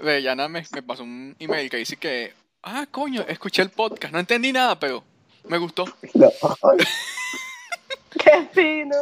Rellana 0.00 0.48
me, 0.48 0.64
me 0.74 0.82
pasó 0.82 1.02
un 1.02 1.36
email 1.38 1.70
que 1.70 1.76
dice 1.76 1.96
que. 1.96 2.32
Ah, 2.62 2.86
coño, 2.90 3.22
escuché 3.28 3.62
el 3.62 3.70
podcast. 3.70 4.12
No 4.12 4.18
entendí 4.18 4.52
nada, 4.52 4.78
pero 4.78 5.02
me 5.48 5.58
gustó. 5.58 5.84
No, 6.14 6.30
Qué 8.10 8.48
fino. 8.52 8.96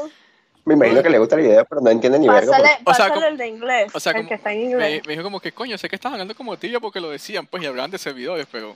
me 0.64 0.74
imagino 0.74 1.02
que 1.02 1.10
le 1.10 1.18
gusta 1.18 1.36
la 1.36 1.43
idea, 1.43 1.64
pero 1.64 1.81
no 1.81 1.90
entiende 1.90 2.18
ni 2.18 2.28
verga. 2.28 2.51
Pásale, 2.52 2.78
O 2.85 2.94
sea, 2.94 3.09
como- 3.09 3.27
el 3.27 3.36
de 3.36 3.47
inglés, 3.48 3.93
O 3.94 4.01
sea, 4.01 4.12
el 4.12 4.16
como- 4.18 4.28
que 4.28 4.35
está 4.35 4.52
en 4.52 4.59
me, 4.59 4.64
inglés. 4.64 5.02
me 5.06 5.12
dijo 5.12 5.23
como 5.23 5.40
que, 5.40 5.52
coño, 5.52 5.78
sé 5.78 5.89
que 5.89 5.97
estás 5.97 6.12
hablando 6.12 6.35
como 6.35 6.56
tibia 6.56 6.81
porque 6.81 7.01
lo 7.01 7.10
decían, 7.10 7.47
pues, 7.47 7.62
y 7.62 7.66
hablaban 7.66 7.90
de 7.90 7.98
servidores, 7.98 8.47
pero. 8.51 8.74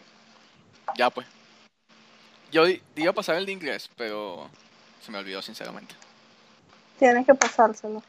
Ya, 0.97 1.11
pues. 1.11 1.27
Yo 2.53 2.65
di- 2.65 2.83
iba 2.97 3.11
a 3.11 3.15
pasar 3.15 3.37
el 3.37 3.47
de 3.47 3.53
inglés, 3.53 3.91
pero. 3.97 4.49
Se 5.05 5.11
me 5.11 5.19
olvidó, 5.19 5.41
sinceramente. 5.43 5.95
Tienes 6.99 7.25
que 7.27 7.35
pasárselo. 7.35 8.03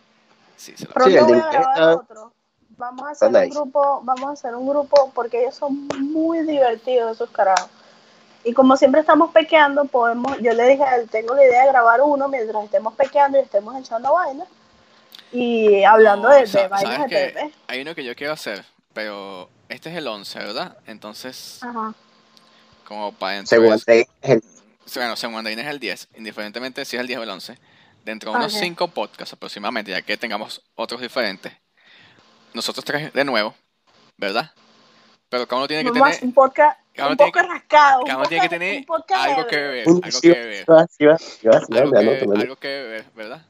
Sí, 0.58 0.74
se 0.76 0.86
lo 0.86 0.92
Pronto 0.94 1.10
Sí, 1.10 1.18
el 1.18 1.24
voy 1.24 1.34
a 1.34 1.36
inglés 1.38 1.54
grabar 1.54 1.94
otro. 1.96 2.34
Vamos 2.78 3.08
a 3.08 3.12
hacer 3.12 3.30
un 3.30 3.50
grupo, 3.50 4.02
vamos 4.04 4.30
a 4.30 4.34
hacer 4.34 4.56
un 4.56 4.68
grupo 4.68 5.12
porque 5.14 5.42
ellos 5.42 5.56
son 5.56 5.88
muy 6.00 6.40
divertidos 6.46 7.16
esos 7.16 7.30
carajos. 7.30 7.70
Y 8.44 8.54
como 8.54 8.76
siempre 8.78 9.02
estamos 9.02 9.32
pequeando, 9.32 9.86
podemos, 9.86 10.38
yo 10.40 10.54
le 10.54 10.68
dije 10.68 10.84
a 10.84 10.96
él, 10.96 11.10
tengo 11.10 11.36
la 11.36 11.44
idea 11.44 11.62
de 11.64 11.70
grabar 11.70 12.02
uno 12.02 12.28
mientras 12.28 12.64
estemos 12.66 12.94
pequeando 12.96 13.38
y 13.38 13.42
estemos 13.42 13.76
echando 13.80 14.14
vainas. 14.14 14.48
Y 15.32 15.84
hablando 15.84 16.28
No, 16.30 16.34
de, 16.36 16.46
de 16.46 16.68
vainas 16.68 16.82
de 16.82 16.96
¿sabes 16.96 17.10
qué? 17.10 17.32
TV. 17.40 17.54
Hay 17.68 17.82
uno 17.82 17.96
que 17.96 18.04
yo 18.04 18.16
quiero 18.16 18.34
hacer, 18.34 18.66
pero 18.94 19.50
este 19.70 19.90
es 19.92 19.96
el 19.98 20.08
11, 20.08 20.40
¿verdad? 20.40 20.78
Entonces, 20.88 21.60
Ajá. 21.62 21.94
como 22.88 23.12
para 23.14 23.36
dentro 23.36 23.50
Según 23.62 23.78
de- 23.86 24.08
el- 24.24 24.44
Bueno, 24.96 25.16
según 25.16 25.48
es 25.48 25.68
el 25.68 25.80
10, 25.80 26.08
indiferentemente 26.16 26.84
si 26.84 26.98
es 26.98 27.02
el 27.02 27.08
10 27.08 27.20
o 27.20 27.24
el 27.24 27.30
11. 27.30 27.58
Dentro 28.04 28.32
de 28.32 28.38
unos 28.38 28.54
Ok. 28.56 28.60
5 28.60 28.88
podcasts 28.88 29.34
aproximadamente, 29.34 29.92
ya 29.92 30.02
que 30.02 30.18
tengamos 30.18 30.64
otros 30.76 31.00
diferentes. 31.00 31.54
Nosotros 32.54 32.84
tres 32.84 33.14
de 33.14 33.24
nuevo, 33.24 33.54
¿verdad? 34.18 34.52
Pero 35.30 35.48
cada 35.48 35.60
uno 35.60 35.68
tiene 35.68 35.84
que 35.84 35.92
Vamos 35.92 36.10
tener 36.18 36.26
un 36.26 36.34
podcast, 36.34 36.80
uno 36.98 37.10
un 37.12 37.18
tiene 37.18 37.32
podcast 37.32 37.50
rascado. 37.50 38.04
uno 38.04 38.24
tiene 38.26 38.44
que 38.44 38.50
tener 38.50 38.86
algo 39.16 39.48
que 39.48 39.56
beber, 39.56 39.88
algo 39.88 40.22
que 40.22 40.30
beber, 40.30 40.58
sí 40.58 40.72
va, 40.72 40.88
sí 40.88 41.06
va, 41.06 41.18
sí 41.18 41.48
va, 41.48 41.60
sí 41.62 41.74
va, 41.74 42.00
algo 42.40 42.56
que, 42.58 42.68
beber, 42.68 43.06
¿verdad? 43.16 43.42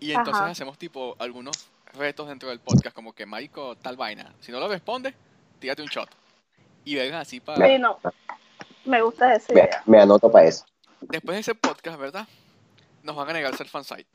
Y 0.00 0.12
entonces 0.12 0.42
Ajá. 0.42 0.50
hacemos 0.50 0.78
tipo 0.78 1.16
algunos 1.18 1.68
retos 1.94 2.28
dentro 2.28 2.48
del 2.50 2.60
podcast, 2.60 2.94
como 2.94 3.12
que 3.12 3.26
Marico, 3.26 3.76
tal 3.76 3.96
vaina. 3.96 4.32
Si 4.40 4.52
no 4.52 4.60
lo 4.60 4.68
responde, 4.68 5.14
tírate 5.58 5.82
un 5.82 5.88
shot. 5.88 6.08
Y 6.84 6.94
vengan 6.94 7.20
así 7.20 7.40
para. 7.40 7.66
Sí, 7.66 7.78
no. 7.78 7.98
Me 8.84 9.02
gusta 9.02 9.34
esa 9.34 9.52
Me, 9.52 9.60
idea. 9.60 9.82
me 9.86 10.00
anoto 10.00 10.30
para 10.30 10.46
eso. 10.46 10.64
Después 11.00 11.36
de 11.36 11.40
ese 11.40 11.54
podcast, 11.54 11.98
¿verdad? 11.98 12.26
Nos 13.02 13.16
van 13.16 13.28
a 13.30 13.32
negar 13.32 13.56
ser 13.56 13.68
fansite. 13.68 14.06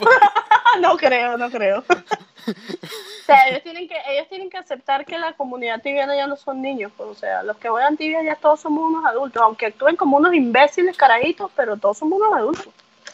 Ah, 0.00 0.78
no 0.80 0.96
creo, 0.96 1.36
no 1.36 1.50
creo. 1.50 1.84
o 3.24 3.26
sea, 3.26 3.48
ellos 3.48 3.62
tienen 3.62 3.88
que 3.88 3.96
ellos 4.06 4.28
tienen 4.28 4.50
que 4.50 4.58
aceptar 4.58 5.06
que 5.06 5.16
la 5.18 5.32
comunidad 5.32 5.80
tibiana 5.80 6.14
ya 6.14 6.26
no 6.26 6.36
son 6.36 6.60
niños, 6.60 6.92
pues, 6.94 7.08
o 7.08 7.14
sea, 7.14 7.42
los 7.42 7.56
que 7.56 7.70
juegan 7.70 7.96
tibia 7.96 8.22
ya 8.22 8.36
todos 8.36 8.60
somos 8.60 8.84
unos 8.84 9.06
adultos, 9.06 9.42
aunque 9.42 9.66
actúen 9.66 9.96
como 9.96 10.18
unos 10.18 10.34
imbéciles 10.34 10.94
carajitos, 10.94 11.50
pero 11.56 11.78
todos 11.78 11.96
somos 11.96 12.20
unos 12.20 12.34
adultos. 12.34 12.68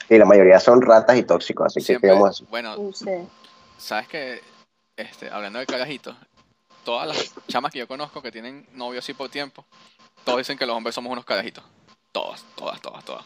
Y 0.09 0.19
la 0.19 0.24
mayoría 0.24 0.59
son 0.59 0.82
ratas 0.82 1.16
y 1.16 1.23
tóxicos, 1.23 1.77
así 1.77 1.97
que 1.97 2.12
bueno, 2.49 2.77
sabes 3.78 4.09
que, 4.09 4.41
este, 4.97 5.31
hablando 5.31 5.61
de 5.61 5.66
carajitos, 5.66 6.16
todas 6.85 7.07
las 7.07 7.32
chamas 7.47 7.70
que 7.70 7.78
yo 7.78 7.87
conozco 7.87 8.20
que 8.20 8.32
tienen 8.32 8.66
novio 8.73 8.99
así 8.99 9.15
por 9.15 9.31
tiempo, 9.31 9.65
todos 10.24 10.39
dicen 10.39 10.59
que 10.59 10.66
los 10.66 10.77
hombres 10.77 10.93
somos 10.93 11.12
unos 11.12 11.24
carajitos. 11.24 11.62
Todas, 12.11 12.45
todas, 12.57 12.81
todas, 12.81 13.05
todas. 13.05 13.24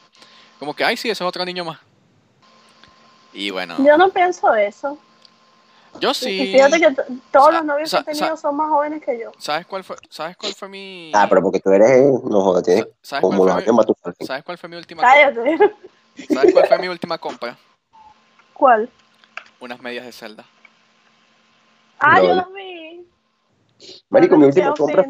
Como 0.59 0.77
que, 0.77 0.85
ay, 0.85 0.99
sí, 0.99 1.09
ese 1.09 1.25
es 1.25 1.29
otro 1.29 1.47
niño 1.47 1.65
más. 1.65 1.79
Y 3.33 3.51
bueno, 3.51 3.75
Yo 3.79 3.97
no 3.97 4.11
pienso 4.11 4.55
eso. 4.55 4.99
Yo 6.01 6.11
Y 6.11 6.15
sí. 6.15 6.53
fíjate 6.53 6.81
que 6.81 6.97
todos 7.31 7.53
los 7.55 7.65
novios 7.65 7.91
que 7.91 7.97
he 7.99 8.05
tenido 8.15 8.37
son 8.37 8.57
más 8.57 8.69
jóvenes 8.69 9.03
que 9.03 9.19
yo. 9.19 9.33
¿Sabes 9.39 9.67
cuál 9.67 9.85
fue, 9.85 9.97
¿sabes 10.11 10.37
cuál 10.37 10.53
fue 10.55 10.69
mi. 10.69 11.13
Ah, 11.15 11.27
pero 11.29 11.43
porque 11.43 11.61
tú 11.61 11.71
eres, 11.71 11.91
eh, 11.91 12.13
no 12.25 12.41
jodas, 12.43 12.63
tienes 12.65 12.87
¿Sabes 13.03 13.23
como 13.23 13.37
cuál 13.39 13.47
los 13.47 13.53
fue 13.55 13.63
años 13.63 13.73
mi, 13.73 13.77
Matusalén. 13.77 14.27
¿Sabes 14.27 14.45
cuál 14.45 14.59
fue 14.59 14.69
mi 14.69 14.77
última 14.77 15.03
compra? 15.03 15.35
Cállate. 15.35 15.75
¿Sabes 16.35 16.53
cuál 16.53 16.67
fue 16.67 16.79
mi 16.79 16.89
última 16.89 17.19
compra? 17.19 17.59
¿Cuál? 18.55 18.91
Unas 19.61 19.81
medias 19.81 20.05
de 20.05 20.13
celda. 20.13 20.45
Ah, 21.99 22.21
yo 22.21 22.29
No. 22.29 22.35
los 22.35 22.53
vi. 22.53 23.07
Marico, 24.09 24.37
mi 24.37 24.47
última 24.47 24.75
compra, 24.75 25.05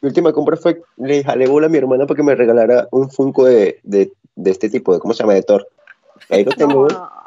mi 0.00 0.08
última 0.08 0.32
compra 0.32 0.56
fue, 0.56 0.82
le 0.96 1.22
jalé 1.24 1.46
bola 1.46 1.66
a 1.66 1.70
mi 1.70 1.78
hermana 1.78 2.06
para 2.06 2.16
que 2.16 2.22
me 2.22 2.34
regalara 2.34 2.88
un 2.90 3.10
Funko 3.10 3.44
de, 3.44 3.80
de, 3.82 4.12
de 4.36 4.50
este 4.50 4.68
tipo, 4.70 4.92
de, 4.94 5.00
¿cómo 5.00 5.14
se 5.14 5.22
llama? 5.22 5.34
De 5.34 5.42
Thor. 5.42 5.66
Ahí 6.30 6.44
lo 6.44 6.52
tengo. 6.56 6.86
No. 6.88 7.18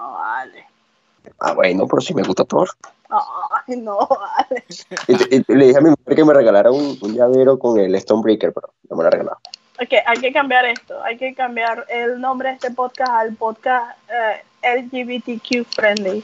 Ah, 1.43 1.53
bueno, 1.53 1.87
pero 1.87 2.01
si 2.01 2.13
me 2.13 2.21
gusta 2.23 2.45
Thor. 2.45 2.69
Ay, 3.09 3.77
no, 3.77 3.97
vale. 4.07 4.63
Y, 5.07 5.35
y 5.37 5.43
le 5.55 5.65
dije 5.65 5.77
a 5.79 5.81
mi 5.81 5.89
mujer 5.89 6.15
que 6.15 6.23
me 6.23 6.33
regalara 6.33 6.71
un, 6.71 6.97
un 7.01 7.13
llavero 7.15 7.57
con 7.57 7.79
el 7.79 7.99
Stonebreaker, 7.99 8.53
pero 8.53 8.71
no 8.89 8.95
me 8.95 9.03
lo 9.03 9.07
ha 9.07 9.11
regalado. 9.11 9.39
Ok, 9.81 9.89
hay 10.05 10.17
que 10.19 10.31
cambiar 10.31 10.65
esto. 10.65 11.01
Hay 11.03 11.17
que 11.17 11.33
cambiar 11.33 11.85
el 11.89 12.21
nombre 12.21 12.49
de 12.49 12.55
este 12.55 12.71
podcast 12.71 13.09
al 13.11 13.35
podcast 13.35 13.97
eh, 14.09 14.43
LGBTQ 14.83 15.65
friendly. 15.73 16.23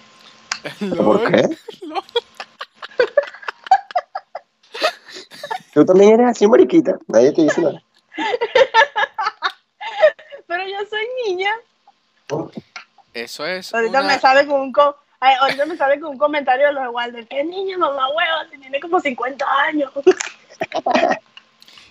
¿Por 0.95 1.31
qué? 1.31 1.49
Tú 5.73 5.85
también 5.85 6.13
eres 6.13 6.27
así, 6.31 6.47
mariquita. 6.47 6.97
Nadie 7.07 7.31
te 7.33 7.41
dice 7.43 7.61
nada. 7.61 7.81
Pero 10.47 10.63
yo 10.63 10.77
soy 10.89 11.05
niña. 11.27 11.51
Eso 13.13 13.45
es. 13.45 13.73
Ahorita 13.73 13.99
una- 13.99 14.07
me 14.13 14.19
sale 14.19 14.47
con 14.47 14.61
un 14.61 14.71
co- 14.71 14.95
Ay, 15.19 15.35
ahorita 15.39 15.65
me 15.65 15.77
sale 15.77 15.99
con 15.99 16.11
un 16.11 16.17
comentario 16.17 16.67
de 16.67 16.73
los 16.73 16.83
de 16.83 16.89
Walder. 16.89 17.27
¿Qué 17.27 17.43
niña, 17.43 17.77
mamá 17.77 18.07
hueva? 18.09 18.49
Si 18.51 18.57
tiene 18.59 18.79
como 18.79 18.99
50 18.99 19.45
años. 19.63 19.91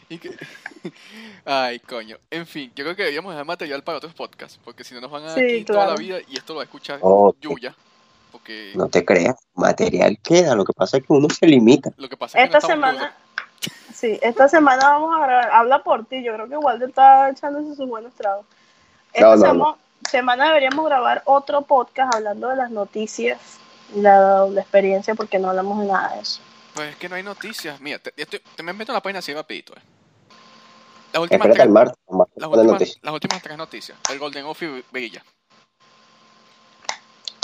y 0.09 0.21
Ay, 1.45 1.81
coño. 1.81 2.17
En 2.31 2.47
fin, 2.47 2.73
yo 2.77 2.85
creo 2.85 2.95
que 2.95 3.03
deberíamos 3.03 3.33
dejar 3.33 3.45
material 3.45 3.83
para 3.83 3.99
otros 3.99 4.15
podcasts, 4.15 4.61
porque 4.65 4.85
si 4.85 4.95
no 4.95 5.01
nos 5.01 5.11
van 5.11 5.25
a 5.25 5.27
dar 5.27 5.39
Sí, 5.39 5.45
aquí 5.45 5.65
toda 5.65 5.87
la 5.87 5.97
vida 5.97 6.19
y 6.29 6.37
esto 6.37 6.53
lo 6.53 6.59
va 6.59 6.63
a 6.63 6.67
escuchar 6.67 7.01
Oh, 7.03 7.35
Yuya. 7.41 7.75
Porque 8.31 8.73
no 8.75 8.89
te 8.89 9.05
creas. 9.05 9.37
Material 9.55 10.19
queda. 10.23 10.55
Lo 10.55 10.65
que 10.65 10.73
pasa 10.73 10.99
es 10.99 11.03
que 11.05 11.13
uno 11.13 11.29
se 11.31 11.47
limita. 11.47 11.91
lo 11.97 12.09
que 12.09 12.17
pasa 12.17 12.39
es 12.39 12.45
que 12.45 12.53
no 12.53 12.59
Esta 12.59 12.69
semana. 12.69 13.17
Sí, 13.93 14.19
esta 14.23 14.49
semana 14.49 14.91
vamos 14.91 15.17
a 15.17 15.27
grabar. 15.27 15.51
Habla 15.51 15.83
por 15.83 16.05
ti. 16.05 16.23
Yo 16.23 16.35
creo 16.35 16.49
que 16.49 16.57
Walder 16.57 16.91
está 16.91 17.31
echándose 17.31 17.75
sus 17.75 17.89
buenos 17.89 18.15
tragos. 18.15 18.47
Esta 19.13 19.55
No, 19.55 19.79
semana 20.07 20.47
deberíamos 20.47 20.85
grabar 20.87 21.23
otro 21.27 21.63
podcast 21.63 22.15
hablando 22.15 22.49
de 22.49 22.57
las 22.57 22.71
noticias 22.71 23.59
y 23.95 24.01
la 24.01 24.19
doble 24.19 24.61
experiencia 24.61 25.15
porque 25.15 25.39
no 25.39 25.51
hablamos 25.51 25.81
de 25.81 25.87
nada 25.87 26.15
de 26.15 26.21
eso. 26.21 26.41
Pues 26.75 26.91
es 26.91 26.97
que 26.97 27.09
no 27.09 27.15
hay 27.17 27.23
noticias. 27.23 27.81
Mira, 27.81 27.99
te, 27.99 28.13
ya 28.17 28.25
estoy- 28.25 28.43
te 28.55 28.63
me 28.63 28.73
meto 28.73 28.93
en 28.93 28.95
la 28.95 29.01
página 29.03 29.21
así 29.21 29.33
rapidito. 29.33 29.73
Eh. 29.75 29.81
Las 31.13 31.23
últimas, 31.23 31.49
tres, 31.51 31.59
las, 31.71 31.95
últimas, 32.51 32.99
las 33.03 33.15
últimas 33.15 33.57
noticias. 33.59 33.99
El 34.11 34.19
Golden 34.19 34.45
Office 34.45 34.85
brilla. 34.91 35.25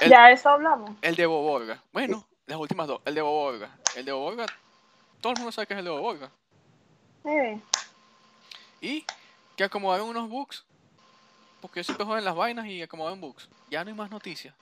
El- 0.01 0.11
Ya 0.11 0.31
eso 0.31 0.51
hablamos. 0.51 0.91
El 1.01 1.15
de 1.17 1.27
Boborga. 1.27 1.83
Bueno, 1.93 2.27
las 2.47 2.59
últimas 2.59 2.87
dos. 2.87 3.01
El 3.05 3.15
de 3.15 3.23
Boborga. 3.23 3.71
El 3.97 4.05
de 4.05 4.13
Boborga. 4.13 4.47
Todo 5.21 5.33
el 5.33 5.39
mundo 5.39 5.53
sabe 5.53 5.67
que 5.67 5.75
es 5.75 5.79
el 5.79 5.85
de 5.85 5.91
Boborga. 5.91 6.31
Eh, 7.25 7.61
Y 8.81 9.07
que 9.57 9.65
acomodaron 9.65 10.09
unos 10.09 10.29
bugs. 10.29 10.65
Porque 11.63 11.81
yo 11.81 11.85
siempre 11.85 12.05
joden 12.05 12.25
las 12.25 12.35
vainas 12.35 12.67
y 12.67 12.83
acomodan 12.83 13.21
bugs. 13.21 13.49
Ya 13.71 13.83
no 13.85 13.89
hay 13.91 13.97
más 13.97 14.11
noticias. 14.11 14.55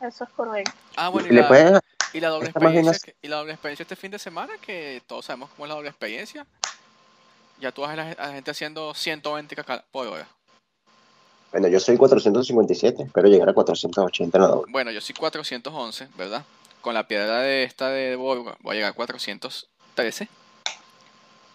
eso 0.00 0.24
es 0.24 0.30
correcto. 0.30 0.70
Ah, 0.96 1.08
bueno, 1.10 1.28
y 1.28 1.32
le 1.32 1.42
la, 1.42 1.82
y 2.14 2.20
la 2.20 2.28
doble 2.28 2.48
experiencia. 2.50 2.98
que- 3.04 3.16
y 3.20 3.28
la 3.28 3.36
doble 3.36 3.52
experiencia 3.52 3.82
este 3.82 3.96
fin 3.96 4.10
de 4.12 4.18
semana, 4.18 4.54
que 4.62 5.02
todos 5.06 5.24
sabemos 5.26 5.50
cómo 5.50 5.66
es 5.66 5.68
la 5.68 5.74
doble 5.74 5.88
experiencia. 5.90 6.46
Ya 7.60 7.72
tú 7.72 7.82
ves 7.82 7.90
a 7.90 7.96
la, 7.96 8.10
a 8.12 8.26
la 8.28 8.32
gente 8.34 8.50
haciendo 8.50 8.94
120 8.94 9.54
caca 9.56 9.84
por 9.90 10.06
hora. 10.06 10.26
Bueno, 11.52 11.68
yo 11.68 11.80
soy 11.80 11.96
457, 11.96 13.02
espero 13.04 13.28
llegar 13.28 13.48
a 13.48 13.52
480 13.54 14.36
en 14.38 14.42
la 14.42 14.48
doble. 14.48 14.70
Bueno, 14.72 14.90
yo 14.90 15.00
soy 15.00 15.14
411, 15.14 16.08
¿verdad? 16.16 16.44
Con 16.82 16.94
la 16.94 17.08
piedra 17.08 17.40
de 17.40 17.64
esta 17.64 17.88
de 17.88 18.14
Borga 18.16 18.56
voy 18.60 18.72
a 18.72 18.74
llegar 18.76 18.90
a 18.90 18.94
413. 18.94 20.28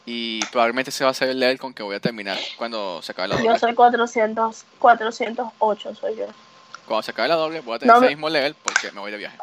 Y 0.05 0.43
probablemente 0.47 0.89
se 0.91 1.03
va 1.03 1.09
a 1.09 1.11
hacer 1.11 1.29
el 1.29 1.39
level 1.39 1.59
con 1.59 1.73
que 1.73 1.83
voy 1.83 1.95
a 1.95 1.99
terminar 1.99 2.37
cuando 2.57 3.01
se 3.01 3.11
acabe 3.11 3.27
la 3.29 3.35
Yo 3.37 3.43
doble. 3.43 3.59
soy 3.59 3.75
400, 3.75 4.65
408, 4.79 5.95
soy 5.95 6.15
yo. 6.17 6.25
Cuando 6.87 7.03
se 7.03 7.11
acabe 7.11 7.27
la 7.29 7.35
doble 7.35 7.61
voy 7.61 7.75
a 7.75 7.79
tener 7.79 7.93
No 7.93 7.97
ese 7.99 8.05
me- 8.07 8.15
mismo 8.15 8.29
level 8.29 8.55
porque 8.63 8.91
me 8.91 8.99
voy 8.99 9.11
de 9.11 9.17
viaje. 9.17 9.37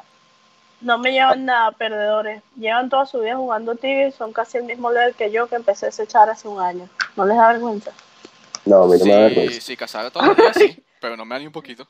No 0.80 0.98
me 0.98 1.12
llevan 1.12 1.44
nada 1.44 1.72
perdedores. 1.72 2.42
Llevan 2.56 2.88
toda 2.88 3.06
su 3.06 3.20
vida 3.20 3.36
jugando 3.36 3.74
tibia 3.74 4.08
y 4.08 4.12
son 4.12 4.32
casi 4.32 4.58
el 4.58 4.64
mismo 4.64 4.90
level 4.92 5.14
que 5.14 5.30
yo 5.30 5.46
que 5.48 5.56
empecé 5.56 5.86
a 5.86 5.88
echar 6.04 6.28
hace 6.30 6.46
un 6.48 6.60
año. 6.60 6.88
¿No 7.16 7.24
les 7.24 7.36
da 7.36 7.48
vergüenza? 7.48 7.90
No, 8.64 8.82
a 8.82 8.86
mí 8.86 8.96
no 8.98 9.04
me 9.06 9.12
da 9.12 9.28
Sí, 9.28 9.34
vergüenza. 9.34 9.60
sí, 9.60 9.76
todos 10.12 10.26
los 10.26 10.36
días 10.36 10.56
sí, 10.56 10.82
pero 11.00 11.16
no 11.16 11.24
me 11.24 11.34
da 11.34 11.38
ni 11.40 11.46
un 11.46 11.52
poquito. 11.52 11.86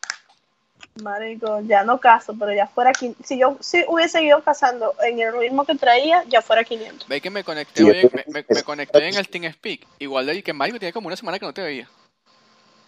Marico, 1.02 1.60
ya 1.62 1.84
no 1.84 1.98
caso, 1.98 2.34
pero 2.38 2.52
ya 2.54 2.66
fuera... 2.66 2.92
quin- 2.92 3.14
Si 3.24 3.38
yo 3.38 3.56
si 3.60 3.84
hubiese 3.88 4.22
ido 4.22 4.42
cazando 4.42 4.94
en 5.04 5.18
el 5.20 5.36
ritmo 5.38 5.64
que 5.64 5.74
traía, 5.74 6.24
ya 6.24 6.42
fuera 6.42 6.64
500. 6.64 7.06
Ve 7.08 7.20
que 7.20 7.30
me 7.30 7.44
conecté 7.44 7.82
es- 8.04 8.12
me, 8.12 8.24
me- 8.28 8.40
es- 8.40 8.46
me 8.56 8.62
conecté 8.62 9.06
en 9.08 9.14
el 9.14 9.28
TeamSpeak. 9.28 9.86
Igual 9.98 10.26
de 10.26 10.32
ahí 10.32 10.42
que 10.42 10.52
Mario 10.52 10.78
tenía 10.78 10.92
como 10.92 11.06
una 11.08 11.16
semana 11.16 11.38
que 11.38 11.46
no 11.46 11.52
te 11.54 11.62
veía. 11.62 11.88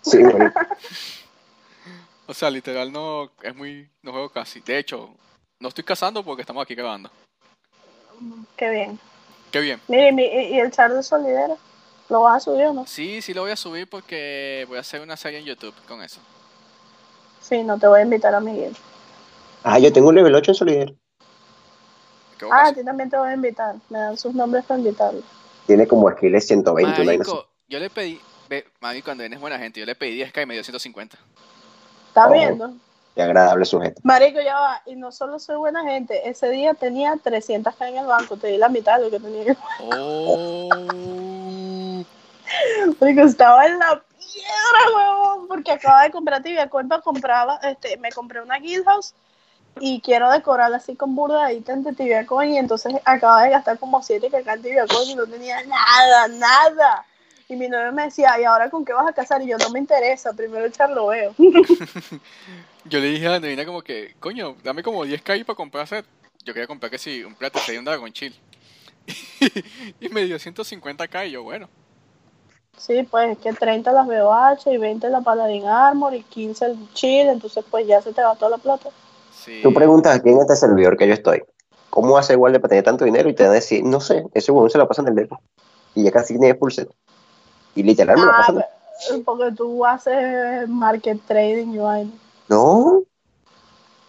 Sí, 0.02 0.18
marico. 0.18 0.60
O 2.26 2.34
sea, 2.34 2.48
literal 2.48 2.92
no 2.92 3.28
es 3.42 3.56
muy 3.56 3.88
no 4.02 4.12
juego 4.12 4.28
casi. 4.28 4.60
De 4.60 4.78
hecho, 4.78 5.10
no 5.58 5.68
estoy 5.68 5.82
cazando 5.82 6.22
porque 6.24 6.42
estamos 6.42 6.62
aquí 6.62 6.76
grabando. 6.76 7.10
Qué 8.56 8.70
bien. 8.70 9.00
Qué 9.50 9.58
bien. 9.60 9.80
Mire, 9.88 10.08
y, 10.10 10.12
mi- 10.12 10.24
y 10.26 10.60
el 10.60 10.70
char 10.70 10.92
de 10.94 11.02
solidera, 11.02 11.56
¿lo 12.08 12.20
vas 12.22 12.36
a 12.36 12.40
subir 12.40 12.66
o 12.66 12.72
no? 12.72 12.86
Sí, 12.86 13.20
sí 13.20 13.34
lo 13.34 13.42
voy 13.42 13.50
a 13.50 13.56
subir 13.56 13.88
porque 13.90 14.64
voy 14.68 14.76
a 14.76 14.80
hacer 14.80 15.00
una 15.00 15.16
serie 15.16 15.40
en 15.40 15.44
YouTube 15.46 15.74
con 15.88 16.02
eso. 16.02 16.20
Sí, 17.40 17.62
no 17.62 17.78
te 17.78 17.86
voy 17.86 18.00
a 18.00 18.02
invitar 18.04 18.34
a 18.34 18.40
Miguel. 18.40 18.76
Ah, 19.62 19.78
yo 19.78 19.92
tengo 19.92 20.08
un 20.08 20.14
level 20.14 20.34
8 20.34 20.50
en 20.50 20.54
solidario. 20.54 20.94
¿Qué 22.38 22.46
Ah, 22.50 22.68
a 22.68 22.72
ti 22.72 22.82
también 22.84 23.10
te 23.10 23.16
voy 23.18 23.28
a 23.28 23.34
invitar. 23.34 23.74
Me 23.90 23.98
dan 23.98 24.16
sus 24.16 24.34
nombres 24.34 24.64
para 24.64 24.78
invitarlo. 24.78 25.20
Tiene 25.66 25.86
como 25.86 26.10
skills 26.10 26.46
120, 26.46 26.88
una 26.88 26.96
vaina 26.98 27.22
así. 27.22 27.30
Marico, 27.30 27.46
yo 27.68 27.78
le 27.78 27.90
pedí, 27.90 28.20
ve, 28.48 28.64
Marico, 28.80 29.06
cuando 29.06 29.22
vienes 29.22 29.40
buena 29.40 29.58
gente, 29.58 29.78
yo 29.80 29.86
le 29.86 29.94
pedí 29.94 30.22
10k 30.22 30.42
y 30.42 30.46
me 30.46 30.54
dio 30.54 30.64
150. 30.64 31.18
¿Estás 32.08 32.26
Oh. 32.28 32.32
viendo? 32.32 32.72
Qué 33.14 33.22
agradable 33.22 33.64
sujeto. 33.66 34.00
Marico, 34.04 34.40
ya 34.40 34.54
va. 34.58 34.82
Y 34.86 34.94
no 34.96 35.12
solo 35.12 35.38
soy 35.38 35.56
buena 35.56 35.82
gente. 35.84 36.28
Ese 36.28 36.48
día 36.48 36.74
tenía 36.74 37.16
300 37.22 37.74
k 37.76 37.88
en 37.88 37.98
el 37.98 38.06
banco. 38.06 38.36
Te 38.36 38.46
di 38.46 38.56
la 38.56 38.68
mitad 38.68 38.98
de 38.98 39.04
lo 39.04 39.10
que 39.10 39.20
tenía. 39.20 39.56
Oh. 39.80 40.68
Marico, 43.00 43.20
estaba 43.22 43.66
en 43.66 43.78
la 43.78 44.02
Porque 45.48 45.72
acaba 45.72 46.02
de 46.02 46.10
comprar 46.10 46.42
tibia. 46.42 46.68
Cuenta 46.68 47.00
compraba, 47.00 47.56
este, 47.62 47.96
me 47.98 48.10
compré 48.10 48.40
una 48.40 48.58
Guild 48.58 48.84
House 48.84 49.14
y 49.78 50.00
quiero 50.00 50.30
decorarla 50.30 50.78
así 50.78 50.96
con 50.96 51.14
burdadita 51.14 51.72
en 51.72 51.94
tibia 51.94 52.26
coin 52.26 52.54
y 52.54 52.58
entonces 52.58 52.94
acaba 53.04 53.42
de 53.44 53.50
gastar 53.50 53.78
como 53.78 54.02
siete 54.02 54.28
que 54.28 54.36
en 54.38 54.62
tibia 54.62 54.86
coin 54.86 55.10
y 55.10 55.14
no 55.14 55.26
tenía 55.26 55.62
nada, 55.64 56.28
nada. 56.28 57.06
Y 57.48 57.56
mi 57.56 57.68
novio 57.68 57.92
me 57.92 58.04
decía, 58.04 58.38
¿y 58.40 58.44
ahora 58.44 58.70
con 58.70 58.84
qué 58.84 58.92
vas 58.92 59.08
a 59.08 59.12
casar? 59.12 59.42
Y 59.42 59.48
yo, 59.48 59.58
no 59.58 59.70
me 59.70 59.80
interesa, 59.80 60.32
primero 60.32 60.66
echarlo 60.66 61.08
veo. 61.08 61.34
Yo 62.84 62.98
le 62.98 63.08
dije 63.08 63.26
a 63.26 63.34
Andreina 63.34 63.66
como 63.66 63.82
que, 63.82 64.14
coño, 64.20 64.56
dame 64.62 64.82
como 64.82 65.04
10k 65.04 65.44
para 65.44 65.56
comprar 65.56 65.86
set. 65.86 66.06
Yo 66.44 66.54
quería 66.54 66.68
comprar 66.68 66.90
que 66.90 66.98
sí, 66.98 67.24
un 67.24 67.34
plato 67.34 67.58
y 67.68 67.76
un 67.76 67.84
Dragon 67.84 68.12
Chill. 68.12 68.34
y 70.00 70.08
me 70.10 70.24
dio 70.24 70.36
150k 70.36 71.26
y 71.26 71.32
yo, 71.32 71.42
bueno. 71.42 71.68
Sí, 72.76 73.02
pues 73.02 73.32
es 73.32 73.38
que 73.38 73.52
30 73.52 73.92
las 73.92 74.06
BOH 74.06 74.70
y 74.72 74.78
20 74.78 75.10
la 75.10 75.20
Paladin 75.20 75.66
Armor 75.66 76.14
y 76.14 76.22
15 76.22 76.64
el 76.64 76.92
Chill, 76.94 77.28
entonces 77.28 77.64
pues 77.70 77.86
ya 77.86 78.01
se 78.01 78.12
te 78.12 78.22
va 78.22 78.34
toda 78.36 78.51
la 78.52 78.59
plata. 78.59 78.88
Sí. 79.34 79.60
Tú 79.62 79.72
preguntas 79.74 80.16
aquí 80.16 80.30
en 80.30 80.38
este 80.40 80.56
servidor 80.56 80.97
que 80.97 81.06
yo 81.06 81.14
estoy, 81.14 81.42
¿cómo 81.90 82.16
hace 82.16 82.32
igual 82.34 82.52
de 82.52 82.60
para 82.60 82.70
tener 82.70 82.84
tanto 82.84 83.05
dinero? 83.05 83.28
Y 83.28 83.34
te 83.34 83.42
van 83.42 83.52
a 83.52 83.55
decir, 83.56 83.84
no 83.84 84.01
sé, 84.01 84.24
ese 84.34 84.51
huevón 84.52 84.70
se 84.70 84.78
la 84.78 84.88
pasa 84.88 85.02
en 85.02 85.09
el 85.09 85.14
depo. 85.14 85.40
Y 85.94 86.05
ya 86.05 86.10
casi 86.12 86.38
tiene 86.38 86.59
set. 86.70 86.90
Y 87.74 87.82
literal 87.82 88.16
me 88.18 88.24
la 88.26 88.32
Ah, 88.32 88.36
pasan. 88.38 88.55
pero- 89.09 89.24
porque 89.24 89.52
tú 89.56 89.84
haces 89.84 90.68
market 90.68 91.20
trading, 91.26 91.76
Joan. 91.76 92.12
No, 92.48 93.02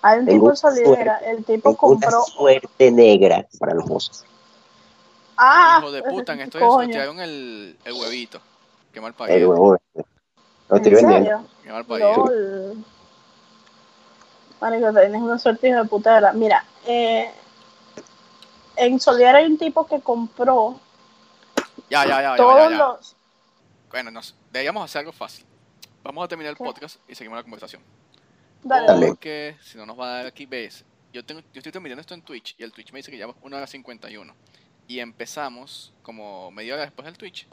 Hay 0.04 0.20
un 0.20 0.26
Tengo 0.26 0.40
tipo 0.40 0.50
en 0.50 0.56
Solidera, 0.58 1.18
el 1.18 1.44
tipo 1.46 1.70
tengo 1.76 1.88
una 1.90 2.00
compró. 2.02 2.24
suerte 2.24 2.90
negra 2.92 3.46
para 3.60 3.76
los 3.76 3.86
bosses. 3.86 4.24
Ah, 5.38 5.78
Hijo 5.80 5.92
de 5.92 6.02
puta, 6.04 6.34
en 6.34 6.42
esto 6.42 6.58
coño. 6.60 6.86
sortearon 6.86 7.20
el, 7.20 7.78
el 7.86 7.94
huevito. 7.94 8.40
Qué 8.92 9.02
mal 9.02 9.10
El 9.10 9.16
parido. 9.16 9.50
huevo 9.50 9.76
este. 9.76 10.06
Lo 10.70 10.76
estoy 10.78 10.92
¿En 10.94 10.96
vendiendo. 11.08 11.26
serio? 11.26 11.48
Qué 11.64 11.72
mal. 11.72 11.86
LOL. 12.00 12.86
Marico, 14.62 14.92
tienes 14.94 15.22
una 15.22 15.40
suerte 15.40 15.70
hijo 15.70 15.78
de 15.82 15.86
puta, 15.90 16.14
¿verdad? 16.14 16.34
Mira, 16.34 16.64
eh, 16.86 17.32
en 18.76 19.00
Solidera 19.00 19.40
hay 19.40 19.46
un 19.46 19.58
tipo 19.58 19.86
que 19.88 20.00
compró 20.02 20.80
Ya, 21.90 22.06
ya, 22.06 22.22
ya, 22.22 22.22
ya, 22.22 22.36
todos 22.36 22.58
ya, 22.58 22.70
ya. 22.70 22.78
los. 22.78 23.16
Bueno, 23.90 24.12
nos, 24.12 24.36
deberíamos 24.52 24.84
hacer 24.86 25.00
algo 25.00 25.12
fácil. 25.12 25.46
Vamos 26.04 26.24
a 26.24 26.28
terminar 26.28 26.52
el 26.52 26.58
¿Qué? 26.58 26.64
podcast 26.64 26.98
y 27.10 27.16
seguimos 27.16 27.38
la 27.38 27.44
conversación. 27.44 27.82
Dale, 28.64 28.88
Dale. 28.88 29.08
Porque 29.08 29.56
si 29.64 29.78
no 29.78 29.86
nos 29.86 30.00
va 30.00 30.06
a 30.06 30.18
dar 30.18 30.26
aquí, 30.28 30.46
ves. 30.46 30.86
Yo, 31.12 31.26
tengo, 31.26 31.42
yo 31.42 31.60
estoy 31.60 31.72
terminando 31.72 32.00
esto 32.00 32.14
en 32.14 32.22
Twitch 32.22 32.56
y 32.58 32.64
el 32.64 32.72
Twitch 32.72 32.94
me 32.94 33.00
dice 33.00 33.12
que 33.12 33.18
llevamos 33.18 33.36
1 33.42 33.58
hora 33.58 33.68
51. 33.68 34.34
Y 34.88 35.00
empezamos 35.00 35.92
como 36.04 36.52
media 36.52 36.76
hora 36.76 36.84
después 36.84 37.06
del 37.06 37.18
Twitch. 37.18 37.48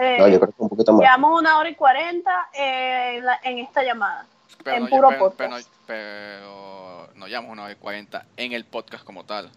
Eh, 0.00 0.16
No, 0.18 0.28
yo 0.28 0.40
creo 0.40 0.52
que 0.52 0.62
un 0.62 0.68
poquito 0.70 0.92
más. 0.94 1.02
Llevamos 1.02 1.40
una 1.40 1.58
hora 1.58 1.68
y 1.68 1.74
cuarenta 1.74 2.48
eh, 2.54 3.22
en, 3.42 3.58
esta 3.58 3.82
llamada. 3.82 4.26
Pero 4.64 4.76
En 4.76 4.84
no, 4.84 4.88
puro 4.88 5.08
pero, 5.08 5.20
podcast. 5.20 5.68
pero 5.86 7.08
no 7.16 7.26
llevamos 7.26 7.52
una 7.52 7.64
hora 7.64 7.72
y 7.72 7.76
40 7.76 8.24
en 8.36 8.52
el 8.52 8.64
podcast 8.64 9.04
como 9.04 9.24
tal. 9.24 9.50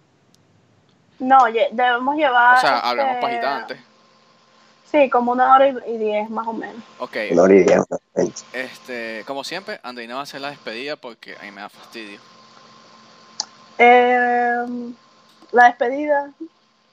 No, 1.20 1.38
debemos 1.72 2.16
llevar. 2.18 2.58
O 2.58 2.62
sea, 2.62 2.80
hablamos 2.80 3.14
este, 3.16 3.22
pajita 3.26 3.56
antes. 3.58 3.80
Sí, 4.92 5.10
como 5.10 5.32
una 5.32 5.56
hora 5.56 5.70
y, 5.70 5.98
diez 5.98 6.30
más 6.30 6.46
o 6.46 6.54
menos. 6.54 6.84
Ok, 7.00 7.18
Una 7.32 7.44
hora 7.44 7.56
y 7.56 7.64
diez, 7.64 7.82
este, 8.54 9.24
como 9.26 9.44
siempre, 9.44 9.80
Andreina 9.82 10.14
va 10.16 10.20
a 10.20 10.24
hacer 10.24 10.42
la 10.42 10.50
despedida 10.50 10.98
porque 10.98 11.36
a 11.38 11.44
mí 11.44 11.52
me 11.52 11.62
da 11.62 11.70
fastidio. 11.70 12.20
Eh, 13.80 14.66
la 15.52 15.66
despedida 15.66 16.32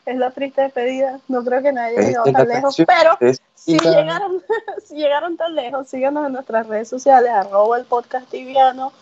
es 0.06 0.16
la 0.16 0.30
triste 0.30 0.62
despedida. 0.62 1.20
No 1.28 1.44
creo 1.44 1.62
que 1.62 1.72
nadie 1.72 1.98
haya 1.98 2.08
llegado 2.08 2.32
tan 2.32 2.48
lejos, 2.48 2.76
pero 2.86 3.18
si 3.54 3.78
llegaron, 3.78 4.42
si 4.86 4.96
llegaron 4.96 5.36
tan 5.36 5.54
lejos, 5.54 5.88
síganos 5.88 6.26
en 6.26 6.32
nuestras 6.32 6.66
redes 6.66 6.88
sociales, 6.88 7.30
arroba 7.30 7.78
el 7.78 7.84
podcast 7.84 8.28
tibiano, 8.28 8.92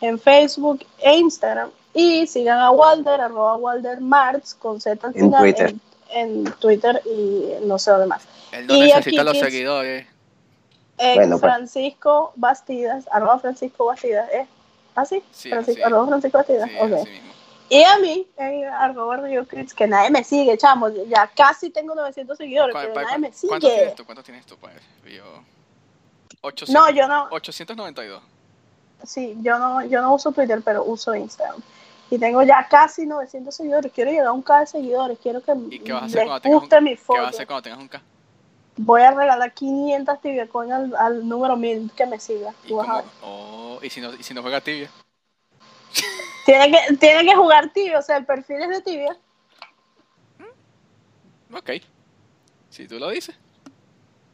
en 0.00 0.18
Facebook 0.18 0.84
e 0.98 1.16
Instagram. 1.16 1.70
Y 1.94 2.26
sigan 2.26 2.58
a 2.58 2.70
Walder, 2.70 3.20
arroba 3.20 3.56
Walder 3.56 4.00
Marx, 4.00 4.54
con 4.54 4.80
Z 4.80 5.06
al 5.06 5.14
En 5.16 5.22
final, 5.22 5.40
Twitter. 5.40 5.74
En, 6.10 6.46
en 6.46 6.52
Twitter 6.52 7.02
y 7.04 7.64
no 7.64 7.78
sé 7.78 7.90
dónde 7.90 8.06
más. 8.06 8.22
Él 8.52 8.66
no 8.66 8.74
Y 8.74 8.80
necesita 8.80 9.22
aquí, 9.22 9.24
los 9.24 9.32
kids, 9.32 9.44
seguidores. 9.44 10.06
En 10.98 11.14
Bueno, 11.14 11.38
pues. 11.38 11.52
Francisco 11.52 12.32
Bastidas, 12.36 13.04
arroba 13.10 13.38
Francisco 13.38 13.86
Bastidas, 13.86 14.28
¿eh? 14.32 14.46
¿Así? 14.94 15.22
Sí, 15.30 15.48
Francisco, 15.48 15.80
así. 15.80 15.86
arroba 15.86 16.06
Francisco 16.08 16.38
Bastidas, 16.38 16.70
Sí, 16.70 16.76
ok. 16.80 17.08
Y 17.70 17.82
a 17.82 17.98
mí, 17.98 18.26
en 18.38 18.64
arroba 18.64 19.18
Rio 19.18 19.46
Crits, 19.46 19.74
que 19.74 19.86
nadie 19.86 20.10
me 20.10 20.24
sigue, 20.24 20.56
chamo. 20.56 20.88
Ya 20.88 21.26
casi 21.26 21.70
tengo 21.70 21.94
900 21.94 22.36
seguidores, 22.38 22.72
¿Cuál- 22.74 22.88
pero 22.94 23.02
nadie 23.06 23.18
me 23.18 23.30
¿Cuántos 23.30 23.40
sigue. 23.70 23.76
tienes 23.76 23.94
tú? 23.94 24.04
¿Cuántos 24.06 24.24
tienes 24.24 24.46
tú, 24.46 24.56
padre? 24.56 24.80
Yo... 25.04 25.24
800, 26.40 26.68
No, 26.72 26.90
yo 26.90 27.08
no, 27.08 27.26
892. 27.30 28.22
sí, 29.04 29.36
yo 29.42 29.58
no, 29.58 29.84
yo 29.84 30.00
no 30.00 30.14
uso 30.14 30.30
Twitter, 30.32 30.62
pero 30.64 30.84
uso 30.84 31.14
Instagram. 31.14 31.60
Y 32.10 32.18
tengo 32.18 32.42
ya 32.42 32.66
casi 32.70 33.04
900 33.06 33.54
seguidores. 33.54 33.92
Quiero 33.92 34.10
llegar 34.10 34.26
a 34.28 34.32
un 34.32 34.40
K 34.42 34.60
de 34.60 34.66
seguidores. 34.66 35.18
Quiero 35.22 35.42
que 35.42 35.52
¿Y 35.70 35.80
qué 35.80 35.92
vas 35.92 36.04
a 36.04 36.06
hacer 36.06 36.26
les 36.26 36.40
tengas 36.42 36.54
un 36.54 36.60
guste 36.60 36.80
mi 36.80 36.90
¿Qué 36.90 36.96
foto. 36.96 37.18
vas 37.20 37.26
a 37.26 37.30
hacer 37.30 37.46
cuando 37.46 37.62
tengas 37.62 37.80
un 37.80 37.88
K? 37.88 38.00
Voy 38.78 39.02
a 39.02 39.10
regalar 39.10 39.52
500 39.52 40.20
tibiacoin 40.22 40.72
al, 40.72 40.96
al 40.96 41.28
número 41.28 41.56
1000 41.56 41.90
que 41.96 42.06
me 42.06 42.18
siga. 42.20 42.54
¿Y, 42.64 42.72
a 42.72 42.76
cómo- 42.76 43.02
oh, 43.22 43.78
¿y 43.82 43.90
si 43.90 44.00
no, 44.00 44.14
y 44.14 44.22
si 44.22 44.32
no 44.32 44.40
juega 44.40 44.60
tibia? 44.60 44.88
Tiene 46.48 46.70
que, 46.70 46.96
tiene 46.96 47.26
que 47.26 47.36
jugar 47.36 47.70
tibia, 47.74 47.98
o 47.98 48.02
sea, 48.02 48.16
el 48.16 48.24
perfil 48.24 48.62
es 48.62 48.68
de 48.70 48.80
tibia. 48.80 49.14
Ok. 51.52 51.72
Si 52.70 52.88
tú 52.88 52.98
lo 52.98 53.10
dices. 53.10 53.34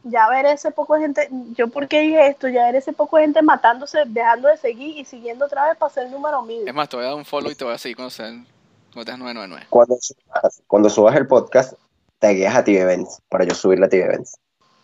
ya 0.03 0.29
ver 0.29 0.45
ese 0.45 0.71
poco 0.71 0.95
de 0.95 1.01
gente, 1.01 1.27
yo 1.57 1.67
porque 1.67 1.99
dije 1.99 2.27
esto, 2.27 2.47
ya 2.47 2.67
ver 2.67 2.77
ese 2.77 2.93
poco 2.93 3.17
de 3.17 3.23
gente 3.23 3.41
matándose, 3.41 4.03
dejando 4.05 4.47
de 4.47 4.55
seguir 4.55 4.97
y 4.97 5.03
siguiendo 5.03 5.43
otra 5.43 5.67
vez 5.67 5.77
para 5.77 5.91
ser 5.91 6.05
el 6.05 6.11
número 6.11 6.41
mil. 6.43 6.65
Es 6.65 6.73
más, 6.73 6.87
te 6.87 6.95
voy 6.95 7.03
a 7.03 7.09
dar 7.09 7.17
un 7.17 7.25
follow 7.25 7.51
y 7.51 7.55
te 7.55 7.65
voy 7.65 7.73
a 7.73 7.77
seguir 7.77 7.97
cuando 7.97 8.11
sean 8.11 8.47
cuando 8.93 9.11
tengas 9.11 9.19
999. 9.19 9.67
Cuando 9.69 9.97
subas, 9.99 10.63
cuando 10.67 10.89
subas 10.89 11.17
el 11.17 11.27
podcast, 11.27 11.73
tagueas 12.19 12.55
a 12.55 12.63
TV 12.63 12.79
Events 12.79 13.21
para 13.27 13.43
yo 13.43 13.53
subirle 13.53 13.87
a 13.87 13.89
TV 13.89 14.05
Events. 14.05 14.37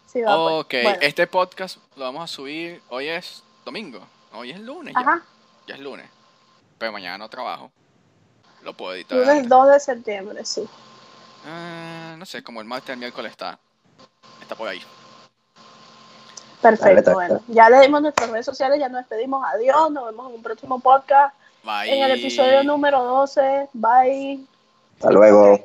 Sí, 0.08 0.22
va, 0.22 0.36
pues. 0.36 0.66
Ok, 0.66 0.74
Bueno, 0.84 1.00
este 1.00 1.26
podcast 1.28 1.78
lo 1.96 2.04
vamos 2.04 2.26
a 2.26 2.28
subir. 2.28 2.82
Hoy 2.90 3.08
es 3.08 3.42
domingo. 3.64 4.06
Hoy 4.34 4.52
es 4.52 4.60
lunes 4.60 4.94
ya. 4.94 5.00
Ajá, 5.00 5.24
Ya 5.66 5.76
es 5.76 5.80
lunes. 5.80 6.10
Pero 6.82 6.92
mañana 6.92 7.20
no 7.20 7.30
trabajo. 7.30 7.72
Lo 8.64 8.74
puedo 8.74 8.96
editar. 8.96 9.16
lunes 9.16 9.36
antes. 9.36 9.50
2 9.50 9.68
de 9.68 9.80
septiembre, 9.80 10.44
sí. 10.44 10.68
Ah, 11.46 12.16
no 12.18 12.26
sé, 12.26 12.42
como 12.42 12.60
el 12.60 12.66
martes, 12.66 12.90
el 12.90 12.98
miércoles 12.98 13.30
está. 13.30 13.60
Está 14.42 14.56
por 14.56 14.68
ahí. 14.68 14.82
Perfecto, 16.60 17.14
bueno. 17.14 17.40
Ya 17.50 17.70
le 17.70 17.82
dimos 17.82 18.02
nuestras 18.02 18.32
redes 18.32 18.48
sociales, 18.48 18.80
ya 18.80 18.90
nos 18.90 19.02
despedimos. 19.02 19.46
Adiós, 19.54 19.92
nos 19.92 20.08
vemos 20.08 20.30
en 20.30 20.36
un 20.38 20.42
próximo 20.42 20.80
podcast. 20.80 21.36
Bye. 21.64 21.94
En 21.94 22.04
el 22.04 22.20
episodio 22.20 22.64
número 22.64 23.04
12. 23.04 23.70
Bye. 23.74 24.44
Hasta 24.96 25.12
luego. 25.12 25.60